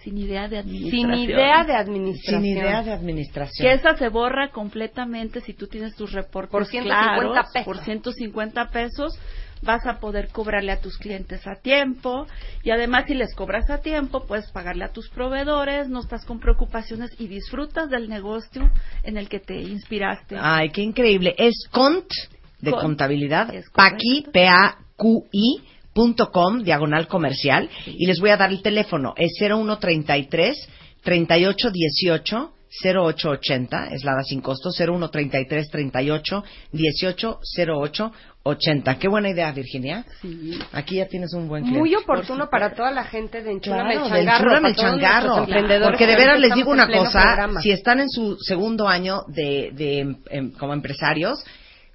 sin 0.02 0.16
idea 0.16 0.48
de 0.48 0.56
administración. 0.58 1.12
Sin 1.12 1.30
idea 1.30 1.64
de 1.64 1.74
administración. 1.74 2.42
Sin 2.42 2.52
idea 2.56 2.82
de 2.82 2.92
administración. 2.92 3.68
Que 3.68 3.74
esa 3.74 3.96
se 3.98 4.08
borra 4.08 4.48
completamente 4.50 5.42
si 5.42 5.52
tú 5.52 5.66
tienes 5.66 5.94
tus 5.94 6.12
reportes 6.12 6.50
Por 6.52 6.64
150 6.64 7.16
claros, 7.34 7.52
pesos. 7.52 7.64
Por 7.66 7.78
150 7.84 8.70
pesos 8.70 9.18
vas 9.62 9.86
a 9.86 9.98
poder 9.98 10.28
cobrarle 10.28 10.72
a 10.72 10.80
tus 10.80 10.98
clientes 10.98 11.46
a 11.46 11.56
tiempo 11.56 12.26
y 12.62 12.70
además 12.70 13.04
si 13.06 13.14
les 13.14 13.34
cobras 13.34 13.68
a 13.70 13.78
tiempo 13.78 14.26
puedes 14.26 14.50
pagarle 14.50 14.84
a 14.84 14.92
tus 14.92 15.08
proveedores, 15.08 15.88
no 15.88 16.00
estás 16.00 16.24
con 16.24 16.40
preocupaciones 16.40 17.10
y 17.18 17.26
disfrutas 17.26 17.90
del 17.90 18.08
negocio 18.08 18.70
en 19.02 19.16
el 19.16 19.28
que 19.28 19.40
te 19.40 19.60
inspiraste. 19.60 20.36
Ay, 20.38 20.70
qué 20.70 20.82
increíble. 20.82 21.34
Es 21.38 21.54
cont 21.70 22.06
de 22.60 22.70
Cont. 22.70 22.82
contabilidad, 22.82 23.52
paqui, 23.74 24.22
correcto. 24.22 24.30
P-A-Q-I, 24.32 25.60
punto 25.92 26.30
com, 26.30 26.62
diagonal 26.62 27.08
comercial, 27.08 27.68
y 27.86 28.06
les 28.06 28.20
voy 28.20 28.30
a 28.30 28.36
dar 28.36 28.50
el 28.50 28.62
teléfono. 28.62 29.14
Es 29.16 29.32
0133 29.38 30.68
3818 31.02 32.52
0880, 32.82 33.88
es 33.92 34.04
la 34.04 34.14
da 34.14 34.22
sin 34.22 34.40
costo, 34.40 34.70
0133 34.70 35.70
38 35.70 36.44
18 36.72 37.38
08 37.68 38.12
80. 38.42 38.98
Qué 38.98 39.08
buena 39.08 39.28
idea, 39.28 39.50
Virginia. 39.52 40.04
Sí. 40.22 40.58
Aquí 40.72 40.96
ya 40.96 41.06
tienes 41.06 41.32
un 41.34 41.48
buen 41.48 41.62
cliente. 41.64 41.80
Muy 41.80 41.94
oportuno 41.96 42.48
para 42.48 42.74
toda 42.74 42.90
la 42.92 43.04
gente 43.04 43.42
de 43.42 43.50
Enchúlame 43.52 43.94
Claro, 43.94 44.06
el 44.06 44.24
Changarro. 44.26 44.66
El 44.68 44.74
changarro. 44.76 45.38
emprendedores 45.38 45.88
Porque 45.88 46.06
de 46.06 46.16
veras 46.16 46.38
les 46.40 46.54
digo 46.54 46.70
una 46.70 46.86
cosa, 46.86 47.22
programa. 47.22 47.60
si 47.60 47.72
están 47.72 48.00
en 48.00 48.08
su 48.08 48.36
segundo 48.38 48.86
año 48.88 49.22
de, 49.28 49.70
de 49.72 49.98
em- 50.00 50.16
em- 50.30 50.50
como 50.52 50.74
empresarios, 50.74 51.42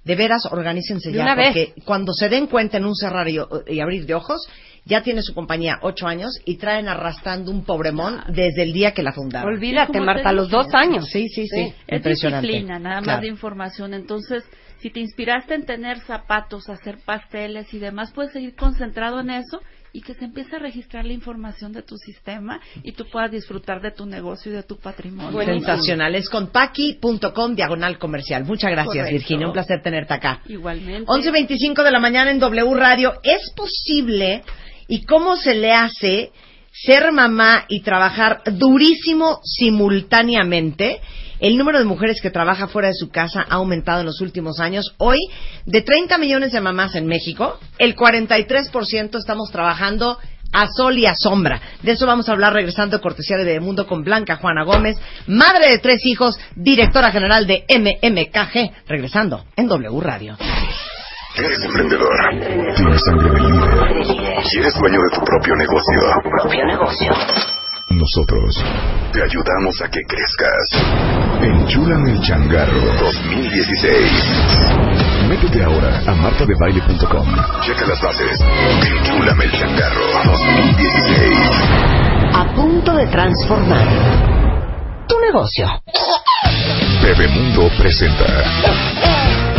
de 0.04 0.14
veras 0.16 0.44
organícense 0.50 1.10
De 1.10 1.18
ya, 1.18 1.34
vez. 1.34 1.46
porque 1.48 1.74
cuando 1.84 2.12
se 2.12 2.28
den 2.28 2.48
cuenta 2.48 2.76
en 2.76 2.84
un 2.84 2.94
cerrar 2.96 3.28
y, 3.28 3.38
y 3.68 3.80
abrir 3.80 4.04
de 4.04 4.14
ojos, 4.14 4.46
ya 4.84 5.02
tiene 5.02 5.22
su 5.22 5.32
compañía 5.34 5.78
ocho 5.82 6.06
años 6.06 6.32
y 6.44 6.56
traen 6.56 6.88
arrastrando 6.88 7.50
un 7.50 7.64
pobremón 7.64 8.20
desde 8.28 8.62
el 8.62 8.72
día 8.72 8.92
que 8.92 9.02
la 9.02 9.12
fundaron. 9.12 9.52
Olvídate, 9.54 10.00
Marta, 10.00 10.32
los 10.32 10.50
dos 10.50 10.66
años. 10.74 11.08
Sí, 11.08 11.28
sí, 11.28 11.46
sí, 11.46 11.72
Es 11.86 11.98
impresionante. 11.98 12.46
disciplina, 12.48 12.78
nada 12.78 12.96
más 12.96 13.04
Claro. 13.04 13.20
de 13.22 13.28
información. 13.28 13.94
Entonces, 13.94 14.44
si 14.80 14.90
te 14.90 14.98
inspiraste 15.00 15.54
en 15.54 15.64
tener 15.66 16.00
zapatos, 16.00 16.68
hacer 16.68 16.98
pasteles 17.04 17.72
y 17.72 17.78
demás, 17.78 18.12
puedes 18.12 18.32
seguir 18.32 18.56
concentrado 18.56 19.20
en 19.20 19.30
eso 19.30 19.60
y 19.94 20.00
que 20.00 20.14
se 20.14 20.24
empiece 20.24 20.56
a 20.56 20.58
registrar 20.58 21.04
la 21.04 21.12
información 21.12 21.72
de 21.72 21.82
tu 21.82 21.96
sistema 21.98 22.58
y 22.82 22.92
tú 22.92 23.04
puedas 23.12 23.30
disfrutar 23.30 23.80
de 23.82 23.90
tu 23.92 24.06
negocio 24.06 24.50
y 24.50 24.54
de 24.54 24.62
tu 24.64 24.78
patrimonio. 24.78 25.38
Sensacional. 25.44 26.14
Es 26.16 26.28
con 26.30 26.48
paqui.com 26.48 27.54
diagonal 27.54 27.98
comercial. 27.98 28.44
Muchas 28.44 28.70
gracias, 28.70 28.96
Correcto. 28.96 29.12
Virginia. 29.12 29.46
Un 29.46 29.52
placer 29.52 29.82
tenerte 29.82 30.14
acá. 30.14 30.40
Igualmente. 30.46 31.06
11.25 31.06 31.84
de 31.84 31.90
la 31.92 32.00
mañana 32.00 32.30
en 32.30 32.40
W 32.40 32.74
Radio. 32.74 33.12
¿Es 33.22 33.52
posible 33.54 34.42
y 34.88 35.04
cómo 35.04 35.36
se 35.36 35.54
le 35.54 35.72
hace 35.72 36.30
ser 36.72 37.12
mamá 37.12 37.64
y 37.68 37.80
trabajar 37.80 38.42
durísimo 38.44 39.40
simultáneamente? 39.44 41.00
El 41.40 41.58
número 41.58 41.78
de 41.80 41.84
mujeres 41.84 42.20
que 42.20 42.30
trabaja 42.30 42.68
fuera 42.68 42.88
de 42.88 42.94
su 42.94 43.10
casa 43.10 43.44
ha 43.48 43.56
aumentado 43.56 44.00
en 44.00 44.06
los 44.06 44.20
últimos 44.20 44.60
años. 44.60 44.94
Hoy, 44.98 45.18
de 45.66 45.82
30 45.82 46.16
millones 46.18 46.52
de 46.52 46.60
mamás 46.60 46.94
en 46.94 47.06
México, 47.06 47.58
el 47.78 47.96
43% 47.96 49.18
estamos 49.18 49.50
trabajando 49.50 50.18
a 50.52 50.68
sol 50.68 50.98
y 50.98 51.06
a 51.06 51.14
sombra. 51.14 51.60
De 51.82 51.92
eso 51.92 52.06
vamos 52.06 52.28
a 52.28 52.32
hablar 52.32 52.52
regresando 52.52 53.00
cortesía 53.00 53.38
de 53.38 53.44
Bebemundo 53.44 53.86
con 53.86 54.04
Blanca 54.04 54.36
Juana 54.36 54.64
Gómez, 54.64 54.96
madre 55.26 55.70
de 55.70 55.78
tres 55.78 56.04
hijos, 56.04 56.38
directora 56.54 57.10
general 57.10 57.46
de 57.46 57.64
MMKG, 57.68 58.86
regresando 58.86 59.44
en 59.56 59.66
W 59.66 60.00
Radio. 60.00 60.36
Eres 61.34 61.64
emprendedor. 61.64 62.12
Tienes 62.76 63.00
sangre 63.04 63.30
de 63.30 63.40
líder. 63.40 63.72
Y 64.52 64.58
eres 64.58 64.74
dueño 64.78 65.00
de 65.00 65.10
tu 65.14 65.24
propio 65.24 65.56
negocio. 65.56 66.00
Propio 66.42 66.66
negocio. 66.66 67.10
Nosotros 67.88 68.62
te 69.12 69.22
ayudamos 69.22 69.80
a 69.80 69.88
que 69.88 70.00
crezcas. 70.06 70.68
Enchúlame 71.40 72.12
el 72.12 72.20
changarro 72.20 72.80
2016. 73.00 74.12
Métete 75.28 75.64
ahora 75.64 76.02
a 76.06 76.14
martadebaile.com. 76.14 77.26
Checa 77.62 77.86
las 77.86 78.02
bases. 78.02 78.38
Enchúlame 78.98 79.44
el 79.44 79.52
changarro 79.52 80.04
2016. 80.24 81.38
A 82.34 82.44
punto 82.54 82.94
de 82.94 83.06
transformar 83.06 83.88
tu 85.08 85.18
negocio. 85.20 85.66
Bebemundo 87.02 87.70
presenta. 87.78 89.51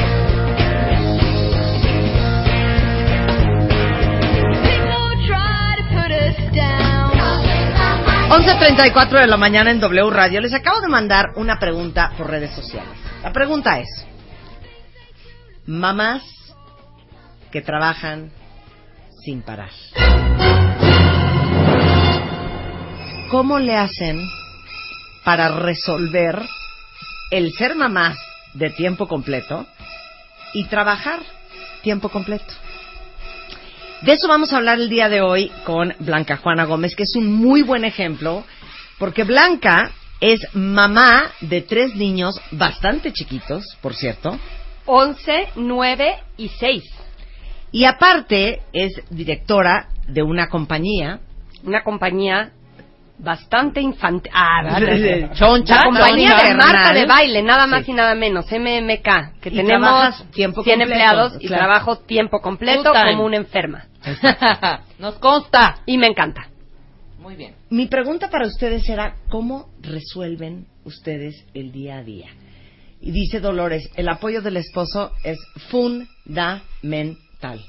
11.34 8.33 9.19
de 9.19 9.27
la 9.27 9.37
mañana 9.37 9.69
en 9.69 9.79
W 9.79 10.09
Radio. 10.09 10.41
Les 10.41 10.55
acabo 10.55 10.81
de 10.81 10.87
mandar 10.87 11.33
una 11.35 11.59
pregunta 11.59 12.13
por 12.17 12.31
redes 12.31 12.49
sociales. 12.55 12.89
La 13.21 13.31
pregunta 13.31 13.79
es, 13.79 13.87
mamás 15.67 16.23
que 17.51 17.61
trabajan 17.61 18.31
sin 19.23 19.43
parar. 19.43 19.69
¿Cómo 23.29 23.59
le 23.59 23.77
hacen 23.77 24.19
para 25.23 25.49
resolver 25.49 26.41
el 27.29 27.53
ser 27.53 27.75
mamás 27.75 28.17
de 28.55 28.71
tiempo 28.71 29.07
completo 29.07 29.67
y 30.53 30.65
trabajar 30.65 31.19
tiempo 31.83 32.09
completo? 32.09 32.51
De 34.03 34.11
eso 34.11 34.27
vamos 34.27 34.51
a 34.51 34.57
hablar 34.57 34.79
el 34.81 34.89
día 34.89 35.07
de 35.07 35.21
hoy 35.21 35.49
con 35.63 35.93
Blanca 35.99 36.35
Juana 36.35 36.65
Gómez, 36.65 36.93
que 36.93 37.03
es 37.03 37.15
un 37.15 37.31
muy 37.31 37.61
buen 37.61 37.85
ejemplo, 37.85 38.43
porque 38.99 39.23
Blanca 39.23 39.91
es 40.19 40.41
mamá 40.53 41.31
de 41.39 41.61
tres 41.61 41.95
niños 41.95 42.35
bastante 42.51 43.13
chiquitos, 43.13 43.63
por 43.81 43.95
cierto, 43.95 44.37
11, 44.87 45.47
9 45.55 46.17
y 46.35 46.49
6. 46.49 46.83
y 47.71 47.85
aparte 47.85 48.61
es 48.73 48.91
directora 49.09 49.87
de 50.05 50.21
una 50.21 50.49
compañía. 50.49 51.21
Una 51.63 51.81
compañía 51.81 52.51
bastante 53.23 53.79
infantil. 53.81 54.31
Ah. 54.35 54.79
Choncha, 55.33 55.75
La 55.77 55.83
compañía 55.85 56.31
choncha, 56.31 56.47
de 56.47 56.53
Marta 56.55 56.71
carnal. 56.73 56.95
de 56.95 57.05
baile, 57.05 57.41
nada 57.41 57.67
más 57.67 57.85
Sí. 57.85 57.91
y 57.91 57.93
nada 57.93 58.15
menos, 58.15 58.45
MMK, 58.51 59.39
que 59.41 59.49
Y 59.49 59.55
tenemos 59.55 59.79
trabajas 59.81 60.31
tiempo 60.31 60.63
100 60.63 60.79
completo, 60.79 60.91
empleados 60.93 61.33
y 61.39 61.47
claro. 61.47 61.63
trabajo 61.63 61.97
tiempo 61.99 62.41
completo 62.41 62.93
Full 62.93 63.01
como 63.11 63.25
una 63.25 63.37
enferma. 63.37 63.85
Nos 64.99 65.15
consta. 65.15 65.77
Y 65.85 65.97
me 65.97 66.07
encanta. 66.07 66.47
Muy 67.19 67.35
bien. 67.35 67.55
Mi 67.69 67.87
pregunta 67.87 68.29
para 68.29 68.45
ustedes 68.45 68.87
era, 68.89 69.15
¿cómo 69.29 69.69
resuelven 69.81 70.65
ustedes 70.83 71.45
el 71.53 71.71
día 71.71 71.97
a 71.99 72.03
día? 72.03 72.27
Y 72.99 73.11
dice 73.11 73.39
Dolores, 73.39 73.89
el 73.95 74.09
apoyo 74.09 74.41
del 74.41 74.57
esposo 74.57 75.11
es 75.23 75.37
fundamental. 75.69 77.61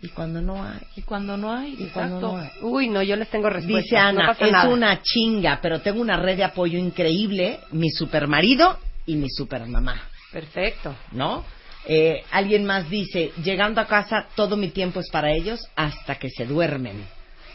Y 0.00 0.08
cuando 0.08 0.40
no 0.40 0.62
hay. 0.62 0.78
Y 0.96 1.02
cuando 1.02 1.36
no 1.36 1.52
hay, 1.52 1.74
Y 1.78 1.86
cuando 1.86 2.20
no 2.20 2.38
hay. 2.38 2.50
Uy, 2.62 2.88
no, 2.88 3.02
yo 3.02 3.16
les 3.16 3.28
tengo 3.30 3.50
respuesta. 3.50 3.82
Dice 3.82 3.96
Ana, 3.96 4.26
no 4.26 4.46
es 4.46 4.52
nada. 4.52 4.68
una 4.68 5.02
chinga, 5.02 5.58
pero 5.60 5.80
tengo 5.80 6.00
una 6.00 6.16
red 6.16 6.36
de 6.36 6.44
apoyo 6.44 6.78
increíble, 6.78 7.60
mi 7.72 7.90
supermarido 7.90 8.78
y 9.06 9.16
mi 9.16 9.28
supermamá, 9.28 10.00
Perfecto. 10.32 10.94
¿no? 11.12 11.44
Eh, 11.86 12.22
alguien 12.30 12.64
más 12.64 12.88
dice, 12.90 13.32
llegando 13.42 13.80
a 13.80 13.86
casa 13.86 14.26
todo 14.36 14.56
mi 14.56 14.68
tiempo 14.68 15.00
es 15.00 15.08
para 15.10 15.32
ellos 15.32 15.60
hasta 15.74 16.16
que 16.16 16.28
se 16.28 16.44
duermen. 16.44 17.02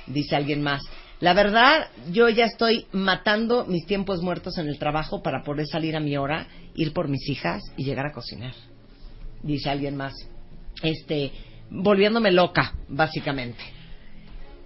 Dice 0.07 0.35
alguien 0.35 0.61
más, 0.61 0.81
la 1.19 1.33
verdad 1.33 1.87
yo 2.11 2.27
ya 2.29 2.45
estoy 2.45 2.87
matando 2.91 3.65
mis 3.65 3.85
tiempos 3.85 4.21
muertos 4.21 4.57
en 4.57 4.67
el 4.67 4.79
trabajo 4.79 5.21
para 5.21 5.43
poder 5.43 5.67
salir 5.67 5.95
a 5.95 5.99
mi 6.01 6.17
hora, 6.17 6.47
ir 6.75 6.91
por 6.93 7.07
mis 7.07 7.29
hijas 7.29 7.61
y 7.77 7.85
llegar 7.85 8.07
a 8.07 8.11
cocinar. 8.11 8.53
Dice 9.43 9.69
alguien 9.69 9.95
más, 9.95 10.13
este, 10.81 11.31
volviéndome 11.69 12.31
loca, 12.31 12.73
básicamente. 12.87 13.63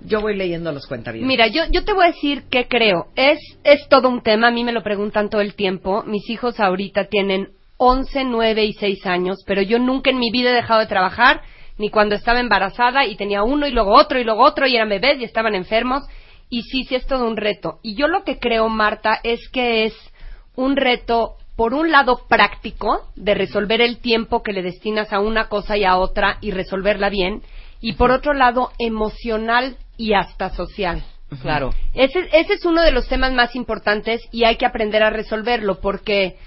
Yo 0.02 0.22
voy 0.22 0.36
leyendo 0.36 0.72
los 0.72 0.86
cuentavientes. 0.86 1.28
Mira, 1.28 1.48
yo, 1.48 1.64
yo 1.72 1.84
te 1.84 1.94
voy 1.94 2.06
a 2.06 2.12
decir 2.12 2.44
qué 2.50 2.68
creo. 2.68 3.08
Es, 3.16 3.40
es 3.64 3.88
todo 3.90 4.10
un 4.10 4.22
tema, 4.22 4.50
a 4.50 4.52
mí 4.52 4.64
me 4.64 4.72
lo 4.72 4.84
preguntan 4.84 5.30
todo 5.30 5.42
el 5.42 5.56
tiempo. 5.56 6.04
Mis 6.04 6.30
hijos 6.30 6.60
ahorita 6.60 7.06
tienen 7.06 7.50
11, 7.78 8.26
9 8.26 8.66
y 8.66 8.74
6 8.74 9.06
años, 9.06 9.44
pero 9.46 9.62
yo 9.62 9.80
nunca 9.80 10.10
en 10.10 10.20
mi 10.20 10.32
vida 10.32 10.52
he 10.52 10.56
dejado 10.56 10.82
de 10.82 10.88
trabajar, 10.88 11.42
ni 11.78 11.90
cuando 11.90 12.16
estaba 12.16 12.40
embarazada 12.40 13.06
y 13.06 13.16
tenía 13.16 13.44
uno 13.44 13.68
y 13.68 13.72
luego 13.72 13.94
otro 13.94 14.20
y 14.20 14.24
luego 14.24 14.44
otro 14.44 14.68
y 14.68 14.76
eran 14.76 14.90
bebés 14.90 15.20
y 15.20 15.24
estaban 15.24 15.56
enfermos. 15.56 16.04
Y 16.50 16.64
sí, 16.64 16.84
sí 16.84 16.96
es 16.96 17.06
todo 17.06 17.28
un 17.28 17.38
reto. 17.38 17.80
Y 17.84 17.96
yo 17.96 18.08
lo 18.08 18.24
que 18.24 18.40
creo, 18.40 18.70
Marta, 18.70 19.20
es 19.24 19.50
que 19.50 19.86
es 19.86 19.94
un 20.56 20.76
reto, 20.76 21.36
por 21.58 21.74
un 21.74 21.92
lado, 21.92 22.22
práctico, 22.30 23.10
de 23.16 23.34
resolver 23.34 23.82
el 23.82 23.98
tiempo 23.98 24.44
que 24.44 24.54
le 24.54 24.62
destinas 24.62 25.12
a 25.12 25.20
una 25.20 25.50
cosa 25.50 25.76
y 25.76 25.84
a 25.84 25.98
otra 25.98 26.38
y 26.40 26.52
resolverla 26.52 27.10
bien. 27.10 27.42
Y 27.82 27.94
por 27.94 28.12
otro 28.12 28.34
lado, 28.34 28.72
emocional 28.80 29.76
y 29.98 30.14
hasta 30.14 30.52
social. 30.52 31.04
Claro. 31.42 31.72
Ese, 31.94 32.30
ese 32.32 32.54
es 32.54 32.64
uno 32.64 32.82
de 32.84 32.92
los 32.92 33.10
temas 33.10 33.34
más 33.34 33.56
importantes 33.56 34.22
y 34.32 34.46
hay 34.46 34.56
que 34.56 34.66
aprender 34.66 35.04
a 35.04 35.10
resolverlo 35.10 35.82
porque, 35.82 36.38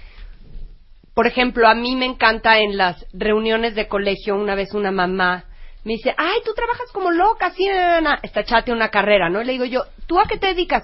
por 1.13 1.27
ejemplo, 1.27 1.67
a 1.67 1.75
mí 1.75 1.95
me 1.95 2.05
encanta 2.05 2.57
en 2.57 2.77
las 2.77 3.05
reuniones 3.13 3.75
de 3.75 3.87
colegio, 3.87 4.35
una 4.35 4.55
vez 4.55 4.73
una 4.73 4.91
mamá 4.91 5.45
me 5.83 5.93
dice, 5.93 6.13
ay, 6.15 6.39
tú 6.45 6.53
trabajas 6.53 6.91
como 6.91 7.11
loca, 7.11 7.51
na, 7.57 7.73
na, 7.73 8.01
na". 8.01 8.19
está 8.21 8.43
chate 8.43 8.71
una 8.71 8.89
carrera, 8.89 9.29
¿no? 9.29 9.41
Y 9.41 9.45
le 9.45 9.53
digo 9.53 9.65
yo, 9.65 9.83
¿tú 10.05 10.19
a 10.19 10.25
qué 10.25 10.37
te 10.37 10.47
dedicas? 10.47 10.83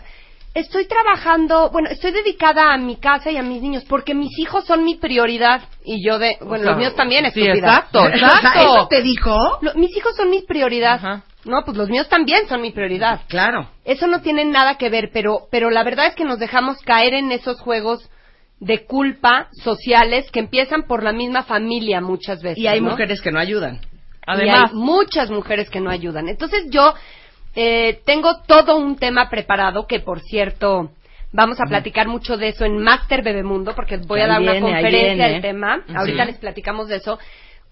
Estoy 0.57 0.87
trabajando, 0.87 1.69
bueno, 1.69 1.87
estoy 1.91 2.11
dedicada 2.11 2.73
a 2.73 2.77
mi 2.77 2.95
casa 2.95 3.29
y 3.29 3.37
a 3.37 3.43
mis 3.43 3.61
niños 3.61 3.85
porque 3.87 4.15
mis 4.15 4.37
hijos 4.39 4.65
son 4.65 4.83
mi 4.83 4.95
prioridad 4.95 5.61
y 5.85 6.03
yo 6.03 6.17
de, 6.17 6.37
bueno, 6.41 6.63
sea, 6.63 6.71
los 6.71 6.79
míos 6.79 6.95
también, 6.95 7.23
sí, 7.31 7.41
estúpida. 7.41 7.53
exacto, 7.53 7.99
O 8.01 8.07
sea, 8.07 8.15
exacto. 8.15 8.59
¿Eso 8.59 8.87
te 8.87 9.01
dijo? 9.03 9.37
Lo- 9.61 9.75
mis 9.75 9.95
hijos 9.95 10.15
son 10.15 10.31
mi 10.31 10.41
prioridad. 10.41 10.95
Ajá. 10.95 11.23
No, 11.45 11.61
pues 11.63 11.77
los 11.77 11.89
míos 11.89 12.09
también 12.09 12.47
son 12.47 12.61
mi 12.61 12.71
prioridad. 12.71 13.21
Claro. 13.27 13.69
Eso 13.85 14.07
no 14.07 14.21
tiene 14.21 14.45
nada 14.45 14.79
que 14.79 14.89
ver, 14.89 15.11
pero, 15.13 15.41
pero 15.51 15.69
la 15.69 15.83
verdad 15.83 16.07
es 16.07 16.15
que 16.15 16.25
nos 16.25 16.39
dejamos 16.39 16.79
caer 16.79 17.13
en 17.13 17.31
esos 17.31 17.61
juegos 17.61 18.09
de 18.59 18.83
culpa 18.85 19.49
sociales 19.63 20.31
que 20.31 20.39
empiezan 20.39 20.87
por 20.87 21.03
la 21.03 21.11
misma 21.13 21.43
familia 21.43 22.01
muchas 22.01 22.41
veces. 22.41 22.57
Y 22.57 22.65
hay 22.65 22.81
¿no? 22.81 22.89
mujeres 22.89 23.21
que 23.21 23.31
no 23.31 23.39
ayudan. 23.39 23.79
Además, 24.25 24.71
Y 24.71 24.75
hay 24.75 24.75
muchas 24.75 25.29
mujeres 25.29 25.69
que 25.69 25.79
no 25.79 25.89
ayudan. 25.91 26.27
Entonces 26.27 26.65
yo 26.71 26.95
eh, 27.59 28.01
tengo 28.05 28.41
todo 28.45 28.77
un 28.77 28.97
tema 28.97 29.29
preparado 29.29 29.87
que, 29.87 29.99
por 29.99 30.21
cierto, 30.21 30.91
vamos 31.31 31.59
a 31.59 31.65
platicar 31.65 32.07
mucho 32.07 32.37
de 32.37 32.49
eso 32.49 32.65
en 32.65 32.77
Master 32.77 33.23
Bebemundo 33.23 33.73
porque 33.75 33.97
voy 33.97 34.19
a 34.21 34.25
Ahí 34.25 34.29
dar 34.29 34.41
una 34.41 34.51
viene, 34.51 34.71
conferencia 34.71 35.27
del 35.27 35.41
tema. 35.41 35.83
Sí. 35.87 35.93
Ahorita 35.95 36.25
les 36.25 36.37
platicamos 36.37 36.87
de 36.87 36.97
eso 36.97 37.17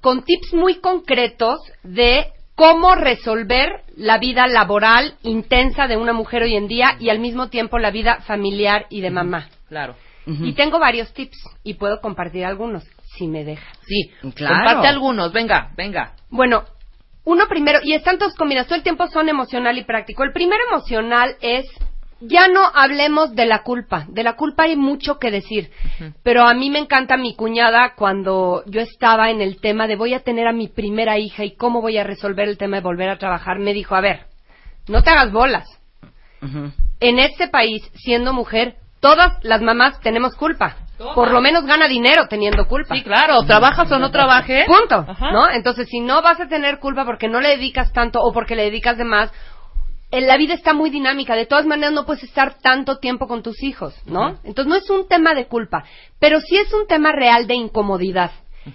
con 0.01 0.23
tips 0.23 0.53
muy 0.53 0.75
concretos 0.81 1.59
de 1.83 2.27
cómo 2.55 2.95
resolver 2.95 3.81
la 3.95 4.17
vida 4.17 4.47
laboral 4.47 5.15
intensa 5.23 5.87
de 5.87 5.97
una 5.97 6.13
mujer 6.13 6.41
hoy 6.43 6.55
en 6.55 6.67
día 6.67 6.95
y 6.99 7.09
al 7.09 7.19
mismo 7.19 7.49
tiempo 7.49 7.77
la 7.77 7.91
vida 7.91 8.21
familiar 8.25 8.87
y 8.89 9.01
de 9.01 9.11
mamá. 9.11 9.49
claro. 9.69 9.95
Y 10.27 10.53
tengo 10.53 10.79
varios 10.79 11.13
tips 11.13 11.37
y 11.63 11.75
puedo 11.75 12.01
compartir 12.01 12.45
algunos 12.45 12.83
si 13.15 13.27
me 13.27 13.43
deja. 13.43 13.67
Sí, 13.85 14.09
Claro. 14.33 14.55
comparte 14.55 14.87
algunos, 14.87 15.31
venga, 15.31 15.69
venga. 15.77 16.13
Bueno, 16.31 16.63
uno 17.25 17.47
primero, 17.47 17.79
y 17.83 17.93
están 17.93 18.17
todos 18.19 18.35
combinados, 18.35 18.67
todo 18.67 18.77
el 18.77 18.83
tiempo 18.83 19.07
son 19.07 19.27
emocional 19.29 19.77
y 19.77 19.83
práctico. 19.83 20.23
El 20.23 20.31
primero 20.31 20.61
emocional 20.69 21.35
es, 21.41 21.65
ya 22.21 22.47
no 22.47 22.61
hablemos 22.73 23.35
de 23.35 23.47
la 23.47 23.63
culpa. 23.63 24.05
De 24.07 24.23
la 24.23 24.33
culpa 24.33 24.63
hay 24.63 24.75
mucho 24.75 25.17
que 25.17 25.31
decir. 25.31 25.71
Pero 26.23 26.43
a 26.43 26.53
mí 26.53 26.69
me 26.69 26.79
encanta 26.79 27.17
mi 27.17 27.35
cuñada 27.35 27.93
cuando 27.95 28.63
yo 28.67 28.79
estaba 28.79 29.31
en 29.31 29.41
el 29.41 29.59
tema 29.59 29.87
de 29.87 29.95
voy 29.95 30.13
a 30.13 30.21
tener 30.21 30.47
a 30.47 30.53
mi 30.53 30.67
primera 30.67 31.17
hija 31.17 31.43
y 31.43 31.55
cómo 31.55 31.81
voy 31.81 31.97
a 31.97 32.03
resolver 32.03 32.47
el 32.47 32.59
tema 32.59 32.77
de 32.77 32.83
volver 32.83 33.09
a 33.09 33.17
trabajar. 33.17 33.57
Me 33.57 33.73
dijo, 33.73 33.95
a 33.95 34.01
ver, 34.01 34.27
no 34.87 35.01
te 35.01 35.09
hagas 35.09 35.31
bolas. 35.31 35.67
En 36.99 37.17
este 37.17 37.47
país, 37.47 37.81
siendo 37.95 38.33
mujer, 38.33 38.75
todas 38.99 39.43
las 39.43 39.61
mamás 39.61 39.99
tenemos 40.01 40.35
culpa. 40.35 40.77
Por 40.97 41.31
lo 41.31 41.41
menos 41.41 41.65
gana 41.65 41.87
dinero 41.87 42.27
teniendo 42.27 42.67
culpa. 42.67 42.95
Sí, 42.95 43.03
claro, 43.03 43.43
trabajas 43.43 43.91
o 43.91 43.99
no 43.99 44.11
trabajes. 44.11 44.65
Punto. 44.65 45.05
Ajá. 45.07 45.31
¿No? 45.31 45.49
Entonces, 45.49 45.87
si 45.89 45.99
no 45.99 46.21
vas 46.21 46.39
a 46.39 46.47
tener 46.47 46.79
culpa 46.79 47.05
porque 47.05 47.27
no 47.27 47.41
le 47.41 47.49
dedicas 47.49 47.91
tanto 47.91 48.21
o 48.21 48.31
porque 48.31 48.55
le 48.55 48.63
dedicas 48.63 48.97
de 48.97 49.03
más, 49.03 49.31
en 50.11 50.27
la 50.27 50.37
vida 50.37 50.53
está 50.53 50.73
muy 50.73 50.89
dinámica. 50.89 51.35
De 51.35 51.45
todas 51.45 51.65
maneras, 51.65 51.93
no 51.93 52.05
puedes 52.05 52.23
estar 52.23 52.55
tanto 52.59 52.99
tiempo 52.99 53.27
con 53.27 53.43
tus 53.43 53.61
hijos, 53.63 53.93
¿no? 54.05 54.39
Entonces, 54.43 54.67
no 54.67 54.75
es 54.75 54.89
un 54.89 55.07
tema 55.07 55.33
de 55.33 55.47
culpa, 55.47 55.83
pero 56.19 56.39
sí 56.39 56.55
es 56.55 56.73
un 56.73 56.87
tema 56.87 57.11
real 57.11 57.47
de 57.47 57.55
incomodidad. 57.55 58.31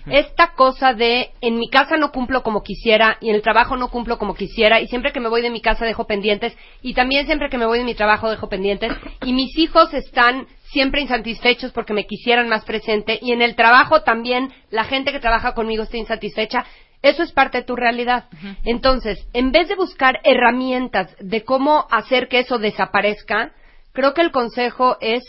Esta 0.06 0.52
cosa 0.54 0.94
de 0.94 1.30
en 1.40 1.58
mi 1.58 1.68
casa 1.68 1.96
no 1.96 2.12
cumplo 2.12 2.44
como 2.44 2.62
quisiera 2.62 3.18
y 3.20 3.30
en 3.30 3.34
el 3.34 3.42
trabajo 3.42 3.76
no 3.76 3.88
cumplo 3.88 4.18
como 4.18 4.34
quisiera 4.34 4.80
y 4.80 4.86
siempre 4.86 5.12
que 5.12 5.18
me 5.18 5.28
voy 5.28 5.42
de 5.42 5.50
mi 5.50 5.60
casa 5.60 5.84
dejo 5.84 6.06
pendientes 6.06 6.56
y 6.80 6.94
también 6.94 7.26
siempre 7.26 7.50
que 7.50 7.58
me 7.58 7.66
voy 7.66 7.78
de 7.78 7.84
mi 7.84 7.96
trabajo 7.96 8.30
dejo 8.30 8.48
pendientes 8.48 8.92
y 9.24 9.32
mis 9.32 9.56
hijos 9.58 9.92
están 9.92 10.46
siempre 10.72 11.00
insatisfechos 11.00 11.72
porque 11.72 11.92
me 11.92 12.06
quisieran 12.06 12.48
más 12.48 12.64
presente 12.64 13.18
y 13.20 13.32
en 13.32 13.42
el 13.42 13.54
trabajo 13.54 14.02
también 14.02 14.52
la 14.70 14.84
gente 14.84 15.12
que 15.12 15.20
trabaja 15.20 15.54
conmigo 15.54 15.82
está 15.82 15.96
insatisfecha. 15.96 16.64
Eso 17.02 17.22
es 17.22 17.32
parte 17.32 17.58
de 17.58 17.64
tu 17.64 17.76
realidad. 17.76 18.28
Entonces, 18.64 19.26
en 19.32 19.52
vez 19.52 19.68
de 19.68 19.74
buscar 19.74 20.20
herramientas 20.22 21.14
de 21.18 21.44
cómo 21.44 21.86
hacer 21.90 22.28
que 22.28 22.40
eso 22.40 22.58
desaparezca, 22.58 23.52
creo 23.92 24.12
que 24.12 24.20
el 24.20 24.30
consejo 24.30 24.98
es 25.00 25.22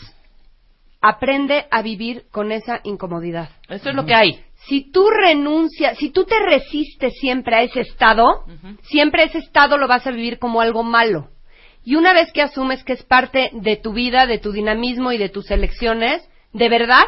aprende 1.00 1.66
a 1.70 1.82
vivir 1.82 2.24
con 2.30 2.52
esa 2.52 2.80
incomodidad. 2.84 3.50
Eso 3.68 3.90
es 3.90 3.96
lo 3.96 4.06
que 4.06 4.14
hay. 4.14 4.40
Si 4.68 4.92
tú 4.92 5.10
renuncias, 5.10 5.98
si 5.98 6.10
tú 6.10 6.24
te 6.24 6.38
resistes 6.38 7.14
siempre 7.18 7.56
a 7.56 7.62
ese 7.62 7.80
estado, 7.80 8.44
siempre 8.82 9.24
ese 9.24 9.38
estado 9.38 9.76
lo 9.76 9.88
vas 9.88 10.06
a 10.06 10.12
vivir 10.12 10.38
como 10.38 10.60
algo 10.60 10.84
malo. 10.84 11.28
Y 11.84 11.96
una 11.96 12.12
vez 12.12 12.32
que 12.32 12.42
asumes 12.42 12.84
que 12.84 12.92
es 12.92 13.02
parte 13.02 13.50
de 13.52 13.76
tu 13.76 13.92
vida, 13.92 14.26
de 14.26 14.38
tu 14.38 14.52
dinamismo 14.52 15.12
y 15.12 15.18
de 15.18 15.28
tus 15.28 15.50
elecciones, 15.50 16.22
de 16.52 16.68
verdad, 16.68 17.04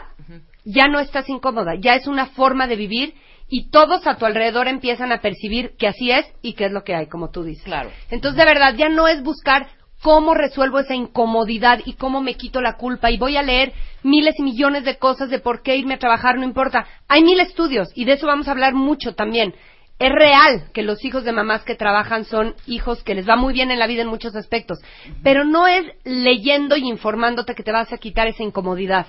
ya 0.65 0.89
no 0.89 0.99
estás 1.01 1.29
incómoda, 1.29 1.75
ya 1.79 1.95
es 1.95 2.07
una 2.07 2.27
forma 2.27 2.67
de 2.67 2.77
vivir 2.77 3.15
y 3.49 3.71
todos 3.71 4.07
a 4.07 4.17
tu 4.17 4.25
alrededor 4.25 4.69
empiezan 4.69 5.13
a 5.13 5.21
percibir 5.21 5.75
que 5.79 5.87
así 5.87 6.11
es 6.11 6.27
y 6.43 6.55
que 6.55 6.67
es 6.67 6.73
lo 6.73 6.83
que 6.83 6.95
hay, 6.95 7.07
como 7.07 7.31
tú 7.31 7.45
dices. 7.45 7.65
Claro. 7.65 7.91
Entonces, 8.11 8.39
de 8.39 8.47
verdad, 8.47 8.75
ya 8.75 8.89
no 8.89 9.07
es 9.07 9.23
buscar 9.23 9.69
cómo 10.03 10.35
resuelvo 10.35 10.81
esa 10.81 10.95
incomodidad 10.95 11.81
y 11.87 11.95
cómo 11.95 12.21
me 12.21 12.35
quito 12.35 12.61
la 12.61 12.77
culpa 12.77 13.11
y 13.11 13.17
voy 13.17 13.39
a 13.39 13.43
leer 13.43 13.73
miles 14.03 14.35
y 14.39 14.43
millones 14.43 14.85
de 14.85 14.99
cosas 14.99 15.31
de 15.31 15.39
por 15.39 15.63
qué 15.63 15.77
irme 15.77 15.95
a 15.95 15.99
trabajar, 15.99 16.37
no 16.37 16.45
importa. 16.45 16.87
Hay 17.09 17.23
mil 17.23 17.41
estudios 17.41 17.89
y 17.95 18.05
de 18.05 18.13
eso 18.13 18.27
vamos 18.27 18.47
a 18.47 18.51
hablar 18.51 18.75
mucho 18.75 19.15
también. 19.15 19.55
Es 19.99 20.11
real 20.11 20.71
que 20.73 20.83
los 20.83 21.05
hijos 21.05 21.25
de 21.25 21.33
mamás 21.33 21.63
que 21.63 21.77
trabajan 21.77 22.25
son 22.25 22.55
hijos 22.67 23.03
que 23.05 23.15
les 23.15 23.29
va 23.29 23.37
muy 23.37 23.53
bien 23.53 23.71
en 23.71 23.79
la 23.79 23.87
vida 23.87 24.03
en 24.03 24.09
muchos 24.09 24.35
aspectos, 24.35 24.79
pero 25.23 25.45
no 25.45 25.69
es 25.69 25.85
leyendo 26.05 26.77
y 26.77 26.89
informándote 26.89 27.55
que 27.55 27.63
te 27.63 27.71
vas 27.73 27.93
a 27.93 27.99
quitar 27.99 28.27
esa 28.27 28.43
incomodidad. 28.43 29.07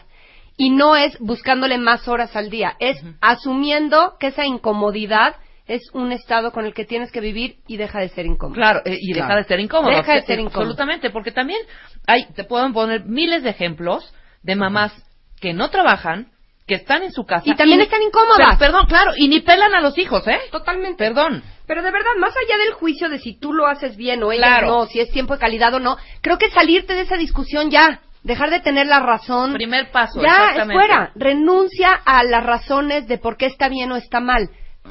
Y 0.57 0.69
no 0.69 0.95
es 0.95 1.17
buscándole 1.19 1.77
más 1.79 2.07
horas 2.07 2.35
al 2.35 2.49
día, 2.49 2.75
es 2.79 2.97
asumiendo 3.19 4.15
que 4.19 4.27
esa 4.27 4.45
incomodidad 4.45 5.35
es 5.67 5.81
un 5.93 6.11
estado 6.11 6.51
con 6.51 6.65
el 6.65 6.75
que 6.75 6.85
tienes 6.85 7.11
que 7.11 7.19
vivir 7.19 7.57
y 7.67 7.77
deja 7.77 7.99
de 7.99 8.09
ser 8.09 8.27
incómodo. 8.27 8.53
Claro, 8.55 8.81
eh, 8.85 8.99
y 9.01 9.13
deja 9.13 9.25
Claro. 9.25 9.41
de 9.41 9.47
ser 9.47 9.59
incómodo. 9.59 9.89
Deja 9.95 10.13
de 10.13 10.19
Eh, 10.19 10.21
ser 10.27 10.39
incómodo. 10.39 10.59
Absolutamente, 10.61 11.09
porque 11.09 11.31
también 11.31 11.59
hay, 12.05 12.25
te 12.33 12.43
pueden 12.43 12.71
poner 12.73 13.05
miles 13.05 13.41
de 13.41 13.49
ejemplos 13.49 14.13
de 14.43 14.55
mamás 14.55 14.93
que 15.41 15.53
no 15.53 15.71
trabajan, 15.71 16.27
que 16.67 16.75
están 16.75 17.03
en 17.03 17.11
su 17.11 17.25
casa. 17.25 17.43
Y 17.45 17.55
también 17.55 17.81
están 17.81 18.01
incómodas. 18.01 18.49
Per- 18.49 18.57
perdón, 18.57 18.87
claro, 18.87 19.11
y 19.15 19.27
ni 19.27 19.41
pelan 19.41 19.75
a 19.75 19.81
los 19.81 19.97
hijos, 19.97 20.27
¿eh? 20.27 20.39
Totalmente. 20.51 20.97
Perdón. 21.03 21.43
Pero 21.67 21.83
de 21.83 21.91
verdad, 21.91 22.11
más 22.19 22.33
allá 22.35 22.57
del 22.63 22.73
juicio 22.73 23.07
de 23.09 23.19
si 23.19 23.37
tú 23.39 23.53
lo 23.53 23.67
haces 23.67 23.95
bien 23.97 24.23
o 24.23 24.31
ella 24.31 24.47
Claro. 24.47 24.67
no, 24.67 24.85
si 24.87 24.99
es 24.99 25.09
tiempo 25.11 25.33
de 25.33 25.39
calidad 25.39 25.73
o 25.75 25.79
no, 25.79 25.97
creo 26.21 26.37
que 26.37 26.49
salirte 26.49 26.93
de 26.95 27.01
esa 27.01 27.17
discusión 27.17 27.69
ya, 27.69 28.01
dejar 28.23 28.49
de 28.49 28.59
tener 28.61 28.87
la 28.87 28.99
razón. 28.99 29.53
Primer 29.53 29.91
paso. 29.91 30.21
ya, 30.21 30.55
es 30.55 30.63
fuera. 30.71 31.11
Renuncia 31.15 31.91
a 32.05 32.23
las 32.23 32.43
razones 32.43 33.07
de 33.07 33.17
por 33.19 33.37
qué 33.37 33.45
está 33.45 33.69
bien 33.69 33.91
o 33.91 33.95
está 33.95 34.19
mal. 34.19 34.49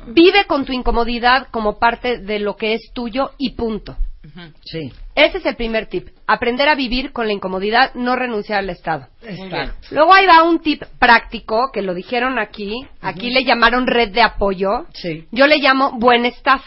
Vive 0.08 0.44
con 0.46 0.64
tu 0.64 0.72
incomodidad 0.72 1.48
como 1.50 1.78
parte 1.78 2.18
de 2.18 2.38
lo 2.40 2.56
que 2.56 2.74
es 2.74 2.92
tuyo 2.92 3.30
y 3.38 3.54
punto. 3.56 3.96
Sí. 4.64 4.92
Ese 5.14 5.38
es 5.38 5.46
el 5.46 5.56
primer 5.56 5.86
tip. 5.86 6.08
Aprender 6.26 6.68
a 6.68 6.74
vivir 6.74 7.12
con 7.12 7.26
la 7.26 7.32
incomodidad, 7.32 7.94
no 7.94 8.16
renunciar 8.16 8.58
al 8.58 8.70
estado. 8.70 9.06
Luego 9.90 10.12
ahí 10.12 10.26
va 10.26 10.42
un 10.42 10.60
tip 10.60 10.82
práctico 10.98 11.70
que 11.72 11.82
lo 11.82 11.94
dijeron 11.94 12.38
aquí. 12.38 12.86
Aquí 13.00 13.30
le 13.30 13.44
llamaron 13.44 13.86
red 13.86 14.10
de 14.10 14.22
apoyo. 14.22 14.86
Sí. 14.92 15.26
Yo 15.30 15.46
le 15.46 15.58
llamo 15.58 15.92
buen 15.98 16.24
staff. 16.26 16.62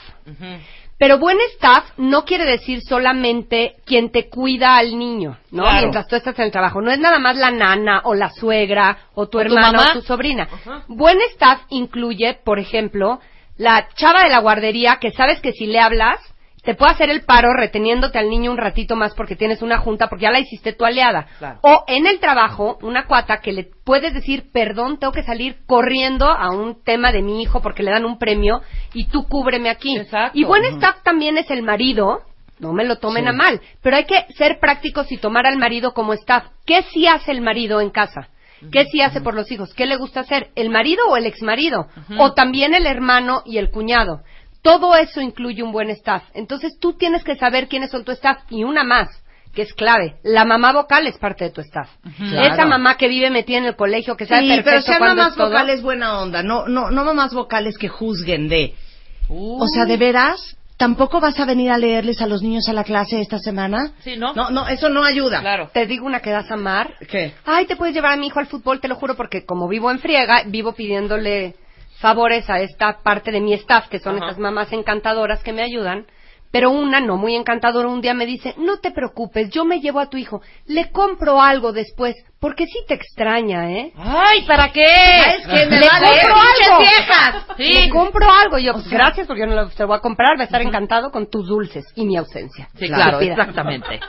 Pero 1.00 1.20
buen 1.20 1.38
staff 1.54 1.92
no 1.98 2.26
quiere 2.26 2.46
decir 2.46 2.82
solamente 2.82 3.76
quien 3.86 4.12
te 4.12 4.30
cuida 4.30 4.78
al 4.78 4.98
niño, 4.98 5.38
¿no? 5.52 5.64
Claro. 5.64 5.80
Mientras 5.80 6.08
tú 6.08 6.16
estás 6.16 6.38
en 6.40 6.46
el 6.46 6.52
trabajo. 6.52 6.82
No 6.82 6.90
es 6.90 7.00
nada 7.00 7.20
más 7.20 7.36
la 7.36 7.52
nana 7.52 8.02
o 8.04 8.16
la 8.16 8.32
suegra 8.32 8.98
o 9.14 9.28
tu 9.28 9.38
O 9.38 9.42
hermana 9.42 9.90
o 9.92 9.94
tu 9.94 10.02
sobrina. 10.02 10.48
Buen 10.88 11.20
staff 11.34 11.62
incluye, 11.70 12.40
por 12.44 12.58
ejemplo, 12.58 13.20
la 13.58 13.90
chava 13.96 14.24
de 14.24 14.30
la 14.30 14.40
guardería 14.40 14.98
que 15.00 15.12
sabes 15.12 15.40
que 15.40 15.52
si 15.52 15.68
le 15.68 15.80
hablas 15.80 16.20
te 16.68 16.76
puede 16.76 16.92
hacer 16.92 17.10
el 17.10 17.24
paro 17.24 17.54
reteniéndote 17.54 18.20
al 18.20 18.30
niño 18.30 18.52
un 18.52 18.58
ratito 18.58 18.98
más 18.98 19.14
porque 19.16 19.38
tienes 19.38 19.62
una 19.62 19.78
junta, 19.78 20.10
porque 20.10 20.24
ya 20.24 20.32
la 20.32 20.42
hiciste 20.42 20.74
tu 20.74 20.84
aliada. 20.84 21.26
Claro. 21.40 21.60
O 21.62 21.86
en 21.88 22.06
el 22.06 22.20
trabajo, 22.20 22.78
una 22.82 23.08
cuata 23.08 23.38
que 23.38 23.54
le 23.54 23.70
puedes 23.86 24.14
decir, 24.14 24.52
perdón, 24.52 25.00
tengo 25.00 25.14
que 25.14 25.24
salir 25.24 25.60
corriendo 25.66 26.30
a 26.30 26.50
un 26.50 26.84
tema 26.84 27.14
de 27.14 27.22
mi 27.22 27.42
hijo 27.42 27.62
porque 27.62 27.84
le 27.84 27.92
dan 27.92 28.04
un 28.04 28.20
premio 28.20 28.60
y 28.94 29.08
tú 29.08 29.30
cúbreme 29.30 29.70
aquí. 29.70 29.96
Exacto. 29.96 30.38
Y 30.38 30.44
buen 30.44 30.66
staff 30.66 31.04
también 31.04 31.38
es 31.38 31.50
el 31.52 31.64
marido, 31.64 32.24
no 32.60 32.74
me 32.74 32.84
lo 32.84 32.98
tomen 32.98 33.30
a 33.30 33.32
mal, 33.32 33.62
pero 33.82 33.96
hay 33.96 34.04
que 34.04 34.26
ser 34.36 34.60
prácticos 34.60 35.10
y 35.10 35.16
tomar 35.16 35.46
al 35.46 35.56
marido 35.56 35.94
como 35.94 36.12
staff. 36.12 36.48
¿Qué 36.66 36.82
sí 36.92 37.08
hace 37.08 37.32
el 37.32 37.40
marido 37.40 37.80
en 37.80 37.92
casa? 37.92 38.28
¿Qué 38.72 38.86
sí 38.92 39.02
hace 39.02 39.22
por 39.22 39.36
los 39.36 39.50
hijos? 39.52 39.74
¿Qué 39.74 39.86
le 39.86 39.98
gusta 39.98 40.22
hacer? 40.22 40.50
¿El 40.56 40.70
marido 40.70 41.06
o 41.08 41.16
el 41.16 41.28
exmarido? 41.28 41.88
O 42.18 42.34
también 42.34 42.74
el 42.74 42.88
hermano 42.88 43.42
y 43.46 43.58
el 43.58 43.70
cuñado. 43.70 44.22
Todo 44.62 44.96
eso 44.96 45.22
incluye 45.22 45.64
un 45.64 45.72
buen 45.72 45.90
staff. 45.92 46.24
Entonces 46.34 46.78
tú 46.80 46.94
tienes 46.94 47.24
que 47.24 47.36
saber 47.36 47.68
quiénes 47.68 47.92
son 47.92 48.04
tu 48.04 48.12
staff 48.12 48.40
y 48.50 48.64
una 48.64 48.84
más, 48.84 49.08
que 49.54 49.62
es 49.62 49.74
clave. 49.74 50.16
La 50.24 50.46
mamá 50.46 50.74
vocal 50.74 51.08
es 51.08 51.18
parte 51.18 51.46
de 51.46 51.52
tu 51.52 51.62
staff. 51.62 51.90
Claro. 52.18 52.54
Esa 52.54 52.66
mamá 52.66 52.98
que 52.98 53.08
vive 53.08 53.30
metida 53.30 53.60
en 53.60 53.66
el 53.66 53.76
colegio, 53.76 54.18
que 54.18 54.26
sabe 54.26 54.42
Sí, 54.42 54.48
perfecto 54.50 54.72
pero 54.72 54.82
sean 54.82 55.00
mamás 55.00 55.30
es 55.32 55.36
todo. 55.38 55.50
vocales 55.50 55.82
buena 55.82 56.20
onda, 56.20 56.44
no, 56.44 56.68
no, 56.68 56.92
no 56.92 57.04
mamás 57.06 57.34
vocales 57.34 57.78
que 57.78 57.88
juzguen 57.88 58.50
de. 58.50 58.74
O 59.30 59.68
sea, 59.68 59.86
de 59.86 59.98
veras, 59.98 60.58
tampoco 60.78 61.20
vas 61.20 61.40
a 61.40 61.46
venir 61.46 61.72
a 61.72 61.78
leerles 61.78 62.22
a 62.22 62.28
los 62.28 62.42
niños 62.42 62.70
a 62.70 62.74
la 62.74 62.84
clase 62.84 63.20
esta 63.20 63.40
semana. 63.40 63.92
Sí, 64.04 64.16
¿no? 64.16 64.34
No, 64.34 64.50
no, 64.52 64.68
eso 64.68 64.90
no 64.90 65.04
ayuda. 65.04 65.42
Claro. 65.42 65.70
Te 65.74 65.86
digo 65.86 66.06
una 66.06 66.20
que 66.22 66.30
das 66.30 66.50
a 66.50 66.54
amar. 66.54 66.94
¿Qué? 67.10 67.34
Ay, 67.46 67.66
te 67.66 67.76
puedes 67.76 67.94
llevar 67.96 68.14
a 68.14 68.18
mi 68.18 68.28
hijo 68.28 68.40
al 68.40 68.48
fútbol, 68.48 68.80
te 68.80 68.88
lo 68.88 68.96
juro, 68.96 69.16
porque 69.16 69.46
como 69.46 69.68
vivo 69.68 69.92
en 69.92 70.00
friega, 70.00 70.44
vivo 70.46 70.74
pidiéndole 70.74 71.56
favores 72.00 72.50
a 72.50 72.60
esta 72.60 73.00
parte 73.04 73.32
de 73.32 73.42
mi 73.42 73.54
staff, 73.54 73.88
que 73.90 74.00
son 74.00 74.16
Ajá. 74.18 74.26
estas 74.26 74.40
mamás 74.40 74.72
encantadoras 74.74 75.44
que 75.44 75.54
me 75.54 75.64
ayudan. 75.64 76.06
Pero 76.50 76.72
una, 76.72 77.02
no 77.02 77.18
muy 77.18 77.36
encantadora, 77.36 77.90
un 77.90 78.00
día 78.00 78.14
me 78.14 78.26
dice, 78.26 78.56
no 78.58 78.78
te 78.78 78.92
preocupes, 78.92 79.50
yo 79.50 79.66
me 79.66 79.82
llevo 79.82 80.00
a 80.00 80.10
tu 80.10 80.16
hijo, 80.16 80.42
le 80.66 80.90
compro 80.92 81.42
algo 81.42 81.74
después, 81.74 82.16
porque 82.40 82.66
sí 82.68 82.80
te 82.88 82.94
extraña, 82.94 83.70
¿eh? 83.70 83.92
Ay, 83.98 84.44
¿para 84.48 84.72
qué? 84.72 84.86
¿Sabes 84.86 85.46
qué? 85.46 85.66
Me 85.66 85.78
le 85.82 85.88
vale, 85.90 86.08
compro 86.08 86.36
algo. 86.36 86.80
viejas. 86.80 87.46
Sí. 87.58 87.74
Le 87.74 87.90
compro 87.90 88.32
algo. 88.32 88.58
Y 88.60 88.64
yo, 88.64 88.74
gracias, 88.90 89.28
porque 89.28 89.42
yo 89.42 89.48
no 89.48 89.56
lo- 89.56 89.70
te 89.70 89.84
voy 89.84 89.98
a 89.98 90.00
comprar, 90.00 90.38
va 90.38 90.44
a 90.44 90.46
estar 90.46 90.62
encantado 90.62 91.12
con 91.12 91.30
tus 91.30 91.48
dulces 91.50 91.86
y 91.96 92.06
mi 92.06 92.16
ausencia. 92.16 92.70
Sí, 92.76 92.88
claro, 92.88 93.20
exactamente. 93.20 94.00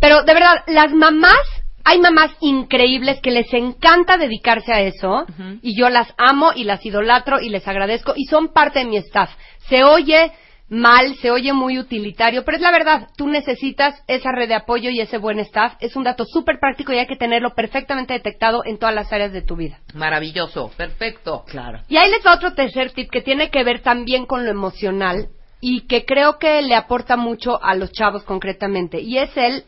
Pero 0.00 0.24
de 0.24 0.34
verdad, 0.34 0.64
las 0.66 0.92
mamás, 0.92 1.38
hay 1.84 1.98
mamás 1.98 2.30
increíbles 2.40 3.20
que 3.20 3.30
les 3.30 3.52
encanta 3.52 4.16
dedicarse 4.16 4.72
a 4.72 4.80
eso 4.80 5.26
y 5.62 5.76
yo 5.76 5.88
las 5.88 6.12
amo 6.16 6.52
y 6.54 6.64
las 6.64 6.84
idolatro 6.84 7.40
y 7.40 7.48
les 7.48 7.66
agradezco 7.66 8.12
y 8.16 8.24
son 8.26 8.52
parte 8.52 8.80
de 8.80 8.84
mi 8.86 8.96
staff. 8.98 9.30
Se 9.68 9.84
oye 9.84 10.32
mal, 10.72 11.16
se 11.16 11.30
oye 11.30 11.52
muy 11.52 11.78
utilitario, 11.78 12.44
pero 12.44 12.56
es 12.56 12.62
la 12.62 12.70
verdad, 12.70 13.08
tú 13.16 13.28
necesitas 13.28 14.02
esa 14.06 14.32
red 14.32 14.48
de 14.48 14.54
apoyo 14.54 14.88
y 14.88 15.00
ese 15.00 15.18
buen 15.18 15.38
staff. 15.40 15.74
Es 15.80 15.96
un 15.96 16.04
dato 16.04 16.24
súper 16.24 16.58
práctico 16.58 16.92
y 16.92 16.98
hay 16.98 17.06
que 17.06 17.16
tenerlo 17.16 17.54
perfectamente 17.54 18.14
detectado 18.14 18.62
en 18.64 18.78
todas 18.78 18.94
las 18.94 19.12
áreas 19.12 19.32
de 19.32 19.42
tu 19.42 19.56
vida. 19.56 19.80
Maravilloso, 19.94 20.70
perfecto. 20.76 21.44
Claro. 21.46 21.80
Y 21.88 21.98
ahí 21.98 22.10
les 22.10 22.24
va 22.24 22.34
otro 22.34 22.54
tercer 22.54 22.92
tip 22.92 23.10
que 23.10 23.20
tiene 23.20 23.50
que 23.50 23.64
ver 23.64 23.80
también 23.80 24.24
con 24.24 24.44
lo 24.44 24.50
emocional 24.50 25.28
y 25.60 25.86
que 25.86 26.06
creo 26.06 26.38
que 26.38 26.62
le 26.62 26.74
aporta 26.74 27.16
mucho 27.16 27.62
a 27.62 27.74
los 27.74 27.92
chavos 27.92 28.22
concretamente. 28.22 29.00
Y 29.00 29.18
es 29.18 29.36
el 29.36 29.64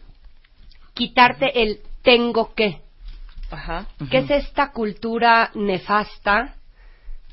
quitarte 0.94 1.62
el 1.62 1.80
tengo 2.04 2.54
que. 2.54 2.80
Ajá. 3.50 3.86
que 4.10 4.18
es 4.18 4.30
esta 4.30 4.72
cultura 4.72 5.50
nefasta, 5.54 6.54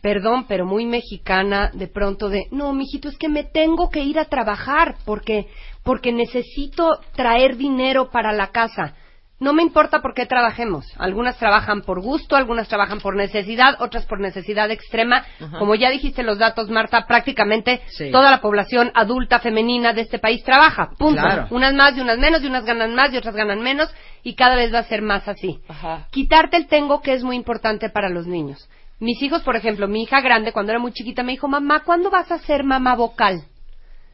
perdón, 0.02 0.46
pero 0.48 0.66
muy 0.66 0.86
mexicana, 0.86 1.72
de 1.74 1.88
pronto 1.88 2.30
de, 2.30 2.44
no, 2.52 2.74
mijito, 2.74 3.10
es 3.10 3.18
que 3.18 3.30
me 3.30 3.44
tengo 3.44 3.90
que 3.90 4.02
ir 4.02 4.20
a 4.20 4.26
trabajar 4.26 4.96
porque, 5.06 5.48
porque 5.84 6.12
necesito 6.12 7.00
traer 7.16 7.58
dinero 7.58 8.12
para 8.12 8.34
la 8.34 8.48
casa. 8.48 8.94
No 9.40 9.54
me 9.54 9.64
importa 9.64 10.04
por 10.04 10.14
qué 10.14 10.28
trabajemos. 10.28 10.86
Algunas 11.00 11.36
trabajan 11.40 11.82
por 11.82 12.00
gusto, 12.00 12.36
algunas 12.36 12.68
trabajan 12.68 13.00
por 13.00 13.16
necesidad, 13.16 13.82
otras 13.82 14.06
por 14.06 14.20
necesidad 14.20 14.70
extrema. 14.70 15.26
Ajá. 15.40 15.58
Como 15.58 15.74
ya 15.74 15.90
dijiste 15.90 16.22
los 16.22 16.38
datos, 16.38 16.70
Marta, 16.70 17.08
prácticamente 17.08 17.82
Sí. 17.88 18.12
toda 18.12 18.30
la 18.30 18.40
población 18.42 18.92
adulta 18.94 19.40
femenina 19.40 19.94
de 19.94 20.02
este 20.02 20.20
país 20.20 20.44
trabaja. 20.44 20.92
Punto. 21.00 21.20
Claro. 21.20 21.48
Unas 21.50 21.74
más 21.74 21.98
y 21.98 22.02
unas 22.02 22.20
menos, 22.20 22.44
y 22.44 22.48
unas 22.48 22.66
ganan 22.66 22.94
más 22.94 23.12
y 23.12 23.18
otras 23.18 23.36
ganan 23.36 23.62
menos, 23.62 23.90
y 24.24 24.36
cada 24.36 24.56
vez 24.56 24.74
va 24.74 24.80
a 24.80 24.84
ser 24.84 25.02
más 25.02 25.28
así 25.28 25.60
Ajá. 25.68 26.08
quitarte 26.12 26.58
el 26.58 26.68
tengo 26.68 27.02
que 27.02 27.14
es 27.14 27.24
muy 27.24 27.36
importante 27.36 27.90
para 27.90 28.10
los 28.10 28.28
niños. 28.28 28.70
Mis 29.00 29.20
hijos, 29.24 29.42
por 29.42 29.56
ejemplo, 29.56 29.88
mi 29.88 30.04
hija 30.04 30.22
grande 30.22 30.54
cuando 30.54 30.72
era 30.72 30.80
muy 30.80 30.92
chiquita 30.92 31.24
me 31.24 31.32
dijo, 31.32 31.48
mamá, 31.48 31.84
¿cuándo 31.84 32.12
vas 32.12 32.32
a 32.32 32.38
ser 32.38 32.64
mamá 32.64 32.96
vocal? 32.96 33.44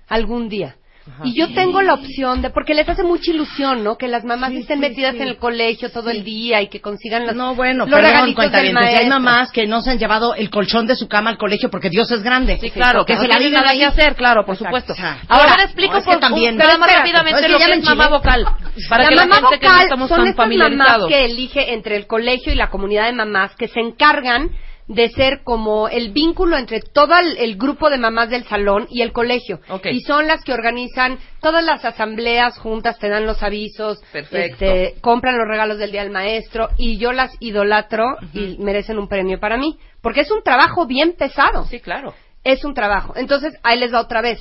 Algún 0.08 0.48
día. 0.48 0.77
Y 1.24 1.34
yo 1.34 1.54
tengo 1.54 1.82
la 1.82 1.94
opción 1.96 2.42
de, 2.42 2.50
porque 2.50 2.74
les 2.76 2.88
hace 2.88 3.04
mucha 3.04 3.32
ilusión, 3.32 3.84
¿no? 3.84 3.98
Que 3.98 4.08
las 4.08 4.24
mamás 4.24 4.52
Sí, 4.52 4.58
estén 4.58 4.78
sí, 4.78 4.82
metidas 4.82 5.16
sí. 5.16 5.22
en 5.22 5.28
el 5.30 5.38
colegio 5.38 5.90
todo 5.92 6.10
el 6.10 6.24
día 6.24 6.62
y 6.62 6.68
que 6.68 6.80
consigan 6.82 7.26
los, 7.26 7.36
No, 7.36 7.56
bueno, 7.56 7.86
los 7.86 7.94
perdón, 7.94 8.12
regalitos 8.12 8.28
del 8.28 8.36
cuentavientes, 8.52 9.00
hay 9.00 9.08
mamás 9.10 9.52
que 9.52 9.66
no 9.68 9.82
se 9.82 9.92
han 9.92 10.00
llevado 10.00 10.36
el 10.36 10.50
colchón 10.50 10.86
de 10.86 10.96
su 10.96 11.08
cama 11.08 11.30
al 11.30 11.38
colegio 11.38 11.70
porque 11.70 11.90
Dios 11.90 12.12
es 12.12 12.22
grande. 12.24 12.58
Sí, 12.60 12.70
claro, 12.72 13.06
que 13.06 13.16
se 13.18 13.28
la 13.28 13.40
nada 13.40 13.70
ahí. 13.70 13.80
que 13.80 13.86
hacer, 13.86 14.16
claro, 14.16 14.46
por 14.46 14.56
Exacto. 14.56 14.78
supuesto. 14.80 14.94
Exacto. 14.94 15.26
Ahora 15.30 15.64
explico 15.64 15.94
no, 15.94 16.00
es 16.00 16.06
que 16.06 16.12
por, 16.12 16.20
también- 16.20 16.58
pero 16.58 16.78
más 16.78 16.94
rápidamente 16.94 17.32
no, 17.32 17.38
es 17.38 17.46
que 17.46 17.52
lo 17.52 17.58
que 17.58 17.74
es 17.74 17.84
mamá 17.84 18.08
vocal. 18.10 18.46
Para 18.90 19.04
la 19.04 19.10
que 19.10 19.16
la 19.16 19.26
mamá 19.26 19.36
gente 19.50 19.60
que 19.60 19.66
no 19.66 19.72
vocal 19.72 19.84
estamos 19.84 20.10
son 20.10 20.18
tan 20.20 20.28
estas 20.28 20.50
mamás 20.50 20.98
que 21.08 21.26
elige 21.26 21.74
entre 21.74 21.96
el 21.96 22.08
colegio 22.08 22.52
y 22.52 22.56
la 22.56 22.70
comunidad 22.70 23.06
de 23.06 23.14
mamás 23.14 23.56
que 23.56 23.68
se 23.68 23.80
encargan 23.80 24.50
de 24.88 25.10
ser 25.10 25.42
como 25.44 25.90
el 25.90 26.12
vínculo 26.14 26.58
entre 26.58 26.80
todo 26.80 27.18
el, 27.18 27.38
el 27.38 27.58
grupo 27.58 27.90
de 27.90 27.98
mamás 27.98 28.30
del 28.30 28.46
salón 28.46 28.88
y 28.90 29.02
el 29.02 29.12
colegio. 29.12 29.60
Y 29.92 30.02
son 30.02 30.28
las 30.28 30.44
que 30.44 30.54
organizan 30.54 31.20
todas 31.42 31.64
las 31.64 31.84
asambleas 31.84 32.58
juntas, 32.58 32.98
te 32.98 33.10
dan 33.10 33.26
los 33.26 33.44
avisos, 33.44 34.02
este, 34.14 34.96
compran 35.02 35.38
los 35.38 35.48
regalos 35.48 35.78
del 35.78 35.92
día 35.92 36.04
del 36.04 36.12
maestro 36.12 36.70
y 36.78 36.98
yo 36.98 37.12
las 37.12 37.32
idolatro 37.42 38.06
y 38.34 38.58
merecen 38.60 38.98
un 38.98 39.10
premio 39.10 39.40
para 39.40 39.58
mí. 39.58 39.78
Porque 40.02 40.22
es 40.22 40.32
un 40.32 40.42
trabajo 40.42 40.86
bien 40.88 41.16
pesado 41.18 41.66
Sí, 41.66 41.80
claro. 41.82 42.14
es 42.44 42.64
un 42.64 42.74
trabajo. 42.74 43.14
Entonces, 43.18 43.56
ahí 43.64 43.78
les 43.80 43.94
va 43.94 44.00
otra 44.00 44.22
vez. 44.22 44.40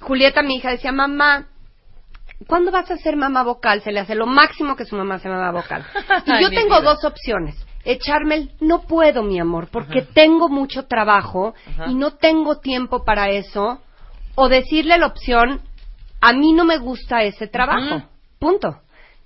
Julieta, 0.00 0.42
mi 0.42 0.56
hija, 0.56 0.70
decía, 0.70 0.92
mamá, 0.92 1.48
¿cuándo 2.46 2.70
vas 2.70 2.90
a 2.90 2.96
ser 2.96 3.16
mamá 3.16 3.42
vocal? 3.42 3.82
Se 3.82 3.90
le 3.92 4.00
hace 4.00 4.14
lo 4.14 4.26
máximo 4.26 4.76
que 4.76 4.84
su 4.84 4.94
mamá 4.94 5.18
sea 5.18 5.32
mamá 5.32 5.50
vocal. 5.50 5.84
Y 6.26 6.40
yo 6.40 6.50
tengo 6.50 6.80
dos 6.80 7.04
opciones. 7.04 7.56
Echarme 7.84 8.34
el, 8.36 8.50
no 8.60 8.82
puedo, 8.82 9.22
mi 9.22 9.40
amor, 9.40 9.68
porque 9.70 10.02
tengo 10.02 10.48
mucho 10.48 10.86
trabajo 10.86 11.54
Ajá. 11.68 11.90
y 11.90 11.94
no 11.94 12.12
tengo 12.12 12.58
tiempo 12.58 13.04
para 13.04 13.30
eso. 13.30 13.80
O 14.34 14.48
decirle 14.48 14.96
la 14.98 15.06
opción, 15.06 15.60
a 16.20 16.32
mí 16.32 16.52
no 16.52 16.64
me 16.64 16.78
gusta 16.78 17.22
ese 17.24 17.48
trabajo. 17.48 18.02
Punto. 18.38 18.78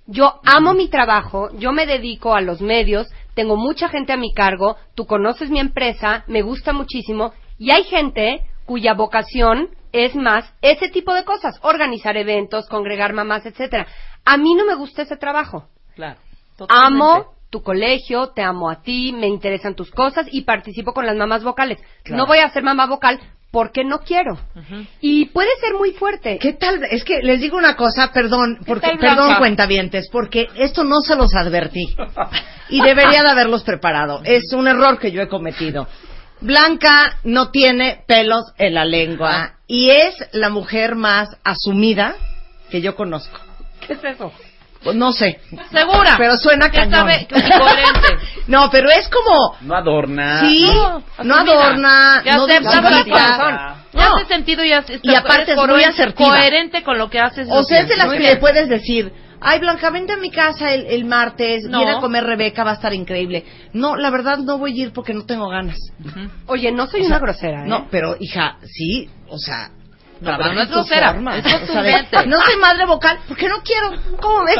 Yo 0.07 0.39
amo 0.45 0.73
mi 0.73 0.87
trabajo, 0.87 1.49
yo 1.57 1.71
me 1.71 1.85
dedico 1.85 2.33
a 2.33 2.41
los 2.41 2.61
medios, 2.61 3.07
tengo 3.33 3.57
mucha 3.57 3.89
gente 3.89 4.13
a 4.13 4.17
mi 4.17 4.33
cargo, 4.33 4.77
tú 4.95 5.05
conoces 5.05 5.49
mi 5.49 5.59
empresa, 5.59 6.23
me 6.27 6.41
gusta 6.41 6.71
muchísimo 6.71 7.33
y 7.59 7.71
hay 7.71 7.83
gente 7.83 8.41
cuya 8.65 8.93
vocación 8.93 9.69
es 9.91 10.15
más 10.15 10.51
ese 10.61 10.89
tipo 10.89 11.13
de 11.13 11.25
cosas, 11.25 11.59
organizar 11.61 12.17
eventos, 12.17 12.67
congregar 12.67 13.13
mamás, 13.13 13.45
etcétera. 13.45 13.85
A 14.25 14.37
mí 14.37 14.55
no 14.55 14.65
me 14.65 14.75
gusta 14.75 15.03
ese 15.03 15.17
trabajo. 15.17 15.67
Claro. 15.95 16.19
totalmente. 16.57 17.03
Amo 17.03 17.36
tu 17.49 17.63
colegio, 17.63 18.29
te 18.29 18.41
amo 18.41 18.69
a 18.69 18.81
ti, 18.81 19.13
me 19.13 19.27
interesan 19.27 19.75
tus 19.75 19.91
cosas 19.91 20.27
y 20.31 20.41
participo 20.41 20.93
con 20.93 21.05
las 21.05 21.15
mamás 21.15 21.43
vocales. 21.43 21.79
Claro. 22.03 22.17
No 22.17 22.27
voy 22.27 22.39
a 22.39 22.49
ser 22.49 22.63
mamá 22.63 22.85
vocal 22.87 23.19
porque 23.51 23.83
no 23.83 23.99
quiero. 23.99 24.37
Y 24.99 25.25
puede 25.25 25.49
ser 25.61 25.73
muy 25.73 25.91
fuerte. 25.91 26.37
¿Qué 26.39 26.53
tal? 26.53 26.83
Es 26.91 27.03
que 27.03 27.21
les 27.21 27.39
digo 27.39 27.57
una 27.57 27.75
cosa, 27.75 28.11
perdón, 28.11 28.59
porque, 28.65 28.97
perdón, 28.99 29.35
cuentavientes, 29.37 30.09
porque 30.11 30.47
esto 30.55 30.83
no 30.83 30.99
se 31.01 31.15
los 31.15 31.33
advertí. 31.33 31.95
Y 32.69 32.81
debería 32.81 33.23
de 33.23 33.29
haberlos 33.29 33.63
preparado. 33.63 34.21
Es 34.25 34.51
un 34.53 34.67
error 34.67 34.99
que 34.99 35.11
yo 35.11 35.21
he 35.21 35.29
cometido. 35.29 35.87
Blanca 36.39 37.19
no 37.23 37.49
tiene 37.49 38.03
pelos 38.05 38.43
en 38.57 38.75
la 38.75 38.85
lengua 38.85 39.53
y 39.65 39.89
es 39.89 40.13
la 40.33 40.49
mujer 40.49 40.95
más 40.95 41.29
asumida 41.43 42.15
que 42.69 42.81
yo 42.81 42.95
conozco. 42.95 43.39
¿Qué 43.85 43.93
es 43.93 44.03
eso? 44.03 44.31
Pues 44.87 44.95
no 44.95 45.11
sé. 45.11 45.37
¿Segura? 45.69 46.15
Pero 46.17 46.37
suena 46.37 46.69
Que 46.71 46.77
cañón. 46.77 46.91
sabe-. 46.93 47.27
No, 48.47 48.69
pero 48.71 48.89
es 48.89 49.09
como 49.09 49.57
No 49.59 49.75
adorna. 49.75 50.39
sí, 50.39 50.65
No, 50.65 51.03
no, 51.25 51.35
adorna, 51.35 52.21
Ya 52.23 52.37
no 52.37 52.45
acepta. 52.45 53.05
Ya 53.05 53.75
No. 54.09 54.15
hace 54.15 54.25
sentido 54.27 54.63
y, 54.63 54.71
hace- 54.71 54.99
Y 55.03 55.13
aparte 55.13 55.51
es 55.51 55.57
muy 55.57 55.67
coherente- 55.67 55.85
asertiva. 56.03 56.29
coherente 56.29 56.83
con 56.83 56.97
lo 56.97 57.09
que 57.09 57.19
haces. 57.19 57.49
O 57.51 57.63
sea, 57.63 57.81
es 57.81 57.89
de 57.89 57.97
las 57.97 58.09
que 58.13 58.19
bien. 58.19 58.31
le 58.35 58.37
puedes 58.37 58.69
decir, 58.69 59.11
ay 59.41 59.59
Blanca, 59.59 59.89
vente 59.89 60.13
a 60.13 60.17
mi 60.17 60.31
casa 60.31 60.71
el, 60.73 60.85
el 60.85 61.03
martes, 61.03 61.65
No. 61.65 61.79
viene 61.79 61.93
a 61.93 61.99
comer 61.99 62.23
Rebeca, 62.23 62.63
va 62.63 62.71
a 62.71 62.75
estar 62.75 62.93
increíble. 62.93 63.43
No, 63.73 63.97
la 63.97 64.09
verdad 64.09 64.37
no 64.37 64.57
voy 64.57 64.79
a 64.79 64.83
ir 64.85 64.93
porque 64.93 65.13
no 65.13 65.25
tengo 65.25 65.49
ganas. 65.49 65.77
Oye, 66.45 66.71
no 66.71 66.87
soy 66.87 67.01
O 67.01 67.03
sea, 67.03 67.17
una 67.17 67.19
grosera, 67.19 67.63
¿eh? 67.65 67.67
No, 67.67 67.87
pero 67.91 68.15
hija, 68.19 68.57
sí, 68.63 69.09
o 69.27 69.37
sea, 69.37 69.71
no 70.21 70.31
es 70.31 70.39
en 70.51 70.57
sus 70.59 70.69
grosera, 70.69 71.09
es 71.37 71.53
contundente. 71.53 72.25
no 72.27 72.41
soy 72.41 72.55
madre 72.57 72.85
vocal 72.85 73.19
porque 73.27 73.47
no 73.47 73.61
quiero. 73.63 73.91
¿Cómo 74.21 74.43
ves? 74.45 74.57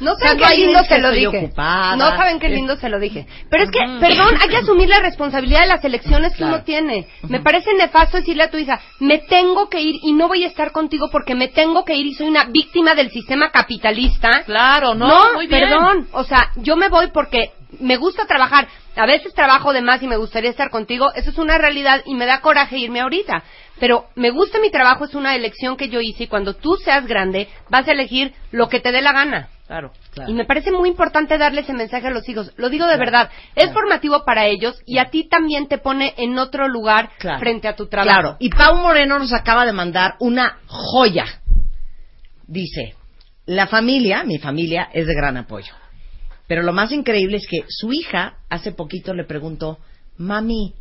No 0.00 0.12
O 0.12 0.16
sea, 0.16 0.28
saben 0.30 0.40
no 0.40 0.46
qué 0.48 0.56
lindo 0.56 0.78
se 0.82 0.88
que 0.88 0.98
lo 0.98 1.10
dije. 1.10 1.26
ocupada. 1.46 1.96
No 1.96 2.16
saben 2.16 2.38
qué 2.38 2.48
lindo 2.48 2.76
se 2.76 2.88
lo 2.88 2.98
dije. 2.98 3.26
Pero 3.50 3.64
es 3.64 3.70
que, 3.70 3.78
perdón, 4.00 4.34
hay 4.40 4.48
que 4.48 4.56
asumir 4.58 4.88
la 4.88 5.00
responsabilidad 5.00 5.60
de 5.60 5.66
las 5.68 5.84
elecciones 5.84 6.32
que 6.32 6.38
Claro. 6.38 6.54
uno 6.56 6.64
tiene. 6.64 7.06
Me 7.28 7.40
parece 7.40 7.72
nefasto 7.74 8.18
decirle 8.18 8.44
a 8.44 8.50
tu 8.50 8.56
hija, 8.56 8.80
me 9.00 9.18
tengo 9.18 9.68
que 9.68 9.80
ir 9.80 9.96
y 10.02 10.12
no 10.12 10.28
voy 10.28 10.44
a 10.44 10.48
estar 10.48 10.72
contigo 10.72 11.08
porque 11.10 11.34
me 11.34 11.48
tengo 11.48 11.84
que 11.84 11.94
ir 11.94 12.06
y 12.06 12.14
soy 12.14 12.28
una 12.28 12.44
víctima 12.44 12.94
del 12.94 13.10
sistema 13.10 13.50
capitalista. 13.50 14.42
Claro, 14.44 14.94
no, 14.94 15.34
muy 15.34 15.46
bien. 15.46 15.60
perdón. 15.68 16.08
O 16.12 16.24
sea, 16.24 16.50
yo 16.56 16.76
me 16.76 16.88
voy 16.88 17.08
porque 17.12 17.52
me 17.78 17.96
gusta 17.96 18.26
trabajar. 18.26 18.68
A 18.96 19.06
veces 19.06 19.32
trabajo 19.34 19.72
de 19.72 19.82
más 19.82 20.02
y 20.02 20.08
me 20.08 20.16
gustaría 20.16 20.50
estar 20.50 20.70
contigo. 20.70 21.12
Eso 21.14 21.30
es 21.30 21.38
una 21.38 21.58
realidad 21.58 22.02
y 22.04 22.14
me 22.14 22.26
da 22.26 22.40
coraje 22.40 22.78
irme 22.78 23.00
ahorita. 23.00 23.42
Pero 23.78 24.06
me 24.14 24.30
gusta 24.30 24.58
mi 24.60 24.70
trabajo, 24.70 25.04
es 25.04 25.14
una 25.14 25.34
elección 25.34 25.76
que 25.76 25.88
yo 25.88 26.00
hice 26.00 26.24
y 26.24 26.26
cuando 26.26 26.54
tú 26.54 26.76
seas 26.76 27.06
grande 27.06 27.48
vas 27.70 27.86
a 27.88 27.92
elegir 27.92 28.34
lo 28.50 28.68
que 28.68 28.80
te 28.80 28.92
dé 28.92 29.00
la 29.00 29.12
gana. 29.12 29.48
Claro. 29.66 29.92
Y 30.26 30.34
me 30.34 30.44
parece 30.44 30.72
muy 30.72 30.88
importante 30.88 31.38
darle 31.38 31.60
ese 31.60 31.72
mensaje 31.72 32.08
a 32.08 32.10
los 32.10 32.28
hijos. 32.28 32.52
Lo 32.56 32.68
digo 32.70 32.86
de 32.86 32.96
verdad. 32.96 33.30
Es 33.54 33.72
formativo 33.72 34.24
para 34.24 34.46
ellos 34.46 34.82
y 34.84 34.98
a 34.98 35.10
ti 35.10 35.28
también 35.28 35.68
te 35.68 35.78
pone 35.78 36.12
en 36.16 36.36
otro 36.38 36.66
lugar 36.66 37.10
Claro. 37.18 37.38
frente 37.38 37.68
a 37.68 37.76
tu 37.76 37.86
trabajo. 37.86 38.20
Claro, 38.20 38.36
y 38.40 38.50
Pau 38.50 38.76
Moreno 38.78 39.18
nos 39.20 39.32
acaba 39.32 39.64
de 39.64 39.72
mandar 39.72 40.16
una 40.18 40.58
joya. 40.66 41.24
Dice, 42.48 42.96
la 43.46 43.68
familia, 43.68 44.24
mi 44.24 44.38
familia, 44.38 44.88
es 44.92 45.06
de 45.06 45.14
gran 45.14 45.36
apoyo. 45.36 45.72
Pero 46.50 46.64
lo 46.64 46.72
más 46.72 46.90
increíble 46.90 47.36
es 47.36 47.46
que 47.46 47.62
su 47.68 47.92
hija 47.92 48.38
hace 48.48 48.72
poquito 48.72 49.14
le 49.14 49.22
preguntó, 49.22 49.78
mami, 50.16 50.74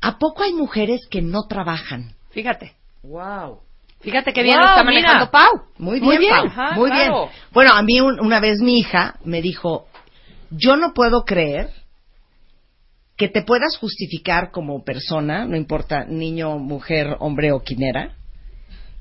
¿a 0.00 0.18
poco 0.18 0.42
hay 0.42 0.54
mujeres 0.54 1.02
que 1.10 1.20
no 1.20 1.42
trabajan? 1.46 2.14
Fíjate. 2.30 2.72
Wow. 3.02 3.58
Fíjate 4.00 4.32
qué 4.32 4.42
bien 4.42 4.56
Wow, 4.56 4.64
lo 4.64 4.70
está 4.70 4.84
mira. 4.84 5.02
manejando 5.02 5.30
Pau. 5.30 5.64
Muy 5.76 6.00
bien, 6.00 6.30
Pau, 6.30 6.46
ajá, 6.46 6.74
muy 6.76 6.88
claro. 6.90 7.26
bien. 7.26 7.30
Bueno, 7.52 7.72
a 7.74 7.82
mí 7.82 8.00
un- 8.00 8.20
una 8.20 8.40
vez 8.40 8.60
mi 8.60 8.78
hija 8.78 9.16
me 9.22 9.42
dijo, 9.42 9.86
yo 10.50 10.76
no 10.76 10.94
puedo 10.94 11.26
creer 11.26 11.68
que 13.18 13.28
te 13.28 13.42
puedas 13.42 13.76
justificar 13.76 14.50
como 14.50 14.82
persona, 14.82 15.44
no 15.44 15.58
importa 15.58 16.06
niño, 16.06 16.56
mujer, 16.58 17.18
hombre 17.20 17.52
o 17.52 17.60
quimera, 17.60 18.14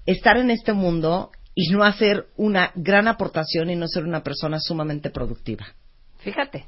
estar 0.05 0.35
en 0.35 0.51
este 0.51 0.73
mundo 0.73 1.31
y 1.55 1.69
no 1.69 1.85
hacer 1.85 2.25
una 2.35 2.71
gran 2.75 3.07
aportación 3.07 3.69
y 3.69 3.77
no 3.77 3.87
ser 3.87 4.03
una 4.03 4.23
persona 4.23 4.59
sumamente 4.59 5.09
productiva. 5.09 5.67
Fíjate. 6.21 6.65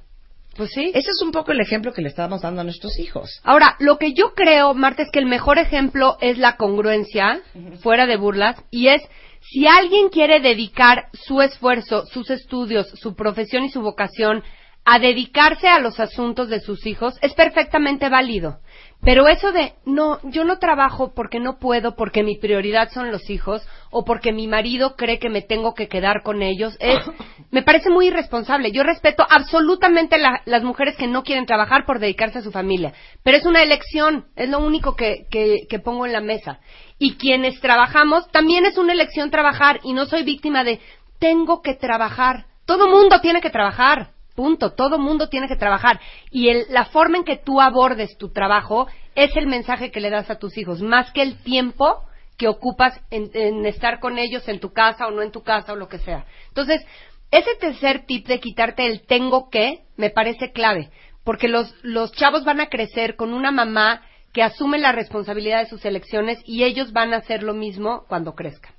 Pues 0.55 0.69
sí. 0.71 0.91
Ese 0.93 1.09
es 1.09 1.21
un 1.23 1.31
poco 1.31 1.51
el 1.51 1.61
ejemplo 1.61 1.93
que 1.93 2.01
le 2.01 2.09
estamos 2.09 2.41
dando 2.41 2.61
a 2.61 2.63
nuestros 2.63 2.99
hijos. 2.99 3.41
Ahora, 3.43 3.75
lo 3.79 3.97
que 3.97 4.13
yo 4.13 4.33
creo, 4.35 4.73
Marta, 4.75 5.01
es 5.01 5.09
que 5.11 5.19
el 5.19 5.25
mejor 5.25 5.57
ejemplo 5.57 6.17
es 6.21 6.37
la 6.37 6.57
congruencia, 6.57 7.41
fuera 7.81 8.05
de 8.05 8.17
burlas, 8.17 8.63
y 8.69 8.89
es 8.89 9.01
si 9.41 9.67
alguien 9.67 10.09
quiere 10.09 10.39
dedicar 10.39 11.07
su 11.13 11.41
esfuerzo, 11.41 12.05
sus 12.05 12.29
estudios, 12.29 12.87
su 12.89 13.15
profesión 13.15 13.63
y 13.63 13.69
su 13.69 13.81
vocación 13.81 14.43
a 14.85 14.99
dedicarse 14.99 15.67
a 15.67 15.79
los 15.79 15.99
asuntos 15.99 16.49
de 16.49 16.59
sus 16.59 16.85
hijos, 16.85 17.15
es 17.21 17.33
perfectamente 17.33 18.09
válido. 18.09 18.59
Pero 19.03 19.27
eso 19.27 19.51
de, 19.51 19.73
no, 19.85 20.19
yo 20.23 20.45
no 20.45 20.59
trabajo 20.59 21.13
porque 21.13 21.39
no 21.41 21.59
puedo, 21.59 21.95
porque 21.95 22.23
mi 22.23 22.37
prioridad 22.37 22.89
son 22.89 23.11
los 23.11 23.29
hijos, 23.29 23.61
o 23.91 24.05
porque 24.05 24.31
mi 24.31 24.47
marido 24.47 24.95
cree 24.95 25.19
que 25.19 25.29
me 25.29 25.41
tengo 25.41 25.73
que 25.73 25.89
quedar 25.89 26.23
con 26.23 26.41
ellos, 26.41 26.77
es, 26.79 26.99
me 27.51 27.63
parece 27.63 27.89
muy 27.89 28.07
irresponsable. 28.07 28.71
Yo 28.71 28.81
respeto 28.83 29.25
absolutamente 29.29 30.17
la- 30.17 30.41
las 30.45 30.63
mujeres 30.63 30.95
que 30.95 31.07
no 31.07 31.23
quieren 31.23 31.45
trabajar 31.45 31.85
por 31.85 31.99
dedicarse 31.99 32.39
a 32.39 32.43
su 32.43 32.51
familia, 32.51 32.93
pero 33.23 33.37
es 33.37 33.45
una 33.45 33.61
elección, 33.61 34.25
es 34.37 34.49
lo 34.49 34.59
único 34.59 34.95
que, 34.95 35.25
que, 35.29 35.67
que 35.69 35.79
pongo 35.79 36.05
en 36.05 36.13
la 36.13 36.21
mesa. 36.21 36.59
Y 36.97 37.15
quienes 37.15 37.59
trabajamos, 37.59 38.31
también 38.31 38.65
es 38.65 38.77
una 38.77 38.93
elección 38.93 39.29
trabajar, 39.31 39.81
y 39.83 39.91
no 39.91 40.05
soy 40.05 40.23
víctima 40.23 40.63
de, 40.63 40.79
tengo 41.19 41.61
que 41.61 41.73
trabajar. 41.75 42.45
Todo 42.65 42.87
mundo 42.87 43.19
tiene 43.19 43.41
que 43.41 43.49
trabajar. 43.49 44.12
Punto. 44.35 44.73
Todo 44.73 44.97
mundo 44.97 45.29
tiene 45.29 45.47
que 45.47 45.55
trabajar. 45.55 45.99
Y 46.31 46.49
el- 46.49 46.65
la 46.69 46.85
forma 46.85 47.17
en 47.17 47.23
que 47.23 47.37
tú 47.37 47.61
abordes 47.61 48.17
tu 48.17 48.31
trabajo 48.31 48.87
es 49.15 49.35
el 49.35 49.47
mensaje 49.47 49.91
que 49.91 49.99
le 49.99 50.09
das 50.09 50.29
a 50.29 50.39
tus 50.39 50.57
hijos, 50.57 50.81
más 50.81 51.11
que 51.11 51.21
el 51.21 51.37
tiempo 51.43 52.03
que 52.37 52.47
ocupas 52.47 52.99
en, 53.11 53.29
en 53.35 53.65
estar 53.65 53.99
con 53.99 54.17
ellos 54.17 54.47
en 54.47 54.59
tu 54.59 54.73
casa 54.73 55.07
o 55.07 55.11
no 55.11 55.21
en 55.21 55.31
tu 55.31 55.43
casa 55.43 55.73
o 55.73 55.75
lo 55.75 55.87
que 55.87 55.99
sea. 55.99 56.25
Entonces, 56.47 56.83
ese 57.29 57.55
tercer 57.59 58.05
tip 58.05 58.27
de 58.27 58.39
quitarte 58.39 58.85
el 58.87 59.05
tengo 59.05 59.49
que 59.49 59.81
me 59.97 60.09
parece 60.09 60.51
clave, 60.51 60.89
porque 61.23 61.47
los, 61.47 61.73
los 61.83 62.11
chavos 62.11 62.43
van 62.43 62.59
a 62.59 62.69
crecer 62.69 63.15
con 63.15 63.33
una 63.33 63.51
mamá 63.51 64.01
que 64.33 64.41
asume 64.43 64.79
la 64.79 64.91
responsabilidad 64.91 65.59
de 65.59 65.69
sus 65.69 65.85
elecciones 65.85 66.39
y 66.43 66.63
ellos 66.63 66.91
van 66.91 67.13
a 67.13 67.17
hacer 67.17 67.43
lo 67.43 67.53
mismo 67.53 68.05
cuando 68.07 68.33
crezcan, 68.33 68.73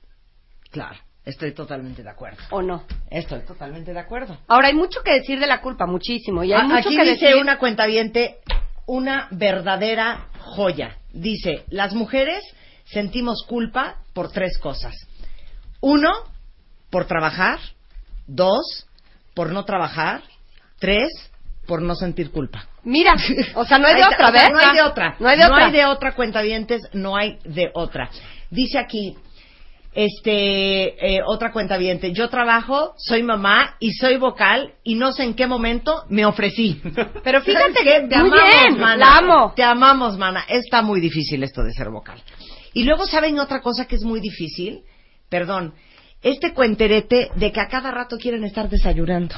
Claro, 0.72 0.98
estoy 1.24 1.52
totalmente 1.52 2.02
de 2.02 2.10
acuerdo. 2.10 2.38
¿o 2.50 2.62
no? 2.62 2.84
Estoy 3.10 3.40
totalmente 3.40 3.92
de 3.92 3.98
acuerdo. 4.00 4.36
Ahora, 4.48 4.68
hay 4.68 4.74
mucho 4.74 5.02
que 5.02 5.12
decir 5.12 5.38
de 5.40 5.46
la 5.46 5.60
culpa, 5.60 5.86
muchísimo. 5.86 6.44
Y 6.44 6.52
hay 6.52 6.60
A- 6.60 6.64
mucho 6.64 6.88
Aquí 6.88 6.96
que 6.96 7.04
dice 7.04 7.26
decir... 7.26 7.40
una 7.40 7.58
cuentaviente, 7.58 8.38
una 8.86 9.28
verdadera 9.30 10.26
joya. 10.38 10.96
Dice, 11.12 11.64
las 11.70 11.94
mujeres 11.94 12.44
sentimos 12.84 13.44
culpa 13.48 13.96
por 14.12 14.30
tres 14.30 14.58
cosas. 14.58 14.94
Uno, 15.80 16.10
por 16.90 17.06
trabajar. 17.06 17.58
Dos, 18.26 18.86
por 19.34 19.50
no 19.52 19.64
trabajar. 19.64 20.22
Tres, 20.78 21.08
por 21.66 21.80
no 21.82 21.94
sentir 21.94 22.30
culpa. 22.30 22.66
Mira, 22.82 23.14
o 23.54 23.64
sea, 23.64 23.78
no 23.78 23.86
hay 23.86 23.94
de 23.96 24.04
otra, 24.04 24.28
o 24.28 24.32
sea, 24.32 24.42
¿ves? 24.42 24.50
No 24.52 24.58
hay 24.58 24.74
de 24.76 24.82
otra. 24.82 25.16
No 25.18 25.28
hay 25.28 25.38
de 25.38 25.44
otra. 25.46 25.90
otra, 25.90 26.14
cuentavientes, 26.14 26.82
no 26.92 27.16
hay 27.16 27.38
de 27.44 27.70
otra. 27.74 28.10
Dice 28.50 28.78
aquí, 28.78 29.16
este, 29.94 31.16
eh, 31.16 31.20
otra 31.24 31.52
cuentaviente, 31.52 32.12
yo 32.12 32.28
trabajo, 32.28 32.94
soy 32.98 33.22
mamá 33.22 33.76
y 33.78 33.92
soy 33.92 34.16
vocal 34.16 34.74
y 34.82 34.94
no 34.96 35.12
sé 35.12 35.22
en 35.24 35.34
qué 35.34 35.46
momento 35.46 36.04
me 36.08 36.26
ofrecí. 36.26 36.80
Pero 37.24 37.42
fíjate 37.42 37.72
¿Sabes 37.74 37.78
que 37.78 38.08
qué? 38.08 38.18
muy 38.18 38.30
bien, 38.30 38.80
mana. 38.80 38.96
la 38.96 39.16
amo. 39.18 39.52
Te 39.54 39.62
amamos, 39.62 40.18
mana. 40.18 40.44
Está 40.48 40.82
muy 40.82 41.00
difícil 41.00 41.42
esto 41.42 41.62
de 41.62 41.72
ser 41.72 41.90
vocal. 41.90 42.20
Y 42.72 42.82
luego, 42.84 43.06
¿saben 43.06 43.38
otra 43.38 43.60
cosa 43.60 43.86
que 43.86 43.94
es 43.96 44.02
muy 44.02 44.20
difícil? 44.20 44.80
Perdón. 45.28 45.74
Este 46.22 46.52
cuenterete 46.54 47.30
de 47.36 47.52
que 47.52 47.60
a 47.60 47.68
cada 47.68 47.90
rato 47.90 48.16
quieren 48.16 48.44
estar 48.44 48.68
desayunando. 48.68 49.34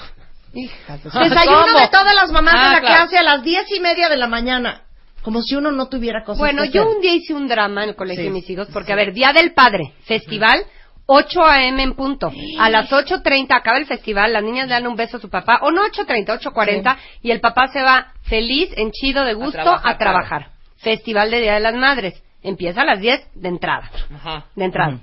Desayuno 0.53 1.67
¿Cómo? 1.67 1.79
de 1.81 1.89
todas 1.89 2.15
las 2.15 2.31
mamás 2.33 2.55
Ah, 2.57 2.69
de 2.69 2.75
la 2.77 2.81
claro. 2.81 2.95
clase 3.03 3.19
a 3.19 3.23
las 3.23 3.43
diez 3.43 3.67
y 3.77 3.81
media 3.81 4.09
de 4.09 4.17
la 4.17 4.27
mañana. 4.27 4.83
Como 5.27 5.43
si 5.43 5.57
uno 5.57 5.73
no 5.73 5.89
tuviera 5.89 6.23
cosas 6.23 6.39
Bueno, 6.39 6.63
que 6.63 6.71
yo 6.71 6.89
un 6.89 7.01
día 7.01 7.13
hice 7.13 7.35
un 7.35 7.49
drama 7.49 7.83
en 7.83 7.89
el 7.89 7.97
colegio 7.97 8.23
Sí. 8.23 8.29
de 8.29 8.33
mis 8.33 8.49
hijos, 8.49 8.69
porque, 8.73 8.93
a 8.93 8.95
ver, 8.95 9.13
Día 9.13 9.33
del 9.33 9.55
Padre, 9.55 9.93
festival, 10.05 10.65
8 11.07 11.45
a.m. 11.45 11.83
en 11.83 11.95
punto. 11.95 12.31
A 12.61 12.71
las 12.71 12.89
8.30 12.93 13.49
acaba 13.57 13.77
el 13.77 13.87
festival, 13.87 14.33
las 14.33 14.45
niñas 14.45 14.69
le 14.69 14.75
dan 14.75 14.87
un 14.87 14.95
beso 14.95 15.17
a 15.17 15.21
su 15.21 15.29
papá, 15.29 15.59
o 15.63 15.73
no 15.73 15.83
8.30, 15.83 16.27
8.40, 16.29 16.97
y 17.23 17.33
el 17.33 17.41
papá 17.41 17.67
se 17.73 17.83
va 17.83 18.13
feliz, 18.23 18.71
henchido 18.77 19.25
de 19.25 19.35
gusto, 19.35 19.59
a 19.59 19.65
trabajar, 19.65 19.99
trabajar. 19.99 20.51
Festival 20.77 21.29
de 21.33 21.41
Día 21.41 21.55
de 21.55 21.61
las 21.61 21.75
Madres. 21.75 22.23
Empieza 22.45 22.83
a 22.83 22.85
las 22.85 23.01
10 23.01 23.27
de 23.35 23.49
entrada. 23.49 23.91
Ajá. 24.15 24.45
De 24.55 24.65
entrada. 24.65 25.01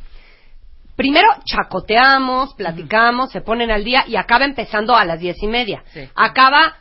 Primero 0.95 1.28
chacoteamos, 1.44 2.54
platicamos, 2.54 3.30
se 3.30 3.41
ponen 3.41 3.72
al 3.72 3.84
día 3.84 4.06
y 4.08 4.16
acaba 4.16 4.45
empezando 4.45 4.95
a 4.95 5.04
las 5.04 5.20
diez 5.20 5.36
y 5.44 5.48
media. 5.48 5.84
Sí. 5.88 6.08
Acaba 6.16 6.78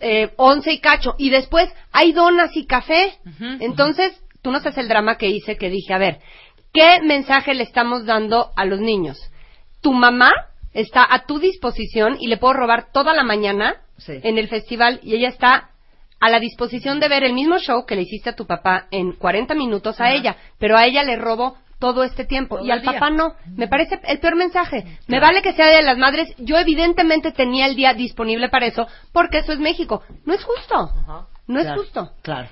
eh, 0.00 0.32
once 0.36 0.72
y 0.72 0.80
cacho. 0.80 1.14
Y 1.18 1.30
después 1.30 1.72
hay 1.92 2.12
donas 2.12 2.56
y 2.56 2.66
café. 2.66 3.18
Entonces, 3.60 4.20
tú 4.42 4.50
no 4.50 4.58
sabes 4.60 4.78
el 4.78 4.88
drama 4.88 5.16
que 5.16 5.28
hice, 5.28 5.56
que 5.56 5.70
dije, 5.70 5.92
a 5.94 5.98
ver, 5.98 6.18
¿qué 6.72 7.00
mensaje 7.02 7.54
le 7.54 7.62
estamos 7.62 8.04
dando 8.04 8.50
a 8.56 8.64
los 8.64 8.80
niños? 8.80 9.18
Tu 9.80 9.92
mamá 9.92 10.32
está 10.72 11.06
a 11.08 11.24
tu 11.26 11.38
disposición 11.38 12.16
y 12.20 12.26
le 12.28 12.36
puedo 12.36 12.54
robar 12.54 12.92
toda 12.92 13.14
la 13.14 13.22
mañana 13.22 13.76
Sí. 13.96 14.14
en 14.24 14.38
el 14.38 14.48
festival 14.48 14.98
y 15.04 15.14
ella 15.14 15.28
está 15.28 15.70
a 16.20 16.28
la 16.30 16.40
disposición 16.40 16.98
de 16.98 17.08
ver 17.08 17.22
el 17.22 17.32
mismo 17.32 17.58
show 17.58 17.86
que 17.86 17.94
le 17.94 18.02
hiciste 18.02 18.30
a 18.30 18.34
tu 18.34 18.44
papá 18.46 18.88
en 18.90 19.12
40 19.12 19.54
minutos 19.54 20.00
a 20.00 20.12
ella, 20.12 20.36
pero 20.58 20.76
a 20.76 20.84
ella 20.84 21.04
le 21.04 21.16
robo 21.16 21.56
todo 21.84 22.02
este 22.02 22.24
tiempo 22.24 22.56
Todo 22.56 22.66
y 22.66 22.70
al 22.70 22.80
papá 22.80 23.10
no. 23.10 23.34
Me 23.56 23.68
parece 23.68 24.00
el 24.04 24.18
peor 24.18 24.36
mensaje. 24.36 24.84
Me 25.06 25.20
vale 25.20 25.42
que 25.42 25.52
sea 25.52 25.66
de 25.66 25.82
las 25.82 25.98
madres. 25.98 26.32
Yo 26.38 26.56
evidentemente 26.56 27.30
tenía 27.30 27.66
el 27.66 27.76
día 27.76 27.92
disponible 27.92 28.48
para 28.48 28.64
eso 28.64 28.86
porque 29.12 29.40
eso 29.40 29.52
es 29.52 29.58
México. 29.58 30.02
No 30.24 30.32
es 30.32 30.42
justo. 30.42 30.90
No 31.46 31.60
es 31.60 31.70
justo. 31.76 32.12
Claro. 32.22 32.48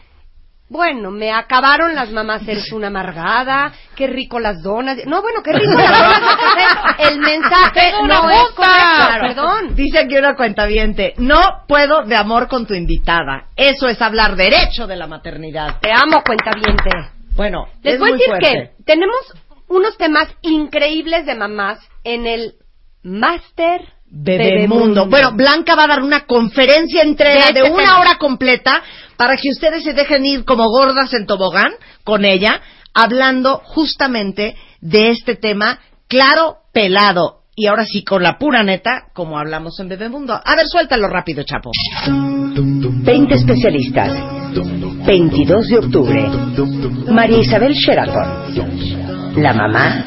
Bueno, 0.68 1.10
me 1.10 1.30
acabaron 1.32 1.94
las 1.94 2.10
mamás, 2.10 2.46
eres 2.48 2.72
una 2.72 2.86
amargada, 2.88 3.72
qué 3.94 4.06
rico 4.06 4.38
las 4.38 4.62
donas. 4.62 4.98
No, 5.06 5.20
bueno, 5.22 5.42
qué 5.42 5.52
rico 5.52 5.72
las 5.72 5.98
donas. 5.98 6.96
El 6.98 7.18
mensaje 7.18 7.92
no 8.06 8.30
es 8.30 8.42
correcto, 8.54 8.56
Claro. 8.56 9.26
perdón. 9.28 9.74
Dice 9.74 9.98
aquí 9.98 10.16
una 10.16 10.34
cuentaviente, 10.36 11.14
no 11.16 11.40
puedo 11.68 12.04
de 12.04 12.16
amor 12.16 12.48
con 12.48 12.66
tu 12.66 12.74
invitada. 12.74 13.46
Eso 13.56 13.86
es 13.88 14.00
hablar 14.02 14.36
derecho 14.36 14.86
de 14.86 14.96
la 14.96 15.06
maternidad. 15.06 15.78
Te 15.80 15.90
amo, 15.90 16.22
cuentaviente. 16.22 16.90
Bueno, 17.34 17.66
Les 17.82 17.94
es 17.94 18.00
voy 18.00 18.10
a 18.10 18.12
decir 18.12 18.26
fuerte. 18.28 18.48
que 18.78 18.84
tenemos 18.84 19.16
unos 19.68 19.96
temas 19.96 20.28
increíbles 20.42 21.24
de 21.26 21.34
mamás 21.34 21.78
en 22.04 22.26
el 22.26 22.54
Master 23.02 23.80
Bebemundo. 24.06 25.06
Bueno, 25.06 25.32
Blanca 25.32 25.74
va 25.74 25.84
a 25.84 25.88
dar 25.88 26.02
una 26.02 26.26
conferencia 26.26 27.02
entera 27.02 27.46
De 27.46 27.62
de, 27.62 27.62
una 27.70 27.82
tema. 27.84 28.00
hora 28.00 28.18
completa 28.18 28.82
para 29.16 29.36
que 29.36 29.48
ustedes 29.50 29.82
se 29.84 29.94
dejen 29.94 30.26
ir 30.26 30.44
como 30.44 30.68
gordas 30.68 31.14
en 31.14 31.26
tobogán 31.26 31.72
con 32.04 32.24
ella 32.24 32.60
hablando 32.94 33.59
justamente 33.64 34.54
de 34.80 35.10
este 35.10 35.34
tema 35.36 35.80
claro, 36.09 36.59
pelado. 36.72 37.41
Y 37.54 37.66
ahora 37.66 37.84
sí, 37.84 38.02
con 38.02 38.22
la 38.22 38.38
pura 38.38 38.62
neta, 38.62 39.08
como 39.12 39.38
hablamos 39.38 39.78
en 39.78 39.88
Bebemundo. 39.88 40.40
A 40.42 40.56
ver, 40.56 40.66
suéltalo 40.66 41.06
rápido, 41.08 41.42
Chapo. 41.42 41.70
20 42.06 43.34
especialistas. 43.34 44.10
22 45.06 45.68
de 45.68 45.78
octubre. 45.78 46.30
María 47.10 47.38
Isabel 47.38 47.74
Sheraton. 47.74 49.34
La 49.36 49.52
mamá. 49.52 50.04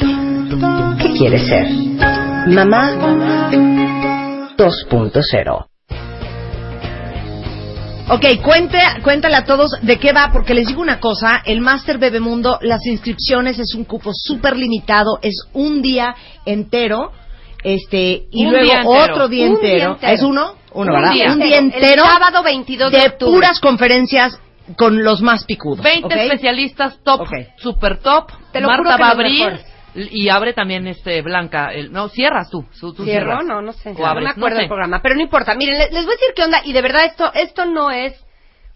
¿Qué 1.00 1.14
quiere 1.14 1.38
ser? 1.38 1.68
Mamá 2.48 3.52
2.0. 4.58 5.66
Ok, 8.08 8.26
cuente, 8.44 8.78
cuéntale 9.04 9.36
a 9.36 9.46
todos 9.46 9.72
de 9.82 9.98
qué 9.98 10.14
va, 10.14 10.30
porque 10.32 10.54
les 10.54 10.68
digo 10.68 10.82
una 10.82 11.00
cosa, 11.00 11.42
el 11.46 11.60
Máster 11.60 11.98
Bebemundo, 11.98 12.60
las 12.62 12.86
inscripciones 12.86 13.58
es 13.58 13.74
un 13.74 13.84
cupo 13.84 14.12
súper 14.14 14.56
limitado, 14.56 15.18
es 15.24 15.48
un 15.54 15.82
día 15.82 16.16
entero, 16.46 17.12
este, 17.66 18.28
y 18.32 18.46
Un 18.46 18.52
luego 18.52 18.66
día 18.66 18.82
entero. 18.82 19.04
otro 19.14 19.28
día 19.28 19.46
entero. 19.48 19.66
día 19.76 19.86
entero. 19.88 20.14
¿Es 20.14 20.22
uno? 20.22 20.54
Uno, 20.74 20.92
Un 20.94 21.00
¿verdad? 21.02 21.12
día 21.14 21.32
un 21.34 21.40
día 21.40 21.58
entero. 21.58 22.04
El 22.04 22.10
sábado 22.10 22.44
22 22.44 22.92
de 22.92 23.00
de 23.00 23.08
octubre. 23.08 23.32
puras 23.34 23.60
conferencias 23.60 24.40
con 24.78 25.04
los 25.04 25.22
más 25.22 25.46
picudos. 25.46 25.84
20 25.84 26.06
¿ok? 26.06 26.12
especialistas 26.22 27.02
top, 27.04 27.22
Ok. 27.22 27.32
super 27.58 27.98
top. 27.98 28.32
Te 28.52 28.62
lo 28.62 28.68
juro 28.70 28.84
Marta 28.84 28.96
que 28.98 29.02
va 29.02 29.08
a 29.08 29.12
abrir 29.12 29.60
y 30.12 30.30
abre 30.30 30.54
también 30.54 30.86
este 30.88 31.22
Blanca. 31.22 31.70
El, 31.74 31.92
no, 31.92 32.10
cierras 32.10 32.50
tú. 32.52 32.66
su- 32.72 32.94
tú 32.94 33.04
¿Cierro? 33.04 33.28
cierras. 33.38 33.46
No, 33.46 33.62
no 33.62 33.72
sé. 33.74 33.92
O 33.92 33.94
no 34.00 34.06
abres, 34.06 34.26
me 34.26 34.30
acuerdo 34.32 34.50
no 34.50 34.56
sé. 34.56 34.62
del 34.62 34.68
programa. 34.68 35.02
Pero 35.02 35.16
no 35.16 35.22
importa. 35.22 35.56
Miren, 35.56 35.78
le- 35.80 35.90
les 35.92 36.06
voy 36.06 36.14
a 36.14 36.18
decir 36.18 36.34
qué 36.36 36.44
onda. 36.44 36.62
Y 36.66 36.74
de 36.74 36.82
verdad, 36.82 37.06
esto, 37.06 37.32
esto 37.34 37.66
no 37.66 37.90
es 37.90 38.14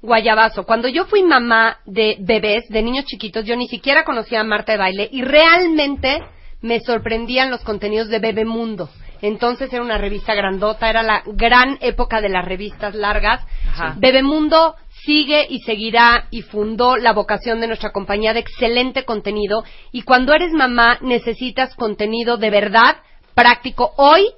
guayabazo. 0.01 0.63
Cuando 0.63 0.87
yo 0.87 1.05
fui 1.05 1.21
mamá 1.23 1.77
de 1.85 2.15
bebés, 2.21 2.67
de 2.69 2.81
niños 2.81 3.05
chiquitos, 3.05 3.43
yo 3.45 3.55
ni 3.55 3.67
siquiera 3.67 4.03
conocía 4.05 4.39
a 4.39 4.43
Marta 4.45 4.71
de 4.71 4.77
Baile. 4.77 5.09
Y 5.11 5.21
realmente 5.23 6.23
me 6.61 6.79
sorprendían 6.81 7.51
los 7.51 7.61
contenidos 7.61 8.09
de 8.09 8.19
Bebemundo. 8.19 8.89
Entonces 9.21 9.71
era 9.73 9.83
una 9.83 9.97
revista 9.97 10.33
grandota, 10.33 10.89
era 10.89 11.03
la 11.03 11.23
gran 11.25 11.77
época 11.81 12.21
de 12.21 12.29
las 12.29 12.45
revistas 12.45 12.95
largas. 12.95 13.45
Ajá. 13.67 13.95
Bebemundo 13.97 14.75
sigue 15.03 15.45
y 15.49 15.59
seguirá 15.59 16.27
y 16.31 16.41
fundó 16.41 16.97
la 16.97 17.13
vocación 17.13 17.59
de 17.59 17.67
nuestra 17.67 17.91
compañía 17.91 18.33
de 18.33 18.39
excelente 18.39 19.05
contenido. 19.05 19.63
Y 19.91 20.03
cuando 20.03 20.33
eres 20.33 20.53
mamá 20.53 20.99
necesitas 21.01 21.75
contenido 21.75 22.37
de 22.37 22.49
verdad, 22.49 22.97
práctico. 23.33 23.93
Hoy 23.97 24.29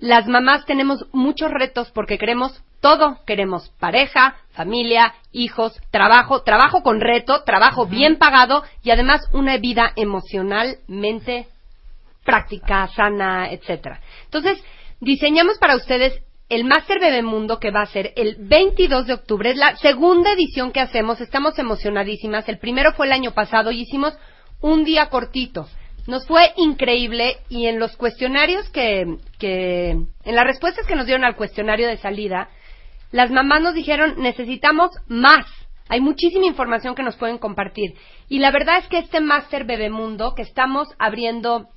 las 0.00 0.26
mamás 0.26 0.64
tenemos 0.64 1.06
muchos 1.12 1.50
retos 1.50 1.90
porque 1.92 2.18
queremos 2.18 2.62
todo. 2.80 3.18
Queremos 3.26 3.68
pareja, 3.78 4.36
familia, 4.52 5.14
hijos, 5.32 5.78
trabajo, 5.90 6.42
trabajo 6.42 6.82
con 6.82 7.00
reto, 7.00 7.42
trabajo 7.44 7.86
bien 7.86 8.16
pagado 8.16 8.64
y 8.82 8.90
además 8.90 9.20
una 9.32 9.58
vida 9.58 9.92
emocionalmente 9.96 11.46
práctica, 12.24 12.88
sana, 12.88 13.50
etcétera. 13.50 14.00
Entonces, 14.24 14.62
diseñamos 15.00 15.58
para 15.58 15.76
ustedes 15.76 16.22
el 16.48 16.64
Máster 16.64 16.98
Bebemundo 16.98 17.60
que 17.60 17.70
va 17.70 17.82
a 17.82 17.86
ser 17.86 18.12
el 18.16 18.36
22 18.38 19.06
de 19.06 19.14
octubre. 19.14 19.50
Es 19.50 19.56
la 19.56 19.76
segunda 19.76 20.32
edición 20.32 20.72
que 20.72 20.80
hacemos. 20.80 21.20
Estamos 21.20 21.58
emocionadísimas. 21.58 22.48
El 22.48 22.58
primero 22.58 22.92
fue 22.92 23.06
el 23.06 23.12
año 23.12 23.32
pasado 23.32 23.70
y 23.70 23.82
hicimos 23.82 24.14
un 24.60 24.84
día 24.84 25.10
cortito. 25.10 25.68
Nos 26.10 26.26
fue 26.26 26.52
increíble 26.56 27.36
y 27.48 27.66
en 27.66 27.78
los 27.78 27.96
cuestionarios 27.96 28.68
que, 28.70 29.16
que, 29.38 29.90
en 29.90 30.34
las 30.34 30.44
respuestas 30.44 30.84
que 30.84 30.96
nos 30.96 31.06
dieron 31.06 31.24
al 31.24 31.36
cuestionario 31.36 31.86
de 31.86 31.98
salida, 31.98 32.48
las 33.12 33.30
mamás 33.30 33.62
nos 33.62 33.74
dijeron 33.74 34.16
necesitamos 34.18 34.90
más. 35.06 35.46
Hay 35.88 36.00
muchísima 36.00 36.46
información 36.46 36.96
que 36.96 37.04
nos 37.04 37.14
pueden 37.14 37.38
compartir. 37.38 37.94
Y 38.28 38.40
la 38.40 38.50
verdad 38.50 38.78
es 38.78 38.88
que 38.88 38.98
este 38.98 39.20
Máster 39.20 39.64
Bebemundo 39.64 40.34
que 40.34 40.42
estamos 40.42 40.88
abriendo 40.98 41.68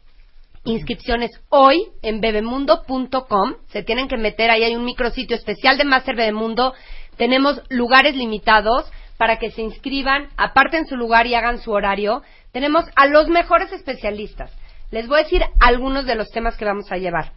inscripciones 0.63 1.29
hoy 1.49 1.89
en 2.01 2.19
bebemundo.com. 2.19 3.53
Se 3.67 3.83
tienen 3.83 4.07
que 4.07 4.17
meter, 4.17 4.49
ahí 4.49 4.63
hay 4.63 4.75
un 4.75 4.83
micrositio 4.83 5.35
especial 5.35 5.77
de 5.77 5.83
Master 5.83 6.15
Bebemundo. 6.15 6.73
Tenemos 7.17 7.61
lugares 7.69 8.15
limitados 8.15 8.91
para 9.23 9.39
que 9.39 9.51
se 9.51 9.61
inscriban, 9.61 10.27
aparten 10.35 10.85
su 10.85 10.97
lugar 10.97 11.27
y 11.27 11.33
hagan 11.33 11.57
su 11.57 11.71
horario. 11.71 12.23
Tenemos 12.51 12.83
a 12.93 13.07
los 13.07 13.29
mejores 13.29 13.71
especialistas. 13.71 14.51
Les 14.91 15.07
voy 15.07 15.21
a 15.21 15.23
decir 15.23 15.41
algunos 15.61 16.05
de 16.05 16.15
los 16.15 16.29
temas 16.29 16.57
que 16.57 16.65
vamos 16.65 16.91
a 16.91 16.97
llevar. 16.97 17.31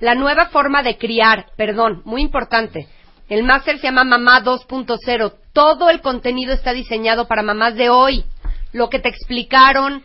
La 0.00 0.16
nueva 0.16 0.46
forma 0.46 0.82
de 0.82 0.98
criar, 0.98 1.46
perdón, 1.56 2.02
muy 2.04 2.22
importante. 2.22 2.88
El 3.28 3.44
máster 3.44 3.78
se 3.78 3.84
llama 3.84 4.02
Mamá 4.02 4.42
2.0. 4.42 5.32
Todo 5.52 5.90
el 5.90 6.00
contenido 6.00 6.52
está 6.52 6.72
diseñado 6.72 7.28
para 7.28 7.44
mamás 7.44 7.76
de 7.76 7.88
hoy. 7.88 8.24
Lo 8.72 8.90
que 8.90 8.98
te 8.98 9.08
explicaron, 9.08 10.02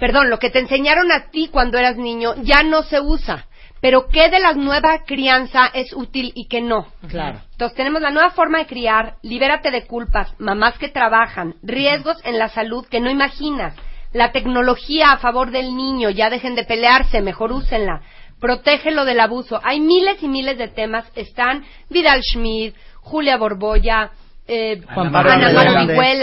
perdón, 0.00 0.28
lo 0.28 0.40
que 0.40 0.50
te 0.50 0.58
enseñaron 0.58 1.12
a 1.12 1.30
ti 1.30 1.50
cuando 1.52 1.78
eras 1.78 1.96
niño 1.96 2.34
ya 2.42 2.64
no 2.64 2.82
se 2.82 2.98
usa. 2.98 3.46
Pero 3.84 4.06
qué 4.08 4.30
de 4.30 4.40
la 4.40 4.54
nueva 4.54 5.00
crianza 5.04 5.66
es 5.66 5.92
útil 5.92 6.32
y 6.34 6.48
qué 6.48 6.62
no. 6.62 6.86
Claro. 7.06 7.42
Entonces 7.52 7.76
tenemos 7.76 8.00
la 8.00 8.08
nueva 8.08 8.30
forma 8.30 8.56
de 8.56 8.66
criar, 8.66 9.16
libérate 9.20 9.70
de 9.70 9.86
culpas, 9.86 10.32
mamás 10.38 10.78
que 10.78 10.88
trabajan, 10.88 11.56
riesgos 11.62 12.16
en 12.24 12.38
la 12.38 12.48
salud 12.48 12.86
que 12.86 13.00
no 13.00 13.10
imaginas, 13.10 13.76
la 14.14 14.32
tecnología 14.32 15.12
a 15.12 15.18
favor 15.18 15.50
del 15.50 15.76
niño, 15.76 16.08
ya 16.08 16.30
dejen 16.30 16.54
de 16.54 16.64
pelearse, 16.64 17.20
mejor 17.20 17.52
úsenla, 17.52 18.00
protégelo 18.40 19.04
del 19.04 19.20
abuso. 19.20 19.60
Hay 19.62 19.80
miles 19.80 20.22
y 20.22 20.28
miles 20.28 20.56
de 20.56 20.68
temas, 20.68 21.04
están 21.14 21.66
Vidal 21.90 22.22
Schmid, 22.22 22.72
Julia 23.02 23.36
Borboya, 23.36 24.12
eh, 24.46 24.82
Juan 24.94 25.10
Pablo 25.10 25.30
Ana 25.30 25.46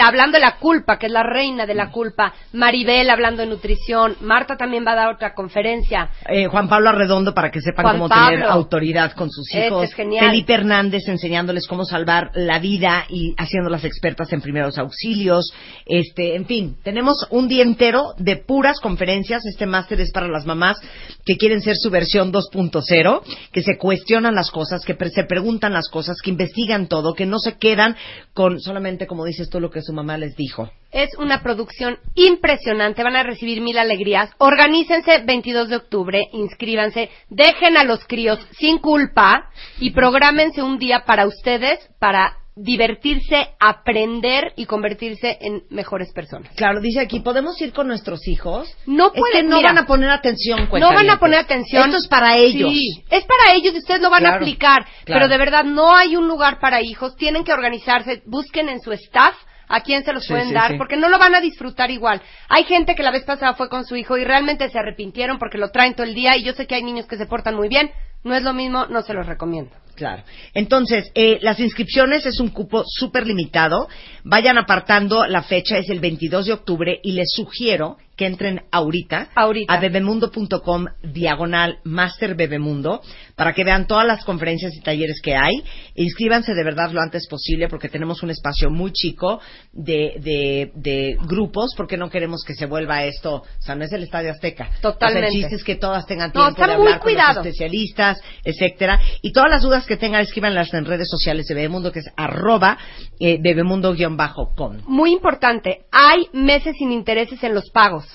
hablando 0.06 0.38
de 0.38 0.40
la 0.42 0.58
culpa, 0.58 1.00
que 1.00 1.08
es 1.08 1.12
la 1.12 1.24
reina 1.24 1.66
de 1.66 1.74
la 1.74 1.90
culpa, 1.92 2.34
Maribel 2.54 3.10
hablando 3.10 3.42
de 3.42 3.48
nutrición, 3.48 4.16
Marta 4.22 4.58
también 4.58 4.86
va 4.86 4.92
a 4.92 4.96
dar 4.96 5.14
otra 5.14 5.34
conferencia, 5.34 6.10
Eh, 6.30 6.46
Juan 6.48 6.70
Pablo 6.70 6.90
Arredondo 6.90 7.34
para 7.34 7.50
que 7.50 7.62
sepan 7.62 7.84
Juan 7.86 7.96
cómo 7.96 8.10
Pablo. 8.10 8.30
tener 8.30 8.44
autoridad 8.46 9.14
con 9.14 9.30
sus 9.32 9.48
Ese 9.50 9.68
hijos. 9.68 9.84
es. 9.86 9.96
Felipe 9.96 10.54
Hernández 10.54 11.08
enseñándoles 11.08 11.68
cómo 11.68 11.84
salvar 11.86 12.30
la 12.36 12.60
vida 12.60 13.06
y 13.10 13.34
haciéndolas 13.38 13.84
expertas 13.86 14.32
en 14.34 14.42
primeros 14.42 14.78
auxilios. 14.78 15.52
Este, 15.86 16.36
en 16.36 16.46
fin, 16.46 16.78
tenemos 16.84 17.26
un 17.32 17.48
día 17.48 17.64
entero 17.64 18.14
de 18.18 18.38
puras 18.38 18.80
conferencias. 18.80 19.46
Este 19.46 19.66
máster 19.66 20.00
es 20.00 20.12
para 20.12 20.28
las 20.28 20.46
mamás 20.46 20.78
que 21.26 21.38
quieren 21.38 21.62
ser 21.62 21.76
su 21.76 21.90
versión 21.90 22.32
2.0, 22.32 23.22
que 23.52 23.64
se 23.64 23.78
cuestionan 23.78 24.36
las 24.36 24.52
cosas, 24.52 24.84
que 24.86 24.94
pre- 24.96 25.10
se 25.10 25.24
preguntan 25.24 25.74
las 25.74 25.90
cosas, 25.90 26.18
que 26.24 26.30
investigan 26.30 26.88
todo, 26.88 27.14
que 27.14 27.26
no 27.26 27.40
se 27.40 27.58
quedan 27.58 27.96
con 28.34 28.60
solamente, 28.60 29.08
como 29.08 29.26
dices 29.26 29.50
tú, 29.50 29.60
lo 29.60 29.72
que 29.72 29.82
su 29.82 29.94
mamá 29.94 30.18
les 30.18 30.36
dijo. 30.36 30.70
Es 30.92 31.10
una 31.18 31.42
producción 31.42 31.98
impresionante, 32.16 33.04
van 33.04 33.16
a 33.16 33.24
recibir 33.24 33.62
mil 33.62 33.78
alegrías. 33.78 34.30
Organícense 34.38 35.24
22 35.26 35.70
de 35.70 35.76
octubre, 35.78 36.22
inscríbanse, 36.34 37.10
dejen 37.30 37.78
a 37.78 37.84
los 37.84 38.06
críos 38.06 38.40
sin 38.58 38.80
culpa 38.80 39.50
y 39.80 39.92
prográmense 39.92 40.62
un 40.62 40.78
día 40.78 41.04
para 41.06 41.28
ustedes 41.28 41.80
para 42.00 42.41
divertirse, 42.56 43.50
aprender 43.60 44.54
y 44.58 44.66
convertirse 44.66 45.38
en 45.42 45.64
mejores 45.70 46.12
personas. 46.12 46.52
Claro, 46.56 46.82
dice 46.82 47.00
aquí, 47.00 47.22
¿podemos 47.22 47.60
ir 47.62 47.72
con 47.72 47.88
nuestros 47.88 48.28
hijos? 48.28 48.70
No 48.86 49.08
Es 49.08 49.14
que 49.14 49.20
pueden, 49.20 49.50
no 49.50 49.58
mira, 49.58 49.70
van 49.70 49.78
a 49.80 49.86
poner 49.86 50.10
atención, 50.10 50.70
no 50.72 50.94
van 50.94 51.10
a 51.10 51.18
poner 51.18 51.40
atención. 51.40 51.86
Esto 51.86 51.98
es 51.98 52.08
para 52.08 52.38
ellos. 52.38 52.72
Sí, 52.72 53.04
es 53.10 53.24
para 53.26 53.54
ellos 53.56 53.74
y 53.74 53.78
ustedes 53.78 54.02
lo 54.02 54.10
van 54.10 54.26
a 54.26 54.36
aplicar. 54.36 54.84
claro. 55.06 55.22
Pero 55.22 55.28
de 55.28 55.38
verdad, 55.38 55.64
no 55.64 55.96
hay 55.96 56.16
un 56.16 56.28
lugar 56.28 56.60
para 56.60 56.82
hijos. 56.82 57.16
Tienen 57.16 57.44
que 57.44 57.54
organizarse. 57.54 58.22
Busquen 58.26 58.70
en 58.70 58.82
su 58.82 58.92
staff 58.92 59.36
a 59.70 59.82
quién 59.82 60.04
se 60.04 60.12
los 60.12 60.24
Sí, 60.24 60.30
pueden 60.34 60.50
sí, 60.50 60.54
dar, 60.54 60.72
sí. 60.72 60.78
porque 60.78 60.98
no 60.98 61.08
lo 61.08 61.18
van 61.18 61.34
a 61.34 61.40
disfrutar 61.42 61.90
igual. 61.92 62.22
Hay 62.50 62.66
gente 62.66 62.94
que 62.96 63.04
la 63.04 63.12
vez 63.12 63.24
pasada 63.24 63.54
fue 63.54 63.70
con 63.70 63.86
su 63.86 63.96
hijo 63.96 64.18
y 64.18 64.26
realmente 64.26 64.70
se 64.70 64.78
arrepintieron 64.78 65.40
porque 65.40 65.58
lo 65.58 65.70
traen 65.72 65.94
todo 65.94 66.06
el 66.06 66.14
día 66.14 66.36
y 66.36 66.44
yo 66.44 66.52
sé 66.54 66.68
que 66.68 66.76
hay 66.76 66.84
niños 66.84 67.08
que 67.08 67.16
se 67.18 67.26
portan 67.26 67.56
muy 67.56 67.70
bien. 67.70 67.90
No 68.24 68.36
es 68.36 68.44
lo 68.44 68.54
mismo, 68.54 68.86
no 68.88 69.02
se 69.02 69.14
los 69.14 69.26
recomiendo. 69.26 69.72
Claro. 69.96 70.24
Entonces, 70.54 71.12
eh, 71.16 71.40
las 71.42 71.60
inscripciones 71.60 72.26
es 72.26 72.40
un 72.40 72.50
cupo 72.50 72.84
súper 72.88 73.28
limitado. 73.28 73.88
Vayan 74.24 74.58
apartando 74.58 75.26
la 75.26 75.44
fecha, 75.44 75.78
es 75.78 75.90
el 75.90 76.00
22 76.00 76.46
de 76.46 76.54
octubre, 76.54 77.00
y 77.04 77.12
les 77.12 77.32
sugiero 77.32 77.98
que 78.22 78.28
entren 78.28 78.62
ahorita, 78.72 79.30
Ahorita. 79.34 79.74
a 79.74 79.80
bebemundo.com 79.80 80.86
diagonal 81.02 81.80
Master 81.86 82.36
Bebemundo 82.36 83.02
para 83.36 83.52
que 83.52 83.64
vean 83.64 83.88
todas 83.88 84.06
las 84.06 84.24
conferencias 84.24 84.76
y 84.76 84.82
talleres 84.82 85.20
que 85.24 85.36
hay. 85.36 85.64
Inscríbanse 85.96 86.54
de 86.54 86.64
verdad 86.64 86.92
lo 86.92 87.02
antes 87.02 87.28
posible 87.28 87.68
porque 87.68 87.90
tenemos 87.90 88.22
un 88.22 88.30
espacio 88.30 88.70
muy 88.70 88.92
chico 88.92 89.40
de, 89.74 90.20
de, 90.20 90.72
de 90.76 91.18
grupos 91.26 91.74
porque 91.76 91.98
no 91.98 92.12
queremos 92.12 92.44
que 92.46 92.54
se 92.54 92.68
vuelva 92.68 93.06
esto, 93.06 93.38
o 93.38 93.46
sea, 93.58 93.74
no 93.74 93.86
es 93.86 93.92
el 93.92 94.04
Estadio 94.04 94.30
Azteca. 94.30 94.70
Totalmente. 94.84 95.30
O 95.30 95.32
sea, 95.32 95.38
el 95.38 95.42
chiste 95.42 95.56
es 95.56 95.64
que 95.64 95.76
todas 95.78 96.06
tengan 96.06 96.32
No, 96.36 96.44
tiempo 96.44 96.62
está 96.62 96.68
de 96.68 96.78
muy 96.78 96.94
hablar 96.94 97.00
con 97.00 97.14
los 97.16 97.38
especialistas, 97.48 98.22
etcétera. 98.44 99.02
Y 99.24 99.32
todas 99.32 99.50
las 99.50 99.64
dudas 99.64 99.88
que 99.88 99.98
tengan, 99.98 100.22
escríbanlas 100.22 100.72
en 100.76 100.86
redes 100.86 101.10
sociales 101.10 101.48
de 101.48 101.56
Bebemundo, 101.56 101.92
que 101.92 102.02
es 102.02 102.10
arroba 102.16 102.78
eh, 103.20 103.40
bebemundo-com. 103.42 104.78
Muy 104.86 105.12
importante, 105.12 105.86
hay 105.92 106.28
meses 106.34 106.76
sin 106.78 106.92
intereses 106.92 107.44
en 107.44 107.56
los 107.56 107.72
pagos. 107.72 108.06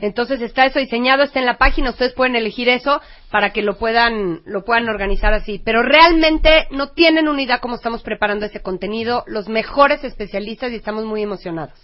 Entonces 0.00 0.40
está 0.40 0.66
eso 0.66 0.78
diseñado, 0.78 1.24
está 1.24 1.40
en 1.40 1.46
la 1.46 1.58
página, 1.58 1.90
ustedes 1.90 2.12
pueden 2.12 2.36
elegir 2.36 2.68
eso 2.68 3.00
para 3.30 3.50
que 3.50 3.62
lo 3.62 3.76
puedan, 3.76 4.42
lo 4.44 4.64
puedan 4.64 4.88
organizar 4.88 5.32
así. 5.32 5.60
Pero 5.64 5.82
realmente 5.82 6.68
no 6.70 6.90
tienen 6.90 7.26
una 7.28 7.42
idea 7.42 7.58
cómo 7.58 7.74
estamos 7.74 8.02
preparando 8.02 8.46
ese 8.46 8.60
contenido, 8.60 9.24
los 9.26 9.48
mejores 9.48 10.04
especialistas 10.04 10.70
y 10.70 10.76
estamos 10.76 11.04
muy 11.04 11.22
emocionados. 11.22 11.74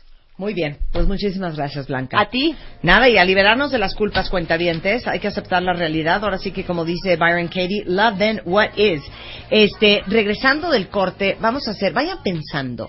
Muy 0.41 0.55
bien, 0.55 0.79
pues 0.91 1.07
muchísimas 1.07 1.55
gracias, 1.55 1.87
Blanca. 1.87 2.19
A 2.19 2.31
ti. 2.31 2.57
Nada, 2.83 3.11
y 3.11 3.19
a 3.19 3.25
liberarnos 3.27 3.71
de 3.71 3.79
las 3.79 3.95
culpas 3.95 4.31
cuentavientes, 4.31 5.07
hay 5.07 5.21
que 5.21 5.29
aceptar 5.29 5.63
la 5.63 5.75
realidad. 5.75 6.25
Ahora 6.25 6.39
sí 6.39 6.51
que, 6.51 6.65
como 6.65 6.87
dice 6.87 7.17
Byron 7.17 7.49
Katie, 7.49 7.85
love 7.85 8.17
then 8.17 8.41
what 8.47 8.71
is. 8.75 9.03
Este, 9.51 10.03
regresando 10.07 10.71
del 10.71 10.89
corte, 10.89 11.37
vamos 11.41 11.69
a 11.69 11.73
hacer, 11.73 11.93
vayan 11.93 12.23
pensando, 12.23 12.89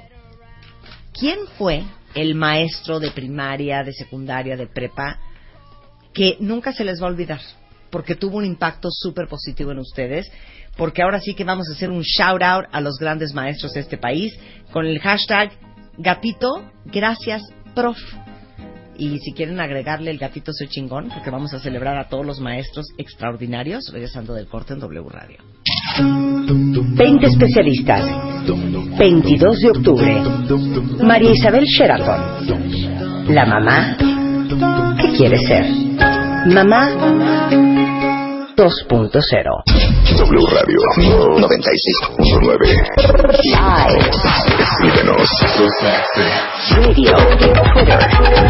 ¿quién 1.12 1.40
fue 1.58 1.84
el 2.16 2.36
maestro 2.36 3.00
de 3.00 3.12
primaria, 3.12 3.84
de 3.84 3.94
secundaria, 3.94 4.58
de 4.58 4.68
prepa, 4.68 5.20
que 6.14 6.38
nunca 6.40 6.74
se 6.74 6.84
les 6.84 7.02
va 7.02 7.08
a 7.08 7.12
olvidar? 7.12 7.42
Porque 7.90 8.16
tuvo 8.16 8.38
un 8.38 8.46
impacto 8.46 8.90
súper 8.92 9.28
positivo 9.28 9.72
en 9.72 9.80
ustedes. 9.80 10.32
Porque 10.78 11.02
ahora 11.02 11.20
sí 11.20 11.34
que 11.34 11.44
vamos 11.44 11.68
a 11.70 11.74
hacer 11.74 11.90
un 11.90 12.02
shout 12.02 12.42
out 12.42 12.66
a 12.72 12.80
los 12.80 12.98
grandes 12.98 13.34
maestros 13.34 13.74
de 13.74 13.82
este 13.82 13.98
país 13.98 14.34
con 14.72 14.86
el 14.86 15.00
hashtag 15.00 15.52
Gatito, 15.98 16.72
gracias. 16.86 17.44
Y 18.98 19.18
si 19.20 19.34
quieren 19.34 19.60
agregarle 19.60 20.12
el 20.12 20.18
gatito 20.18 20.52
soy 20.54 20.68
chingón, 20.68 21.10
porque 21.10 21.30
vamos 21.30 21.54
a 21.54 21.60
celebrar 21.60 21.98
a 21.98 22.08
todos 22.08 22.26
los 22.26 22.40
maestros 22.40 22.86
extraordinarios, 22.98 23.90
regresando 23.92 24.34
del 24.34 24.48
corte 24.48 24.74
en 24.74 24.80
W 24.80 25.10
Radio. 25.10 25.38
20 25.98 27.28
especialistas. 27.28 28.06
22 28.98 29.60
de 29.60 29.70
octubre. 29.70 30.22
María 31.04 31.32
Isabel 31.32 31.66
Sheraton. 31.66 33.34
La 33.34 33.46
mamá. 33.46 33.98
¿Qué 35.00 35.18
quiere 35.18 35.38
ser? 35.38 35.66
Mamá 36.48 37.81
2.0. 38.62 39.10
W 39.10 40.46
Radio 40.54 40.78
96.9. 41.42 42.62
Live. 43.42 44.06
Escríbenos. 44.60 45.26
Radio. 46.70 47.18
Twitter. 47.74 48.00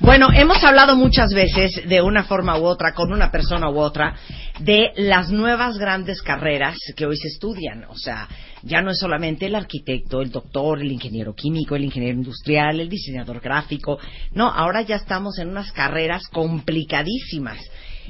Bueno, 0.00 0.28
hemos 0.32 0.62
hablado 0.62 0.96
muchas 0.96 1.32
veces, 1.32 1.88
de 1.88 2.02
una 2.02 2.24
forma 2.24 2.58
u 2.58 2.64
otra, 2.64 2.92
con 2.92 3.12
una 3.12 3.30
persona 3.30 3.70
u 3.70 3.78
otra, 3.78 4.14
de 4.60 4.92
las 4.96 5.30
nuevas 5.30 5.78
grandes 5.78 6.22
carreras 6.22 6.76
que 6.96 7.06
hoy 7.06 7.16
se 7.16 7.28
estudian. 7.28 7.84
O 7.88 7.96
sea, 7.96 8.28
ya 8.62 8.82
no 8.82 8.90
es 8.90 8.98
solamente 8.98 9.46
el 9.46 9.54
arquitecto, 9.54 10.22
el 10.22 10.30
doctor, 10.30 10.80
el 10.80 10.92
ingeniero 10.92 11.34
químico, 11.34 11.76
el 11.76 11.84
ingeniero 11.84 12.16
industrial, 12.16 12.80
el 12.80 12.88
diseñador 12.88 13.40
gráfico. 13.40 13.98
No, 14.32 14.48
ahora 14.48 14.82
ya 14.82 14.96
estamos 14.96 15.38
en 15.38 15.48
unas 15.48 15.72
carreras 15.72 16.22
complicadísimas. 16.32 17.58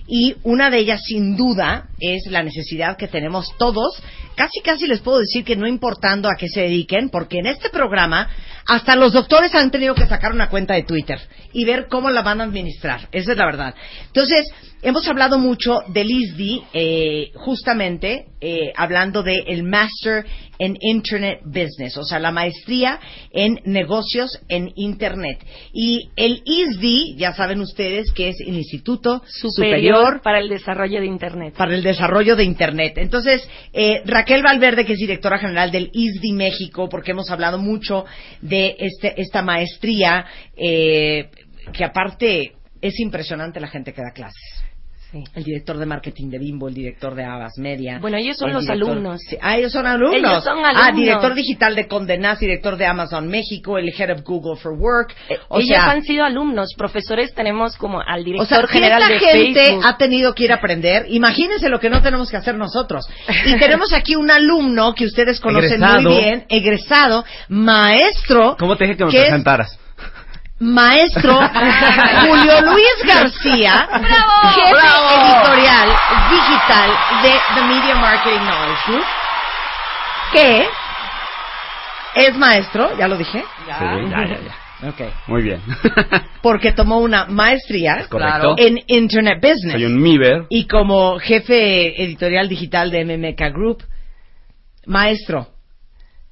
Y 0.06 0.36
una 0.42 0.68
de 0.68 0.78
ellas, 0.78 1.00
sin 1.06 1.34
duda, 1.34 1.88
es 1.98 2.26
la 2.30 2.42
necesidad 2.42 2.96
que 2.98 3.08
tenemos 3.08 3.46
todos. 3.58 4.02
Casi, 4.34 4.60
casi 4.60 4.86
les 4.86 5.00
puedo 5.00 5.18
decir 5.18 5.44
que 5.44 5.56
no 5.56 5.66
importando 5.66 6.28
a 6.28 6.36
qué 6.38 6.48
se 6.48 6.62
dediquen, 6.62 7.08
porque 7.08 7.38
en 7.38 7.46
este 7.46 7.70
programa 7.70 8.28
hasta 8.66 8.96
los 8.96 9.12
doctores 9.12 9.54
han 9.54 9.70
tenido 9.70 9.94
que 9.94 10.06
sacar 10.06 10.32
una 10.32 10.48
cuenta 10.48 10.74
de 10.74 10.84
Twitter 10.84 11.20
y 11.52 11.64
ver 11.64 11.88
cómo 11.88 12.10
la 12.10 12.22
van 12.22 12.40
a 12.40 12.44
administrar. 12.44 13.08
Esa 13.12 13.32
es 13.32 13.38
la 13.38 13.46
verdad. 13.46 13.74
Entonces, 14.06 14.46
hemos 14.84 15.08
hablado 15.08 15.38
mucho 15.38 15.80
del 15.88 16.10
ISDI, 16.10 16.62
eh, 16.72 17.30
justamente 17.34 18.26
eh, 18.40 18.72
hablando 18.76 19.22
del 19.22 19.42
el 19.46 19.62
Master 19.62 20.24
en 20.58 20.76
Internet 20.80 21.40
Business, 21.44 21.96
o 21.96 22.04
sea, 22.04 22.18
la 22.18 22.30
maestría 22.30 23.00
en 23.32 23.58
negocios 23.64 24.38
en 24.48 24.70
Internet. 24.76 25.44
Y 25.72 26.10
el 26.16 26.42
ISDI, 26.44 27.16
ya 27.16 27.32
saben 27.32 27.60
ustedes 27.60 28.12
que 28.12 28.28
es 28.28 28.36
el 28.40 28.54
Instituto 28.54 29.22
Superior, 29.26 30.20
para 30.22 30.38
el 30.38 30.48
desarrollo 30.48 31.00
de 31.00 31.06
Internet. 31.06 31.54
para 31.56 31.74
el 31.74 31.82
desarrollo 31.82 32.36
de 32.36 32.44
Internet. 32.44 32.98
Entonces, 32.98 33.48
eh, 33.72 34.02
Raquel 34.04 34.42
Valverde, 34.42 34.84
que 34.84 34.92
es 34.92 34.98
directora 34.98 35.38
general 35.38 35.70
del 35.70 35.90
ISDI 35.92 36.32
México, 36.32 36.88
porque 36.88 37.12
hemos 37.12 37.30
hablado 37.30 37.58
mucho 37.58 38.04
de 38.40 38.76
este, 38.78 39.20
esta 39.20 39.42
maestría, 39.42 40.26
eh, 40.56 41.30
que 41.72 41.84
aparte 41.84 42.52
es 42.80 43.00
impresionante 43.00 43.60
la 43.60 43.68
gente 43.68 43.94
que 43.94 44.02
da 44.02 44.12
clases. 44.12 44.63
El 45.34 45.44
director 45.44 45.78
de 45.78 45.86
marketing 45.86 46.28
de 46.30 46.38
Bimbo, 46.38 46.68
el 46.68 46.74
director 46.74 47.14
de 47.14 47.24
Avas 47.24 47.58
Media. 47.58 47.98
Bueno, 48.00 48.16
ellos 48.16 48.36
son 48.36 48.48
el 48.50 48.54
los 48.54 48.64
director- 48.64 48.90
alumnos. 48.90 49.20
Sí, 49.28 49.36
Ah, 49.40 49.56
ellos 49.56 49.72
son 49.72 49.86
alumnos. 49.86 50.14
Ellos 50.16 50.44
son 50.44 50.64
Ah, 50.64 50.70
alumnos. 50.70 50.96
director 50.96 51.34
digital 51.34 51.74
de 51.76 51.86
Condenas, 51.88 52.40
director 52.40 52.76
de 52.76 52.86
Amazon 52.86 53.28
México, 53.28 53.78
el 53.78 53.88
head 53.96 54.10
of 54.10 54.22
Google 54.24 54.56
for 54.56 54.72
Work. 54.72 55.14
O 55.48 55.58
ellos 55.58 55.68
sea, 55.68 55.90
han 55.90 56.02
sido 56.02 56.24
alumnos, 56.24 56.74
profesores 56.76 57.32
tenemos 57.34 57.76
como 57.76 58.00
al 58.00 58.20
o 58.22 58.24
director 58.24 58.48
sea, 58.48 58.66
si 58.66 58.72
general 58.72 59.02
esta 59.02 59.12
de 59.14 59.18
gente 59.20 59.64
Facebook. 59.64 59.84
ha 59.86 59.96
tenido 59.96 60.34
que 60.34 60.44
ir 60.44 60.52
a 60.52 60.56
aprender, 60.56 61.06
imagínense 61.08 61.68
lo 61.68 61.78
que 61.80 61.90
no 61.90 62.02
tenemos 62.02 62.30
que 62.30 62.36
hacer 62.36 62.56
nosotros. 62.56 63.06
Y 63.46 63.56
tenemos 63.58 63.92
aquí 63.92 64.16
un 64.16 64.30
alumno 64.30 64.94
que 64.94 65.04
ustedes 65.06 65.40
conocen 65.40 65.74
Egresado. 65.82 66.00
muy 66.02 66.16
bien, 66.20 66.44
egresado, 66.48 67.24
maestro. 67.48 68.56
¿Cómo 68.58 68.76
te 68.76 68.84
dije 68.84 68.96
que 68.96 69.04
me 69.04 69.10
¿Qué 69.10 69.22
es? 69.24 69.30
Maestro 70.64 71.34
Julio 72.26 72.60
Luis 72.62 72.94
García, 73.06 73.86
jefe 73.90 74.72
¡Bravo! 74.72 75.10
editorial 75.10 75.88
digital 76.30 76.90
de 77.22 77.32
The 77.54 77.62
Media 77.66 77.94
Marketing 77.96 78.40
Knowledge 78.40 78.80
Group, 78.86 79.04
que 80.32 80.66
es 82.14 82.36
maestro, 82.38 82.96
ya 82.96 83.08
lo 83.08 83.18
dije, 83.18 83.40
Sí, 83.40 83.66
ya, 83.68 84.26
ya, 84.26 84.40
ya. 84.40 84.88
Ok. 84.88 85.00
Muy 85.28 85.42
bien. 85.42 85.60
porque 86.42 86.72
tomó 86.72 86.98
una 86.98 87.26
maestría 87.26 88.06
correcto. 88.08 88.54
en 88.58 88.80
Internet 88.86 89.38
Business. 89.40 89.72
Soy 89.72 89.84
un 89.84 90.00
Miber. 90.00 90.46
Y 90.50 90.66
como 90.66 91.18
jefe 91.18 92.02
editorial 92.02 92.48
digital 92.48 92.90
de 92.90 93.04
MMK 93.04 93.52
Group, 93.54 93.84
maestro, 94.86 95.48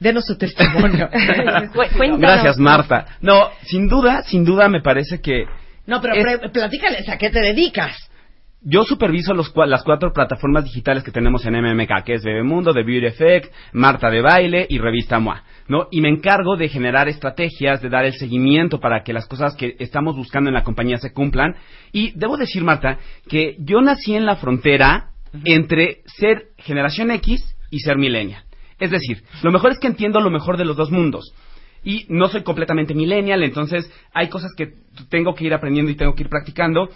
denos 0.02 0.24
su 0.26 0.36
testimonio. 0.36 1.08
Gracias, 2.18 2.58
Marta. 2.58 3.06
No, 3.20 3.48
sin 3.62 3.88
duda, 3.88 4.22
sin 4.24 4.44
duda 4.44 4.68
me 4.68 4.82
parece 4.82 5.20
que 5.20 5.44
No, 5.86 6.00
pero 6.00 6.14
Es- 6.14 6.50
platícales 6.50 7.08
a 7.08 7.18
qué 7.18 7.30
te 7.30 7.40
dedicas. 7.40 7.96
yo 8.64 8.84
superviso 8.84 9.34
los, 9.34 9.52
las 9.66 9.82
cuatro 9.82 10.12
plataformas 10.12 10.64
digitales 10.64 11.02
que 11.02 11.10
tenemos 11.10 11.44
en 11.46 11.54
MMK, 11.54 12.04
que 12.04 12.14
es 12.14 12.22
Bebemundo, 12.24 12.72
The 12.72 12.82
Beauty 12.84 13.06
Effect, 13.06 13.52
Marta 13.72 14.08
de 14.10 14.20
Baile 14.20 14.66
y 14.68 14.78
Revista 14.78 15.18
MOA, 15.18 15.42
¿no? 15.68 15.88
Y 15.90 16.00
me 16.00 16.08
encargo 16.08 16.56
de 16.56 16.68
generar 16.68 17.08
estrategias, 17.08 17.82
de 17.82 17.88
dar 17.88 18.04
el 18.04 18.12
seguimiento 18.14 18.78
para 18.78 19.02
que 19.02 19.12
las 19.12 19.26
cosas 19.26 19.56
que 19.56 19.74
estamos 19.80 20.14
buscando 20.16 20.48
en 20.48 20.54
la 20.54 20.62
compañía 20.62 20.98
se 20.98 21.12
cumplan. 21.12 21.56
Y 21.92 22.12
debo 22.16 22.36
decir, 22.36 22.62
Marta, 22.62 22.98
que 23.28 23.56
yo 23.58 23.80
nací 23.80 24.14
en 24.14 24.26
la 24.26 24.36
frontera 24.36 25.08
entre 25.44 26.02
ser 26.06 26.48
generación 26.58 27.10
X 27.12 27.56
y 27.70 27.80
ser 27.80 27.96
millennial. 27.96 28.44
Es 28.82 28.90
decir, 28.90 29.22
lo 29.44 29.52
mejor 29.52 29.70
es 29.70 29.78
que 29.78 29.86
entiendo 29.86 30.20
lo 30.20 30.28
mejor 30.28 30.56
de 30.56 30.64
los 30.64 30.76
dos 30.76 30.90
mundos. 30.90 31.32
Y 31.84 32.04
no 32.08 32.26
soy 32.26 32.42
completamente 32.42 32.94
millennial, 32.94 33.44
entonces 33.44 33.88
hay 34.12 34.28
cosas 34.28 34.50
que 34.56 34.74
tengo 35.08 35.36
que 35.36 35.44
ir 35.44 35.54
aprendiendo 35.54 35.92
y 35.92 35.94
tengo 35.94 36.16
que 36.16 36.24
ir 36.24 36.28
practicando. 36.28 36.88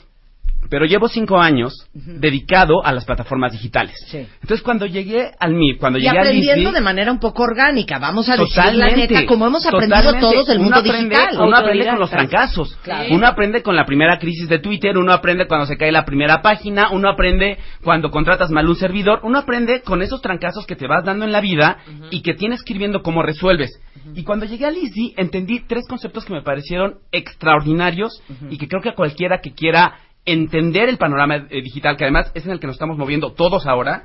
Pero 0.68 0.84
llevo 0.84 1.08
cinco 1.08 1.38
años 1.38 1.72
dedicado 1.94 2.84
a 2.84 2.92
las 2.92 3.04
plataformas 3.04 3.52
digitales. 3.52 3.94
Entonces, 4.12 4.62
cuando 4.62 4.86
llegué 4.86 5.30
al 5.38 5.54
MIR, 5.54 5.78
cuando 5.78 5.98
Y 5.98 6.02
llegué 6.02 6.18
al 6.18 6.26
aprendiendo 6.26 6.62
ISDI, 6.62 6.74
de 6.74 6.80
manera 6.80 7.12
un 7.12 7.18
poco 7.18 7.42
orgánica, 7.44 7.98
vamos 7.98 8.28
a 8.28 8.36
decir 8.36 8.56
la 8.56 8.64
Totalmente. 8.72 9.14
neta, 9.14 9.26
como 9.26 9.46
hemos 9.46 9.64
aprendido 9.66 9.96
Totalmente. 9.96 10.20
todos 10.34 10.46
del 10.46 10.58
Uno 10.58 10.64
mundo 10.64 10.80
aprende- 10.80 11.16
digital. 11.16 11.40
Uno 11.40 11.56
aprende 11.56 11.86
con 11.86 11.98
los 11.98 12.10
trancazos. 12.10 12.76
Claro. 12.82 13.14
Uno 13.14 13.26
aprende 13.26 13.62
con 13.62 13.76
la 13.76 13.84
primera 13.84 14.18
crisis 14.18 14.48
de 14.48 14.58
Twitter, 14.58 14.96
uno 14.98 15.12
aprende 15.12 15.46
cuando 15.46 15.66
se 15.66 15.76
cae 15.76 15.92
la 15.92 16.04
primera 16.04 16.42
página, 16.42 16.90
uno 16.90 17.08
aprende 17.08 17.58
cuando 17.82 18.10
contratas 18.10 18.50
mal 18.50 18.68
un 18.68 18.76
servidor, 18.76 19.20
uno 19.22 19.38
aprende 19.38 19.82
con 19.82 20.02
esos 20.02 20.20
trancazos 20.20 20.66
que 20.66 20.76
te 20.76 20.86
vas 20.86 21.04
dando 21.04 21.24
en 21.24 21.32
la 21.32 21.40
vida 21.40 21.78
y 22.10 22.22
que 22.22 22.34
tienes 22.34 22.62
que 22.62 22.72
ir 22.72 22.78
viendo 22.78 23.02
cómo 23.02 23.22
resuelves. 23.22 23.70
Y 24.14 24.22
cuando 24.24 24.46
llegué 24.46 24.66
al 24.66 24.76
ISDI 24.76 25.14
entendí 25.16 25.60
tres 25.66 25.86
conceptos 25.88 26.24
que 26.24 26.32
me 26.32 26.42
parecieron 26.42 26.96
extraordinarios 27.12 28.22
y 28.50 28.58
que 28.58 28.68
creo 28.68 28.82
que 28.82 28.90
a 28.90 28.94
cualquiera 28.94 29.40
que 29.40 29.52
quiera 29.52 29.94
entender 30.26 30.88
el 30.88 30.98
panorama 30.98 31.46
eh, 31.48 31.62
digital, 31.62 31.96
que 31.96 32.04
además 32.04 32.30
es 32.34 32.44
en 32.44 32.52
el 32.52 32.60
que 32.60 32.66
nos 32.66 32.74
estamos 32.76 32.98
moviendo 32.98 33.32
todos 33.32 33.66
ahora, 33.66 34.04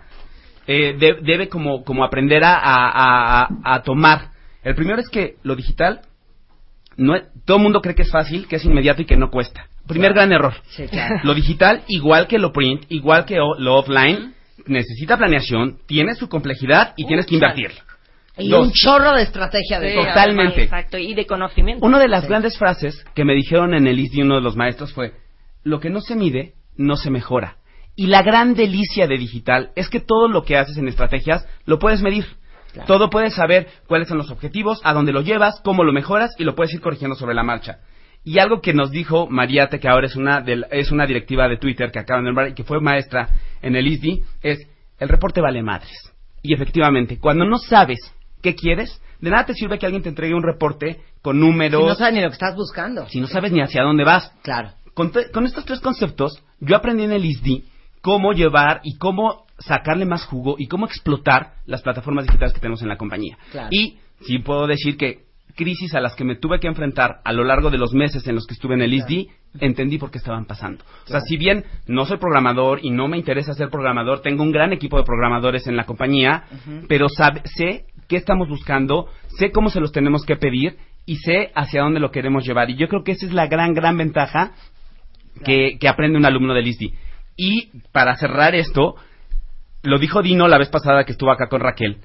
eh, 0.68 0.96
de- 0.98 1.18
debe 1.22 1.50
como, 1.50 1.84
como 1.84 2.04
aprender 2.06 2.44
a, 2.44 2.56
a- 2.56 3.42
a- 3.44 3.50
a 3.64 3.82
tomar. 3.84 4.30
El 4.64 4.76
primero 4.76 5.00
es 5.00 5.10
que 5.10 5.36
lo 5.44 5.56
digital, 5.56 6.02
no 6.98 7.16
es- 7.16 7.24
todo 7.46 7.58
el 7.58 7.64
mundo 7.64 7.82
cree 7.82 7.96
que 7.96 8.04
es 8.04 8.12
fácil, 8.12 8.48
que 8.48 8.58
es 8.58 8.66
inmediato 8.66 9.02
y 9.02 9.06
que 9.06 9.18
no 9.18 9.30
cuesta. 9.32 9.66
Primer 9.88 10.14
gran 10.14 10.32
error. 10.32 10.54
Sí, 10.70 10.88
claro. 10.88 11.16
Lo 11.24 11.34
digital, 11.34 11.82
igual 11.88 12.28
que 12.28 12.38
lo 12.38 12.54
print, 12.54 12.84
igual 12.90 13.26
que 13.26 13.40
o- 13.40 13.56
lo 13.58 13.76
offline, 13.78 14.34
necesita 14.68 15.18
planeación, 15.18 15.80
tiene 15.88 16.14
su 16.14 16.30
complejidad 16.30 16.94
y 16.96 17.06
tienes 17.08 17.26
que 17.26 17.34
invertir. 17.36 17.72
Y 18.38 18.50
Dos. 18.50 18.68
un 18.68 18.72
chorro 18.74 19.14
de 19.16 19.24
estrategia 19.24 19.80
de 19.80 19.90
Sí. 19.92 19.96
Totalmente. 20.08 20.64
Exacto, 20.64 20.98
y 20.98 21.14
de 21.16 21.26
conocimiento. 21.26 21.86
Una 21.86 22.00
de 22.00 22.08
las 22.08 22.28
grandes 22.28 22.58
frases 22.58 23.04
que 23.16 23.26
me 23.26 23.34
dijeron 23.34 23.74
en 23.74 23.88
el 23.88 24.00
ISDI 24.00 24.22
uno 24.22 24.36
de 24.36 24.42
los 24.42 24.56
maestros 24.56 24.94
fue, 24.94 25.12
lo 25.64 25.80
que 25.80 25.90
no 25.90 26.02
se 26.02 26.16
mide, 26.16 26.54
no 26.76 26.96
se 26.96 27.10
mejora. 27.12 27.58
Y 27.96 28.08
la 28.08 28.24
gran 28.24 28.54
delicia 28.56 29.08
de 29.08 29.18
digital 29.18 29.72
es 29.76 29.90
que 29.90 30.00
todo 30.00 30.28
lo 30.28 30.44
que 30.44 30.58
haces 30.58 30.78
en 30.78 30.88
estrategias 30.88 31.46
lo 31.66 31.78
puedes 31.80 32.02
medir. 32.02 32.26
Claro. 32.74 32.88
Todo 32.88 33.10
puedes 33.10 33.34
saber 33.36 33.68
cuáles 33.88 34.08
son 34.08 34.18
los 34.18 34.32
objetivos, 34.32 34.80
a 34.86 34.94
dónde 34.94 35.12
lo 35.12 35.22
llevas, 35.22 35.60
cómo 35.62 35.84
lo 35.84 35.92
mejoras 35.92 36.32
y 36.38 36.46
lo 36.46 36.56
puedes 36.56 36.74
ir 36.74 36.80
corrigiendo 36.80 37.16
sobre 37.16 37.36
la 37.36 37.44
marcha. 37.44 37.80
Y 38.24 38.40
algo 38.40 38.62
que 38.62 38.74
nos 38.74 38.92
dijo 38.92 39.28
Mariate, 39.28 39.80
que 39.80 39.90
ahora 39.90 40.08
es 40.08 40.16
una, 40.16 40.40
del- 40.42 40.66
es 40.72 40.92
una 40.92 41.06
directiva 41.06 41.48
de 41.50 41.58
Twitter 41.58 41.92
que 41.92 42.00
acaban 42.00 42.24
de 42.24 42.30
nombrar 42.30 42.48
y 42.50 42.54
que 42.54 42.64
fue 42.64 42.80
maestra 42.80 43.28
en 43.62 43.76
el 43.76 43.88
ISDI, 43.88 44.24
es 44.42 44.60
el 45.00 45.10
reporte 45.10 45.42
vale 45.42 45.62
madres. 45.62 45.92
Y 46.44 46.54
efectivamente, 46.54 47.18
cuando 47.20 47.46
no 47.46 47.58
sabes 47.58 48.00
qué 48.42 48.56
quieres, 48.56 49.02
de 49.20 49.30
nada 49.32 49.46
te 49.48 49.54
sirve 49.54 49.78
que 49.78 49.86
alguien 49.86 50.04
te 50.04 50.10
entregue 50.10 50.34
un 50.34 50.44
reporte 50.44 51.02
con 51.22 51.40
números, 51.40 51.82
Si 51.82 51.88
no 51.90 51.96
sabes 51.96 52.14
ni 52.14 52.22
lo 52.22 52.28
que 52.30 52.34
estás 52.34 52.56
buscando. 52.56 53.08
si 53.10 53.20
no 53.20 53.28
sabes 53.28 53.52
ni 53.52 53.60
hacia 53.62 53.84
dónde 53.84 54.04
vas. 54.06 54.32
Claro. 54.44 54.70
Con, 54.94 55.12
con 55.34 55.46
estos 55.46 55.66
tres 55.66 55.80
conceptos, 55.80 56.44
yo 56.60 56.76
aprendí 56.76 57.04
en 57.04 57.12
el 57.12 57.26
ISDI 57.26 57.64
cómo 58.02 58.34
llevar 58.34 58.82
y 58.84 58.98
cómo 58.98 59.46
sacarle 59.60 60.06
más 60.06 60.26
jugo 60.26 60.56
y 60.58 60.68
cómo 60.68 60.86
explotar 60.86 61.54
las 61.66 61.82
plataformas 61.82 62.26
digitales 62.26 62.54
que 62.54 62.60
tenemos 62.60 62.82
en 62.82 62.90
la 62.90 62.98
compañía. 62.98 63.38
Claro. 63.52 63.70
Y 63.72 63.98
sí 64.22 64.40
puedo 64.40 64.68
decir 64.68 64.98
que 64.98 65.26
crisis 65.56 65.94
a 65.96 66.00
las 66.00 66.16
que 66.16 66.24
me 66.24 66.36
tuve 66.38 66.60
que 66.60 66.68
enfrentar 66.68 67.20
a 67.26 67.34
lo 67.34 67.44
largo 67.44 67.70
de 67.70 67.78
los 67.78 67.94
meses 67.94 68.26
en 68.28 68.36
los 68.36 68.48
que 68.48 68.54
estuve 68.54 68.74
en 68.76 68.82
el 68.82 68.94
ISDI, 68.94 69.28
entendí 69.60 69.98
por 69.98 70.10
qué 70.10 70.18
estaban 70.18 70.46
pasando. 70.46 70.84
O 71.06 71.08
sea, 71.08 71.20
si 71.22 71.36
bien 71.38 71.66
no 71.88 72.06
soy 72.06 72.18
programador 72.18 72.80
y 72.84 72.90
no 72.90 73.08
me 73.10 73.18
interesa 73.18 73.54
ser 73.54 73.70
programador, 73.70 74.22
tengo 74.22 74.44
un 74.44 74.52
gran 74.52 74.72
equipo 74.72 74.98
de 74.98 75.04
programadores 75.04 75.68
en 75.68 75.76
la 75.76 75.84
compañía, 75.86 76.46
pero 76.88 77.08
sabe- 77.10 77.42
sé 77.46 77.86
qué 78.08 78.16
estamos 78.16 78.48
buscando, 78.48 79.08
sé 79.38 79.52
cómo 79.52 79.70
se 79.70 79.82
los 79.82 79.92
tenemos 79.92 80.26
que 80.26 80.38
pedir 80.38 80.78
y 81.06 81.18
sé 81.18 81.52
hacia 81.54 81.82
dónde 81.82 82.00
lo 82.00 82.12
queremos 82.12 82.46
llevar. 82.46 82.70
Y 82.70 82.76
yo 82.78 82.88
creo 82.88 83.04
que 83.04 83.12
esa 83.12 83.26
es 83.26 83.34
la 83.34 83.48
gran, 83.48 83.74
gran 83.74 83.98
ventaja 83.98 84.54
que, 85.44 85.78
que 85.80 85.88
aprende 85.88 86.18
un 86.18 86.26
alumno 86.26 86.54
del 86.54 86.68
ISDI. 86.68 86.94
Y 87.38 87.70
para 87.92 88.16
cerrar 88.16 88.56
esto, 88.56 88.96
lo 89.84 89.98
dijo 90.00 90.22
Dino 90.22 90.48
la 90.48 90.58
vez 90.58 90.70
pasada 90.70 91.04
que 91.06 91.14
estuvo 91.14 91.32
acá 91.32 91.48
con 91.48 91.62
Raquel. 91.62 91.98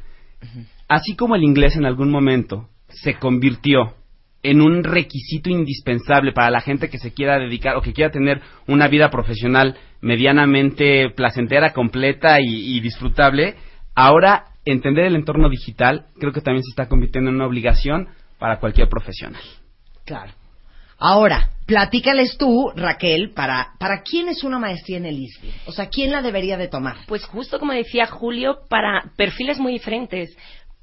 Así 0.89 1.16
como 1.16 1.35
el 1.35 1.43
inglés 1.43 1.77
en 1.77 1.85
algún 1.85 2.11
momento 2.11 2.69
se 2.89 3.15
convirtió 3.15 3.94
en 4.43 4.61
un 4.61 4.85
requisito 4.85 5.51
indispensable 5.51 6.32
para 6.32 6.51
la 6.51 6.61
gente 6.61 6.89
que 6.89 6.98
se 6.98 7.12
quiera 7.12 7.39
dedicar 7.39 7.77
o 7.77 7.82
que 7.82 7.93
quiera 7.93 8.12
tener 8.12 8.40
una 8.69 8.86
vida 8.86 9.11
profesional 9.11 9.77
medianamente 10.01 11.11
placentera, 11.11 11.73
completa 11.73 12.40
y, 12.40 12.77
y 12.77 12.81
disfrutable, 12.81 13.57
ahora 13.94 14.44
entender 14.65 15.07
el 15.07 15.16
entorno 15.16 15.48
digital 15.48 16.07
creo 16.20 16.32
que 16.32 16.40
también 16.40 16.62
se 16.62 16.70
está 16.70 16.89
convirtiendo 16.89 17.31
en 17.31 17.36
una 17.36 17.47
obligación 17.47 18.09
para 18.39 18.61
cualquier 18.61 18.89
profesional. 18.89 19.43
Claro. 20.05 20.32
Ahora, 20.98 21.51
platícales 21.66 22.36
tú, 22.39 22.73
Raquel, 22.74 23.32
para, 23.35 23.73
para 23.78 24.02
quién 24.02 24.28
es 24.28 24.44
una 24.44 24.59
maestría 24.59 24.97
en 24.98 25.06
el 25.06 25.18
ISBI. 25.18 25.52
O 25.66 25.73
sea, 25.73 25.89
¿quién 25.89 26.10
la 26.12 26.23
debería 26.23 26.56
de 26.56 26.68
tomar? 26.68 26.97
Pues 27.06 27.24
justo 27.24 27.59
como 27.59 27.73
decía 27.73 28.06
Julio, 28.06 28.59
para 28.70 29.10
perfiles 29.16 29.59
muy 29.59 29.73
diferentes, 29.73 30.36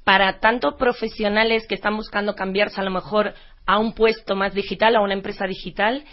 para 0.04 0.38
tanto 0.38 0.76
profesionales 0.76 1.66
que 1.66 1.74
están 1.74 1.96
buscando 1.96 2.34
cambiarse 2.34 2.80
a 2.80 2.84
lo 2.84 2.90
mejor 2.90 3.34
a 3.66 3.78
un 3.78 3.94
puesto 3.94 4.36
más 4.36 4.54
digital, 4.54 4.94
a 4.96 5.00
una 5.00 5.14
empresa 5.14 5.46
digital, 5.46 6.04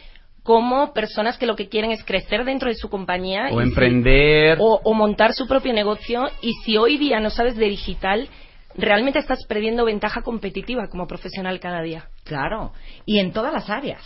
como 0.43 0.93
personas 0.93 1.37
que 1.37 1.45
lo 1.45 1.55
que 1.55 1.69
quieren 1.69 1.91
es 1.91 2.03
crecer 2.03 2.45
dentro 2.45 2.69
de 2.69 2.75
su 2.75 2.89
compañía 2.89 3.49
O 3.51 3.57
si- 3.59 3.63
emprender. 3.67 4.57
o, 4.59 4.79
o 4.83 4.93
montar 4.93 5.33
su 5.33 5.45
propio 5.47 5.73
negocio 5.73 6.27
y 6.41 6.53
si 6.65 6.77
hoy 6.77 6.97
día 6.97 7.19
no 7.19 7.29
sabes 7.29 7.55
de 7.57 7.65
digital, 7.67 8.27
realmente 8.75 9.19
estás 9.19 9.45
perdiendo 9.47 9.85
ventaja 9.85 10.21
competitiva 10.23 10.87
como 10.89 11.05
profesional 11.05 11.59
cada 11.59 11.81
día. 11.83 12.05
Claro. 12.23 12.73
Y 13.05 13.19
en 13.19 13.31
todas 13.31 13.53
las 13.53 13.69
áreas. 13.69 14.01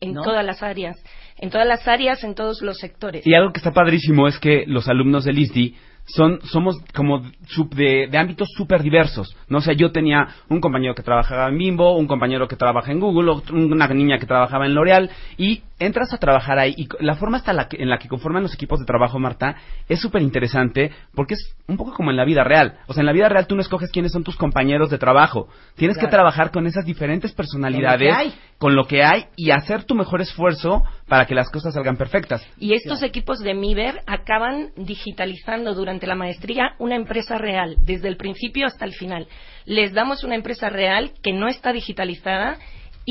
En 0.00 0.14
¿no? 0.14 0.22
todas 0.22 0.44
las 0.44 0.62
áreas. 0.62 0.96
En 1.36 1.50
todas 1.50 1.66
las 1.66 1.86
áreas, 1.86 2.22
en 2.24 2.34
todos 2.34 2.62
los 2.62 2.78
sectores. 2.78 3.26
Y 3.26 3.34
algo 3.34 3.52
que 3.52 3.58
está 3.58 3.72
padrísimo 3.72 4.28
es 4.28 4.38
que 4.38 4.64
los 4.66 4.88
alumnos 4.88 5.24
del 5.24 5.38
ISDI 5.38 5.76
son, 6.08 6.40
somos 6.42 6.76
como 6.94 7.22
sub- 7.46 7.74
de, 7.74 8.08
de 8.10 8.18
ámbitos 8.18 8.48
súper 8.56 8.82
diversos. 8.82 9.36
¿no? 9.48 9.58
O 9.58 9.60
sea, 9.60 9.74
yo 9.74 9.92
tenía 9.92 10.26
un 10.48 10.60
compañero 10.60 10.94
que 10.94 11.02
trabajaba 11.02 11.48
en 11.48 11.58
Bimbo, 11.58 11.96
un 11.96 12.06
compañero 12.06 12.48
que 12.48 12.56
trabaja 12.56 12.90
en 12.90 12.98
Google, 13.00 13.30
otro- 13.30 13.54
una 13.56 13.86
niña 13.88 14.18
que 14.18 14.26
trabajaba 14.26 14.66
en 14.66 14.74
L'Oreal, 14.74 15.10
y 15.36 15.62
entras 15.78 16.12
a 16.12 16.18
trabajar 16.18 16.58
ahí. 16.58 16.74
Y 16.76 16.88
la 17.00 17.14
forma 17.14 17.36
hasta 17.36 17.52
la 17.52 17.68
que- 17.68 17.80
en 17.80 17.88
la 17.88 17.98
que 17.98 18.08
conforman 18.08 18.42
los 18.42 18.54
equipos 18.54 18.80
de 18.80 18.86
trabajo, 18.86 19.18
Marta, 19.18 19.56
es 19.88 20.00
súper 20.00 20.22
interesante 20.22 20.90
porque 21.14 21.34
es 21.34 21.54
un 21.68 21.76
poco 21.76 21.92
como 21.92 22.10
en 22.10 22.16
la 22.16 22.24
vida 22.24 22.42
real. 22.42 22.78
O 22.88 22.92
sea, 22.94 23.02
en 23.02 23.06
la 23.06 23.12
vida 23.12 23.28
real 23.28 23.46
tú 23.46 23.54
no 23.54 23.60
escoges 23.60 23.90
quiénes 23.92 24.10
son 24.12 24.24
tus 24.24 24.36
compañeros 24.36 24.90
de 24.90 24.98
trabajo. 24.98 25.48
Tienes 25.76 25.96
que 25.98 26.06
trabajar 26.08 26.50
con 26.50 26.66
esas 26.66 26.84
diferentes 26.84 27.32
personalidades, 27.32 28.14
hay. 28.14 28.34
con 28.58 28.74
lo 28.74 28.86
que 28.86 29.04
hay, 29.04 29.26
y 29.36 29.50
hacer 29.50 29.84
tu 29.84 29.94
mejor 29.94 30.20
esfuerzo 30.20 30.82
para 31.06 31.26
que 31.26 31.34
las 31.34 31.48
cosas 31.50 31.74
salgan 31.74 31.96
perfectas. 31.96 32.44
Y 32.58 32.74
estos 32.74 33.02
equipos 33.02 33.38
de 33.38 33.54
MIBER 33.54 34.00
acaban 34.06 34.70
digitalizando 34.76 35.74
durante 35.74 35.97
la 36.06 36.14
maestría 36.14 36.74
una 36.78 36.96
empresa 36.96 37.38
real, 37.38 37.76
desde 37.82 38.08
el 38.08 38.16
principio 38.16 38.66
hasta 38.66 38.84
el 38.84 38.94
final. 38.94 39.26
Les 39.64 39.92
damos 39.92 40.24
una 40.24 40.34
empresa 40.34 40.68
real 40.68 41.12
que 41.22 41.32
no 41.32 41.48
está 41.48 41.72
digitalizada 41.72 42.58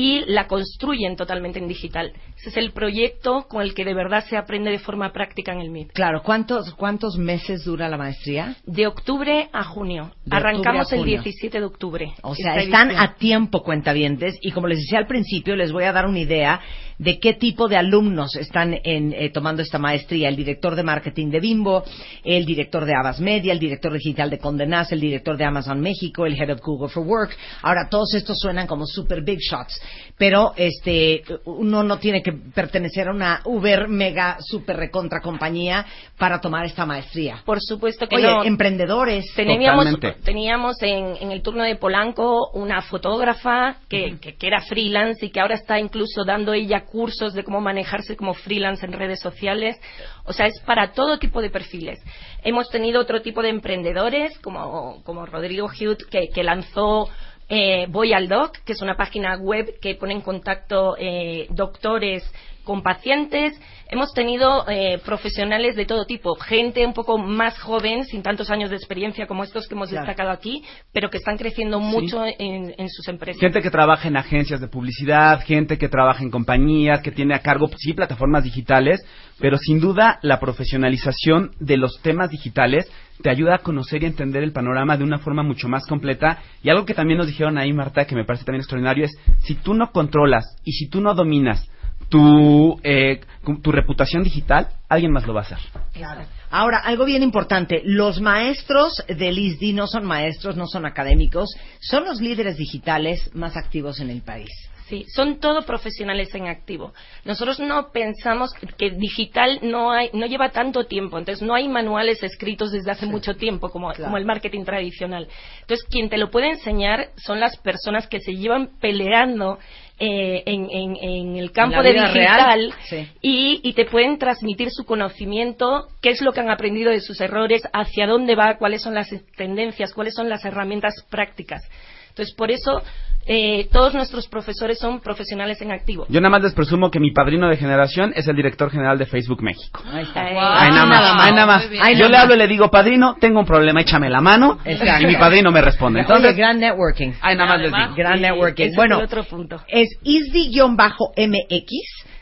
y 0.00 0.20
la 0.26 0.46
construyen 0.46 1.16
totalmente 1.16 1.58
en 1.58 1.66
digital. 1.66 2.12
Ese 2.38 2.50
es 2.50 2.56
el 2.56 2.70
proyecto 2.70 3.46
con 3.48 3.62
el 3.62 3.74
que 3.74 3.84
de 3.84 3.94
verdad 3.94 4.24
se 4.28 4.36
aprende 4.36 4.70
de 4.70 4.78
forma 4.78 5.12
práctica 5.12 5.52
en 5.52 5.60
el 5.60 5.70
MIB. 5.70 5.90
Claro, 5.92 6.22
¿cuántos, 6.22 6.72
cuántos 6.74 7.18
meses 7.18 7.64
dura 7.64 7.88
la 7.88 7.96
maestría? 7.96 8.54
De 8.64 8.86
octubre 8.86 9.48
a 9.52 9.64
junio. 9.64 10.12
De 10.24 10.36
Arrancamos 10.36 10.92
el 10.92 11.00
junio. 11.00 11.20
17 11.20 11.58
de 11.58 11.66
octubre. 11.66 12.12
O 12.22 12.36
sea, 12.36 12.54
están 12.58 12.90
edición. 12.90 13.04
a 13.04 13.14
tiempo, 13.16 13.64
cuentavientes, 13.64 14.38
y 14.40 14.52
como 14.52 14.68
les 14.68 14.78
decía 14.78 15.00
al 15.00 15.08
principio, 15.08 15.56
les 15.56 15.72
voy 15.72 15.82
a 15.82 15.92
dar 15.92 16.06
una 16.06 16.20
idea 16.20 16.60
de 16.98 17.18
qué 17.20 17.34
tipo 17.34 17.68
de 17.68 17.76
alumnos 17.76 18.36
están 18.36 18.78
en, 18.84 19.12
eh, 19.12 19.30
tomando 19.30 19.62
esta 19.62 19.78
maestría. 19.78 20.28
El 20.28 20.36
director 20.36 20.74
de 20.74 20.82
marketing 20.82 21.30
de 21.30 21.40
Bimbo, 21.40 21.84
el 22.24 22.44
director 22.44 22.84
de 22.84 22.94
Avas 22.94 23.20
Media, 23.20 23.52
el 23.52 23.58
director 23.58 23.92
digital 23.92 24.30
de 24.30 24.38
Condenas, 24.38 24.92
el 24.92 25.00
director 25.00 25.36
de 25.36 25.44
Amazon 25.44 25.80
México, 25.80 26.26
el 26.26 26.40
head 26.40 26.50
of 26.50 26.60
Google 26.60 26.88
for 26.88 27.06
Work. 27.06 27.36
Ahora, 27.62 27.88
todos 27.88 28.14
estos 28.14 28.38
suenan 28.38 28.66
como 28.66 28.86
super 28.86 29.22
big 29.22 29.38
shots, 29.38 29.80
pero 30.16 30.52
este, 30.56 31.22
uno 31.44 31.82
no 31.82 31.98
tiene 31.98 32.22
que 32.22 32.32
pertenecer 32.32 33.08
a 33.08 33.12
una 33.12 33.40
uber 33.44 33.88
mega 33.88 34.36
super 34.40 34.76
recontra 34.76 35.20
compañía 35.20 35.84
para 36.16 36.40
tomar 36.40 36.64
esta 36.64 36.84
maestría. 36.86 37.42
Por 37.44 37.58
supuesto 37.60 38.06
que 38.08 38.16
Oye, 38.16 38.26
no. 38.26 38.44
emprendedores. 38.44 39.24
Teníamos, 39.34 39.84
Totalmente. 39.86 40.22
teníamos 40.24 40.82
en, 40.82 41.16
en 41.20 41.32
el 41.32 41.42
turno 41.42 41.62
de 41.62 41.76
Polanco 41.76 42.50
una 42.54 42.82
fotógrafa 42.82 43.76
que, 43.88 44.18
que- 44.20 44.34
que 44.36 44.46
era 44.46 44.60
freelance 44.62 45.24
y 45.26 45.30
que 45.30 45.40
ahora 45.40 45.54
está 45.54 45.78
incluso 45.78 46.24
dando 46.24 46.52
ella 46.52 46.84
cursos 46.84 47.34
de 47.34 47.44
cómo 47.44 47.60
manejarse 47.60 48.16
como 48.16 48.34
freelance 48.34 48.84
en 48.84 48.92
redes 48.92 49.20
sociales. 49.20 49.76
O 50.24 50.32
sea, 50.32 50.46
es 50.46 50.58
para 50.60 50.92
todo 50.92 51.18
tipo 51.18 51.40
de 51.40 51.50
perfiles. 51.50 51.98
Hemos 52.44 52.68
tenido 52.70 53.00
otro 53.00 53.22
tipo 53.22 53.42
de 53.42 53.48
emprendedores, 53.50 54.38
como, 54.40 55.02
como 55.04 55.26
Rodrigo 55.26 55.66
Hughes, 55.66 56.04
que, 56.10 56.28
que 56.34 56.42
lanzó 56.42 57.08
eh, 57.48 57.86
Voy 57.88 58.12
al 58.12 58.28
Doc, 58.28 58.58
que 58.64 58.72
es 58.72 58.82
una 58.82 58.96
página 58.96 59.36
web 59.36 59.78
que 59.80 59.94
pone 59.94 60.14
en 60.14 60.20
contacto 60.20 60.96
eh, 60.98 61.46
doctores 61.50 62.24
con 62.68 62.82
pacientes. 62.82 63.58
Hemos 63.90 64.12
tenido 64.12 64.68
eh, 64.68 65.00
profesionales 65.02 65.74
de 65.74 65.86
todo 65.86 66.04
tipo, 66.04 66.34
gente 66.34 66.84
un 66.84 66.92
poco 66.92 67.16
más 67.16 67.58
joven, 67.58 68.04
sin 68.04 68.22
tantos 68.22 68.50
años 68.50 68.68
de 68.68 68.76
experiencia 68.76 69.26
como 69.26 69.42
estos 69.42 69.66
que 69.66 69.74
hemos 69.74 69.88
Claro. 69.88 70.04
destacado 70.06 70.30
aquí, 70.30 70.62
pero 70.92 71.08
que 71.08 71.16
están 71.16 71.38
creciendo 71.38 71.80
mucho 71.80 72.22
en, 72.26 72.74
en 72.76 72.88
sus 72.90 73.08
empresas. 73.08 73.40
Gente 73.40 73.62
que 73.62 73.70
trabaja 73.70 74.06
en 74.06 74.18
agencias 74.18 74.60
de 74.60 74.68
publicidad, 74.68 75.40
gente 75.46 75.78
que 75.78 75.88
trabaja 75.88 76.22
en 76.22 76.30
compañías, 76.30 77.00
que 77.00 77.10
tiene 77.10 77.34
a 77.34 77.38
cargo, 77.38 77.70
sí, 77.78 77.94
plataformas 77.94 78.44
digitales, 78.44 79.00
pero 79.40 79.56
sin 79.56 79.80
duda 79.80 80.18
la 80.20 80.38
profesionalización 80.38 81.52
de 81.58 81.78
los 81.78 82.02
temas 82.02 82.28
digitales 82.28 82.84
te 83.22 83.30
ayuda 83.30 83.54
a 83.54 83.58
conocer 83.60 84.02
y 84.02 84.06
entender 84.06 84.42
el 84.42 84.52
panorama 84.52 84.98
de 84.98 85.04
una 85.04 85.18
forma 85.20 85.42
mucho 85.42 85.68
más 85.68 85.86
completa. 85.86 86.38
Y 86.62 86.68
algo 86.68 86.84
que 86.84 86.92
también 86.92 87.16
nos 87.16 87.28
dijeron 87.28 87.56
ahí, 87.56 87.72
Marta, 87.72 88.04
que 88.04 88.14
me 88.14 88.26
parece 88.26 88.44
también 88.44 88.60
extraordinario, 88.60 89.06
es 89.06 89.16
si 89.40 89.54
tú 89.54 89.72
no 89.72 89.90
controlas 89.90 90.44
y 90.64 90.72
si 90.72 90.90
tú 90.90 91.00
no 91.00 91.14
dominas 91.14 91.66
tu, 92.08 92.80
eh, 92.82 93.20
tu 93.62 93.72
reputación 93.72 94.22
digital, 94.22 94.68
alguien 94.88 95.12
más 95.12 95.26
lo 95.26 95.34
va 95.34 95.40
a 95.40 95.44
hacer. 95.44 95.58
Claro. 95.92 96.22
Ahora, 96.50 96.78
algo 96.78 97.04
bien 97.04 97.22
importante, 97.22 97.82
los 97.84 98.20
maestros 98.20 99.04
del 99.06 99.38
ISDI 99.38 99.74
no 99.74 99.86
son 99.86 100.04
maestros, 100.06 100.56
no 100.56 100.66
son 100.66 100.86
académicos, 100.86 101.54
son 101.80 102.04
los 102.04 102.20
líderes 102.20 102.56
digitales 102.56 103.30
más 103.34 103.56
activos 103.56 104.00
en 104.00 104.10
el 104.10 104.22
país. 104.22 104.48
Sí, 104.88 105.04
son 105.14 105.38
todo 105.38 105.66
profesionales 105.66 106.34
en 106.34 106.46
activo. 106.46 106.94
Nosotros 107.26 107.60
no 107.60 107.92
pensamos 107.92 108.54
que 108.78 108.90
digital 108.92 109.58
no 109.62 109.92
hay, 109.92 110.08
no 110.14 110.24
lleva 110.24 110.48
tanto 110.48 110.84
tiempo, 110.84 111.18
entonces 111.18 111.46
no 111.46 111.54
hay 111.54 111.68
manuales 111.68 112.22
escritos 112.22 112.72
desde 112.72 112.92
hace 112.92 113.04
mucho 113.04 113.36
tiempo 113.36 113.68
como, 113.68 113.88
Claro. 113.88 114.04
como 114.04 114.16
el 114.16 114.24
marketing 114.24 114.64
tradicional. 114.64 115.28
Entonces 115.60 115.86
quien 115.90 116.08
te 116.08 116.16
lo 116.16 116.30
puede 116.30 116.48
enseñar 116.52 117.10
son 117.16 117.38
las 117.38 117.58
personas 117.58 118.06
que 118.06 118.20
se 118.20 118.32
llevan 118.34 118.70
peleando 118.80 119.58
eh, 119.98 120.42
en, 120.46 120.68
en- 120.70 120.96
en 120.96 121.36
el 121.36 121.50
campo 121.52 121.82
de 121.82 121.92
digital 121.92 122.14
real, 122.14 122.74
sí. 122.88 123.08
y, 123.20 123.60
y 123.62 123.72
te 123.72 123.84
pueden 123.84 124.18
transmitir 124.18 124.68
su 124.70 124.84
conocimiento, 124.84 125.88
qué 126.00 126.10
es 126.10 126.20
lo 126.22 126.32
que 126.32 126.40
han 126.40 126.50
aprendido 126.50 126.90
de 126.90 127.00
sus 127.00 127.20
errores, 127.20 127.62
hacia 127.72 128.06
dónde 128.06 128.34
va, 128.34 128.56
cuáles 128.58 128.82
son 128.82 128.94
las 128.94 129.08
tendencias, 129.36 129.92
cuáles 129.92 130.14
son 130.14 130.28
las 130.28 130.44
herramientas 130.44 130.94
prácticas. 131.10 131.62
Entonces, 132.10 132.34
por 132.34 132.50
eso 132.50 132.82
eh, 133.30 133.68
todos 133.70 133.92
nuestros 133.92 134.26
profesores 134.26 134.78
son 134.78 135.00
profesionales 135.00 135.60
en 135.60 135.70
activo. 135.70 136.06
Yo 136.08 136.18
nada 136.22 136.30
más 136.30 136.42
les 136.42 136.54
presumo 136.54 136.90
que 136.90 136.98
mi 136.98 137.10
padrino 137.10 137.46
de 137.50 137.58
generación 137.58 138.14
es 138.16 138.26
el 138.26 138.34
director 138.34 138.70
general 138.70 138.96
de 138.96 139.04
Facebook 139.04 139.42
México. 139.42 139.82
Ahí 139.84 140.04
está. 140.04 140.24
Ahí 140.24 140.34
Ahí 140.38 140.70
nada 140.70 140.86
más, 140.86 141.26
ahí 141.26 141.32
nada 141.34 141.46
más. 141.46 141.68
Ahí 141.78 141.94
Yo 141.96 142.08
nada 142.08 142.08
le 142.08 142.16
hablo 142.16 142.34
y 142.36 142.38
le 142.38 142.48
digo, 142.48 142.70
padrino, 142.70 143.16
tengo 143.20 143.40
un 143.40 143.44
problema, 143.44 143.82
échame 143.82 144.08
la 144.08 144.22
mano. 144.22 144.58
Exacto. 144.64 145.02
Y 145.02 145.06
mi 145.06 145.16
padrino 145.16 145.50
me 145.50 145.60
responde. 145.60 146.00
Oye, 146.00 146.06
Entonces, 146.06 146.36
gran 146.38 146.58
networking. 146.58 147.12
ahí 147.20 147.36
nada 147.36 147.50
más 147.50 147.60
les 147.60 147.70
digo. 147.72 147.94
Gran 147.94 148.22
networking. 148.22 148.64
es 148.64 148.76
Bueno, 148.76 148.98
el 148.98 149.04
otro 149.04 149.24
punto. 149.24 149.62
es 149.68 149.90
isdi-mx 150.02 151.70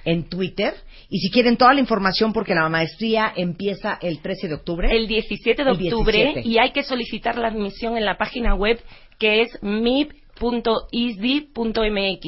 en 0.05 0.28
Twitter. 0.28 0.74
Y 1.09 1.20
si 1.20 1.31
quieren 1.31 1.57
toda 1.57 1.73
la 1.73 1.78
información, 1.78 2.33
porque 2.33 2.53
la 2.53 2.69
maestría 2.69 3.33
empieza 3.37 3.97
el 4.03 4.19
13 4.20 4.49
de 4.49 4.55
octubre. 4.55 4.89
El 4.91 5.07
17 5.07 5.62
de 5.62 5.70
octubre 5.70 6.12
17. 6.19 6.49
y 6.49 6.59
hay 6.59 6.73
que 6.73 6.83
solicitar 6.83 7.39
la 7.39 7.47
admisión 7.47 7.97
en 7.97 8.05
la 8.05 8.19
página 8.19 8.57
web 8.57 8.81
que 9.20 9.43
es 9.43 9.57
mib.isdi.mx. 10.41 12.25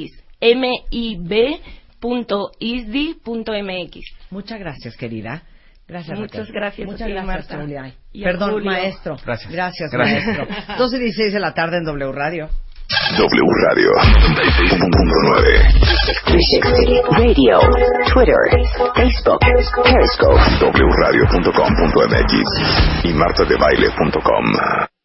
mib.isdi.mx. 2.81 4.05
Muchas 4.31 4.59
gracias, 4.61 4.97
querida. 4.97 5.43
Gracias, 5.87 6.19
Muchas 6.19 6.41
Raquel. 6.49 6.55
gracias 6.55 6.87
a 6.87 6.91
Muchas 6.93 7.07
ti, 7.07 7.13
gracias, 7.15 7.35
Marta. 7.51 7.61
Julia. 7.63 7.95
Perdón, 8.23 8.51
Julio. 8.53 8.71
maestro. 8.71 9.17
Gracias. 9.25 9.51
Gracias, 9.51 9.91
Gracias. 9.91 10.27
maestro. 10.27 10.77
12 10.77 10.97
y 10.97 11.01
16 11.01 11.33
de 11.33 11.41
la 11.41 11.55
tarde 11.55 11.79
en 11.79 11.85
W 11.85 12.13
Radio. 12.13 12.49
W 13.17 13.43
Radio 13.69 13.91
96.9. 13.93 15.73
360 16.25 17.19
Radio, 17.19 17.61
Twitter, 18.13 18.37
Facebook, 18.95 19.39
Periscope. 19.41 20.39
wradio.com.mx 20.99 22.33
y 23.05 23.13
martadebaile.com. 23.15 24.98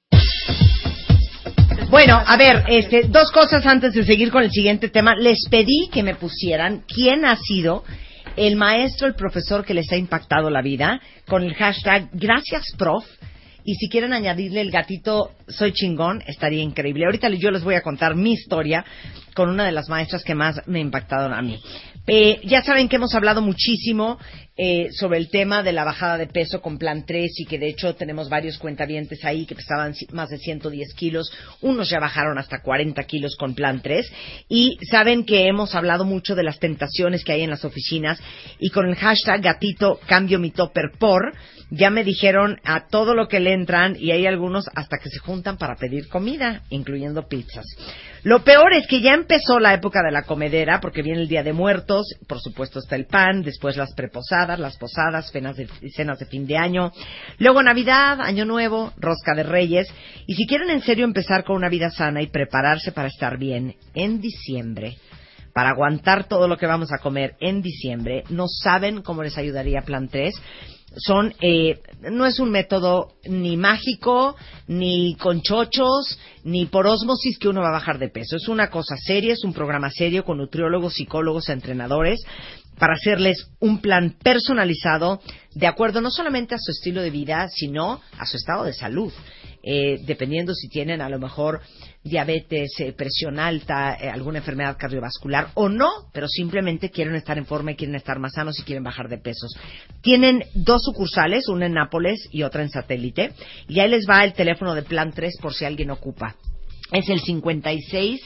Bueno, 1.90 2.22
a 2.26 2.38
ver, 2.38 2.64
este, 2.68 3.04
dos 3.08 3.32
cosas 3.32 3.66
antes 3.66 3.94
de 3.94 4.04
seguir 4.04 4.32
con 4.32 4.44
el 4.44 4.52
siguiente 4.52 4.90
tema. 4.90 5.16
Les 5.16 5.48
pedí 5.50 5.90
que 5.92 6.04
me 6.04 6.16
pusieran 6.16 6.84
quién 6.88 7.26
ha 7.26 7.36
sido 7.36 7.84
el 8.36 8.56
maestro, 8.56 9.08
el 9.08 9.16
profesor 9.16 9.64
que 9.64 9.74
les 9.74 9.92
ha 9.92 9.96
impactado 9.96 10.50
la 10.50 10.62
vida 10.62 11.02
con 11.28 11.44
el 11.44 11.54
hashtag 11.54 12.10
Gracias 12.14 12.74
Prof. 12.78 13.06
Y 13.64 13.76
si 13.76 13.90
quieren 13.90 14.12
añadirle 14.12 14.62
el 14.62 14.72
gatito 14.72 15.32
Soy 15.48 15.74
chingón, 15.74 16.24
estaría 16.28 16.62
increíble. 16.62 17.06
Ahorita 17.06 17.30
yo 17.30 17.52
les 17.52 17.64
voy 17.64 17.76
a 17.76 17.82
contar 17.82 18.16
mi 18.16 18.34
historia 18.34 18.86
con 19.36 19.50
una 19.50 19.66
de 19.66 19.72
las 19.72 19.90
maestras 19.90 20.24
que 20.24 20.36
más 20.36 20.62
me 20.68 20.80
impactaron 20.80 21.34
a 21.34 21.42
mí. 21.42 21.60
Eh, 22.06 22.42
ya 22.44 22.62
saben 22.62 22.90
que 22.90 22.98
hemos 22.98 23.16
hablado 23.16 23.42
muchísimo 23.42 24.20
eh, 24.58 24.90
sobre 24.92 25.18
el 25.18 25.30
tema 25.30 25.64
de 25.64 25.72
la 25.72 25.86
bajada 25.86 26.18
de 26.18 26.28
peso 26.28 26.62
con 26.62 26.78
Plan 26.78 27.06
3 27.06 27.32
y 27.40 27.46
que 27.46 27.58
de 27.58 27.70
hecho 27.70 27.96
tenemos 27.96 28.30
varios 28.30 28.58
cuentavientes 28.58 29.24
ahí 29.24 29.46
que 29.46 29.56
pesaban 29.56 29.94
más 30.12 30.30
de 30.30 30.38
110 30.38 30.94
kilos. 30.96 31.32
Unos 31.62 31.90
ya 31.90 32.00
bajaron 32.00 32.38
hasta 32.38 32.62
40 32.62 33.02
kilos 33.04 33.36
con 33.38 33.56
Plan 33.56 33.82
3. 33.82 34.12
Y 34.50 34.78
saben 34.92 35.24
que 35.24 35.48
hemos 35.48 35.76
hablado 35.76 36.04
mucho 36.04 36.36
de 36.36 36.44
las 36.44 36.60
tentaciones 36.60 37.24
que 37.24 37.32
hay 37.32 37.42
en 37.42 37.50
las 37.50 37.66
oficinas 37.66 38.22
y 38.60 38.70
con 38.70 38.88
el 38.88 38.96
hashtag 38.96 39.42
gatito 39.42 40.00
cambio 40.06 40.40
mi 40.40 40.52
topper 40.52 40.92
por 41.00 41.34
ya 41.76 41.90
me 41.90 42.04
dijeron 42.04 42.60
a 42.64 42.88
todo 42.88 43.16
lo 43.16 43.28
que 43.28 43.40
le 43.40 43.54
entran 43.54 43.96
y 43.98 44.12
hay 44.12 44.28
algunos 44.28 44.66
hasta 44.76 44.98
que 45.00 45.10
se 45.10 45.18
juntan 45.18 45.33
para 45.42 45.76
pedir 45.76 46.08
comida, 46.10 46.62
incluyendo 46.70 47.28
pizzas. 47.28 47.66
Lo 48.24 48.44
peor 48.44 48.74
es 48.74 48.86
que 48.88 49.02
ya 49.02 49.14
empezó 49.14 49.60
la 49.60 49.74
época 49.74 50.02
de 50.04 50.12
la 50.12 50.24
comedera, 50.24 50.80
porque 50.80 51.02
viene 51.02 51.22
el 51.22 51.28
Día 51.28 51.44
de 51.44 51.54
Muertos, 51.54 52.06
por 52.28 52.40
supuesto 52.40 52.80
está 52.80 52.96
el 52.96 53.06
pan, 53.06 53.42
después 53.42 53.76
las 53.76 53.94
preposadas, 53.96 54.60
las 54.60 54.78
posadas, 54.78 55.32
cenas 55.32 55.58
de, 55.58 55.68
cenas 55.96 56.20
de 56.20 56.26
fin 56.28 56.46
de 56.46 56.58
año, 56.58 56.92
luego 57.40 57.64
Navidad, 57.64 58.22
Año 58.22 58.46
Nuevo, 58.46 58.94
Rosca 58.98 59.34
de 59.36 59.44
Reyes, 59.44 59.88
y 60.28 60.36
si 60.36 60.46
quieren 60.46 60.70
en 60.70 60.82
serio 60.82 61.06
empezar 61.06 61.44
con 61.44 61.56
una 61.56 61.70
vida 61.70 61.90
sana 61.90 62.22
y 62.22 62.28
prepararse 62.28 62.92
para 62.92 63.08
estar 63.08 63.38
bien 63.38 63.76
en 63.94 64.22
diciembre, 64.22 64.98
para 65.54 65.70
aguantar 65.70 66.26
todo 66.26 66.48
lo 66.48 66.58
que 66.58 66.66
vamos 66.66 66.92
a 66.92 67.02
comer 67.02 67.36
en 67.40 67.62
diciembre, 67.62 68.24
no 68.30 68.48
saben 68.48 69.02
cómo 69.02 69.24
les 69.24 69.38
ayudaría 69.38 69.82
Plan 69.82 70.08
3 70.08 70.34
son 70.98 71.34
eh, 71.42 71.82
no 72.12 72.26
es 72.26 72.40
un 72.40 72.52
método 72.52 73.14
ni 73.26 73.58
mágico 73.58 74.36
ni 74.68 75.16
con 75.16 75.42
chochos 75.42 76.20
ni 76.44 76.66
por 76.66 76.88
ósmosis 76.88 77.38
que 77.38 77.48
uno 77.48 77.62
va 77.62 77.70
a 77.70 77.74
bajar 77.74 78.00
de 78.00 78.10
peso. 78.10 78.36
Es 78.36 78.48
una 78.48 78.70
cosa 78.70 78.96
seria 78.98 79.34
es 79.34 79.44
un 79.44 79.54
programa 79.54 79.90
serio 79.90 80.24
con 80.24 80.38
nutriólogos 80.38 80.96
psicólogos 80.96 81.50
entrenadores 81.50 82.24
para 82.78 82.94
hacerles 82.94 83.48
un 83.60 83.80
plan 83.80 84.16
personalizado 84.24 85.22
de 85.54 85.68
acuerdo 85.68 86.02
no 86.02 86.12
solamente 86.12 86.56
a 86.56 86.60
su 86.60 86.72
estilo 86.72 87.02
de 87.02 87.12
vida 87.12 87.48
sino 87.50 88.02
a 88.18 88.26
su 88.26 88.38
estado 88.38 88.64
de 88.64 88.74
salud 88.74 89.12
eh, 89.66 90.00
dependiendo 90.06 90.54
si 90.54 90.68
tienen 90.68 91.00
a 91.00 91.08
lo 91.08 91.20
mejor 91.20 91.62
diabetes, 92.04 92.72
eh, 92.80 92.92
presión 92.92 93.40
alta, 93.40 93.96
eh, 93.96 94.10
alguna 94.10 94.40
enfermedad 94.40 94.76
cardiovascular 94.78 95.52
o 95.54 95.70
no, 95.70 95.90
pero 96.12 96.28
simplemente 96.28 96.90
quieren 96.90 97.16
estar 97.16 97.38
en 97.38 97.46
forma 97.46 97.72
y 97.72 97.76
quieren 97.76 97.96
estar 97.96 98.20
más 98.20 98.34
sanos 98.34 98.60
y 98.60 98.64
quieren 98.64 98.84
bajar 98.84 99.08
de 99.08 99.20
pesos. 99.20 99.56
Tienen 100.02 100.44
dos 100.54 100.84
sucursales, 100.84 101.48
una 101.48 101.68
en 101.68 101.74
Nápoles 101.74 102.28
y 102.30 102.44
otra 102.44 102.62
en 102.62 102.70
Satélite, 102.70 103.32
y 103.70 103.80
ahí 103.80 103.90
les 103.90 104.06
va 104.06 104.26
el 104.26 104.34
teléfono 104.34 104.76
de 104.76 104.84
Plan 104.84 105.14
3 105.14 105.38
por 105.42 105.54
si 105.54 105.64
alguien 105.64 105.92
ocupa. 105.92 106.36
Es 106.92 107.08
el 107.08 107.22
56 107.22 108.20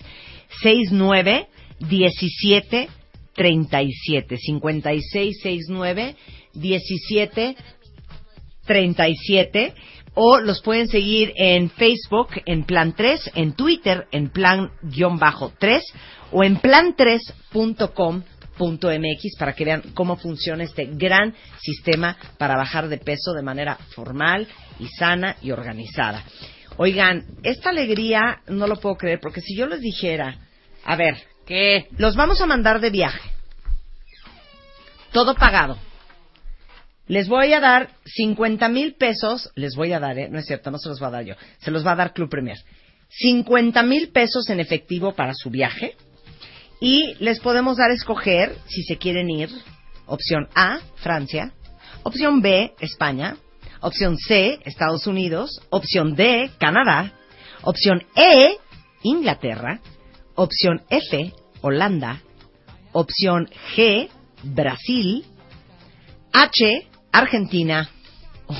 69 0.64 1.48
17 1.80 2.90
37 3.36 4.38
56 4.38 5.40
69 5.40 6.16
17 6.54 7.56
37 8.66 9.74
o 10.20 10.40
los 10.40 10.64
pueden 10.64 10.88
seguir 10.88 11.32
en 11.36 11.70
Facebook 11.70 12.30
en 12.48 12.64
Plan 12.64 12.94
3, 12.94 13.34
en 13.36 13.54
Twitter 13.54 14.08
en 14.12 14.32
Plan-3 14.32 15.82
o 16.32 16.44
en 16.44 16.60
plan3.com.mx 16.60 19.38
para 19.38 19.54
que 19.54 19.64
vean 19.64 19.84
cómo 19.94 20.18
funciona 20.18 20.64
este 20.64 20.86
gran 20.86 21.36
sistema 21.60 22.18
para 22.40 22.58
bajar 22.58 22.90
de 22.90 22.98
peso 22.98 23.34
de 23.34 23.44
manera 23.44 23.76
formal 23.94 24.48
y 24.80 24.88
sana 24.88 25.36
y 25.44 25.52
organizada. 25.52 26.24
Oigan, 26.78 27.24
esta 27.44 27.70
alegría 27.70 28.42
no 28.48 28.66
lo 28.66 28.78
puedo 28.78 28.98
creer 28.98 29.20
porque 29.22 29.42
si 29.42 29.56
yo 29.56 29.68
les 29.68 29.82
dijera, 29.82 30.40
a 30.84 30.96
ver, 30.96 31.16
que 31.46 31.90
los 32.00 32.16
vamos 32.16 32.42
a 32.42 32.48
mandar 32.48 32.82
de 32.82 32.90
viaje, 32.90 33.30
todo 35.12 35.36
pagado, 35.36 35.78
les 37.08 37.28
voy 37.28 37.54
a 37.54 37.60
dar 37.60 37.90
50 38.06 38.68
mil 38.70 38.96
pesos, 38.96 39.52
les 39.56 39.76
voy 39.76 39.94
a 39.94 40.00
dar, 40.00 40.18
¿eh? 40.18 40.30
no 40.30 40.40
es 40.40 40.46
cierto, 40.46 40.72
no 40.72 40.78
se 40.78 40.90
los 40.90 41.02
va 41.02 41.08
a 41.08 41.12
dar 41.12 41.26
yo, 41.26 41.36
se 41.60 41.72
los 41.72 41.86
va 41.86 41.94
a 41.94 41.96
dar 41.96 42.14
Club 42.14 42.30
Premier. 42.30 42.58
50 43.10 43.84
mil 43.84 44.10
pesos 44.10 44.50
en 44.50 44.60
efectivo 44.60 45.14
para 45.14 45.34
su 45.34 45.50
viaje 45.50 45.96
y 46.80 47.16
les 47.20 47.40
podemos 47.40 47.78
dar 47.78 47.90
a 47.90 47.94
escoger 47.94 48.56
si 48.68 48.84
se 48.84 48.98
quieren 48.98 49.30
ir. 49.30 49.50
Opción 50.06 50.48
A, 50.56 50.80
Francia. 50.98 51.52
Opción 52.04 52.42
B, 52.42 52.74
España. 52.80 53.38
Opción 53.82 54.18
C, 54.18 54.60
Estados 54.66 55.08
Unidos. 55.08 55.62
Opción 55.70 56.16
D, 56.16 56.52
Canadá. 56.60 57.14
Opción 57.64 58.04
E, 58.16 58.58
Inglaterra. 59.04 59.82
Opción 60.36 60.84
F, 60.90 61.34
Holanda. 61.62 62.22
Opción 62.92 63.50
G, 63.76 64.10
Brasil. 64.44 65.26
H, 66.32 66.88
Argentina. 67.12 67.90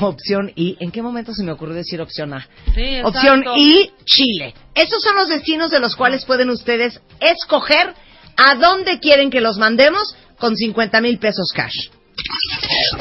Opción 0.02 0.52
I. 0.56 0.76
¿En 0.80 0.92
qué 0.92 1.02
momento 1.02 1.34
se 1.34 1.44
me 1.44 1.52
ocurrió 1.52 1.74
decir 1.76 2.02
opción 2.02 2.34
A? 2.34 2.46
Sí, 2.76 2.82
exacto. 2.82 3.08
Opción 3.08 3.44
I, 3.56 3.92
Chile. 4.04 4.54
Esos 4.76 5.02
son 5.02 5.16
los 5.16 5.30
destinos 5.30 5.72
de 5.72 5.80
los 5.80 5.96
cuales 5.96 6.26
pueden 6.26 6.50
ustedes 6.50 7.00
escoger 7.22 7.94
a 8.36 8.56
dónde 8.56 9.00
quieren 9.00 9.30
que 9.30 9.42
los 9.42 9.58
mandemos 9.58 10.16
con 10.38 10.56
50 10.56 11.02
mil 11.02 11.18
pesos 11.20 11.52
cash. 11.56 11.90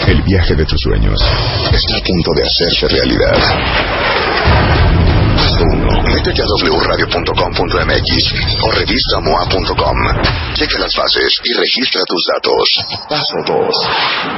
El 0.06 0.23
viaje 0.23 0.55
de 0.55 0.64
tus 0.64 0.81
sueños 0.81 1.20
está 1.73 1.97
a 1.97 2.02
punto 2.02 2.32
de 2.36 2.43
hacerse 2.44 2.89
realidad. 2.89 4.36
Paso 6.17 6.33
1. 6.33 6.33
Métete 6.33 6.41
a 6.41 6.47
wradio.com.mx 6.81 8.11
o 8.63 8.71
revistamoa.com. 8.73 9.99
Checa 10.55 10.79
las 10.79 10.95
bases 10.97 11.33
y 11.45 11.53
registra 11.53 12.01
tus 12.09 12.23
datos. 12.33 12.65
Paso 13.09 13.37
2. 13.47 13.75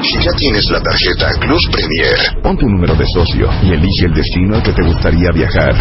Si 0.02 0.18
ya 0.18 0.32
tienes 0.36 0.64
la 0.70 0.80
tarjeta 0.82 1.38
Plus 1.40 1.68
Premier, 1.70 2.42
pon 2.42 2.56
tu 2.56 2.66
número 2.66 2.94
de 2.96 3.06
socio 3.06 3.48
y 3.62 3.72
elige 3.72 4.06
el 4.06 4.14
destino 4.14 4.56
al 4.56 4.62
que 4.62 4.72
te 4.72 4.82
gustaría 4.82 5.30
viajar. 5.32 5.72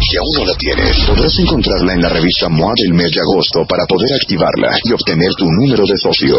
Si 0.00 0.16
aún 0.16 0.32
no 0.38 0.44
la 0.46 0.54
tienes, 0.54 1.04
podrás 1.06 1.34
encontrarla 1.38 1.94
en 1.94 2.02
la 2.02 2.08
revista 2.10 2.48
MOA 2.48 2.72
del 2.76 2.94
mes 2.94 3.10
de 3.10 3.20
agosto 3.20 3.66
para 3.66 3.84
poder 3.86 4.10
activarla 4.22 4.70
y 4.84 4.92
obtener 4.92 5.34
tu 5.36 5.46
número 5.46 5.84
de 5.84 5.96
socio. 5.98 6.38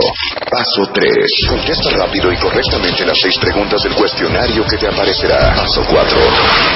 Paso 0.50 0.88
3. 0.94 1.12
Contesta 1.50 1.90
rápido 1.92 2.32
y 2.32 2.38
correctamente 2.38 3.06
las 3.06 3.20
seis 3.20 3.38
preguntas 3.38 3.84
del 3.84 3.94
cuestionario 3.94 4.66
que 4.66 4.78
te 4.78 4.88
aparecerá. 4.88 5.54
Paso 5.56 5.84
4. 5.84 6.18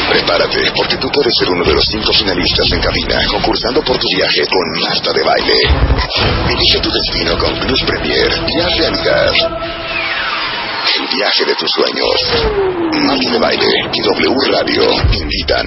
Prepárate, 0.10 0.72
porque 0.76 0.98
tú 0.98 1.10
puedes 1.10 1.34
ser 1.40 1.50
uno 1.50 1.64
de 1.64 1.74
los 1.74 1.86
cinco 1.86 2.12
finalistas 2.26 2.72
en 2.72 2.82
cabina, 2.82 3.22
concursando 3.30 3.84
por 3.84 3.98
tu 4.00 4.08
viaje 4.18 4.42
con 4.48 4.82
Marta 4.82 5.14
de 5.14 5.24
Baile. 5.24 5.54
Elige 6.50 6.80
tu 6.82 6.90
destino 6.90 7.38
con 7.38 7.54
Plus 7.60 7.84
Premier 7.84 8.32
y 8.48 8.60
haz 8.62 8.78
realidad 8.78 9.32
el 10.98 11.08
viaje 11.16 11.46
de 11.46 11.56
tus 11.56 11.72
sueños. 11.72 12.18
Marta 13.06 13.30
de 13.30 13.40
Baile 13.40 13.68
y 13.94 14.02
W 14.02 14.52
Radio 14.52 14.84
invitan. 15.14 15.66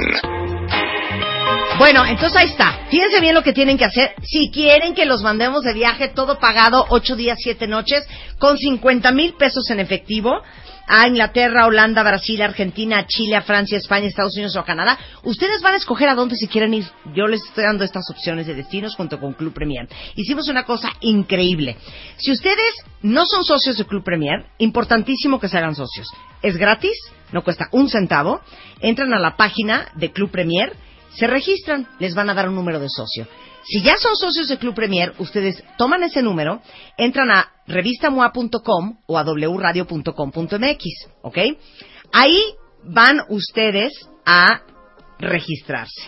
Bueno, 1.78 2.04
entonces 2.06 2.36
ahí 2.36 2.48
está. 2.48 2.80
Fíjense 2.90 3.20
bien 3.20 3.34
lo 3.34 3.44
que 3.44 3.52
tienen 3.52 3.78
que 3.78 3.84
hacer. 3.84 4.14
Si 4.24 4.50
quieren 4.50 4.94
que 4.94 5.06
los 5.06 5.22
mandemos 5.22 5.62
de 5.62 5.74
viaje, 5.74 6.08
todo 6.08 6.40
pagado, 6.40 6.86
ocho 6.88 7.14
días, 7.14 7.38
siete 7.40 7.68
noches, 7.68 8.04
con 8.40 8.58
50 8.58 9.12
mil 9.12 9.34
pesos 9.34 9.70
en 9.70 9.78
efectivo, 9.78 10.42
a 10.88 11.06
Inglaterra, 11.06 11.66
Holanda, 11.66 12.02
Brasil, 12.02 12.40
Argentina, 12.40 13.06
Chile, 13.06 13.40
Francia, 13.42 13.76
España, 13.76 14.06
Estados 14.06 14.34
Unidos 14.34 14.56
o 14.56 14.64
Canadá, 14.64 14.98
ustedes 15.22 15.60
van 15.60 15.74
a 15.74 15.76
escoger 15.76 16.08
a 16.08 16.14
dónde 16.14 16.34
si 16.36 16.48
quieren 16.48 16.72
ir. 16.74 16.86
Yo 17.14 17.26
les 17.26 17.44
estoy 17.44 17.64
dando 17.64 17.84
estas 17.84 18.10
opciones 18.10 18.46
de 18.46 18.54
destinos 18.54 18.96
junto 18.96 19.20
con 19.20 19.34
Club 19.34 19.52
Premier. 19.52 19.88
Hicimos 20.16 20.48
una 20.48 20.64
cosa 20.64 20.90
increíble. 21.00 21.76
Si 22.16 22.32
ustedes 22.32 22.74
no 23.02 23.26
son 23.26 23.44
socios 23.44 23.76
de 23.76 23.84
Club 23.84 24.02
Premier, 24.02 24.46
importantísimo 24.58 25.38
que 25.38 25.48
se 25.48 25.58
hagan 25.58 25.74
socios. 25.74 26.08
Es 26.42 26.56
gratis, 26.56 26.96
no 27.32 27.42
cuesta 27.42 27.68
un 27.72 27.88
centavo. 27.88 28.40
Entran 28.80 29.12
a 29.12 29.18
la 29.18 29.36
página 29.36 29.88
de 29.94 30.10
Club 30.10 30.30
Premier, 30.30 30.72
se 31.18 31.26
registran, 31.26 31.88
les 31.98 32.14
van 32.14 32.30
a 32.30 32.34
dar 32.34 32.48
un 32.48 32.54
número 32.54 32.78
de 32.78 32.88
socio. 32.88 33.26
Si 33.64 33.82
ya 33.82 33.96
son 33.96 34.16
socios 34.16 34.48
de 34.48 34.56
Club 34.56 34.74
Premier, 34.74 35.12
ustedes 35.18 35.62
toman 35.76 36.04
ese 36.04 36.22
número, 36.22 36.62
entran 36.96 37.30
a 37.30 37.52
revistamoa.com 37.66 39.00
o 39.06 39.18
a 39.18 39.24
wradio.com.mx, 39.24 40.84
¿ok? 41.22 41.38
Ahí 42.12 42.40
van 42.84 43.20
ustedes 43.28 43.92
a 44.24 44.62
registrarse. 45.18 46.02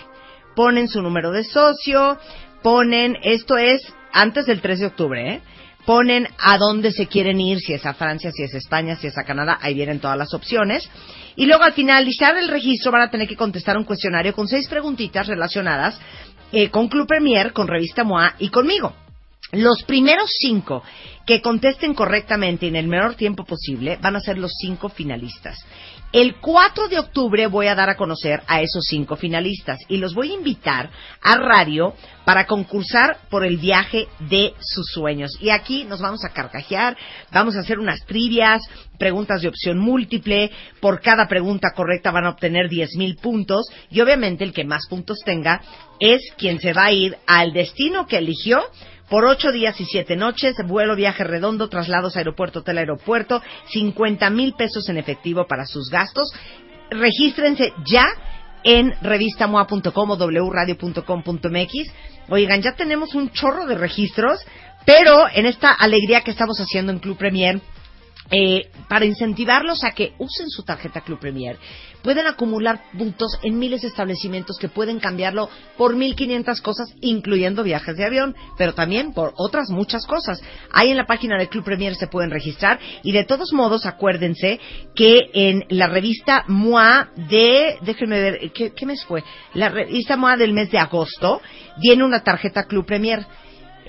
Ponen 0.54 0.88
su 0.88 1.02
número 1.02 1.32
de 1.32 1.44
socio, 1.44 2.18
ponen, 2.62 3.16
esto 3.22 3.56
es 3.56 3.82
antes 4.12 4.46
del 4.46 4.60
3 4.60 4.78
de 4.78 4.86
octubre, 4.86 5.34
¿eh? 5.34 5.40
Ponen 5.86 6.28
a 6.38 6.56
dónde 6.56 6.92
se 6.92 7.08
quieren 7.08 7.40
ir, 7.40 7.58
si 7.58 7.72
es 7.72 7.84
a 7.84 7.94
Francia, 7.94 8.30
si 8.30 8.42
es 8.42 8.54
a 8.54 8.58
España, 8.58 8.96
si 8.96 9.08
es 9.08 9.18
a 9.18 9.24
Canadá, 9.24 9.58
ahí 9.60 9.74
vienen 9.74 9.98
todas 9.98 10.16
las 10.16 10.34
opciones. 10.34 10.88
Y 11.40 11.46
luego 11.46 11.64
al 11.64 11.72
finalizar 11.72 12.36
el 12.36 12.48
registro 12.48 12.92
van 12.92 13.00
a 13.00 13.10
tener 13.10 13.26
que 13.26 13.34
contestar 13.34 13.74
un 13.78 13.84
cuestionario 13.84 14.34
con 14.34 14.46
seis 14.46 14.68
preguntitas 14.68 15.26
relacionadas 15.26 15.98
eh, 16.52 16.68
con 16.68 16.86
Club 16.86 17.06
Premier, 17.06 17.54
con 17.54 17.66
Revista 17.66 18.04
MOA 18.04 18.34
y 18.40 18.50
conmigo. 18.50 18.92
Los 19.52 19.82
primeros 19.84 20.30
cinco 20.38 20.82
que 21.24 21.40
contesten 21.40 21.94
correctamente 21.94 22.66
en 22.66 22.76
el 22.76 22.88
menor 22.88 23.14
tiempo 23.14 23.46
posible 23.46 23.98
van 24.02 24.16
a 24.16 24.20
ser 24.20 24.36
los 24.36 24.52
cinco 24.60 24.90
finalistas. 24.90 25.56
El 26.12 26.40
4 26.40 26.88
de 26.88 26.98
octubre 26.98 27.46
voy 27.46 27.68
a 27.68 27.76
dar 27.76 27.88
a 27.88 27.96
conocer 27.96 28.42
a 28.48 28.60
esos 28.60 28.84
cinco 28.84 29.14
finalistas 29.14 29.78
y 29.86 29.98
los 29.98 30.12
voy 30.12 30.32
a 30.32 30.34
invitar 30.34 30.90
a 31.22 31.36
radio 31.36 31.94
para 32.24 32.46
concursar 32.46 33.18
por 33.30 33.44
el 33.44 33.58
viaje 33.58 34.08
de 34.28 34.52
sus 34.58 34.86
sueños. 34.92 35.30
Y 35.40 35.50
aquí 35.50 35.84
nos 35.84 36.00
vamos 36.00 36.24
a 36.24 36.30
carcajear, 36.30 36.96
vamos 37.30 37.54
a 37.54 37.60
hacer 37.60 37.78
unas 37.78 38.04
trivias, 38.06 38.60
preguntas 38.98 39.42
de 39.42 39.48
opción 39.48 39.78
múltiple. 39.78 40.50
Por 40.80 41.00
cada 41.00 41.28
pregunta 41.28 41.68
correcta 41.76 42.10
van 42.10 42.24
a 42.24 42.30
obtener 42.30 42.68
10 42.68 42.96
mil 42.96 43.14
puntos 43.14 43.66
y 43.88 44.00
obviamente 44.00 44.42
el 44.42 44.52
que 44.52 44.64
más 44.64 44.88
puntos 44.88 45.20
tenga 45.24 45.60
es 46.00 46.22
quien 46.36 46.58
se 46.58 46.72
va 46.72 46.86
a 46.86 46.92
ir 46.92 47.18
al 47.28 47.52
destino 47.52 48.08
que 48.08 48.18
eligió 48.18 48.64
por 49.10 49.24
ocho 49.24 49.50
días 49.50 49.78
y 49.80 49.84
siete 49.84 50.14
noches, 50.14 50.54
vuelo, 50.66 50.94
viaje 50.94 51.24
redondo, 51.24 51.68
traslados 51.68 52.16
aeropuerto, 52.16 52.60
hotel, 52.60 52.78
aeropuerto, 52.78 53.42
50 53.72 54.30
mil 54.30 54.54
pesos 54.54 54.88
en 54.88 54.98
efectivo 54.98 55.46
para 55.48 55.66
sus 55.66 55.90
gastos. 55.90 56.32
Regístrense 56.90 57.74
ya 57.84 58.06
en 58.62 58.94
revistamoa.com 59.02 60.10
o 60.10 60.16
wradio.com.mx. 60.16 61.72
Oigan, 62.28 62.62
ya 62.62 62.76
tenemos 62.76 63.14
un 63.16 63.30
chorro 63.32 63.66
de 63.66 63.74
registros, 63.74 64.40
pero 64.86 65.26
en 65.34 65.46
esta 65.46 65.72
alegría 65.72 66.20
que 66.20 66.30
estamos 66.30 66.60
haciendo 66.60 66.92
en 66.92 67.00
Club 67.00 67.18
Premier, 67.18 67.60
eh, 68.30 68.70
para 68.88 69.04
incentivarlos 69.04 69.84
a 69.84 69.90
que 69.90 70.14
usen 70.18 70.48
su 70.48 70.62
tarjeta 70.62 71.00
Club 71.00 71.18
Premier, 71.18 71.58
pueden 72.02 72.26
acumular 72.26 72.82
puntos 72.96 73.38
en 73.42 73.58
miles 73.58 73.82
de 73.82 73.88
establecimientos 73.88 74.56
que 74.58 74.68
pueden 74.68 75.00
cambiarlo 75.00 75.48
por 75.76 75.96
1.500 75.96 76.62
cosas, 76.62 76.94
incluyendo 77.00 77.62
viajes 77.62 77.96
de 77.96 78.04
avión, 78.04 78.36
pero 78.56 78.74
también 78.74 79.12
por 79.12 79.32
otras 79.36 79.70
muchas 79.70 80.06
cosas. 80.06 80.42
Ahí 80.70 80.90
en 80.90 80.96
la 80.96 81.06
página 81.06 81.38
de 81.38 81.48
Club 81.48 81.64
Premier 81.64 81.94
se 81.96 82.06
pueden 82.06 82.30
registrar 82.30 82.78
y 83.02 83.12
de 83.12 83.24
todos 83.24 83.52
modos 83.52 83.86
acuérdense 83.86 84.60
que 84.94 85.30
en 85.34 85.64
la 85.68 85.88
revista 85.88 86.44
MOA 86.46 87.10
de, 87.16 87.78
déjenme 87.82 88.20
ver, 88.20 88.52
¿qué, 88.52 88.72
qué 88.72 88.86
mes 88.86 89.04
fue? 89.04 89.22
La 89.54 89.68
revista 89.68 90.16
MOA 90.16 90.36
del 90.36 90.52
mes 90.52 90.70
de 90.70 90.78
agosto 90.78 91.40
viene 91.78 92.04
una 92.04 92.22
tarjeta 92.22 92.64
Club 92.64 92.86
Premier. 92.86 93.26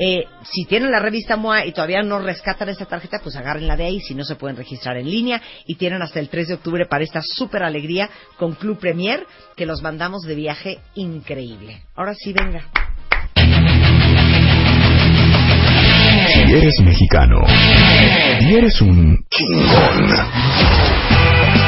Eh, 0.03 0.25
si 0.51 0.65
tienen 0.65 0.89
la 0.89 0.97
revista 0.97 1.37
MOA 1.37 1.67
y 1.67 1.73
todavía 1.73 2.01
no 2.01 2.17
rescatan 2.17 2.69
esa 2.69 2.85
tarjeta, 2.85 3.19
pues 3.21 3.35
agárrenla 3.35 3.77
de 3.77 3.85
ahí, 3.85 3.99
si 3.99 4.15
no 4.15 4.23
se 4.23 4.35
pueden 4.35 4.57
registrar 4.57 4.97
en 4.97 5.07
línea 5.07 5.39
y 5.67 5.75
tienen 5.75 6.01
hasta 6.01 6.19
el 6.19 6.27
3 6.27 6.47
de 6.47 6.53
octubre 6.55 6.87
para 6.87 7.03
esta 7.03 7.21
súper 7.21 7.61
alegría 7.61 8.09
con 8.35 8.55
Club 8.55 8.79
Premier 8.79 9.27
que 9.55 9.67
los 9.67 9.83
mandamos 9.83 10.23
de 10.23 10.33
viaje 10.33 10.79
increíble. 10.95 11.83
Ahora 11.95 12.15
sí, 12.15 12.33
venga. 12.33 12.63
Si 16.33 16.51
eres 16.51 16.79
mexicano 16.79 17.43
y 18.39 18.55
eres 18.55 18.81
un 18.81 19.23
chingón, 19.29 20.15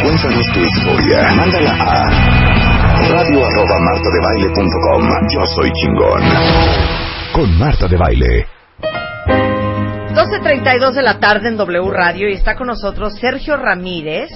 cuéntanos 0.01 0.51
tu 0.53 0.59
historia. 0.59 1.33
Mándala 1.35 1.71
a 1.71 3.09
radio 3.09 3.45
arroba 3.45 3.79
martadebaile.com. 3.79 5.03
Yo 5.29 5.45
soy 5.55 5.71
chingón. 5.73 7.02
Con 7.33 7.57
Marta 7.57 7.87
de 7.87 7.97
Baile. 7.97 8.45
12.32 8.79 10.93
de 10.93 11.01
la 11.01 11.19
tarde 11.19 11.49
en 11.49 11.57
W 11.57 11.89
Radio 11.89 12.29
y 12.29 12.33
está 12.33 12.55
con 12.55 12.67
nosotros 12.67 13.17
Sergio 13.19 13.57
Ramírez. 13.57 14.29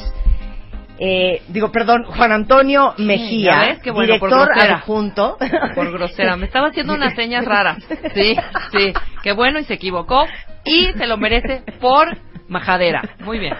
Eh, 0.97 1.43
digo, 1.47 1.71
perdón, 1.71 2.05
Juan 2.05 2.31
Antonio 2.31 2.95
Mejía, 2.97 3.51
¿Ya 3.51 3.59
ves? 3.67 3.79
Qué 3.83 3.91
bueno, 3.91 4.15
director 4.15 4.49
adjunto. 4.51 5.37
Por 5.75 5.91
grosera. 5.91 6.35
Me 6.37 6.47
estaba 6.47 6.69
haciendo 6.69 6.95
unas 6.95 7.13
señas 7.13 7.45
raras. 7.45 7.77
Sí, 8.15 8.35
sí. 8.71 8.93
Qué 9.21 9.33
bueno 9.33 9.59
y 9.59 9.65
se 9.65 9.75
equivocó. 9.75 10.25
Y 10.65 10.91
se 10.93 11.05
lo 11.05 11.17
merece 11.17 11.61
por 11.79 12.17
majadera. 12.47 13.01
Muy 13.19 13.39
bien. 13.39 13.55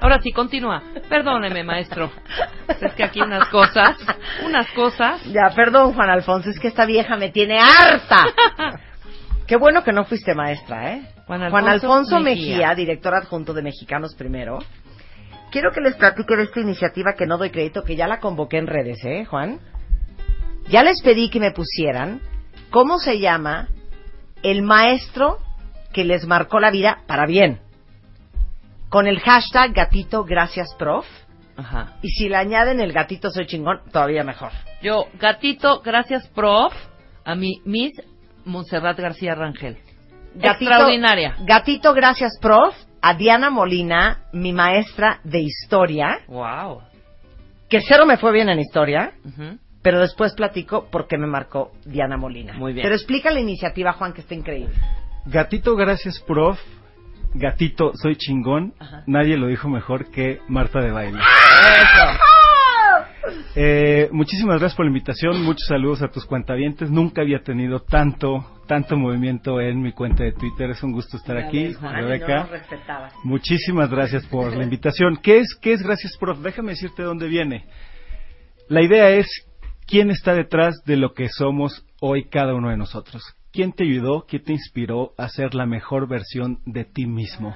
Ahora 0.00 0.20
sí, 0.20 0.32
continúa. 0.32 0.82
Perdóneme, 1.08 1.62
maestro. 1.62 2.10
Es 2.68 2.92
que 2.94 3.04
aquí 3.04 3.20
unas 3.20 3.48
cosas, 3.48 3.96
unas 4.44 4.70
cosas. 4.72 5.22
Ya, 5.24 5.54
perdón, 5.54 5.92
Juan 5.92 6.10
Alfonso, 6.10 6.50
es 6.50 6.58
que 6.58 6.68
esta 6.68 6.86
vieja 6.86 7.16
me 7.16 7.30
tiene 7.30 7.58
harta. 7.58 8.26
Qué 9.46 9.56
bueno 9.56 9.82
que 9.82 9.92
no 9.92 10.04
fuiste 10.04 10.34
maestra, 10.34 10.92
¿eh? 10.92 11.02
Juan 11.26 11.50
Juan 11.50 11.68
Alfonso 11.68 11.92
Alfonso 11.92 12.20
Mejía. 12.20 12.56
Mejía, 12.56 12.74
director 12.74 13.14
adjunto 13.14 13.52
de 13.52 13.62
Mexicanos 13.62 14.14
Primero. 14.14 14.60
Quiero 15.50 15.72
que 15.72 15.80
les 15.80 15.96
platique 15.96 16.36
de 16.36 16.44
esta 16.44 16.60
iniciativa 16.60 17.14
que 17.18 17.26
no 17.26 17.36
doy 17.36 17.50
crédito, 17.50 17.82
que 17.82 17.96
ya 17.96 18.06
la 18.06 18.20
convoqué 18.20 18.58
en 18.58 18.68
redes, 18.68 19.04
¿eh, 19.04 19.24
Juan? 19.24 19.58
Ya 20.68 20.84
les 20.84 21.02
pedí 21.02 21.28
que 21.28 21.40
me 21.40 21.50
pusieran 21.50 22.20
cómo 22.70 22.98
se 22.98 23.18
llama 23.18 23.68
el 24.44 24.62
maestro 24.62 25.38
que 25.92 26.04
les 26.04 26.26
marcó 26.26 26.60
la 26.60 26.70
vida 26.70 27.00
para 27.08 27.26
bien. 27.26 27.60
Con 28.90 29.06
el 29.06 29.20
hashtag 29.20 29.72
gatito 29.72 30.24
gracias 30.24 30.74
prof. 30.74 31.06
Ajá. 31.56 31.96
Y 32.02 32.08
si 32.08 32.28
le 32.28 32.36
añaden 32.36 32.80
el 32.80 32.92
gatito 32.92 33.30
soy 33.30 33.46
chingón, 33.46 33.80
todavía 33.92 34.24
mejor. 34.24 34.50
Yo, 34.82 35.06
gatito, 35.18 35.80
gracias, 35.80 36.26
prof. 36.28 36.72
A 37.24 37.34
mi 37.34 37.60
Miss 37.64 37.92
Montserrat 38.44 38.98
García 38.98 39.34
Rangel. 39.34 39.76
Extraordinaria. 40.40 41.36
Gatito, 41.40 41.92
gracias, 41.94 42.32
prof. 42.40 42.74
A 43.02 43.14
Diana 43.14 43.48
Molina, 43.50 44.24
mi 44.32 44.52
maestra 44.52 45.20
de 45.24 45.40
historia, 45.40 46.20
Wow. 46.28 46.82
que 47.68 47.80
cero 47.80 48.04
me 48.04 48.18
fue 48.18 48.30
bien 48.32 48.50
en 48.50 48.58
historia, 48.58 49.12
pero 49.82 50.00
después 50.00 50.34
platico 50.34 50.90
por 50.90 51.06
qué 51.06 51.16
me 51.16 51.26
marcó 51.26 51.72
Diana 51.86 52.18
Molina. 52.18 52.52
Muy 52.54 52.74
bien. 52.74 52.82
Pero 52.82 52.94
explica 52.94 53.30
la 53.30 53.40
iniciativa, 53.40 53.92
Juan, 53.94 54.12
que 54.12 54.20
está 54.20 54.34
increíble. 54.34 54.74
Gatito, 55.26 55.76
gracias, 55.76 56.20
prof. 56.20 56.58
Gatito, 57.34 57.92
soy 57.94 58.16
chingón. 58.16 58.74
Nadie 59.06 59.36
lo 59.36 59.46
dijo 59.46 59.68
mejor 59.68 60.10
que 60.10 60.40
Marta 60.48 60.80
de 60.80 60.90
Baile. 60.90 61.20
Eh, 63.54 64.08
muchísimas 64.12 64.58
gracias 64.58 64.76
por 64.76 64.84
la 64.86 64.90
invitación. 64.90 65.42
Muchos 65.44 65.66
saludos 65.68 66.02
a 66.02 66.08
tus 66.08 66.24
cuentavientes. 66.24 66.90
Nunca 66.90 67.22
había 67.22 67.42
tenido 67.42 67.80
tanto, 67.80 68.44
tanto 68.66 68.96
movimiento 68.96 69.60
en 69.60 69.80
mi 69.80 69.92
cuenta 69.92 70.24
de 70.24 70.32
Twitter. 70.32 70.70
Es 70.70 70.82
un 70.82 70.92
gusto 70.92 71.16
estar 71.16 71.38
Ya 71.38 71.46
aquí, 71.46 71.64
ves, 71.68 71.76
Juan, 71.76 71.92
y 71.98 72.00
Rebeca. 72.02 72.48
no. 72.88 73.08
Muchísimas 73.24 73.90
gracias 73.90 74.26
por 74.26 74.56
la 74.56 74.64
invitación. 74.64 75.16
¿Qué 75.22 75.38
es, 75.38 75.54
qué 75.60 75.72
es 75.72 75.82
Gracias 75.82 76.16
Prof? 76.18 76.38
Déjame 76.40 76.70
decirte 76.70 77.02
de 77.02 77.08
dónde 77.08 77.28
viene. 77.28 77.66
La 78.68 78.82
idea 78.82 79.10
es 79.10 79.26
quién 79.86 80.10
está 80.10 80.34
detrás 80.34 80.82
de 80.84 80.96
lo 80.96 81.12
que 81.14 81.28
somos 81.28 81.84
hoy 82.00 82.28
cada 82.28 82.54
uno 82.54 82.70
de 82.70 82.76
nosotros. 82.76 83.22
¿Quién 83.52 83.72
te 83.72 83.84
ayudó? 83.84 84.26
¿Quién 84.28 84.44
te 84.44 84.52
inspiró 84.52 85.12
a 85.18 85.28
ser 85.28 85.54
la 85.54 85.66
mejor 85.66 86.08
versión 86.08 86.60
de 86.66 86.84
ti 86.84 87.06
mismo? 87.06 87.54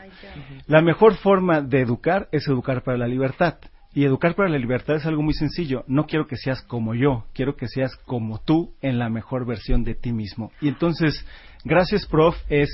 La 0.66 0.82
mejor 0.82 1.16
forma 1.16 1.60
de 1.60 1.80
educar 1.80 2.28
es 2.32 2.48
educar 2.48 2.82
para 2.82 2.98
la 2.98 3.06
libertad. 3.06 3.58
Y 3.96 4.04
educar 4.04 4.34
para 4.34 4.48
la 4.48 4.58
libertad 4.58 4.96
es 4.96 5.06
algo 5.06 5.22
muy 5.22 5.34
sencillo. 5.34 5.84
No 5.86 6.06
quiero 6.06 6.26
que 6.26 6.36
seas 6.36 6.62
como 6.62 6.96
yo, 6.96 7.26
quiero 7.32 7.54
que 7.54 7.68
seas 7.68 7.94
como 8.06 8.40
tú 8.40 8.74
en 8.82 8.98
la 8.98 9.08
mejor 9.08 9.46
versión 9.46 9.84
de 9.84 9.94
ti 9.94 10.12
mismo. 10.12 10.50
Y 10.60 10.66
entonces, 10.66 11.24
gracias, 11.64 12.04
prof, 12.06 12.36
es 12.48 12.68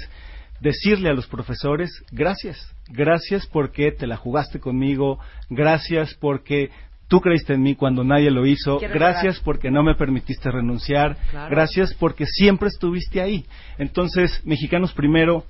decirle 0.61 1.11
a 1.11 1.15
los 1.15 1.27
profesores, 1.27 1.91
gracias, 2.11 2.75
gracias 2.89 3.47
porque 3.47 3.93
te 3.93 4.07
la 4.07 4.17
jugaste 4.17 4.61
conmigo, 4.61 5.19
gracias 5.51 6.15
porque 6.21 6.71
Tú 7.11 7.21
creíste 7.21 7.55
en 7.55 7.63
mí 7.63 7.75
cuando 7.75 8.05
nadie 8.05 8.31
lo 8.31 8.47
hizo. 8.47 8.79
Gracias 8.79 9.41
porque 9.41 9.69
no 9.69 9.83
me 9.83 9.97
permitiste 9.97 10.49
renunciar. 10.49 11.17
Claro. 11.33 11.51
Gracias 11.51 11.93
porque 11.93 12.25
siempre 12.25 12.69
estuviste 12.69 13.21
ahí. 13.21 13.45
Entonces, 13.79 14.41
Mexicanos 14.45 14.93
Primero, 14.93 15.45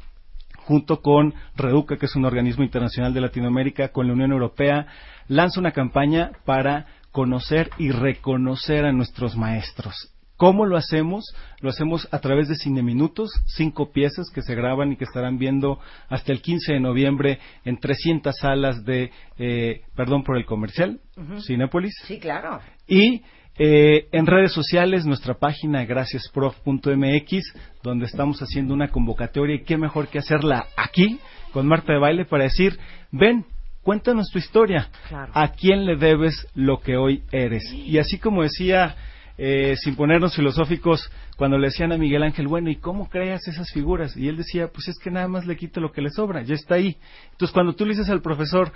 junto 0.56 1.02
con 1.02 1.34
Reduca, 1.54 1.98
que 1.98 2.06
es 2.06 2.16
un 2.16 2.24
organismo 2.24 2.64
internacional 2.64 3.12
de 3.12 3.20
Latinoamérica, 3.20 3.88
con 3.88 4.06
la 4.06 4.14
Unión 4.14 4.32
Europea, 4.32 4.86
lanza 5.28 5.60
una 5.60 5.72
campaña 5.72 6.30
para 6.46 6.86
conocer 7.12 7.68
y 7.76 7.90
reconocer 7.90 8.86
a 8.86 8.92
nuestros 8.92 9.36
maestros. 9.36 10.14
¿Cómo 10.40 10.64
lo 10.64 10.78
hacemos? 10.78 11.34
Lo 11.60 11.68
hacemos 11.68 12.08
a 12.10 12.18
través 12.18 12.48
de 12.48 12.54
Cine 12.54 12.82
Minutos, 12.82 13.28
cinco 13.44 13.92
piezas 13.92 14.30
que 14.34 14.40
se 14.40 14.54
graban 14.54 14.90
y 14.90 14.96
que 14.96 15.04
estarán 15.04 15.36
viendo 15.36 15.78
hasta 16.08 16.32
el 16.32 16.40
15 16.40 16.72
de 16.72 16.80
noviembre 16.80 17.38
en 17.66 17.78
300 17.78 18.34
salas 18.40 18.82
de, 18.86 19.10
eh, 19.36 19.82
perdón 19.94 20.24
por 20.24 20.38
el 20.38 20.46
comercial. 20.46 20.98
Cinépolis. 21.46 21.92
Sí, 22.06 22.18
claro. 22.18 22.58
Y 22.88 23.20
eh, 23.58 24.08
en 24.12 24.26
redes 24.26 24.54
sociales, 24.54 25.04
nuestra 25.04 25.34
página 25.34 25.84
graciasprof.mx, 25.84 27.54
donde 27.82 28.06
estamos 28.06 28.40
haciendo 28.40 28.72
una 28.72 28.88
convocatoria 28.88 29.56
y 29.56 29.64
qué 29.64 29.76
mejor 29.76 30.08
que 30.08 30.20
hacerla 30.20 30.68
aquí 30.74 31.20
con 31.52 31.66
Marta 31.66 31.92
de 31.92 31.98
Baile 31.98 32.24
para 32.24 32.44
decir, 32.44 32.78
ven, 33.12 33.44
cuéntanos 33.82 34.30
tu 34.32 34.38
historia. 34.38 34.88
Claro. 35.06 35.32
¿A 35.34 35.48
quién 35.48 35.84
le 35.84 35.96
debes 35.96 36.46
lo 36.54 36.80
que 36.80 36.96
hoy 36.96 37.24
eres? 37.30 37.70
Y 37.74 37.98
así 37.98 38.18
como 38.18 38.42
decía, 38.42 38.96
eh, 39.42 39.74
sin 39.76 39.96
ponernos 39.96 40.36
filosóficos, 40.36 41.10
cuando 41.38 41.56
le 41.56 41.68
decían 41.68 41.92
a 41.92 41.96
Miguel 41.96 42.22
Ángel, 42.22 42.46
bueno, 42.46 42.68
¿y 42.68 42.76
cómo 42.76 43.08
creas 43.08 43.48
esas 43.48 43.72
figuras? 43.72 44.14
Y 44.14 44.28
él 44.28 44.36
decía, 44.36 44.68
pues 44.68 44.88
es 44.88 44.98
que 44.98 45.10
nada 45.10 45.28
más 45.28 45.46
le 45.46 45.56
quito 45.56 45.80
lo 45.80 45.92
que 45.92 46.02
le 46.02 46.10
sobra, 46.10 46.42
ya 46.42 46.54
está 46.54 46.74
ahí. 46.74 46.98
Entonces, 47.32 47.54
cuando 47.54 47.72
tú 47.72 47.86
le 47.86 47.92
dices 47.92 48.10
al 48.10 48.20
profesor, 48.20 48.70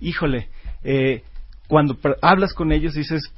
híjole, 0.00 0.48
eh, 0.84 1.22
cuando 1.68 1.98
hablas 2.22 2.54
con 2.54 2.72
ellos 2.72 2.94
dices, 2.94 3.30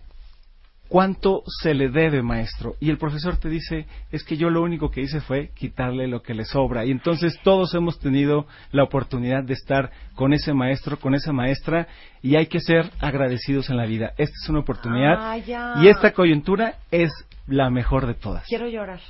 ¿cuánto 0.88 1.42
se 1.62 1.74
le 1.74 1.90
debe, 1.90 2.22
maestro? 2.22 2.74
Y 2.80 2.90
el 2.90 2.98
profesor 2.98 3.36
te 3.36 3.48
dice, 3.48 3.86
es 4.10 4.24
que 4.24 4.36
yo 4.36 4.50
lo 4.50 4.62
único 4.62 4.90
que 4.90 5.02
hice 5.02 5.20
fue 5.20 5.50
quitarle 5.54 6.08
lo 6.08 6.22
que 6.22 6.34
le 6.34 6.44
sobra. 6.44 6.84
Y 6.84 6.90
entonces 6.90 7.38
todos 7.42 7.74
hemos 7.74 7.98
tenido 7.98 8.46
la 8.72 8.84
oportunidad 8.84 9.44
de 9.44 9.54
estar 9.54 9.90
con 10.14 10.32
ese 10.32 10.52
maestro, 10.52 10.98
con 10.98 11.14
esa 11.14 11.32
maestra, 11.32 11.86
y 12.22 12.36
hay 12.36 12.46
que 12.46 12.60
ser 12.60 12.90
agradecidos 13.00 13.70
en 13.70 13.76
la 13.76 13.86
vida. 13.86 14.12
Esta 14.16 14.34
es 14.42 14.48
una 14.48 14.60
oportunidad. 14.60 15.16
Ah. 15.18 15.80
Y 15.82 15.88
esta 15.88 16.12
coyuntura 16.12 16.76
es 16.90 17.10
la 17.46 17.70
mejor 17.70 18.06
de 18.06 18.14
todas. 18.14 18.44
Quiero 18.46 18.68
llorar. 18.68 19.00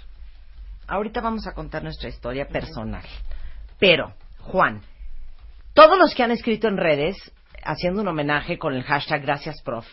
Ahorita 0.87 1.21
vamos 1.21 1.47
a 1.47 1.53
contar 1.53 1.83
nuestra 1.83 2.09
historia 2.09 2.47
personal. 2.49 3.05
Pero, 3.79 4.15
Juan, 4.39 4.81
todos 5.75 5.99
los 5.99 6.15
que 6.15 6.23
han 6.23 6.31
escrito 6.31 6.67
en 6.67 6.77
redes, 6.77 7.17
haciendo 7.63 8.01
un 8.01 8.09
homenaje 8.09 8.59
con 8.59 8.75
el 8.75 8.83
hashtag 8.83 9.23
Gracias 9.23 9.61
Prof, 9.63 9.87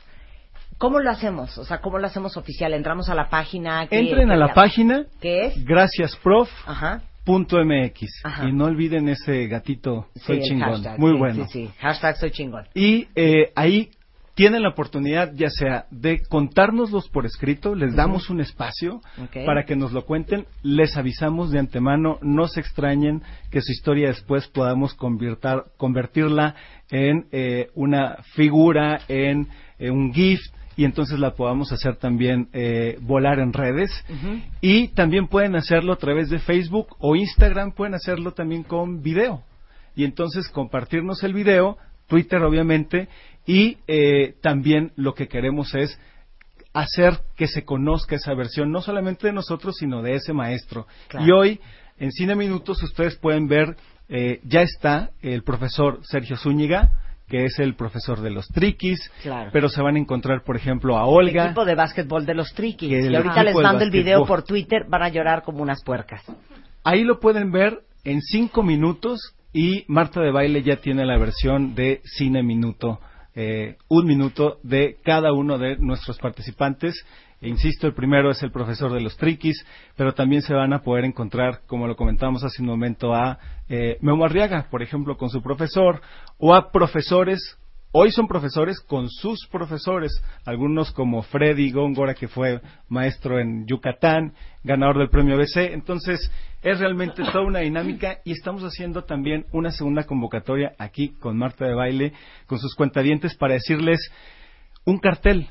¿cómo 0.77 0.99
lo 0.99 1.10
hacemos? 1.11 1.57
O 1.57 1.64
sea, 1.65 1.80
¿cómo 1.80 1.97
lo 1.99 2.07
hacemos 2.07 2.38
oficial? 2.38 2.73
Entramos 2.73 3.10
a 3.10 3.15
la 3.15 3.30
página. 3.30 3.88
que- 3.88 3.99
Entren 3.99 4.31
a 4.31 4.35
la 4.35 4.53
página 4.53 5.06
¿Qué 5.22 5.47
es? 5.47 5.65
graciasprof.mx 5.65 8.23
y 8.47 8.52
no 8.52 8.65
olviden 8.65 9.10
ese 9.10 9.47
gatito 9.47 10.07
soy 10.15 10.41
Sí, 10.41 10.49
chingón 10.49 10.69
hashtag, 10.84 10.99
muy 10.99 11.11
sí, 11.14 11.18
bueno 11.18 11.45
Sí, 11.47 11.68
sí. 11.68 11.72
Hashtag 11.80 12.18
soy 12.18 12.31
chingón. 12.31 12.65
y 12.73 13.07
eh, 13.15 13.52
ahí 13.56 13.89
tienen 14.35 14.64
la 14.64 14.69
oportunidad 14.69 15.31
ya 15.34 15.49
sea 15.49 15.85
de 15.91 16.22
contárnoslos 16.27 17.07
por 17.07 17.26
escrito, 17.26 17.73
les 17.73 17.95
damos 17.95 18.30
un 18.30 18.41
espacio 18.41 18.99
para 19.45 19.64
que 19.64 19.77
nos 19.77 19.93
lo 19.93 20.03
cuenten, 20.06 20.45
les 20.61 20.97
avisamos 20.97 21.52
de 21.52 21.60
antemano, 21.60 22.19
no 22.22 22.49
se 22.49 22.60
extrañen 22.60 23.22
que 23.49 23.61
su 23.61 23.72
historia 23.72 24.10
después 24.10 24.47
podamos 24.49 24.93
convertir, 24.93 25.64
convertirla 25.77 26.53
en 26.91 27.27
eh, 27.31 27.69
una 27.76 28.18
figura, 28.34 28.99
en 29.07 29.47
eh, 29.80 29.89
un 29.89 30.14
gift 30.14 30.53
y 30.77 30.84
entonces 30.84 31.19
la 31.19 31.35
podamos 31.35 31.72
hacer 31.72 31.95
también 31.95 32.49
eh, 32.53 32.97
volar 33.02 33.39
en 33.39 33.53
redes. 33.53 33.91
Y 34.61 34.89
también 34.89 35.27
pueden 35.27 35.56
hacerlo 35.56 35.93
a 35.93 35.97
través 35.97 36.30
de 36.30 36.39
Facebook 36.39 36.95
o 36.99 37.15
Instagram, 37.15 37.72
pueden 37.72 37.93
hacerlo 37.93 38.31
también 38.34 38.64
con 38.64 39.02
video. 39.02 39.43
Y 39.95 40.03
entonces 40.03 40.49
compartirnos 40.49 41.23
el 41.23 41.34
video, 41.34 41.77
Twitter 42.07 42.41
obviamente, 42.43 43.07
y 43.45 43.77
eh, 43.88 44.35
también 44.41 44.91
lo 44.95 45.14
que 45.14 45.27
queremos 45.27 45.73
es 45.76 45.97
hacer 46.73 47.19
que 47.38 47.47
se 47.47 47.64
conozca 47.64 48.18
esa 48.18 48.34
versión, 48.34 48.69
no 48.72 48.81
solamente 48.81 49.27
de 49.27 49.34
nosotros, 49.34 49.76
sino 49.80 50.02
de 50.02 50.15
ese 50.15 50.34
maestro. 50.34 50.88
Claro. 51.07 51.26
Y 51.26 51.31
hoy, 51.31 51.60
en 51.97 52.11
Cine 52.11 52.35
Minutos, 52.35 52.84
ustedes 52.84 53.15
pueden 53.15 53.47
ver, 53.47 53.77
eh, 54.10 54.41
ya 54.43 54.61
está 54.61 55.11
el 55.22 55.43
profesor 55.43 56.02
Sergio 56.03 56.35
Zúñiga, 56.35 56.91
que 57.27 57.45
es 57.45 57.57
el 57.60 57.76
profesor 57.76 58.22
de 58.22 58.30
los 58.30 58.47
triquis, 58.47 58.99
Claro. 59.23 59.49
pero 59.52 59.68
se 59.69 59.81
van 59.81 59.95
a 59.95 59.99
encontrar, 59.99 60.43
por 60.43 60.56
ejemplo, 60.56 60.97
a 60.97 61.02
El 61.03 61.10
Olga. 61.27 61.45
equipo 61.45 61.65
de 61.65 61.76
básquetbol 61.76 62.26
de 62.26 62.35
los 62.35 62.53
triquis. 62.53 62.89
Que 62.89 62.99
el 63.07 63.14
Y 63.14 63.15
ahorita 63.15 63.43
les 63.43 63.56
mando 63.56 63.84
el 63.84 63.91
video 63.91 64.26
por 64.26 64.43
Twitter, 64.43 64.85
van 64.88 65.03
a 65.03 65.10
llorar 65.10 65.43
como 65.43 65.61
unas 65.61 65.84
puercas. 65.84 66.23
Ahí 66.84 67.03
lo 67.03 67.19
pueden 67.19 67.52
ver 67.52 67.80
en 68.03 68.22
cinco 68.22 68.61
minutos 68.61 69.19
y 69.53 69.85
Marta 69.88 70.22
de 70.22 70.31
Baile 70.31 70.61
ya 70.61 70.76
tiene 70.77 71.06
la 71.06 71.18
versión 71.18 71.73
de 71.76 72.02
Cine 72.03 72.43
Minuto, 72.43 72.99
eh, 73.34 73.77
un 73.89 74.06
minuto 74.06 74.60
de 74.64 74.97
cada 75.03 75.34
uno 75.34 75.57
de 75.57 75.77
nuestros 75.77 76.18
participantes. 76.19 76.93
Insisto, 77.41 77.87
el 77.87 77.93
primero 77.93 78.31
es 78.31 78.41
el 78.43 78.51
profesor 78.51 78.91
de 78.93 79.01
los 79.01 79.17
triquis, 79.17 79.65
pero 79.95 80.13
también 80.13 80.41
se 80.41 80.53
van 80.53 80.73
a 80.73 80.81
poder 80.81 81.05
encontrar, 81.05 81.61
como 81.67 81.87
lo 81.87 81.95
comentamos 81.95 82.43
hace 82.43 82.61
un 82.61 82.67
momento, 82.67 83.13
a 83.13 83.37
eh, 83.69 83.97
Memo 84.01 84.25
Arriaga, 84.25 84.67
por 84.69 84.81
ejemplo, 84.81 85.17
con 85.17 85.29
su 85.29 85.41
profesor, 85.41 86.01
o 86.37 86.53
a 86.53 86.71
profesores 86.71 87.57
Hoy 87.97 88.11
son 88.11 88.27
profesores 88.27 88.81
con 88.81 89.09
sus 89.09 89.47
profesores, 89.49 90.21
algunos 90.43 90.91
como 90.91 91.21
Freddy 91.21 91.71
Góngora, 91.71 92.13
que 92.13 92.27
fue 92.27 92.59
maestro 92.89 93.39
en 93.39 93.65
Yucatán, 93.67 94.33
ganador 94.65 94.97
del 94.97 95.09
premio 95.09 95.35
ABC. 95.35 95.71
Entonces, 95.71 96.29
es 96.61 96.77
realmente 96.77 97.23
toda 97.23 97.45
una 97.45 97.59
dinámica 97.59 98.17
y 98.25 98.33
estamos 98.33 98.63
haciendo 98.63 99.05
también 99.05 99.45
una 99.53 99.71
segunda 99.71 100.03
convocatoria 100.03 100.73
aquí 100.77 101.13
con 101.21 101.37
Marta 101.37 101.63
de 101.63 101.73
Baile, 101.73 102.11
con 102.47 102.59
sus 102.59 102.75
cuentadientes, 102.75 103.33
para 103.35 103.53
decirles 103.53 104.11
un 104.83 104.97
cartel. 104.97 105.47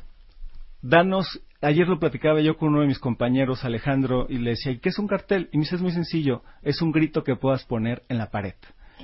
Danos, 0.83 1.41
ayer 1.65 1.89
lo 1.89 1.99
platicaba 1.99 2.41
yo 2.41 2.57
con 2.57 2.71
uno 2.71 2.83
de 2.83 2.87
mis 2.87 2.99
compañeros, 2.99 3.65
Alejandro, 3.65 4.27
y 4.29 4.39
le 4.39 4.51
decía, 4.51 4.73
¿y 4.73 4.79
qué 4.79 4.91
es 4.91 4.99
un 4.99 5.07
cartel? 5.07 5.49
Y 5.53 5.59
me 5.59 5.65
dice, 5.65 5.77
es 5.77 5.83
muy 5.83 5.93
sencillo, 5.93 6.43
es 6.63 6.81
un 6.83 6.93
grito 6.93 7.25
que 7.25 7.37
puedas 7.37 7.65
poner 7.65 8.03
en 8.09 8.19
la 8.19 8.31
pared. 8.31 8.55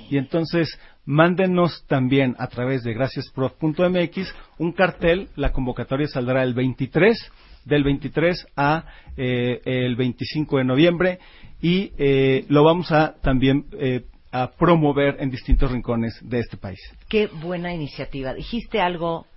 Y 0.09 0.17
entonces, 0.17 0.79
mándenos 1.05 1.85
también 1.87 2.35
a 2.37 2.47
través 2.47 2.83
de 2.83 2.93
graciasprof.mx 2.93 4.35
un 4.57 4.71
cartel, 4.73 5.29
la 5.35 5.51
convocatoria 5.51 6.07
saldrá 6.07 6.43
el 6.43 6.53
23, 6.53 7.31
del 7.65 7.83
23 7.83 8.47
a 8.55 8.85
eh, 9.17 9.61
el 9.65 9.95
25 9.95 10.57
de 10.57 10.63
noviembre, 10.63 11.19
y 11.61 11.91
eh, 11.97 12.45
lo 12.49 12.63
vamos 12.63 12.91
a 12.91 13.15
también 13.21 13.65
eh, 13.73 14.05
a 14.31 14.51
promover 14.51 15.17
en 15.19 15.29
distintos 15.29 15.71
rincones 15.71 16.17
de 16.21 16.39
este 16.39 16.57
país. 16.57 16.79
Qué 17.07 17.27
buena 17.27 17.73
iniciativa. 17.73 18.33
Dijiste 18.33 18.79
algo 18.79 19.27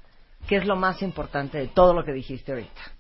que 0.49 0.57
es 0.57 0.67
lo 0.67 0.77
más 0.77 1.03
importante 1.03 1.59
de 1.59 1.69
todo 1.69 1.95
lo 1.95 2.05
que 2.05 2.13
dijiste 2.13 2.53
ahorita. 2.53 2.95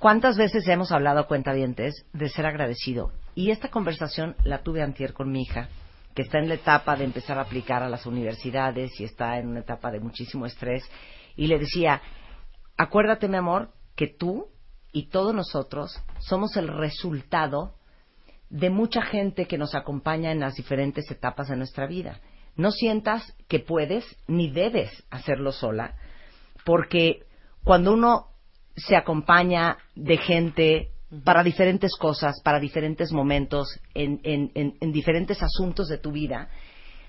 ¿Cuántas 0.00 0.38
veces 0.38 0.66
hemos 0.66 0.92
hablado, 0.92 1.26
cuentavientes, 1.26 2.06
de 2.14 2.30
ser 2.30 2.46
agradecido? 2.46 3.12
Y 3.34 3.50
esta 3.50 3.68
conversación 3.68 4.34
la 4.44 4.62
tuve 4.62 4.82
antier 4.82 5.12
con 5.12 5.30
mi 5.30 5.42
hija, 5.42 5.68
que 6.14 6.22
está 6.22 6.38
en 6.38 6.48
la 6.48 6.54
etapa 6.54 6.96
de 6.96 7.04
empezar 7.04 7.36
a 7.36 7.42
aplicar 7.42 7.82
a 7.82 7.88
las 7.90 8.06
universidades 8.06 8.98
y 8.98 9.04
está 9.04 9.36
en 9.36 9.48
una 9.48 9.60
etapa 9.60 9.90
de 9.90 10.00
muchísimo 10.00 10.46
estrés. 10.46 10.90
Y 11.36 11.48
le 11.48 11.58
decía, 11.58 12.00
acuérdate, 12.78 13.28
mi 13.28 13.36
amor, 13.36 13.72
que 13.94 14.06
tú 14.06 14.46
y 14.90 15.10
todos 15.10 15.34
nosotros 15.34 16.02
somos 16.18 16.56
el 16.56 16.68
resultado 16.68 17.74
de 18.48 18.70
mucha 18.70 19.02
gente 19.02 19.44
que 19.44 19.58
nos 19.58 19.74
acompaña 19.74 20.32
en 20.32 20.40
las 20.40 20.54
diferentes 20.54 21.10
etapas 21.10 21.48
de 21.48 21.56
nuestra 21.56 21.86
vida. 21.86 22.20
No 22.56 22.70
sientas 22.70 23.36
que 23.48 23.58
puedes 23.58 24.06
ni 24.26 24.50
debes 24.50 25.04
hacerlo 25.10 25.52
sola, 25.52 25.94
porque 26.64 27.26
cuando 27.64 27.92
uno 27.92 28.30
se 28.76 28.96
acompaña 28.96 29.76
de 29.94 30.16
gente 30.16 30.88
para 31.24 31.42
diferentes 31.42 31.96
cosas, 31.96 32.40
para 32.42 32.60
diferentes 32.60 33.12
momentos, 33.12 33.68
en, 33.94 34.20
en- 34.22 34.52
en- 34.54 34.74
en 34.80 34.92
diferentes 34.92 35.42
asuntos 35.42 35.88
de 35.88 35.98
tu 35.98 36.12
vida, 36.12 36.48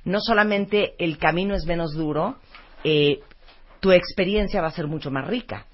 no 0.04 0.20
solamente 0.20 0.96
el 0.98 1.18
camino 1.20 1.54
es 1.54 1.66
menos 1.66 1.94
duro, 1.94 2.38
eh, 2.84 3.20
tu 3.80 3.92
experiencia 3.92 4.62
va 4.62 4.68
a 4.70 4.72
ser 4.72 4.88
mucho 4.88 5.12
más 5.12 5.28
rica. 5.28 5.68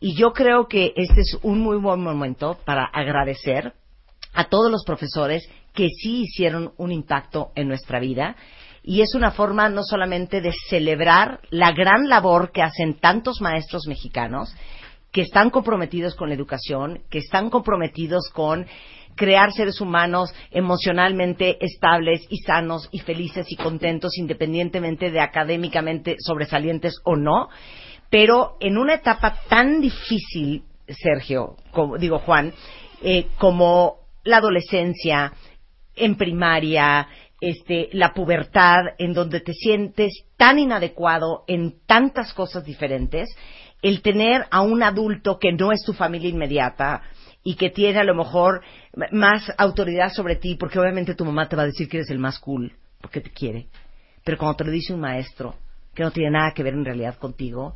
Y 0.00 0.14
yo 0.16 0.32
creo 0.32 0.66
que 0.68 0.92
este 0.96 1.20
es 1.20 1.38
un 1.42 1.60
muy 1.60 1.76
buen 1.76 2.00
momento 2.00 2.58
para 2.64 2.84
agradecer 2.84 3.72
a 4.34 4.44
todos 4.48 4.70
los 4.70 4.84
profesores 4.84 5.48
que 5.74 5.88
sí 5.88 6.22
hicieron 6.22 6.72
un 6.76 6.90
impacto 6.92 7.50
en 7.54 7.68
nuestra 7.68 8.00
vida. 8.00 8.36
Y 8.82 9.02
es 9.02 9.14
una 9.14 9.30
forma 9.32 9.68
no 9.68 9.82
solamente 9.84 10.40
de 10.40 10.52
celebrar 10.68 11.40
la 11.50 11.72
gran 11.72 12.08
labor 12.08 12.50
que 12.52 12.62
hacen 12.62 12.94
tantos 13.00 13.40
maestros 13.40 13.86
mexicanos, 13.86 14.54
que 15.12 15.22
están 15.22 15.50
comprometidos 15.50 16.14
con 16.14 16.28
la 16.28 16.34
educación, 16.34 17.02
que 17.10 17.18
están 17.18 17.50
comprometidos 17.50 18.30
con 18.32 18.66
crear 19.14 19.52
seres 19.52 19.80
humanos 19.80 20.32
emocionalmente 20.50 21.62
estables 21.64 22.24
y 22.30 22.38
sanos 22.38 22.88
y 22.92 23.00
felices 23.00 23.46
y 23.50 23.56
contentos 23.56 24.16
independientemente 24.16 25.10
de 25.10 25.20
académicamente 25.20 26.16
sobresalientes 26.20 27.00
o 27.04 27.16
no, 27.16 27.48
pero 28.10 28.56
en 28.60 28.78
una 28.78 28.94
etapa 28.94 29.40
tan 29.48 29.80
difícil, 29.80 30.62
Sergio, 30.86 31.56
como, 31.72 31.98
digo 31.98 32.20
Juan, 32.20 32.54
eh, 33.02 33.26
como 33.38 33.98
la 34.24 34.38
adolescencia, 34.38 35.32
en 35.94 36.16
primaria, 36.16 37.08
este, 37.40 37.88
la 37.92 38.14
pubertad, 38.14 38.78
en 38.98 39.12
donde 39.12 39.40
te 39.40 39.52
sientes 39.52 40.24
tan 40.36 40.58
inadecuado 40.58 41.44
en 41.46 41.80
tantas 41.86 42.32
cosas 42.32 42.64
diferentes, 42.64 43.28
el 43.82 44.02
tener 44.02 44.46
a 44.50 44.60
un 44.62 44.82
adulto 44.82 45.38
que 45.38 45.52
no 45.52 45.72
es 45.72 45.82
tu 45.84 45.92
familia 45.92 46.30
inmediata 46.30 47.02
y 47.44 47.54
que 47.54 47.70
tiene 47.70 48.00
a 48.00 48.04
lo 48.04 48.14
mejor 48.14 48.62
más 49.12 49.52
autoridad 49.56 50.12
sobre 50.12 50.36
ti, 50.36 50.56
porque 50.56 50.78
obviamente 50.78 51.14
tu 51.14 51.24
mamá 51.24 51.48
te 51.48 51.56
va 51.56 51.62
a 51.62 51.66
decir 51.66 51.88
que 51.88 51.98
eres 51.98 52.10
el 52.10 52.18
más 52.18 52.38
cool, 52.38 52.72
porque 53.00 53.20
te 53.20 53.30
quiere, 53.30 53.68
pero 54.24 54.38
cuando 54.38 54.56
te 54.56 54.64
lo 54.64 54.70
dice 54.70 54.92
un 54.92 55.00
maestro 55.00 55.54
que 55.94 56.02
no 56.02 56.10
tiene 56.10 56.30
nada 56.30 56.52
que 56.54 56.62
ver 56.62 56.74
en 56.74 56.84
realidad 56.84 57.16
contigo, 57.16 57.74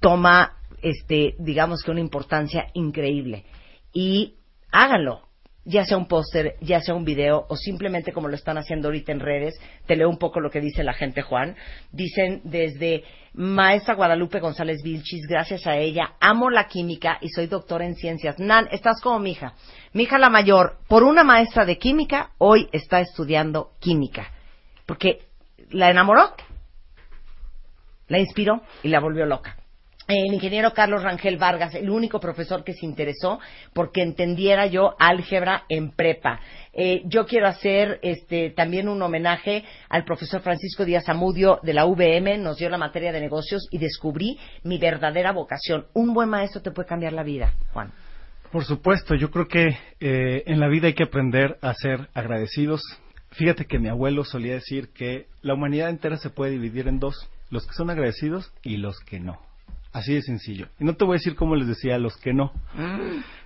toma, 0.00 0.58
este, 0.82 1.34
digamos 1.38 1.82
que 1.82 1.90
una 1.90 2.00
importancia 2.00 2.66
increíble. 2.74 3.44
Y 3.92 4.34
háganlo, 4.70 5.22
ya 5.64 5.84
sea 5.84 5.96
un 5.96 6.06
póster, 6.06 6.56
ya 6.60 6.80
sea 6.80 6.94
un 6.94 7.04
video, 7.04 7.46
o 7.48 7.56
simplemente 7.56 8.12
como 8.12 8.28
lo 8.28 8.34
están 8.34 8.58
haciendo 8.58 8.88
ahorita 8.88 9.12
en 9.12 9.20
redes, 9.20 9.54
te 9.86 9.96
leo 9.96 10.08
un 10.08 10.18
poco 10.18 10.40
lo 10.40 10.50
que 10.50 10.60
dice 10.60 10.84
la 10.84 10.92
gente, 10.92 11.22
Juan. 11.22 11.56
Dicen 11.90 12.42
desde 12.44 13.04
maestra 13.32 13.94
Guadalupe 13.94 14.40
González 14.40 14.82
Vilchis, 14.82 15.26
gracias 15.26 15.66
a 15.66 15.76
ella, 15.76 16.14
amo 16.20 16.50
la 16.50 16.68
química 16.68 17.18
y 17.20 17.28
soy 17.28 17.46
doctora 17.46 17.86
en 17.86 17.96
ciencias. 17.96 18.38
Nan, 18.38 18.68
estás 18.70 19.00
como 19.00 19.18
mi 19.18 19.32
hija. 19.32 19.54
Mi 19.92 20.04
hija 20.04 20.18
la 20.18 20.30
mayor, 20.30 20.78
por 20.88 21.02
una 21.02 21.24
maestra 21.24 21.64
de 21.64 21.78
química, 21.78 22.30
hoy 22.38 22.68
está 22.72 23.00
estudiando 23.00 23.72
química. 23.80 24.32
Porque 24.86 25.22
la 25.70 25.90
enamoró, 25.90 26.34
la 28.08 28.18
inspiró 28.18 28.62
y 28.82 28.88
la 28.88 29.00
volvió 29.00 29.24
loca. 29.24 29.56
El 30.06 30.34
ingeniero 30.34 30.74
Carlos 30.74 31.02
Rangel 31.02 31.38
Vargas, 31.38 31.74
el 31.74 31.88
único 31.88 32.20
profesor 32.20 32.62
que 32.62 32.74
se 32.74 32.84
interesó 32.84 33.40
porque 33.72 34.02
entendiera 34.02 34.66
yo 34.66 34.94
álgebra 34.98 35.64
en 35.70 35.92
prepa. 35.92 36.40
Eh, 36.74 37.02
yo 37.06 37.24
quiero 37.24 37.46
hacer 37.46 38.00
este, 38.02 38.50
también 38.50 38.88
un 38.88 39.00
homenaje 39.00 39.64
al 39.88 40.04
profesor 40.04 40.42
Francisco 40.42 40.84
Díaz 40.84 41.08
Amudio 41.08 41.58
de 41.62 41.72
la 41.72 41.86
UVM, 41.86 42.42
nos 42.42 42.58
dio 42.58 42.68
la 42.68 42.76
materia 42.76 43.12
de 43.12 43.20
negocios 43.20 43.66
y 43.70 43.78
descubrí 43.78 44.38
mi 44.62 44.76
verdadera 44.76 45.32
vocación. 45.32 45.86
Un 45.94 46.12
buen 46.12 46.28
maestro 46.28 46.60
te 46.60 46.70
puede 46.70 46.86
cambiar 46.86 47.14
la 47.14 47.22
vida, 47.22 47.54
Juan. 47.72 47.90
Por 48.52 48.64
supuesto, 48.64 49.14
yo 49.14 49.30
creo 49.30 49.48
que 49.48 49.78
eh, 50.00 50.42
en 50.46 50.60
la 50.60 50.68
vida 50.68 50.88
hay 50.88 50.94
que 50.94 51.04
aprender 51.04 51.56
a 51.62 51.72
ser 51.72 52.08
agradecidos. 52.12 52.82
Fíjate 53.30 53.64
que 53.64 53.78
mi 53.78 53.88
abuelo 53.88 54.22
solía 54.22 54.52
decir 54.52 54.90
que 54.92 55.28
la 55.40 55.54
humanidad 55.54 55.88
entera 55.88 56.18
se 56.18 56.28
puede 56.28 56.52
dividir 56.52 56.88
en 56.88 57.00
dos, 57.00 57.28
los 57.48 57.66
que 57.66 57.72
son 57.72 57.88
agradecidos 57.88 58.52
y 58.62 58.76
los 58.76 59.00
que 59.00 59.18
no. 59.18 59.40
Así 59.94 60.12
de 60.12 60.22
sencillo. 60.22 60.66
Y 60.80 60.84
no 60.84 60.94
te 60.96 61.04
voy 61.04 61.14
a 61.14 61.18
decir 61.20 61.36
cómo 61.36 61.54
les 61.54 61.68
decía 61.68 61.94
a 61.94 61.98
los 61.98 62.16
que 62.16 62.34
no. 62.34 62.52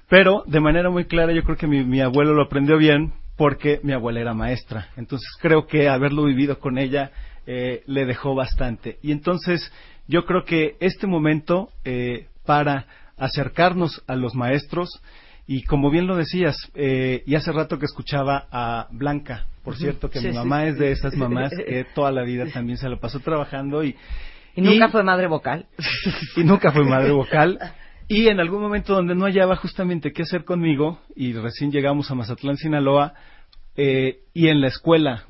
Pero 0.08 0.44
de 0.46 0.60
manera 0.60 0.88
muy 0.88 1.04
clara 1.04 1.34
yo 1.34 1.42
creo 1.42 1.58
que 1.58 1.66
mi, 1.66 1.84
mi 1.84 2.00
abuelo 2.00 2.32
lo 2.32 2.42
aprendió 2.42 2.78
bien 2.78 3.12
porque 3.36 3.80
mi 3.82 3.92
abuela 3.92 4.20
era 4.20 4.32
maestra. 4.32 4.88
Entonces 4.96 5.28
creo 5.42 5.66
que 5.66 5.90
haberlo 5.90 6.24
vivido 6.24 6.58
con 6.58 6.78
ella 6.78 7.12
eh, 7.46 7.82
le 7.86 8.06
dejó 8.06 8.34
bastante. 8.34 8.98
Y 9.02 9.12
entonces 9.12 9.70
yo 10.06 10.24
creo 10.24 10.44
que 10.46 10.76
este 10.80 11.06
momento 11.06 11.68
eh, 11.84 12.28
para 12.46 12.86
acercarnos 13.18 14.02
a 14.06 14.16
los 14.16 14.34
maestros 14.34 14.88
y 15.46 15.64
como 15.64 15.90
bien 15.90 16.06
lo 16.06 16.16
decías, 16.16 16.56
eh, 16.74 17.22
y 17.26 17.34
hace 17.34 17.52
rato 17.52 17.78
que 17.78 17.84
escuchaba 17.84 18.46
a 18.50 18.88
Blanca, 18.90 19.46
por 19.64 19.76
cierto, 19.76 20.08
que 20.08 20.20
Sí, 20.20 20.28
mi 20.28 20.34
mamá 20.34 20.62
sí. 20.62 20.68
es 20.68 20.78
de 20.78 20.92
esas 20.92 21.14
mamás 21.14 21.52
que 21.66 21.84
toda 21.94 22.10
la 22.10 22.22
vida 22.22 22.46
también 22.52 22.78
se 22.78 22.88
la 22.88 22.96
pasó 22.96 23.20
trabajando 23.20 23.84
y, 23.84 23.94
Y 24.58 24.60
nunca 24.60 24.88
fue 24.88 25.04
madre 25.04 25.28
vocal. 25.28 25.66
y 26.36 26.42
nunca 26.42 26.72
fue 26.72 26.84
madre 26.84 27.12
vocal. 27.12 27.58
Y 28.08 28.26
en 28.26 28.40
algún 28.40 28.60
momento 28.60 28.94
donde 28.94 29.14
no 29.14 29.26
hallaba 29.26 29.54
justamente 29.54 30.12
qué 30.12 30.22
hacer 30.22 30.44
conmigo, 30.44 31.00
y 31.14 31.32
recién 31.34 31.70
llegamos 31.70 32.10
a 32.10 32.16
Mazatlán, 32.16 32.56
Sinaloa, 32.56 33.14
eh, 33.76 34.22
y 34.34 34.48
en 34.48 34.60
la 34.60 34.66
escuela, 34.66 35.22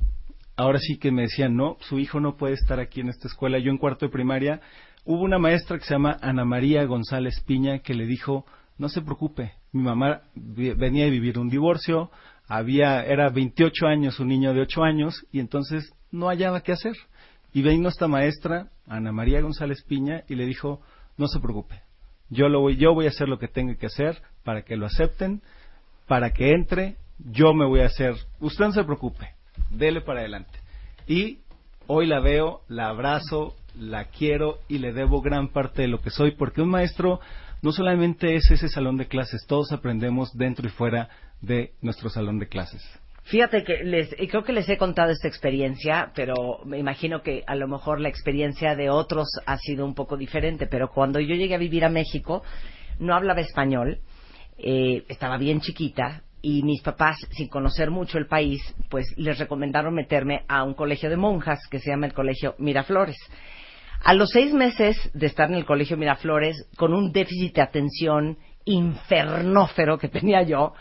ahora 0.55 0.79
sí 0.79 0.97
que 0.97 1.11
me 1.11 1.23
decían, 1.23 1.55
no, 1.55 1.77
su 1.81 1.99
hijo 1.99 2.19
no 2.19 2.37
puede 2.37 2.55
estar 2.55 2.79
aquí 2.79 3.01
en 3.01 3.09
esta 3.09 3.27
escuela. 3.27 3.59
Yo 3.59 3.69
en 3.69 3.77
cuarto 3.77 4.07
de 4.07 4.11
primaria, 4.11 4.61
hubo 5.05 5.21
una 5.21 5.37
maestra 5.37 5.77
que 5.77 5.85
se 5.85 5.93
llama 5.93 6.17
Ana 6.21 6.43
María 6.43 6.83
González 6.85 7.39
Piña 7.45 7.79
que 7.79 7.93
le 7.93 8.07
dijo, 8.07 8.45
no 8.79 8.89
se 8.89 9.01
preocupe, 9.01 9.51
mi 9.71 9.83
mamá 9.83 10.21
venía 10.33 11.05
de 11.05 11.11
vivir 11.11 11.37
un 11.37 11.49
divorcio, 11.49 12.09
había, 12.47 13.03
era 13.03 13.29
28 13.29 13.85
años, 13.85 14.19
un 14.19 14.29
niño 14.29 14.55
de 14.55 14.61
8 14.61 14.83
años, 14.83 15.27
y 15.31 15.39
entonces 15.39 15.93
no 16.11 16.29
hallaba 16.29 16.61
qué 16.61 16.71
hacer. 16.71 16.95
Y 17.53 17.61
vino 17.61 17.89
esta 17.89 18.07
maestra, 18.07 18.69
Ana 18.89 19.11
María 19.11 19.39
González 19.41 19.83
Piña, 19.83 20.23
y 20.27 20.35
le 20.35 20.45
dijo, 20.45 20.81
no 21.17 21.27
se 21.27 21.39
preocupe, 21.39 21.81
yo, 22.29 22.49
lo 22.49 22.59
voy, 22.61 22.75
yo 22.75 22.93
voy 22.93 23.05
a 23.05 23.09
hacer 23.09 23.29
lo 23.29 23.39
que 23.39 23.47
tenga 23.47 23.75
que 23.75 23.85
hacer 23.85 24.21
para 24.43 24.63
que 24.63 24.75
lo 24.75 24.85
acepten, 24.85 25.41
para 26.07 26.33
que 26.33 26.51
entre, 26.53 26.97
yo 27.19 27.53
me 27.53 27.65
voy 27.65 27.81
a 27.81 27.85
hacer, 27.85 28.15
usted 28.39 28.65
no 28.65 28.71
se 28.71 28.83
preocupe, 28.83 29.29
dele 29.69 30.01
para 30.01 30.19
adelante. 30.21 30.59
Y 31.07 31.39
hoy 31.87 32.07
la 32.07 32.19
veo, 32.19 32.61
la 32.67 32.89
abrazo, 32.89 33.55
la 33.77 34.05
quiero 34.05 34.59
y 34.67 34.79
le 34.79 34.91
debo 34.91 35.21
gran 35.21 35.49
parte 35.49 35.83
de 35.83 35.87
lo 35.87 36.01
que 36.01 36.09
soy, 36.09 36.31
porque 36.31 36.61
un 36.61 36.69
maestro 36.69 37.19
no 37.61 37.71
solamente 37.71 38.35
es 38.35 38.49
ese 38.51 38.69
salón 38.69 38.97
de 38.97 39.07
clases, 39.07 39.45
todos 39.47 39.71
aprendemos 39.71 40.35
dentro 40.35 40.67
y 40.67 40.71
fuera 40.71 41.09
de 41.41 41.73
nuestro 41.81 42.09
salón 42.09 42.39
de 42.39 42.47
clases. 42.47 42.83
Fíjate 43.29 43.63
que 43.63 43.83
les, 43.83 44.09
creo 44.15 44.43
que 44.43 44.53
les 44.53 44.67
he 44.69 44.77
contado 44.77 45.11
esta 45.11 45.27
experiencia, 45.27 46.11
pero 46.15 46.61
me 46.65 46.79
imagino 46.79 47.21
que 47.21 47.43
a 47.45 47.53
lo 47.53 47.67
mejor 47.67 48.01
la 48.01 48.09
experiencia 48.09 48.75
de 48.75 48.89
otros 48.89 49.27
ha 49.45 49.55
sido 49.57 49.85
un 49.85 49.93
poco 49.93 50.17
diferente. 50.17 50.65
Pero 50.65 50.89
cuando 50.89 51.19
yo 51.19 51.35
llegué 51.35 51.53
a 51.53 51.59
vivir 51.59 51.85
a 51.85 51.89
México, 51.89 52.41
no 52.97 53.13
hablaba 53.13 53.41
español, 53.41 53.99
eh, 54.57 55.03
estaba 55.09 55.37
bien 55.37 55.61
chiquita 55.61 56.23
y 56.41 56.63
mis 56.63 56.81
papás, 56.81 57.17
sin 57.29 57.49
conocer 57.49 57.91
mucho 57.91 58.17
el 58.17 58.25
país, 58.25 58.61
pues 58.89 59.13
les 59.15 59.37
recomendaron 59.37 59.93
meterme 59.93 60.43
a 60.47 60.63
un 60.63 60.73
colegio 60.73 61.11
de 61.11 61.17
monjas 61.17 61.59
que 61.69 61.77
se 61.77 61.91
llama 61.91 62.07
el 62.07 62.13
Colegio 62.13 62.55
Miraflores. 62.57 63.17
A 64.03 64.15
los 64.15 64.31
seis 64.31 64.53
meses 64.53 64.97
de 65.13 65.27
estar 65.27 65.51
en 65.51 65.55
el 65.55 65.65
Colegio 65.65 65.97
Miraflores, 65.97 66.67
con 66.77 66.95
un 66.95 67.11
déficit 67.11 67.53
de 67.53 67.61
atención 67.61 68.39
infernófero 68.65 69.99
que 69.99 70.07
tenía 70.07 70.41
yo, 70.41 70.73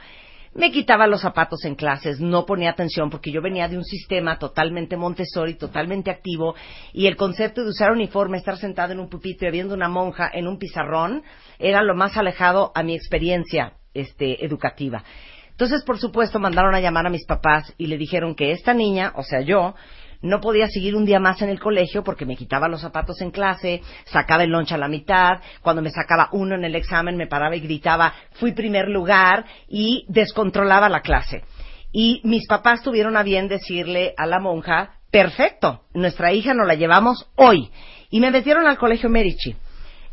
me 0.58 0.72
quitaba 0.72 1.06
los 1.06 1.20
zapatos 1.20 1.64
en 1.64 1.76
clases, 1.76 2.20
no 2.20 2.44
ponía 2.44 2.70
atención 2.70 3.10
porque 3.10 3.30
yo 3.30 3.40
venía 3.40 3.68
de 3.68 3.78
un 3.78 3.84
sistema 3.84 4.38
totalmente 4.38 4.96
Montessori, 4.96 5.54
totalmente 5.54 6.10
activo, 6.10 6.56
y 6.92 7.06
el 7.06 7.14
concepto 7.14 7.62
de 7.62 7.70
usar 7.70 7.92
uniforme, 7.92 8.38
estar 8.38 8.56
sentado 8.56 8.92
en 8.92 8.98
un 8.98 9.08
pupitre 9.08 9.52
viendo 9.52 9.72
una 9.72 9.88
monja 9.88 10.28
en 10.32 10.48
un 10.48 10.58
pizarrón, 10.58 11.22
era 11.60 11.82
lo 11.82 11.94
más 11.94 12.16
alejado 12.16 12.72
a 12.74 12.82
mi 12.82 12.96
experiencia 12.96 13.74
este, 13.94 14.44
educativa. 14.44 15.04
Entonces, 15.50 15.84
por 15.84 15.98
supuesto, 15.98 16.40
mandaron 16.40 16.74
a 16.74 16.80
llamar 16.80 17.06
a 17.06 17.10
mis 17.10 17.24
papás 17.24 17.72
y 17.78 17.86
le 17.86 17.96
dijeron 17.96 18.34
que 18.34 18.50
esta 18.50 18.74
niña, 18.74 19.12
o 19.14 19.22
sea, 19.22 19.40
yo, 19.40 19.76
no 20.22 20.40
podía 20.40 20.68
seguir 20.68 20.96
un 20.96 21.04
día 21.04 21.20
más 21.20 21.40
en 21.42 21.48
el 21.48 21.60
colegio 21.60 22.02
porque 22.02 22.26
me 22.26 22.36
quitaba 22.36 22.68
los 22.68 22.80
zapatos 22.80 23.20
en 23.20 23.30
clase, 23.30 23.82
sacaba 24.04 24.42
el 24.42 24.50
lonche 24.50 24.74
a 24.74 24.78
la 24.78 24.88
mitad, 24.88 25.40
cuando 25.62 25.82
me 25.82 25.90
sacaba 25.90 26.28
uno 26.32 26.54
en 26.54 26.64
el 26.64 26.74
examen 26.74 27.16
me 27.16 27.26
paraba 27.26 27.56
y 27.56 27.60
gritaba, 27.60 28.12
fui 28.32 28.52
primer 28.52 28.88
lugar 28.88 29.44
y 29.68 30.04
descontrolaba 30.08 30.88
la 30.88 31.00
clase. 31.00 31.44
Y 31.92 32.20
mis 32.24 32.46
papás 32.46 32.82
tuvieron 32.82 33.16
a 33.16 33.22
bien 33.22 33.48
decirle 33.48 34.14
a 34.16 34.26
la 34.26 34.40
monja, 34.40 34.98
perfecto, 35.10 35.84
nuestra 35.94 36.32
hija 36.32 36.54
nos 36.54 36.66
la 36.66 36.74
llevamos 36.74 37.30
hoy. 37.36 37.70
Y 38.10 38.20
me 38.20 38.30
metieron 38.30 38.66
al 38.66 38.78
colegio 38.78 39.08
Medici. 39.08 39.56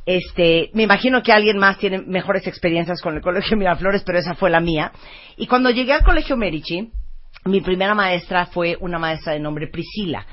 Este, 0.06 0.69
me 0.73 0.84
imagino 0.84 1.23
que 1.23 1.34
alguien 1.34 1.57
más 1.57 1.80
tiene 1.80 1.99
mejores 1.99 2.45
experiencias 2.45 3.02
con 3.02 3.15
el 3.15 3.22
colegio 3.22 3.57
Miraflores, 3.57 4.03
pero 4.03 4.19
esa 4.19 4.36
fue 4.36 4.49
la 4.49 4.60
mía. 4.60 4.91
Y 5.36 5.48
cuando 5.48 5.72
llegué 5.72 5.94
al 5.94 6.03
colegio 6.03 6.38
Medici, 6.38 6.91
mi 7.45 7.61
primera 7.61 7.93
maestra 7.93 8.47
fue 8.47 8.76
una 8.80 8.97
maestra 8.97 9.34
de 9.34 9.39
nombre 9.39 9.67
Priscila, 9.67 10.26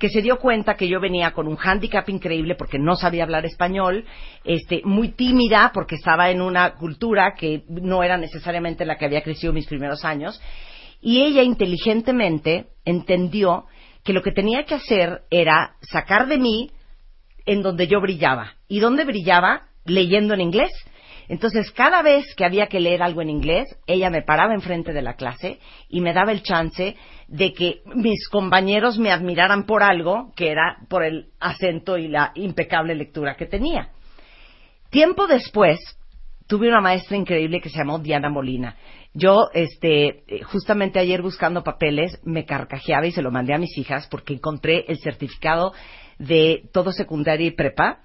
que 0.00 0.08
se 0.08 0.20
dio 0.20 0.38
cuenta 0.38 0.74
que 0.74 0.88
yo 0.88 1.00
venía 1.00 1.30
con 1.30 1.46
un 1.46 1.54
hándicap 1.54 2.08
increíble 2.08 2.56
porque 2.56 2.78
no 2.78 2.96
sabía 2.96 3.22
hablar 3.22 3.46
español, 3.46 4.04
este, 4.44 4.82
muy 4.84 5.10
tímida 5.10 5.70
porque 5.72 5.94
estaba 5.94 6.28
en 6.28 6.42
una 6.42 6.74
cultura 6.74 7.34
que 7.38 7.62
no 7.68 8.02
era 8.02 8.16
necesariamente 8.16 8.84
la 8.84 8.96
que 8.96 9.04
había 9.04 9.22
crecido 9.22 9.52
mis 9.52 9.68
primeros 9.68 10.04
años, 10.04 10.42
y 11.00 11.22
ella 11.22 11.42
inteligentemente 11.42 12.66
entendió 12.84 13.66
que 14.02 14.12
lo 14.12 14.22
que 14.22 14.32
tenía 14.32 14.64
que 14.64 14.74
hacer 14.74 15.22
era 15.30 15.76
sacar 15.82 16.26
de 16.26 16.38
mí 16.38 16.72
en 17.44 17.62
donde 17.62 17.86
yo 17.86 18.00
brillaba. 18.00 18.54
¿Y 18.66 18.80
dónde 18.80 19.04
brillaba? 19.04 19.68
Leyendo 19.84 20.34
en 20.34 20.40
inglés. 20.40 20.72
Entonces, 21.28 21.70
cada 21.72 22.02
vez 22.02 22.34
que 22.36 22.44
había 22.44 22.66
que 22.66 22.80
leer 22.80 23.02
algo 23.02 23.22
en 23.22 23.30
inglés, 23.30 23.66
ella 23.86 24.10
me 24.10 24.22
paraba 24.22 24.54
enfrente 24.54 24.92
de 24.92 25.02
la 25.02 25.14
clase 25.14 25.58
y 25.88 26.00
me 26.00 26.12
daba 26.12 26.32
el 26.32 26.42
chance 26.42 26.96
de 27.28 27.52
que 27.52 27.80
mis 27.94 28.28
compañeros 28.28 28.98
me 28.98 29.10
admiraran 29.10 29.64
por 29.64 29.82
algo 29.82 30.32
que 30.36 30.50
era 30.50 30.78
por 30.88 31.02
el 31.02 31.30
acento 31.40 31.98
y 31.98 32.08
la 32.08 32.32
impecable 32.34 32.94
lectura 32.94 33.36
que 33.36 33.46
tenía. 33.46 33.90
Tiempo 34.90 35.26
después, 35.26 35.78
tuve 36.46 36.68
una 36.68 36.80
maestra 36.80 37.16
increíble 37.16 37.60
que 37.60 37.70
se 37.70 37.78
llamó 37.78 37.98
Diana 37.98 38.30
Molina. 38.30 38.76
Yo, 39.12 39.48
este, 39.52 40.24
justamente 40.44 40.98
ayer 40.98 41.22
buscando 41.22 41.64
papeles, 41.64 42.20
me 42.24 42.44
carcajeaba 42.44 43.06
y 43.06 43.12
se 43.12 43.22
lo 43.22 43.32
mandé 43.32 43.54
a 43.54 43.58
mis 43.58 43.76
hijas 43.78 44.06
porque 44.08 44.34
encontré 44.34 44.84
el 44.88 44.98
certificado 44.98 45.72
de 46.18 46.68
todo 46.72 46.92
secundaria 46.92 47.48
y 47.48 47.50
prepa 47.50 48.00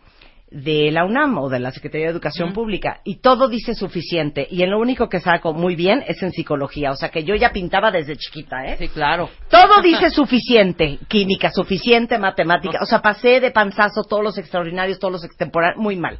de 0.52 0.92
la 0.92 1.06
UNAM 1.06 1.38
o 1.38 1.50
de 1.50 1.60
la 1.60 1.72
Secretaría 1.72 2.08
de 2.08 2.12
Educación 2.12 2.52
Pública 2.52 3.00
y 3.06 3.22
todo 3.22 3.48
dice 3.48 3.74
suficiente 3.74 4.46
y 4.52 4.64
en 4.64 4.72
lo 4.72 4.80
único 4.80 5.08
que 5.08 5.22
saco 5.22 5.54
muy 5.54 5.78
bien 5.78 6.04
es 6.06 6.22
en 6.22 6.32
psicología, 6.32 6.92
o 6.92 6.96
sea 6.96 7.10
que 7.10 7.24
yo 7.24 7.36
ya 7.36 7.54
pintaba 7.54 7.90
desde 7.90 8.18
chiquita, 8.18 8.66
¿eh? 8.66 8.76
Sí, 8.78 8.90
claro. 8.90 9.30
Todo 9.50 9.82
dice 9.84 10.10
suficiente, 10.10 11.00
química 11.08 11.52
suficiente, 11.52 12.18
matemática, 12.20 12.80
o 12.82 12.86
sea, 12.86 13.02
pasé 13.02 13.40
de 13.40 13.52
panzazo 13.52 14.04
todos 14.04 14.24
los 14.24 14.38
extraordinarios, 14.38 15.00
todos 15.00 15.14
los 15.14 15.24
extemporáneos, 15.24 15.82
muy 15.82 15.96
mal. 15.96 16.20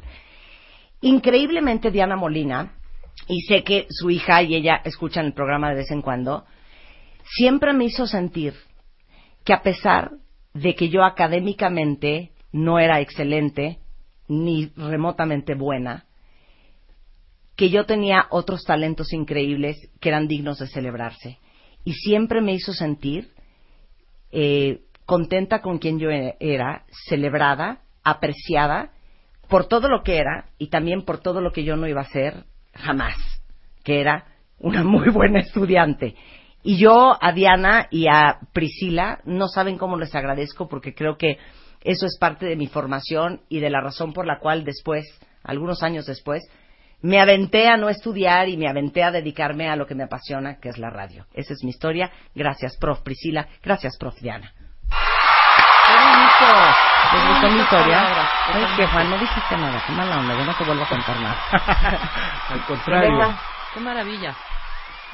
Increíblemente 1.02 1.90
Diana 1.90 2.16
Molina, 2.16 2.72
y 3.28 3.42
sé 3.42 3.62
que 3.62 3.86
su 3.90 4.08
hija 4.08 4.42
y 4.42 4.54
ella 4.54 4.80
escuchan 4.82 5.26
el 5.26 5.34
programa 5.34 5.68
de 5.68 5.76
vez 5.76 5.90
en 5.90 6.00
cuando, 6.00 6.46
siempre 7.22 7.74
me 7.74 7.84
hizo 7.84 8.06
sentir 8.06 8.54
que 9.44 9.52
a 9.52 9.60
pesar 9.60 10.12
de 10.54 10.74
que 10.74 10.88
yo 10.88 11.04
académicamente 11.04 12.30
no 12.50 12.78
era 12.78 13.00
excelente, 13.00 13.81
ni 14.28 14.72
remotamente 14.76 15.54
buena, 15.54 16.06
que 17.56 17.70
yo 17.70 17.84
tenía 17.84 18.26
otros 18.30 18.64
talentos 18.64 19.12
increíbles 19.12 19.90
que 20.00 20.08
eran 20.08 20.28
dignos 20.28 20.58
de 20.58 20.66
celebrarse. 20.66 21.38
Y 21.84 21.94
siempre 21.94 22.40
me 22.40 22.54
hizo 22.54 22.72
sentir 22.72 23.30
eh, 24.30 24.80
contenta 25.04 25.60
con 25.60 25.78
quien 25.78 25.98
yo 25.98 26.10
e- 26.10 26.36
era, 26.40 26.84
celebrada, 27.08 27.82
apreciada 28.02 28.90
por 29.48 29.66
todo 29.66 29.88
lo 29.88 30.02
que 30.02 30.16
era 30.16 30.46
y 30.58 30.68
también 30.68 31.04
por 31.04 31.18
todo 31.18 31.40
lo 31.40 31.52
que 31.52 31.64
yo 31.64 31.76
no 31.76 31.86
iba 31.86 32.00
a 32.00 32.08
ser 32.08 32.44
jamás, 32.74 33.16
que 33.84 34.00
era 34.00 34.26
una 34.58 34.82
muy 34.84 35.10
buena 35.10 35.40
estudiante. 35.40 36.14
Y 36.62 36.78
yo 36.78 37.16
a 37.20 37.32
Diana 37.32 37.88
y 37.90 38.06
a 38.06 38.38
Priscila 38.52 39.20
no 39.24 39.48
saben 39.48 39.76
cómo 39.76 39.96
les 39.96 40.14
agradezco 40.14 40.68
porque 40.68 40.94
creo 40.94 41.18
que 41.18 41.38
eso 41.84 42.06
es 42.06 42.16
parte 42.18 42.46
de 42.46 42.56
mi 42.56 42.66
formación 42.66 43.42
y 43.48 43.60
de 43.60 43.70
la 43.70 43.80
razón 43.80 44.12
por 44.12 44.26
la 44.26 44.38
cual 44.38 44.64
después, 44.64 45.04
algunos 45.42 45.82
años 45.82 46.06
después, 46.06 46.42
me 47.02 47.20
aventé 47.20 47.68
a 47.68 47.76
no 47.76 47.88
estudiar 47.88 48.48
y 48.48 48.56
me 48.56 48.68
aventé 48.68 49.02
a 49.02 49.10
dedicarme 49.10 49.68
a 49.68 49.76
lo 49.76 49.86
que 49.86 49.96
me 49.96 50.04
apasiona, 50.04 50.60
que 50.60 50.68
es 50.68 50.78
la 50.78 50.88
radio. 50.88 51.26
Esa 51.34 51.52
es 51.52 51.64
mi 51.64 51.70
historia. 51.70 52.12
Gracias, 52.34 52.76
prof. 52.76 53.00
Priscila. 53.00 53.48
Gracias, 53.62 53.96
prof. 53.98 54.14
Diana. 54.20 54.52
¡Qué 55.86 55.92
bonito! 55.92 56.46
¿Les 57.12 57.28
gustó 57.28 57.50
mi 57.50 57.60
historia? 57.60 58.26
Ay, 58.52 58.76
que 58.76 58.86
Juan, 58.86 59.10
no 59.10 59.18
dijiste 59.18 59.56
nada. 59.56 59.82
Qué 59.84 59.92
mala 59.92 60.20
onda. 60.20 60.38
Yo 60.38 60.44
no 60.44 60.54
te 60.56 60.64
vuelvo 60.64 60.84
a 60.84 60.88
contar 60.88 61.20
nada. 61.20 61.36
Al 62.50 62.64
contrario. 62.66 63.34
Qué 63.74 63.80
maravilla. 63.80 64.36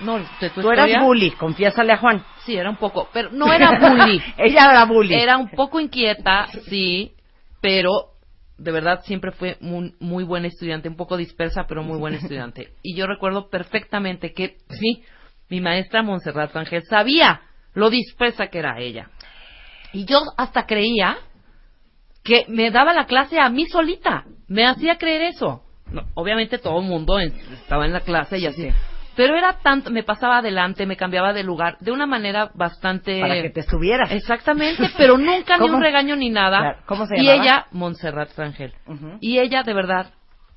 No, 0.04 0.18
de 0.18 0.50
tu 0.50 0.62
Tú 0.62 0.70
eras 0.70 1.02
bully, 1.02 1.32
confiésale 1.32 1.92
a 1.92 1.98
Juan. 1.98 2.24
Sí, 2.44 2.56
era 2.56 2.70
un 2.70 2.76
poco, 2.76 3.08
pero 3.12 3.30
no 3.30 3.52
era 3.52 3.78
bully. 3.78 4.22
Ella 4.38 4.70
era 4.70 4.84
bully. 4.84 5.14
Era 5.14 5.36
un 5.36 5.50
poco 5.50 5.80
inquieta, 5.80 6.46
sí, 6.68 7.12
pero 7.60 7.90
de 8.56 8.72
verdad 8.72 9.00
siempre 9.04 9.32
fue 9.32 9.56
muy, 9.60 9.94
muy 10.00 10.24
buena 10.24 10.48
estudiante, 10.48 10.88
un 10.88 10.96
poco 10.96 11.16
dispersa, 11.16 11.66
pero 11.68 11.82
muy 11.82 11.98
buena 11.98 12.16
estudiante. 12.18 12.68
Y 12.82 12.94
yo 12.96 13.06
recuerdo 13.06 13.48
perfectamente 13.50 14.32
que, 14.32 14.56
sí, 14.70 15.02
mi 15.48 15.60
maestra 15.60 16.02
Montserrat 16.02 16.54
Ángel 16.56 16.82
sabía 16.88 17.40
lo 17.74 17.90
dispersa 17.90 18.48
que 18.48 18.58
era 18.58 18.78
ella. 18.80 19.10
Y 19.92 20.04
yo 20.04 20.20
hasta 20.36 20.66
creía 20.66 21.16
que 22.24 22.44
me 22.48 22.70
daba 22.70 22.92
la 22.92 23.06
clase 23.06 23.38
a 23.40 23.48
mí 23.48 23.66
solita. 23.66 24.24
Me 24.48 24.66
hacía 24.66 24.96
creer 24.98 25.22
eso. 25.22 25.62
No, 25.90 26.02
obviamente 26.14 26.58
todo 26.58 26.80
el 26.80 26.86
mundo 26.86 27.18
en- 27.18 27.32
estaba 27.54 27.86
en 27.86 27.92
la 27.92 28.00
clase 28.00 28.38
y 28.38 28.46
así. 28.46 28.68
Pero 29.18 29.36
era 29.36 29.54
tanto, 29.54 29.90
me 29.90 30.04
pasaba 30.04 30.38
adelante, 30.38 30.86
me 30.86 30.96
cambiaba 30.96 31.32
de 31.32 31.42
lugar 31.42 31.76
de 31.80 31.90
una 31.90 32.06
manera 32.06 32.52
bastante... 32.54 33.20
Para 33.20 33.42
que 33.42 33.50
te 33.50 33.58
estuvieras. 33.58 34.12
Exactamente, 34.12 34.92
pero 34.96 35.18
nunca 35.18 35.58
ni 35.58 35.68
un 35.68 35.82
regaño 35.82 36.14
ni 36.14 36.30
nada. 36.30 36.58
Claro, 36.58 36.78
¿cómo 36.86 37.04
se 37.04 37.16
y 37.16 37.24
llamaba? 37.24 37.42
ella, 37.42 37.66
Montserrat 37.72 38.30
Rangel. 38.36 38.72
Y 39.20 39.40
ella, 39.40 39.64
de 39.64 39.74
verdad, 39.74 40.12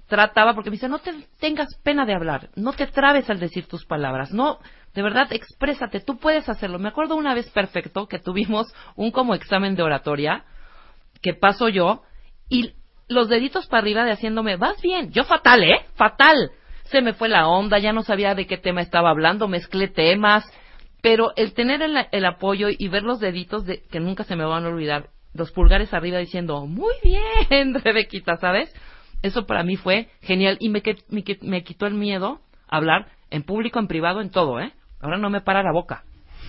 trataba, 0.06 0.54
porque 0.54 0.70
me 0.70 0.76
dice, 0.76 0.90
no 0.90 1.00
te 1.00 1.12
tengas 1.40 1.70
pena 1.84 2.06
de 2.06 2.14
hablar, 2.14 2.50
no 2.56 2.74
te 2.74 2.86
trabes 2.86 3.28
al 3.32 3.40
decir 3.40 3.66
tus 3.68 3.84
palabras, 3.88 4.32
no, 4.32 4.60
de 4.94 5.02
verdad, 5.02 5.34
exprésate, 5.34 6.00
tú 6.00 6.20
puedes 6.20 6.48
hacerlo. 6.48 6.78
Me 6.78 6.90
acuerdo 6.90 7.16
una 7.16 7.34
vez 7.34 7.50
perfecto 7.50 8.06
que 8.06 8.20
tuvimos 8.20 8.72
un 8.96 9.10
como 9.10 9.34
examen 9.34 9.76
de 9.76 9.82
oratoria, 9.82 10.46
que 11.24 11.34
paso 11.34 11.68
yo, 11.68 12.04
y 12.48 12.76
los 13.08 13.28
deditos 13.28 13.66
para 13.66 13.82
arriba 13.82 14.06
de 14.06 14.12
haciéndome, 14.12 14.56
vas 14.56 14.80
bien, 14.84 15.12
yo 15.12 15.24
fatal, 15.24 15.64
¿eh? 15.64 15.88
Fatal. 15.96 16.52
Se 16.92 17.02
me 17.02 17.14
fue 17.14 17.30
la 17.30 17.48
onda, 17.48 17.80
ya 17.80 17.94
no 17.94 18.04
sabía 18.04 18.36
de 18.36 18.46
qué 18.46 18.58
tema 18.58 18.82
estaba 18.82 19.10
hablando, 19.10 19.48
mezclé 19.48 19.88
temas, 19.88 20.46
pero 21.02 21.32
el 21.36 21.54
tener 21.54 21.82
el, 21.82 21.96
el 22.12 22.26
apoyo 22.26 22.68
y 22.70 22.88
ver 22.90 23.04
los 23.04 23.20
deditos 23.20 23.66
de, 23.66 23.82
que 23.90 24.00
nunca 24.00 24.24
se 24.24 24.36
me 24.36 24.46
van 24.46 24.66
a 24.66 24.70
olvidar, 24.70 25.10
los 25.34 25.52
pulgares 25.52 25.94
arriba 25.94 26.18
diciendo, 26.18 26.66
muy 26.68 26.94
bien, 27.04 27.74
Rebequita, 27.84 28.38
¿sabes? 28.38 28.74
Eso 29.22 29.46
para 29.46 29.64
mí 29.64 29.78
fue 29.78 30.10
genial 30.22 30.58
y 30.60 30.70
me, 30.70 30.84
me, 31.10 31.24
me 31.42 31.64
quitó 31.64 31.86
el 31.86 31.94
miedo 31.94 32.42
a 32.68 32.78
hablar 32.78 33.08
en 33.30 33.44
público, 33.44 33.80
en 33.80 33.88
privado, 33.88 34.22
en 34.22 34.30
todo, 34.30 34.60
¿eh? 34.60 34.74
Ahora 35.00 35.18
no 35.18 35.30
me 35.30 35.42
para 35.42 35.64
la 35.64 35.72
boca. 35.72 36.04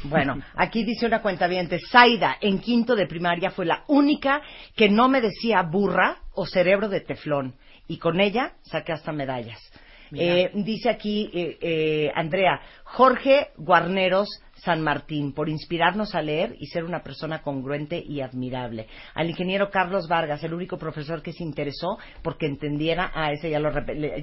Bueno, 0.05 0.41
aquí 0.57 0.85
dice 0.85 1.07
una 1.07 1.23
cuenta 1.23 1.49
Zaida, 1.91 2.37
en 2.41 2.59
quinto 2.59 2.97
de 2.97 3.07
primaria, 3.07 3.51
fue 3.51 3.67
la 3.67 3.85
única 3.87 4.43
que 4.75 4.89
no 4.89 5.09
me 5.09 5.21
decía 5.21 5.63
burra 5.63 6.17
o 6.35 6.45
cerebro 6.45 6.89
de 6.89 7.01
teflón. 7.01 7.55
Y 7.87 7.99
con 7.99 8.21
ella 8.21 8.55
saqué 8.63 8.93
hasta 8.93 9.13
medallas. 9.13 9.61
Eh, 10.15 10.51
dice 10.55 10.91
aquí 10.91 11.31
eh, 11.33 11.59
eh, 11.61 12.13
Andrea, 12.15 12.61
Jorge 12.85 13.49
Guarneros 13.57 14.29
San 14.65 14.81
Martín, 14.81 15.33
por 15.33 15.49
inspirarnos 15.49 16.15
a 16.15 16.23
leer 16.23 16.55
y 16.59 16.67
ser 16.67 16.85
una 16.85 17.03
persona 17.03 17.43
congruente 17.43 17.99
y 17.99 18.21
admirable. 18.21 18.87
Al 19.15 19.29
ingeniero 19.29 19.71
Carlos 19.71 20.07
Vargas, 20.07 20.43
el 20.45 20.55
único 20.55 20.79
profesor 20.79 21.21
que 21.21 21.33
se 21.33 21.43
interesó 21.43 21.99
porque 22.23 22.47
entendiera, 22.47 23.11
ah, 23.13 23.33
ese 23.33 23.51
ya 23.51 23.59
lo, 23.59 23.73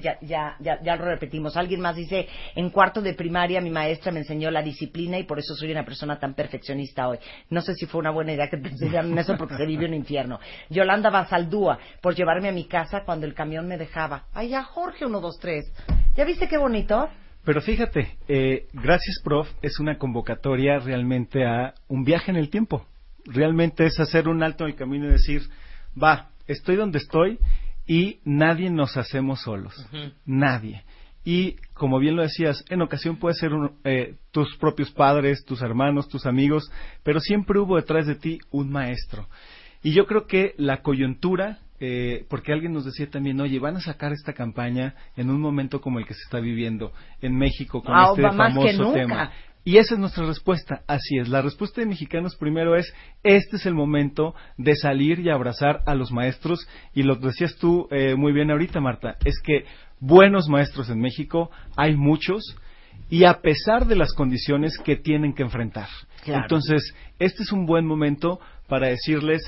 ya, 0.00 0.18
ya, 0.22 0.56
ya, 0.58 0.82
ya 0.82 0.96
lo 0.96 1.04
repetimos. 1.04 1.56
Alguien 1.56 1.80
más 1.80 1.96
dice, 1.96 2.26
en 2.54 2.70
cuarto 2.70 3.02
de 3.02 3.12
primaria 3.12 3.60
mi 3.60 3.70
maestra 3.70 4.12
me 4.12 4.20
enseñó 4.20 4.50
la 4.50 4.62
disciplina 4.62 5.18
y 5.18 5.24
por 5.24 5.38
eso 5.38 5.54
soy 5.54 5.72
una 5.72 5.84
persona 5.84 6.18
tan 6.18 6.34
perfeccionista 6.34 7.08
hoy. 7.08 7.18
No 7.50 7.60
sé 7.60 7.74
si 7.74 7.84
fue 7.84 8.00
una 8.00 8.10
buena 8.10 8.32
idea 8.32 8.48
que 8.48 8.56
te 8.56 8.68
enseñaran 8.68 9.16
eso 9.18 9.36
porque 9.36 9.56
se 9.56 9.66
vive 9.66 9.84
un 9.84 9.94
infierno. 9.94 10.40
Yolanda 10.70 11.10
Basaldúa, 11.10 11.78
por 12.00 12.14
llevarme 12.14 12.48
a 12.48 12.52
mi 12.52 12.64
casa 12.64 13.02
cuando 13.04 13.26
el 13.26 13.34
camión 13.34 13.68
me 13.68 13.76
dejaba. 13.76 14.24
Ay, 14.32 14.48
ya 14.48 14.62
Jorge, 14.62 15.04
uno, 15.04 15.20
dos, 15.20 15.38
tres. 15.38 15.70
¿Ya 16.16 16.24
viste 16.24 16.48
qué 16.48 16.56
bonito? 16.56 17.10
Pero 17.50 17.62
fíjate, 17.62 18.16
eh, 18.28 18.68
gracias 18.72 19.16
prof 19.24 19.48
es 19.60 19.80
una 19.80 19.98
convocatoria 19.98 20.78
realmente 20.78 21.44
a 21.44 21.74
un 21.88 22.04
viaje 22.04 22.30
en 22.30 22.36
el 22.36 22.48
tiempo. 22.48 22.86
Realmente 23.24 23.84
es 23.86 23.98
hacer 23.98 24.28
un 24.28 24.44
alto 24.44 24.62
en 24.62 24.70
el 24.70 24.76
camino 24.76 25.06
y 25.06 25.10
decir, 25.10 25.42
va, 26.00 26.30
estoy 26.46 26.76
donde 26.76 26.98
estoy 26.98 27.40
y 27.88 28.20
nadie 28.24 28.70
nos 28.70 28.96
hacemos 28.96 29.40
solos. 29.42 29.74
Nadie. 30.24 30.84
Y 31.24 31.56
como 31.74 31.98
bien 31.98 32.14
lo 32.14 32.22
decías, 32.22 32.64
en 32.70 32.82
ocasión 32.82 33.16
puede 33.16 33.34
ser 33.34 33.52
un- 33.52 33.72
eh, 33.82 34.14
tus 34.30 34.56
propios 34.58 34.92
padres, 34.92 35.44
tus 35.44 35.60
hermanos, 35.60 36.06
tus 36.08 36.26
amigos, 36.26 36.70
pero 37.02 37.18
siempre 37.18 37.58
hubo 37.58 37.74
detrás 37.74 38.06
de 38.06 38.14
ti 38.14 38.38
un 38.52 38.70
maestro. 38.70 39.26
Y 39.82 39.90
yo 39.92 40.06
creo 40.06 40.28
que 40.28 40.54
la 40.56 40.82
coyuntura, 40.82 41.58
eh, 41.80 42.26
porque 42.28 42.52
alguien 42.52 42.72
nos 42.72 42.84
decía 42.84 43.08
también, 43.08 43.40
oye, 43.40 43.58
van 43.58 43.76
a 43.76 43.80
sacar 43.80 44.12
esta 44.12 44.34
campaña 44.34 44.94
en 45.16 45.30
un 45.30 45.40
momento 45.40 45.80
como 45.80 45.98
el 45.98 46.06
que 46.06 46.14
se 46.14 46.22
está 46.24 46.38
viviendo 46.38 46.92
en 47.22 47.36
México 47.36 47.82
con 47.82 47.94
Ah, 47.96 48.10
este 48.10 48.22
famoso 48.22 48.92
tema. 48.92 49.32
Y 49.62 49.76
esa 49.76 49.94
es 49.94 50.00
nuestra 50.00 50.24
respuesta, 50.26 50.82
así 50.86 51.18
es. 51.18 51.28
La 51.28 51.42
respuesta 51.42 51.80
de 51.80 51.86
mexicanos 51.86 52.34
primero 52.36 52.76
es, 52.76 52.94
este 53.22 53.56
es 53.56 53.66
el 53.66 53.74
momento 53.74 54.34
de 54.56 54.74
salir 54.74 55.20
y 55.20 55.28
abrazar 55.28 55.82
a 55.86 55.94
los 55.94 56.12
maestros. 56.12 56.66
Y 56.94 57.02
lo 57.02 57.16
decías 57.16 57.56
tú 57.56 57.86
eh, 57.90 58.14
muy 58.14 58.32
bien 58.32 58.50
ahorita, 58.50 58.80
Marta, 58.80 59.16
es 59.24 59.38
que 59.42 59.64
buenos 60.00 60.48
maestros 60.48 60.88
en 60.88 60.98
México 60.98 61.50
hay 61.76 61.94
muchos 61.94 62.56
y 63.10 63.24
a 63.24 63.40
pesar 63.42 63.86
de 63.86 63.96
las 63.96 64.14
condiciones 64.14 64.78
que 64.78 64.96
tienen 64.96 65.34
que 65.34 65.42
enfrentar. 65.42 65.88
Claro. 66.24 66.42
Entonces, 66.42 66.94
este 67.18 67.42
es 67.42 67.52
un 67.52 67.66
buen 67.66 67.84
momento 67.86 68.40
para 68.66 68.88
decirles, 68.88 69.42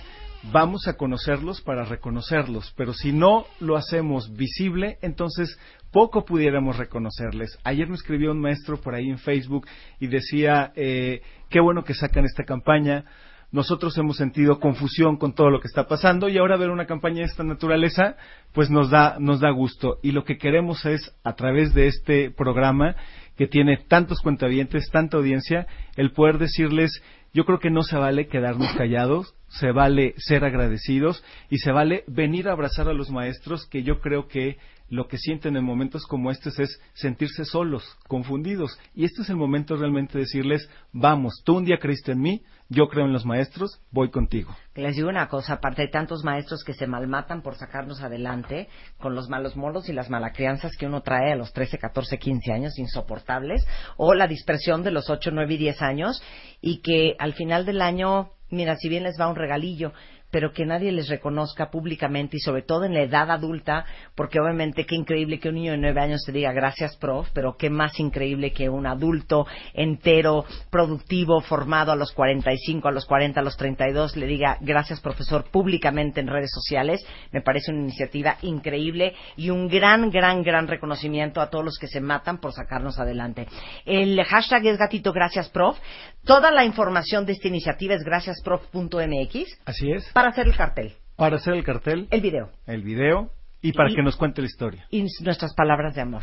vamos 0.51 0.89
a 0.89 0.97
conocerlos 0.97 1.60
para 1.60 1.85
reconocerlos, 1.85 2.73
pero 2.77 2.93
si 2.93 3.12
no 3.12 3.47
lo 3.60 3.77
hacemos 3.77 4.32
visible, 4.35 4.98
entonces 5.02 5.59
poco 5.93 6.24
pudiéramos 6.24 6.78
reconocerles. 6.78 7.59
Ayer 7.64 7.89
me 7.89 7.94
escribió 7.94 8.32
un 8.32 8.40
maestro 8.40 8.81
por 8.81 8.94
ahí 8.94 9.09
en 9.09 9.19
Facebook 9.19 9.66
y 10.01 10.09
decía, 10.09 10.73
eh, 10.74 11.23
qué 11.48 11.60
bueno 11.60 11.85
que 11.85 11.94
sacan 11.94 12.24
esta 12.24 12.44
campaña. 12.44 13.05
Nosotros 13.52 13.97
hemos 13.98 14.16
sentido 14.16 14.59
confusión 14.59 15.19
con 15.19 15.35
todo 15.35 15.51
lo 15.51 15.60
que 15.60 15.69
está 15.69 15.86
pasando 15.86 16.31
y 16.31 16.39
ahora 16.39 16.56
ver 16.56 16.70
una 16.70 16.86
campaña 16.86 17.19
de 17.19 17.24
esta 17.24 17.44
naturaleza, 17.44 18.16
pues 18.52 18.70
nos 18.70 18.90
da, 18.90 19.19
nos 19.20 19.40
da 19.40 19.51
gusto. 19.51 19.98
Y 20.02 20.12
lo 20.12 20.24
que 20.24 20.39
queremos 20.39 20.86
es, 20.86 21.14
a 21.23 21.35
través 21.35 21.74
de 21.74 21.86
este 21.86 22.31
programa, 22.31 22.97
que 23.36 23.47
tiene 23.47 23.77
tantos 23.77 24.20
cuentavientes, 24.23 24.89
tanta 24.90 25.19
audiencia, 25.19 25.66
el 25.97 26.12
poder 26.12 26.39
decirles 26.39 27.02
yo 27.35 27.44
creo 27.44 27.59
que 27.59 27.70
no 27.70 27.82
se 27.82 27.97
vale 27.97 28.28
quedarnos 28.28 28.74
callados, 28.74 29.35
se 29.52 29.72
vale 29.72 30.14
ser 30.16 30.44
agradecidos 30.44 31.22
y 31.50 31.58
se 31.58 31.72
vale 31.72 32.04
venir 32.06 32.48
a 32.48 32.52
abrazar 32.52 32.88
a 32.88 32.94
los 32.94 33.10
maestros 33.10 33.66
que 33.66 33.82
yo 33.82 34.00
creo 34.00 34.28
que 34.28 34.58
lo 34.92 35.08
que 35.08 35.16
sienten 35.16 35.56
en 35.56 35.64
momentos 35.64 36.06
como 36.06 36.30
estos 36.30 36.58
es 36.58 36.78
sentirse 36.92 37.46
solos, 37.46 37.82
confundidos. 38.08 38.78
Y 38.94 39.04
este 39.04 39.22
es 39.22 39.30
el 39.30 39.36
momento 39.36 39.74
realmente 39.74 40.18
de 40.18 40.24
decirles, 40.24 40.68
vamos, 40.92 41.42
tú 41.46 41.56
un 41.56 41.64
día 41.64 41.78
creíste 41.78 42.12
en 42.12 42.20
mí, 42.20 42.42
yo 42.68 42.88
creo 42.88 43.06
en 43.06 43.12
los 43.14 43.24
maestros, 43.24 43.80
voy 43.90 44.10
contigo. 44.10 44.54
Les 44.74 44.94
digo 44.94 45.08
una 45.08 45.28
cosa, 45.28 45.54
aparte 45.54 45.82
de 45.82 45.88
tantos 45.88 46.24
maestros 46.24 46.62
que 46.62 46.74
se 46.74 46.86
malmatan 46.86 47.40
por 47.40 47.56
sacarnos 47.56 48.02
adelante 48.02 48.68
con 48.98 49.14
los 49.14 49.30
malos 49.30 49.56
modos 49.56 49.88
y 49.88 49.94
las 49.94 50.10
malacrianzas 50.10 50.76
que 50.76 50.86
uno 50.86 51.00
trae 51.00 51.32
a 51.32 51.36
los 51.36 51.54
13, 51.54 51.78
14, 51.78 52.18
15 52.18 52.52
años, 52.52 52.78
insoportables, 52.78 53.66
o 53.96 54.12
la 54.12 54.26
dispersión 54.26 54.82
de 54.82 54.90
los 54.90 55.08
8, 55.08 55.30
9 55.32 55.54
y 55.54 55.56
10 55.56 55.80
años, 55.80 56.22
y 56.60 56.82
que 56.82 57.14
al 57.18 57.32
final 57.32 57.64
del 57.64 57.80
año, 57.80 58.32
mira, 58.52 58.76
si 58.76 58.88
bien 58.88 59.02
les 59.02 59.18
va 59.18 59.28
un 59.28 59.36
regalillo, 59.36 59.92
pero 60.32 60.52
que 60.52 60.66
nadie 60.66 60.90
les 60.90 61.09
reconozca 61.09 61.70
públicamente 61.70 62.38
y 62.38 62.40
sobre 62.40 62.62
todo 62.62 62.84
en 62.84 62.94
la 62.94 63.02
edad 63.02 63.30
adulta, 63.30 63.84
porque 64.16 64.40
obviamente 64.40 64.86
qué 64.86 64.96
increíble 64.96 65.38
que 65.38 65.50
un 65.50 65.56
niño 65.56 65.72
de 65.72 65.78
nueve 65.78 66.00
años 66.00 66.22
te 66.24 66.32
diga 66.32 66.52
gracias, 66.52 66.96
prof, 66.96 67.28
pero 67.34 67.56
qué 67.56 67.70
más 67.70 68.00
increíble 68.00 68.52
que 68.52 68.68
un 68.68 68.86
adulto 68.86 69.46
entero, 69.74 70.44
productivo, 70.70 71.40
formado 71.42 71.92
a 71.92 71.96
los 71.96 72.12
45, 72.12 72.88
a 72.88 72.92
los 72.92 73.04
40, 73.04 73.40
a 73.40 73.42
los 73.42 73.56
32, 73.56 74.16
le 74.16 74.26
diga 74.26 74.56
gracias, 74.60 75.00
profesor, 75.00 75.44
públicamente 75.50 76.20
en 76.20 76.28
redes 76.28 76.50
sociales. 76.50 77.04
Me 77.30 77.42
parece 77.42 77.70
una 77.70 77.82
iniciativa 77.82 78.38
increíble 78.40 79.14
y 79.36 79.50
un 79.50 79.68
gran, 79.68 80.10
gran, 80.10 80.42
gran 80.42 80.66
reconocimiento 80.66 81.42
a 81.42 81.50
todos 81.50 81.64
los 81.64 81.78
que 81.78 81.88
se 81.88 82.00
matan 82.00 82.38
por 82.38 82.54
sacarnos 82.54 82.98
adelante. 82.98 83.46
El 83.84 84.22
hashtag 84.24 84.66
es 84.66 84.78
gatito 84.78 85.12
gracias, 85.12 85.50
prof. 85.50 85.78
Toda 86.24 86.50
la 86.50 86.64
información 86.64 87.26
de 87.26 87.32
esta 87.32 87.48
iniciativa 87.48 87.94
es 87.94 88.02
graciasprof.mx 88.02 89.59
Así 89.66 89.90
es. 89.90 90.10
Para 90.23 90.31
hacer 90.31 90.47
el 90.47 90.57
cartel, 90.57 90.93
Para 91.16 91.36
hacer 91.36 91.55
el 91.55 91.65
cartel, 91.65 92.07
el 92.12 92.20
video 92.20 92.51
el 92.66 92.82
video 92.82 93.31
y 93.61 93.73
para 93.73 93.90
Y- 93.90 93.97
que 93.97 94.03
nos 94.05 94.15
cuente 94.16 94.40
la 94.40 94.47
historia. 94.47 94.86
y 94.90 95.05
nuestras 95.24 95.53
palabras 95.55 95.94
de 95.97 96.01
amor. 96.03 96.23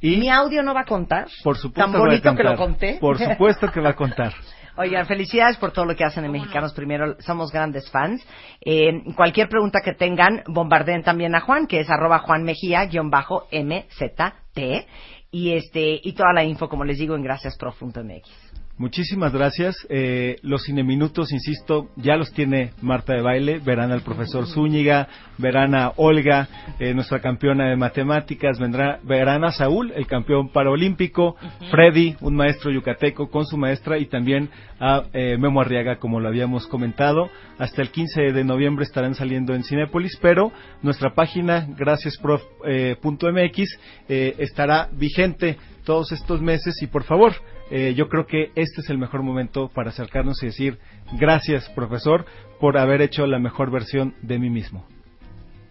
Y 0.00 0.16
Mi 0.16 0.28
audio 0.28 0.64
no 0.64 0.74
va 0.74 0.80
a 0.80 0.84
contar. 0.84 1.28
por 1.44 1.56
supuesto 1.56 1.80
Tan 1.80 1.92
va 1.94 1.98
a 2.04 2.08
bonito 2.08 2.34
que 2.34 2.42
lo 2.42 2.50
contar. 2.50 2.56
conté. 2.66 2.98
Por 3.00 3.18
supuesto 3.18 3.70
que 3.70 3.80
va 3.80 3.90
a 3.90 3.94
contar. 3.94 4.32
Oigan, 4.78 5.06
felicidades 5.06 5.56
por 5.58 5.70
todo 5.70 5.84
lo 5.86 5.94
que 5.94 6.04
hacen 6.04 6.24
en 6.24 6.32
Mexicanos 6.32 6.74
Primero. 6.74 7.16
Somos 7.20 7.50
grandes 7.52 7.88
fans. 7.90 8.20
Eh, 8.62 8.90
cualquier 9.14 9.48
pregunta 9.48 9.78
que 9.82 9.94
tengan, 9.94 10.42
bombardeen 10.48 11.02
también 11.04 11.34
a 11.36 11.40
Juan, 11.40 11.66
que 11.68 11.78
es 11.80 11.88
arroba 11.88 12.18
Juan 12.18 12.42
Mejía, 12.42 12.84
guion 12.86 13.08
bajo 13.10 13.46
MZT. 13.52 14.86
Y, 15.30 15.52
este, 15.52 16.00
y 16.02 16.12
toda 16.14 16.32
la 16.34 16.42
info, 16.44 16.68
como 16.68 16.84
les 16.84 16.98
digo, 16.98 17.14
en 17.14 17.22
graciasprof.mx. 17.22 18.45
Muchísimas 18.78 19.32
gracias. 19.32 19.74
Eh, 19.88 20.36
los 20.42 20.64
cineminutos, 20.64 21.32
insisto, 21.32 21.88
ya 21.96 22.16
los 22.16 22.30
tiene 22.32 22.72
Marta 22.82 23.14
de 23.14 23.22
Baile. 23.22 23.58
Verán 23.58 23.90
al 23.90 24.02
profesor 24.02 24.46
Zúñiga, 24.46 25.08
verán 25.38 25.74
a 25.74 25.94
Olga, 25.96 26.46
eh, 26.78 26.92
nuestra 26.92 27.20
campeona 27.20 27.70
de 27.70 27.76
matemáticas, 27.76 28.58
vendrá, 28.58 29.00
verán 29.02 29.44
a 29.44 29.52
Saúl, 29.52 29.92
el 29.96 30.06
campeón 30.06 30.50
paraolímpico, 30.50 31.36
Freddy, 31.70 32.16
un 32.20 32.36
maestro 32.36 32.70
yucateco 32.70 33.30
con 33.30 33.46
su 33.46 33.56
maestra 33.56 33.96
y 33.96 34.04
también 34.06 34.50
a 34.78 35.04
eh, 35.14 35.38
Memo 35.38 35.62
Arriaga, 35.62 35.96
como 35.96 36.20
lo 36.20 36.28
habíamos 36.28 36.66
comentado. 36.66 37.30
Hasta 37.58 37.80
el 37.80 37.90
15 37.90 38.32
de 38.32 38.44
noviembre 38.44 38.84
estarán 38.84 39.14
saliendo 39.14 39.54
en 39.54 39.64
Cinépolis, 39.64 40.18
pero 40.20 40.52
nuestra 40.82 41.14
página, 41.14 41.66
graciasprof.mx, 41.78 43.78
eh, 44.10 44.34
estará 44.38 44.90
vigente 44.92 45.56
todos 45.84 46.12
estos 46.12 46.42
meses 46.42 46.82
y 46.82 46.88
por 46.88 47.04
favor, 47.04 47.32
eh, 47.70 47.94
yo 47.94 48.08
creo 48.08 48.26
que 48.26 48.50
este 48.54 48.80
es 48.80 48.90
el 48.90 48.98
mejor 48.98 49.22
momento 49.22 49.68
para 49.74 49.90
acercarnos 49.90 50.42
y 50.42 50.46
decir 50.46 50.78
gracias 51.18 51.68
profesor 51.70 52.24
por 52.60 52.78
haber 52.78 53.02
hecho 53.02 53.26
la 53.26 53.38
mejor 53.38 53.70
versión 53.70 54.14
de 54.22 54.38
mí 54.38 54.50
mismo. 54.50 54.86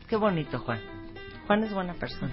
Qué 0.07 0.15
bonito, 0.15 0.59
Juan. 0.59 0.79
Juan 1.47 1.63
es 1.63 1.73
buena 1.73 1.93
persona. 1.93 2.31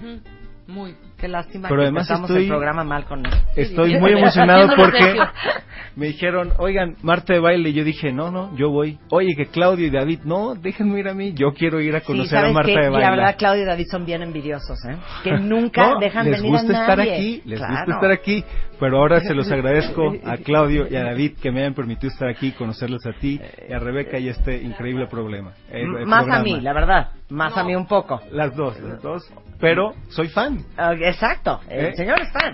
Muy. 0.65 0.95
Qué 1.17 1.27
lástima 1.27 1.67
Pero 1.67 1.81
que 1.81 1.85
además 1.87 2.03
empezamos 2.09 2.29
estoy- 2.29 2.43
el 2.43 2.49
programa 2.49 2.83
mal 2.85 3.03
con 3.05 3.25
él. 3.25 3.31
Estoy 3.55 3.99
muy 3.99 4.13
emocionado 4.13 4.69
porque 4.77 5.15
me 5.97 6.07
dijeron, 6.07 6.53
oigan, 6.57 6.95
Marta 7.01 7.33
de 7.33 7.39
baile, 7.39 7.69
y 7.69 7.73
yo 7.73 7.83
dije, 7.83 8.13
no, 8.13 8.31
no, 8.31 8.55
yo 8.55 8.69
voy. 8.69 8.97
Oye, 9.09 9.35
que 9.35 9.47
Claudio 9.47 9.87
y 9.87 9.89
David, 9.89 10.21
no, 10.23 10.55
déjenme 10.55 10.99
ir 10.99 11.09
a 11.09 11.13
mí, 11.13 11.33
yo 11.33 11.53
quiero 11.53 11.81
ir 11.81 11.95
a 11.95 11.99
Sí, 11.99 12.05
conocer 12.05 12.37
a 12.37 12.41
¿sabes 12.41 12.53
Marta 12.55 12.71
qué? 12.71 12.79
de 12.79 12.87
Y 12.87 12.89
baile. 12.91 13.01
la 13.05 13.11
verdad, 13.11 13.35
Claudio 13.37 13.63
y 13.63 13.65
David 13.65 13.85
son 13.91 14.05
bien 14.05 14.21
envidiosos, 14.23 14.79
¿eh? 14.89 14.95
Que 15.23 15.31
nunca 15.33 15.89
No, 15.95 15.99
dejan 15.99 16.31
les 16.31 16.41
venir 16.41 16.55
a 16.57 16.61
gusta 16.61 16.79
estar 16.81 16.97
nadie. 16.97 17.13
aquí, 17.13 17.41
les 17.45 17.59
Claro. 17.59 17.75
gusta 17.75 17.93
estar 17.95 18.11
aquí, 18.11 18.45
pero 18.79 18.97
ahora 18.97 19.19
se 19.21 19.33
los 19.33 19.51
agradezco 19.51 20.13
a 20.25 20.37
Claudio 20.37 20.87
y 20.89 20.95
a 20.95 21.03
David 21.03 21.37
que 21.41 21.51
me 21.51 21.61
hayan 21.61 21.73
permitido 21.73 22.11
estar 22.11 22.29
aquí, 22.29 22.51
conocerlos 22.51 23.05
a 23.05 23.13
ti 23.13 23.39
y 23.67 23.73
a 23.73 23.79
Rebeca 23.79 24.17
y 24.19 24.29
este 24.29 24.61
increíble 24.61 25.07
problema. 25.07 25.53
eh, 25.69 25.85
Más 26.05 26.27
a 26.29 26.41
mí, 26.41 26.59
la 26.61 26.73
verdad. 26.73 27.09
Más 27.29 27.57
a 27.57 27.63
mí 27.63 27.75
un 27.75 27.87
poco. 27.87 28.21
Las 28.31 28.55
dos, 28.55 28.79
las 28.79 29.01
dos, 29.01 29.31
pero 29.59 29.93
soy 30.09 30.27
fan. 30.27 30.59
Exacto, 31.01 31.61
el 31.69 31.85
¿Eh? 31.87 31.95
señor 31.95 32.19
es 32.21 32.31
fan. 32.31 32.53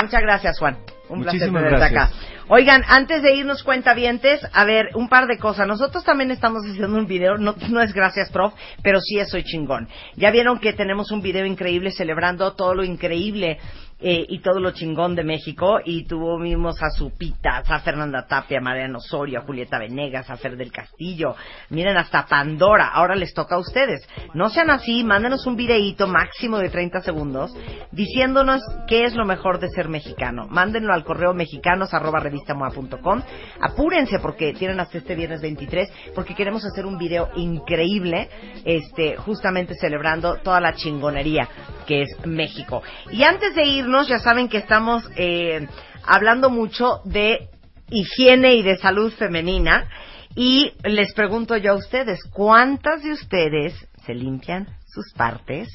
Muchas 0.00 0.22
gracias, 0.22 0.58
Juan. 0.58 0.78
Un 1.10 1.22
placer 1.22 1.52
tenerte 1.52 1.84
acá. 1.84 2.10
Oigan, 2.48 2.82
antes 2.88 3.22
de 3.22 3.34
irnos 3.34 3.62
cuentavientes, 3.62 4.40
a 4.52 4.64
ver, 4.64 4.90
un 4.94 5.08
par 5.08 5.26
de 5.26 5.38
cosas. 5.38 5.66
Nosotros 5.68 6.02
también 6.04 6.30
estamos 6.30 6.62
haciendo 6.64 6.96
un 6.96 7.06
video, 7.06 7.36
no, 7.36 7.54
no 7.68 7.80
es 7.80 7.92
gracias, 7.92 8.30
prof, 8.30 8.54
pero 8.82 9.00
sí 9.00 9.18
es 9.18 9.28
Soy 9.30 9.44
Chingón. 9.44 9.88
Ya 10.16 10.30
vieron 10.30 10.58
que 10.58 10.72
tenemos 10.72 11.10
un 11.12 11.20
video 11.20 11.44
increíble 11.44 11.90
celebrando 11.90 12.52
todo 12.54 12.74
lo 12.74 12.82
increíble 12.84 13.58
eh, 14.00 14.24
y 14.28 14.38
todo 14.38 14.60
lo 14.60 14.70
chingón 14.70 15.14
de 15.14 15.24
México 15.24 15.78
y 15.84 16.04
tuvimos 16.04 16.82
a 16.82 16.90
Supitas, 16.90 17.70
a 17.70 17.80
Fernanda 17.80 18.26
Tapia, 18.26 18.58
a 18.58 18.62
Mariano 18.62 18.98
Osorio, 18.98 19.40
a 19.40 19.42
Julieta 19.42 19.78
Venegas, 19.78 20.30
a 20.30 20.36
Fer 20.36 20.56
del 20.56 20.72
Castillo, 20.72 21.34
miren 21.68 21.96
hasta 21.96 22.26
Pandora, 22.26 22.88
ahora 22.88 23.14
les 23.14 23.34
toca 23.34 23.56
a 23.56 23.58
ustedes. 23.58 24.06
No 24.34 24.48
sean 24.48 24.70
así, 24.70 25.04
mándenos 25.04 25.46
un 25.46 25.56
videíto 25.56 26.06
máximo 26.06 26.58
de 26.58 26.70
30 26.70 27.02
segundos 27.02 27.52
diciéndonos 27.92 28.62
qué 28.86 29.04
es 29.04 29.14
lo 29.14 29.24
mejor 29.24 29.58
de 29.58 29.68
ser 29.68 29.88
mexicano. 29.88 30.46
Mándenlo 30.48 30.94
al 30.94 31.04
correo 31.04 31.34
mexicanos 31.34 31.92
arroba 31.92 32.20
revistamoa.com. 32.20 33.22
Apúrense 33.60 34.18
porque 34.18 34.52
tienen 34.54 34.80
hasta 34.80 34.98
este 34.98 35.14
viernes 35.14 35.42
23 35.42 35.90
porque 36.14 36.34
queremos 36.34 36.64
hacer 36.64 36.86
un 36.86 36.98
video 36.98 37.28
increíble 37.36 38.28
este 38.64 39.16
justamente 39.16 39.74
celebrando 39.74 40.36
toda 40.36 40.60
la 40.60 40.74
chingonería 40.74 41.48
que 41.86 42.02
es 42.02 42.26
México. 42.26 42.82
Y 43.10 43.22
antes 43.22 43.54
de 43.54 43.64
ya 44.08 44.18
saben 44.18 44.48
que 44.48 44.58
estamos 44.58 45.08
eh, 45.16 45.66
hablando 46.04 46.50
mucho 46.50 47.00
de 47.04 47.48
higiene 47.90 48.54
y 48.54 48.62
de 48.62 48.76
salud 48.78 49.12
femenina. 49.12 49.88
Y 50.36 50.72
les 50.84 51.12
pregunto 51.12 51.56
yo 51.56 51.72
a 51.72 51.76
ustedes, 51.76 52.20
¿cuántas 52.32 53.02
de 53.02 53.12
ustedes 53.12 53.74
se 54.06 54.14
limpian 54.14 54.66
sus 54.86 55.12
partes? 55.14 55.68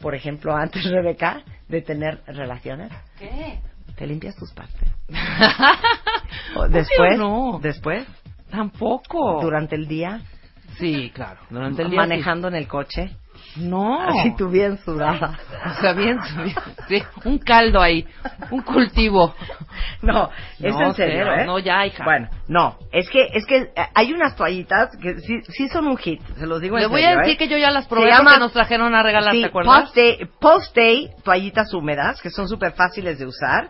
Por 0.00 0.14
ejemplo, 0.14 0.56
antes, 0.56 0.84
Rebeca, 0.90 1.42
de 1.68 1.82
tener 1.82 2.20
relaciones. 2.26 2.90
¿Qué? 3.18 3.60
¿Te 3.96 4.06
limpias 4.06 4.34
tus 4.36 4.52
partes? 4.52 4.88
Después, 6.70 7.18
no. 7.18 7.58
después, 7.62 8.06
Tampoco. 8.50 9.40
durante 9.40 9.76
el 9.76 9.86
día, 9.86 10.20
Sí, 10.78 11.10
claro. 11.14 11.40
Durante 11.50 11.82
el 11.82 11.90
día. 11.90 12.00
manejando 12.00 12.48
en 12.48 12.54
el 12.54 12.66
coche. 12.66 13.10
No. 13.56 14.00
así 14.02 14.34
tú 14.36 14.48
bien 14.48 14.78
sudada. 14.78 15.38
O 15.66 15.80
sea, 15.80 15.92
bien, 15.92 16.18
bien, 16.44 16.54
sí, 16.88 17.02
un 17.24 17.38
caldo 17.38 17.80
ahí, 17.80 18.06
un 18.50 18.62
cultivo. 18.62 19.34
No, 20.02 20.30
es 20.60 20.74
No, 20.74 20.86
en 20.88 20.94
serio, 20.94 21.32
¿eh? 21.32 21.44
no, 21.44 21.58
ya, 21.58 21.84
hija. 21.86 22.04
Bueno, 22.04 22.28
no, 22.48 22.76
es 22.92 23.08
que 23.10 23.28
es 23.32 23.44
que 23.46 23.56
eh, 23.58 23.70
hay 23.94 24.12
unas 24.12 24.36
toallitas 24.36 24.90
que 25.00 25.18
sí, 25.20 25.40
sí 25.48 25.68
son 25.68 25.86
un 25.88 25.96
hit, 25.96 26.20
se 26.38 26.46
los 26.46 26.60
digo 26.60 26.76
en 26.76 26.82
Le 26.82 26.88
voy 26.88 27.02
serio, 27.02 27.18
a 27.18 27.20
decir 27.22 27.34
¿eh? 27.34 27.36
que 27.38 27.48
yo 27.48 27.58
ya 27.58 27.70
las 27.70 27.84
Se 27.84 27.90
probé 27.90 28.08
llama- 28.10 28.22
porque 28.30 28.40
nos 28.40 28.52
trajeron 28.52 28.94
a 28.94 29.02
regalar, 29.02 29.32
Sí, 29.34 29.40
¿te 29.42 29.46
acuerdas? 29.48 29.82
Post 29.82 29.96
day, 29.96 30.18
post 30.40 30.76
day, 30.76 31.10
toallitas 31.24 31.72
húmedas, 31.74 32.20
que 32.22 32.30
son 32.30 32.48
súper 32.48 32.72
fáciles 32.72 33.18
de 33.18 33.26
usar. 33.26 33.68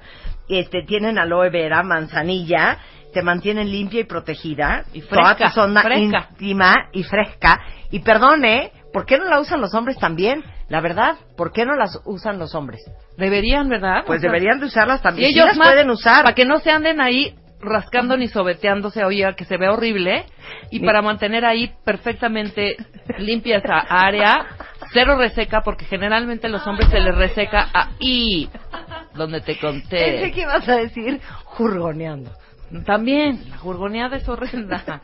Este, 0.49 0.83
tienen 0.85 1.19
aloe 1.19 1.49
vera, 1.51 1.83
manzanilla, 1.85 2.79
te 3.15 3.23
mantienen 3.23 3.71
limpia 3.71 4.01
y 4.01 4.05
protegida. 4.05 4.85
Y 4.93 5.01
fresca, 5.01 5.37
Toda 5.37 5.49
tu 5.51 5.55
zona 5.55 5.83
fresca. 5.83 6.29
íntima 6.31 6.75
y 6.93 7.03
fresca. 7.05 7.61
Y 7.91 8.01
perdone, 8.01 8.73
¿por 8.93 9.07
qué 9.07 9.19
no 9.19 9.25
la 9.25 9.41
usan 9.41 9.61
los 9.61 9.75
hombres 9.75 9.99
también? 9.99 10.43
La 10.69 10.81
verdad, 10.81 11.17
¿por 11.37 11.53
qué 11.53 11.65
no 11.65 11.75
las 11.77 12.01
usan 12.05 12.39
los 12.39 12.55
hombres? 12.55 12.81
Deberían, 13.17 13.69
¿verdad? 13.69 14.05
Pues 14.07 14.19
O 14.19 14.21
sea, 14.23 14.31
deberían 14.31 14.61
de 14.61 14.67
usarlas 14.67 15.01
Y 15.01 15.03
también. 15.03 15.29
Sí 15.29 15.35
ellos 15.35 15.47
las 15.47 15.57
más, 15.57 15.69
pueden 15.69 15.91
usar. 15.91 16.23
Para 16.25 16.35
que 16.35 16.45
no 16.45 16.59
se 16.59 16.71
anden 16.71 17.01
ahí 17.01 17.35
rascando 17.61 18.17
ni 18.17 18.29
sobeteándose, 18.29 19.05
oye, 19.05 19.35
que 19.37 19.45
se 19.45 19.57
ve 19.57 19.69
horrible. 19.69 20.25
Y 20.71 20.81
para 20.81 21.03
mantener 21.03 21.45
ahí 21.45 21.73
perfectamente 21.85 22.77
limpia 23.19 23.59
esa 23.59 23.79
área, 23.81 24.47
cero 24.93 25.17
reseca, 25.19 25.61
porque 25.63 25.85
generalmente 25.85 26.47
a 26.47 26.51
los 26.51 26.67
hombres 26.67 26.89
se 26.89 27.01
les 27.01 27.15
reseca 27.15 27.69
ahí, 27.73 28.49
donde 29.15 29.41
te 29.41 29.55
Pensé 29.55 29.61
conté. 29.61 30.33
que 30.33 30.41
ibas 30.41 30.69
a 30.69 30.77
decir 30.77 31.21
jurgoneando. 31.45 32.31
También, 32.87 33.51
la 33.51 33.59
jurgoneada 33.59 34.17
es 34.17 34.29
horrenda. 34.29 34.83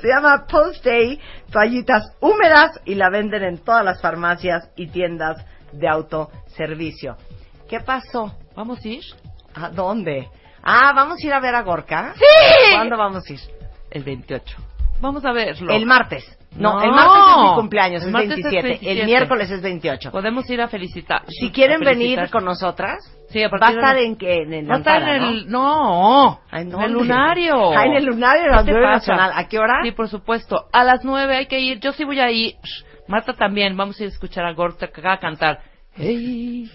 Se 0.00 0.08
llama 0.08 0.46
Post 0.46 0.84
Day, 0.84 1.20
toallitas 1.50 2.16
húmedas 2.20 2.80
y 2.84 2.94
la 2.94 3.10
venden 3.10 3.42
en 3.42 3.58
todas 3.58 3.84
las 3.84 4.00
farmacias 4.00 4.70
y 4.76 4.88
tiendas 4.88 5.44
de 5.72 5.88
autoservicio. 5.88 7.16
¿Qué 7.68 7.80
pasó? 7.80 8.34
¿Vamos 8.54 8.84
a 8.84 8.88
ir? 8.88 9.04
¿A 9.54 9.70
dónde? 9.70 10.28
Ah, 10.62 10.92
¿vamos 10.94 11.22
a 11.22 11.26
ir 11.26 11.32
a 11.32 11.40
ver 11.40 11.54
a 11.54 11.62
Gorka? 11.62 12.14
¡Sí! 12.16 12.74
¿Cuándo 12.74 12.96
vamos 12.96 13.28
a 13.28 13.32
ir? 13.32 13.40
El 13.90 14.04
28. 14.04 14.56
Vamos 15.00 15.24
a 15.24 15.32
verlo. 15.32 15.72
El 15.72 15.86
martes. 15.86 16.37
No, 16.56 16.74
No. 16.74 16.82
el 16.82 16.90
martes 16.90 17.22
es 17.36 17.42
mi 17.42 17.54
cumpleaños, 17.54 18.02
El 18.02 18.08
es 18.08 18.12
martes 18.12 18.30
es 18.30 18.36
27. 18.36 18.68
27. 18.68 19.00
El 19.00 19.06
miércoles 19.06 19.50
es 19.50 19.62
28. 19.62 20.10
Podemos 20.10 20.48
ir 20.50 20.60
a 20.60 20.68
felicitar. 20.68 21.22
Si 21.28 21.50
quieren 21.50 21.78
felicitar. 21.82 22.16
venir 22.16 22.30
con 22.30 22.44
nosotras, 22.44 22.98
Sí, 23.30 23.42
a 23.42 23.48
va 23.48 23.58
a 23.60 23.70
de 23.70 23.74
estar 23.76 23.94
la- 23.96 24.00
en 24.00 24.16
que 24.16 24.42
en 24.42 24.52
el 24.54 24.70
Va 24.70 24.76
a 24.76 24.78
estar 24.78 25.02
en 25.02 25.22
el... 25.22 25.48
No, 25.48 26.40
en 26.50 26.72
el 26.80 26.92
lunario. 26.92 27.76
Ah, 27.78 27.84
en 27.84 27.92
el 27.92 28.04
lunario 28.06 28.42
del 28.44 28.50
¿Qué 28.50 28.54
te 28.54 28.58
Auditorio 28.60 28.82
pasa? 28.88 29.12
Nacional. 29.12 29.32
¿A 29.34 29.48
qué 29.48 29.58
hora? 29.58 29.80
Sí, 29.84 29.92
por 29.92 30.08
supuesto. 30.08 30.64
A 30.72 30.82
las 30.84 31.04
nueve 31.04 31.36
hay 31.36 31.46
que 31.46 31.60
ir. 31.60 31.78
Yo 31.80 31.92
sí 31.92 32.04
voy 32.04 32.18
a 32.20 32.30
ir. 32.30 32.54
Marta 33.06 33.34
también. 33.34 33.76
Vamos 33.76 34.00
a 34.00 34.04
ir 34.04 34.08
a 34.08 34.12
escuchar 34.12 34.44
a 34.46 34.52
Gorka 34.54 34.88
a 35.04 35.18
cantar. 35.18 35.60
Hey, 35.94 36.70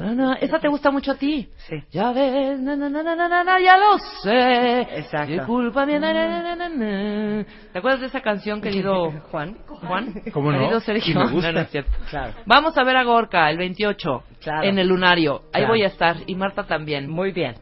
na, 0.00 0.14
na. 0.14 0.34
Esa 0.34 0.58
te 0.58 0.68
gusta 0.68 0.90
mucho 0.90 1.12
a 1.12 1.14
ti. 1.16 1.48
Sí. 1.68 1.76
Ya 1.90 2.12
ves, 2.12 2.60
na, 2.60 2.76
na, 2.76 2.88
na, 2.88 3.02
na, 3.02 3.14
na, 3.14 3.28
na, 3.28 3.44
na, 3.44 3.60
ya 3.60 3.76
lo 3.76 3.98
sé. 4.22 4.80
Exacto. 4.98 5.32
Disculpa, 5.32 5.84
na, 5.86 5.98
na, 5.98 6.12
na, 6.12 6.42
na, 6.42 6.56
na, 6.56 6.68
na. 6.68 7.44
¿Te 7.72 7.78
acuerdas 7.78 8.00
de 8.00 8.06
esa 8.06 8.20
canción, 8.20 8.60
querido 8.60 9.10
Juan? 9.30 9.56
Juan? 9.66 10.14
¿Cómo 10.32 10.50
no? 10.52 10.58
Querido 10.58 10.80
Sergio. 10.80 11.18
me 11.20 11.30
gusta. 11.30 11.48
No, 11.52 11.58
no 11.58 11.60
es 11.64 11.70
cierto. 11.70 11.90
Claro. 12.10 12.32
Vamos 12.46 12.76
a 12.78 12.84
ver 12.84 12.96
a 12.96 13.04
Gorka 13.04 13.50
el 13.50 13.58
28 13.58 14.22
Claro. 14.40 14.62
en 14.68 14.78
el 14.78 14.88
lunario. 14.88 15.42
Ahí 15.52 15.62
Claro. 15.62 15.68
voy 15.68 15.82
a 15.82 15.88
estar 15.88 16.16
y 16.26 16.34
Marta 16.34 16.64
también. 16.66 17.10
Muy 17.10 17.32
bien. 17.32 17.54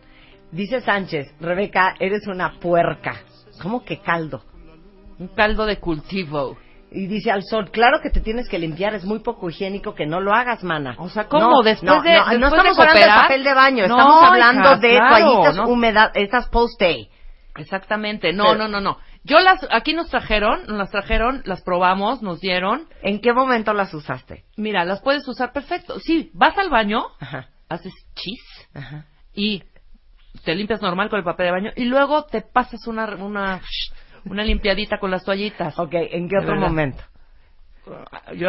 Dice 0.53 0.81
Sánchez, 0.81 1.35
Rebeca, 1.41 1.95
eres 2.01 2.27
una 2.27 2.59
puerca. 2.61 3.17
¿Cómo 3.63 3.85
que 3.85 3.99
caldo? 3.99 4.43
Un 5.19 5.29
caldo 5.29 5.67
de 5.67 5.77
cultivo. 5.79 6.57
Y 6.93 7.07
dice 7.07 7.31
al 7.31 7.45
sol, 7.45 7.71
claro 7.71 8.01
que 8.03 8.11
te 8.11 8.21
tienes 8.21 8.49
que 8.49 8.59
limpiar, 8.59 8.95
es 8.95 9.05
muy 9.05 9.21
poco 9.21 9.49
higiénico 9.49 9.95
que 9.95 10.07
no 10.07 10.21
lo 10.21 10.33
hagas, 10.35 10.65
mana. 10.65 10.97
O 10.99 11.09
sea, 11.09 11.29
¿cómo? 11.29 11.51
No, 11.51 11.63
Después 11.63 11.83
no, 11.85 12.03
de- 12.03 12.15
no, 12.17 12.25
no 12.25 12.31
después 12.51 12.53
estamos 12.53 12.77
de 12.77 12.83
hablando 12.83 13.01
de 13.15 13.23
papel 13.23 13.45
de 13.45 13.55
baño, 13.55 13.87
No, 13.87 13.97
estamos 13.97 14.25
hablando 14.25 14.69
hija, 14.71 14.77
de 14.79 14.91
claro, 14.97 15.25
toallitas 15.27 15.57
no. 15.57 15.69
húmedas, 15.69 16.11
estas 16.15 16.49
post-day. 16.49 17.09
Exactamente. 17.57 18.33
No, 18.33 18.45
Pero- 18.45 18.59
no, 18.59 18.69
no, 18.69 18.81
no. 18.81 18.99
Yo 19.23 19.39
las, 19.39 19.61
aquí 19.71 19.93
nos 19.93 20.09
trajeron, 20.09 20.63
nos 20.67 20.79
las 20.79 20.91
trajeron, 20.91 21.43
las 21.45 21.61
probamos, 21.63 22.23
nos 22.23 22.41
dieron. 22.41 22.89
¿En 23.03 23.21
qué 23.21 23.33
momento 23.35 23.75
las 23.75 23.93
usaste? 23.93 24.45
Mira, 24.57 24.85
las 24.85 25.01
puedes 25.03 25.29
usar 25.29 25.53
perfecto. 25.53 25.99
Sí, 26.01 26.31
vas 26.33 26.57
al 26.57 26.71
baño, 26.71 27.05
Ajá, 27.21 27.49
haces 27.69 27.93
chis 28.15 28.41
ajá. 28.75 29.05
y 29.35 29.63
te 30.45 30.55
limpias 30.55 30.81
normal 30.81 31.11
con 31.11 31.19
el 31.19 31.25
papel 31.25 31.47
de 31.47 31.53
baño 31.53 31.71
y 31.77 31.85
luego 31.85 32.25
te 32.25 32.41
pasas 32.41 32.87
una, 32.87 33.05
una, 33.17 33.61
una 34.25 34.45
limpiadita 34.45 34.99
con 34.99 35.11
las 35.11 35.25
toallitas. 35.25 35.79
Ok, 35.79 35.93
¿en 35.93 36.29
qué 36.29 36.39
otro 36.39 36.57
momento? 36.57 37.03
Yo 38.37 38.49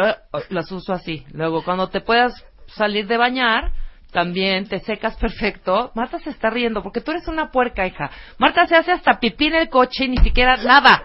las 0.50 0.70
uso 0.70 0.92
así. 0.92 1.24
Luego, 1.32 1.64
cuando 1.64 1.88
te 1.88 2.00
puedas 2.00 2.44
salir 2.66 3.06
de 3.06 3.16
bañar, 3.16 3.72
también 4.12 4.68
te 4.68 4.80
secas 4.80 5.16
perfecto. 5.16 5.90
Marta 5.94 6.18
se 6.20 6.30
está 6.30 6.50
riendo 6.50 6.82
porque 6.82 7.00
tú 7.00 7.10
eres 7.10 7.26
una 7.28 7.50
puerca, 7.50 7.86
hija. 7.86 8.10
Marta 8.38 8.66
se 8.66 8.76
hace 8.76 8.92
hasta 8.92 9.18
pipí 9.18 9.46
en 9.46 9.54
el 9.54 9.68
coche 9.68 10.04
y 10.04 10.08
ni 10.08 10.18
siquiera 10.18 10.56
nada. 10.58 11.04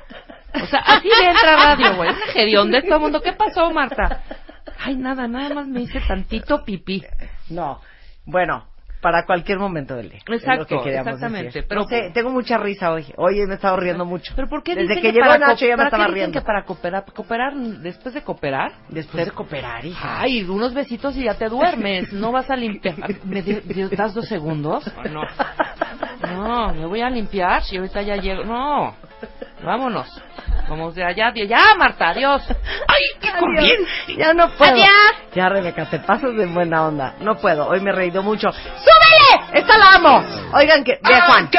O 0.53 0.65
sea, 0.65 0.79
así 0.79 1.07
le 1.07 1.29
entra 1.29 1.55
radio, 1.55 1.95
güey. 1.95 2.09
Es 2.09 2.33
gedión 2.33 2.71
de 2.71 2.81
todo 2.81 2.95
el 2.95 3.01
mundo. 3.01 3.21
¿Qué 3.21 3.33
pasó, 3.33 3.71
Marta? 3.71 4.23
Ay, 4.79 4.95
nada, 4.95 5.27
nada 5.27 5.55
más 5.55 5.67
me 5.67 5.81
hice 5.81 6.01
tantito 6.01 6.63
pipí. 6.63 7.03
No, 7.49 7.81
bueno, 8.25 8.67
para 9.01 9.25
cualquier 9.25 9.59
momento 9.59 9.95
del 9.95 10.09
día. 10.09 10.19
es 10.19 10.27
lo 10.27 10.35
Exacto, 10.35 10.81
que 10.83 10.95
exactamente, 10.95 11.45
decir. 11.45 11.65
pero- 11.67 11.81
No 11.81 11.87
sé, 11.87 12.11
tengo 12.13 12.29
mucha 12.31 12.57
risa 12.57 12.91
hoy. 12.91 13.05
Hoy 13.17 13.35
me 13.45 13.53
he 13.53 13.55
estado 13.55 13.77
riendo 13.77 14.05
mucho. 14.05 14.33
¿Pero 14.35 14.49
por 14.49 14.63
qué 14.63 14.73
Desde 14.75 14.87
dicen 14.87 15.03
que, 15.03 15.09
que 15.09 15.13
llegó 15.21 15.37
Nacho 15.37 15.65
ya 15.65 15.71
me 15.71 15.77
¿para 15.77 15.87
estaba 15.87 16.07
riendo. 16.07 16.39
que 16.39 16.45
para 16.45 16.63
cooperar, 16.65 17.05
cooperar 17.13 17.53
después 17.55 18.13
de 18.15 18.21
cooperar? 18.23 18.71
Después 18.89 19.25
de 19.25 19.31
cooperar, 19.31 19.85
hija. 19.85 20.21
Ay, 20.21 20.43
unos 20.43 20.73
besitos 20.73 21.15
y 21.15 21.23
ya 21.25 21.35
te 21.35 21.47
duermes. 21.49 22.11
No 22.13 22.31
vas 22.31 22.49
a 22.49 22.55
limpiar. 22.55 22.95
¿Me 23.25 23.41
das 23.91 24.13
dos 24.13 24.27
segundos? 24.27 24.91
No. 25.11 25.21
No, 26.21 26.73
me 26.73 26.85
voy 26.87 27.01
a 27.01 27.09
limpiar 27.09 27.61
y 27.71 27.77
ahorita 27.77 28.01
ya 28.01 28.15
llego. 28.17 28.43
No. 28.43 28.95
Vámonos. 29.63 30.07
Vamos 30.69 30.95
de 30.95 31.03
allá. 31.03 31.31
de- 31.31 31.47
Ya, 31.47 31.75
Marta, 31.77 32.09
adiós. 32.09 32.41
Ay, 32.49 33.03
qué 33.21 33.31
conviene. 33.39 33.85
Ya 34.17 34.33
no 34.33 34.49
puedo. 34.49 34.73
Adiós. 34.73 34.87
Ya, 35.33 35.49
Rebeca, 35.49 35.85
te 35.85 35.99
pasas 35.99 36.35
de 36.35 36.45
buena 36.45 36.83
onda. 36.87 37.15
No 37.21 37.35
puedo. 37.37 37.67
Hoy 37.67 37.79
me 37.81 37.91
he 37.91 37.93
reído 37.93 38.21
mucho. 38.21 38.51
¡Súbele! 38.51 39.59
¡Esta 39.59 39.77
la 39.77 39.93
amo! 39.95 40.23
Oigan 40.53 40.83
que... 40.83 40.99
Ve, 41.03 41.21
Juan. 41.21 41.49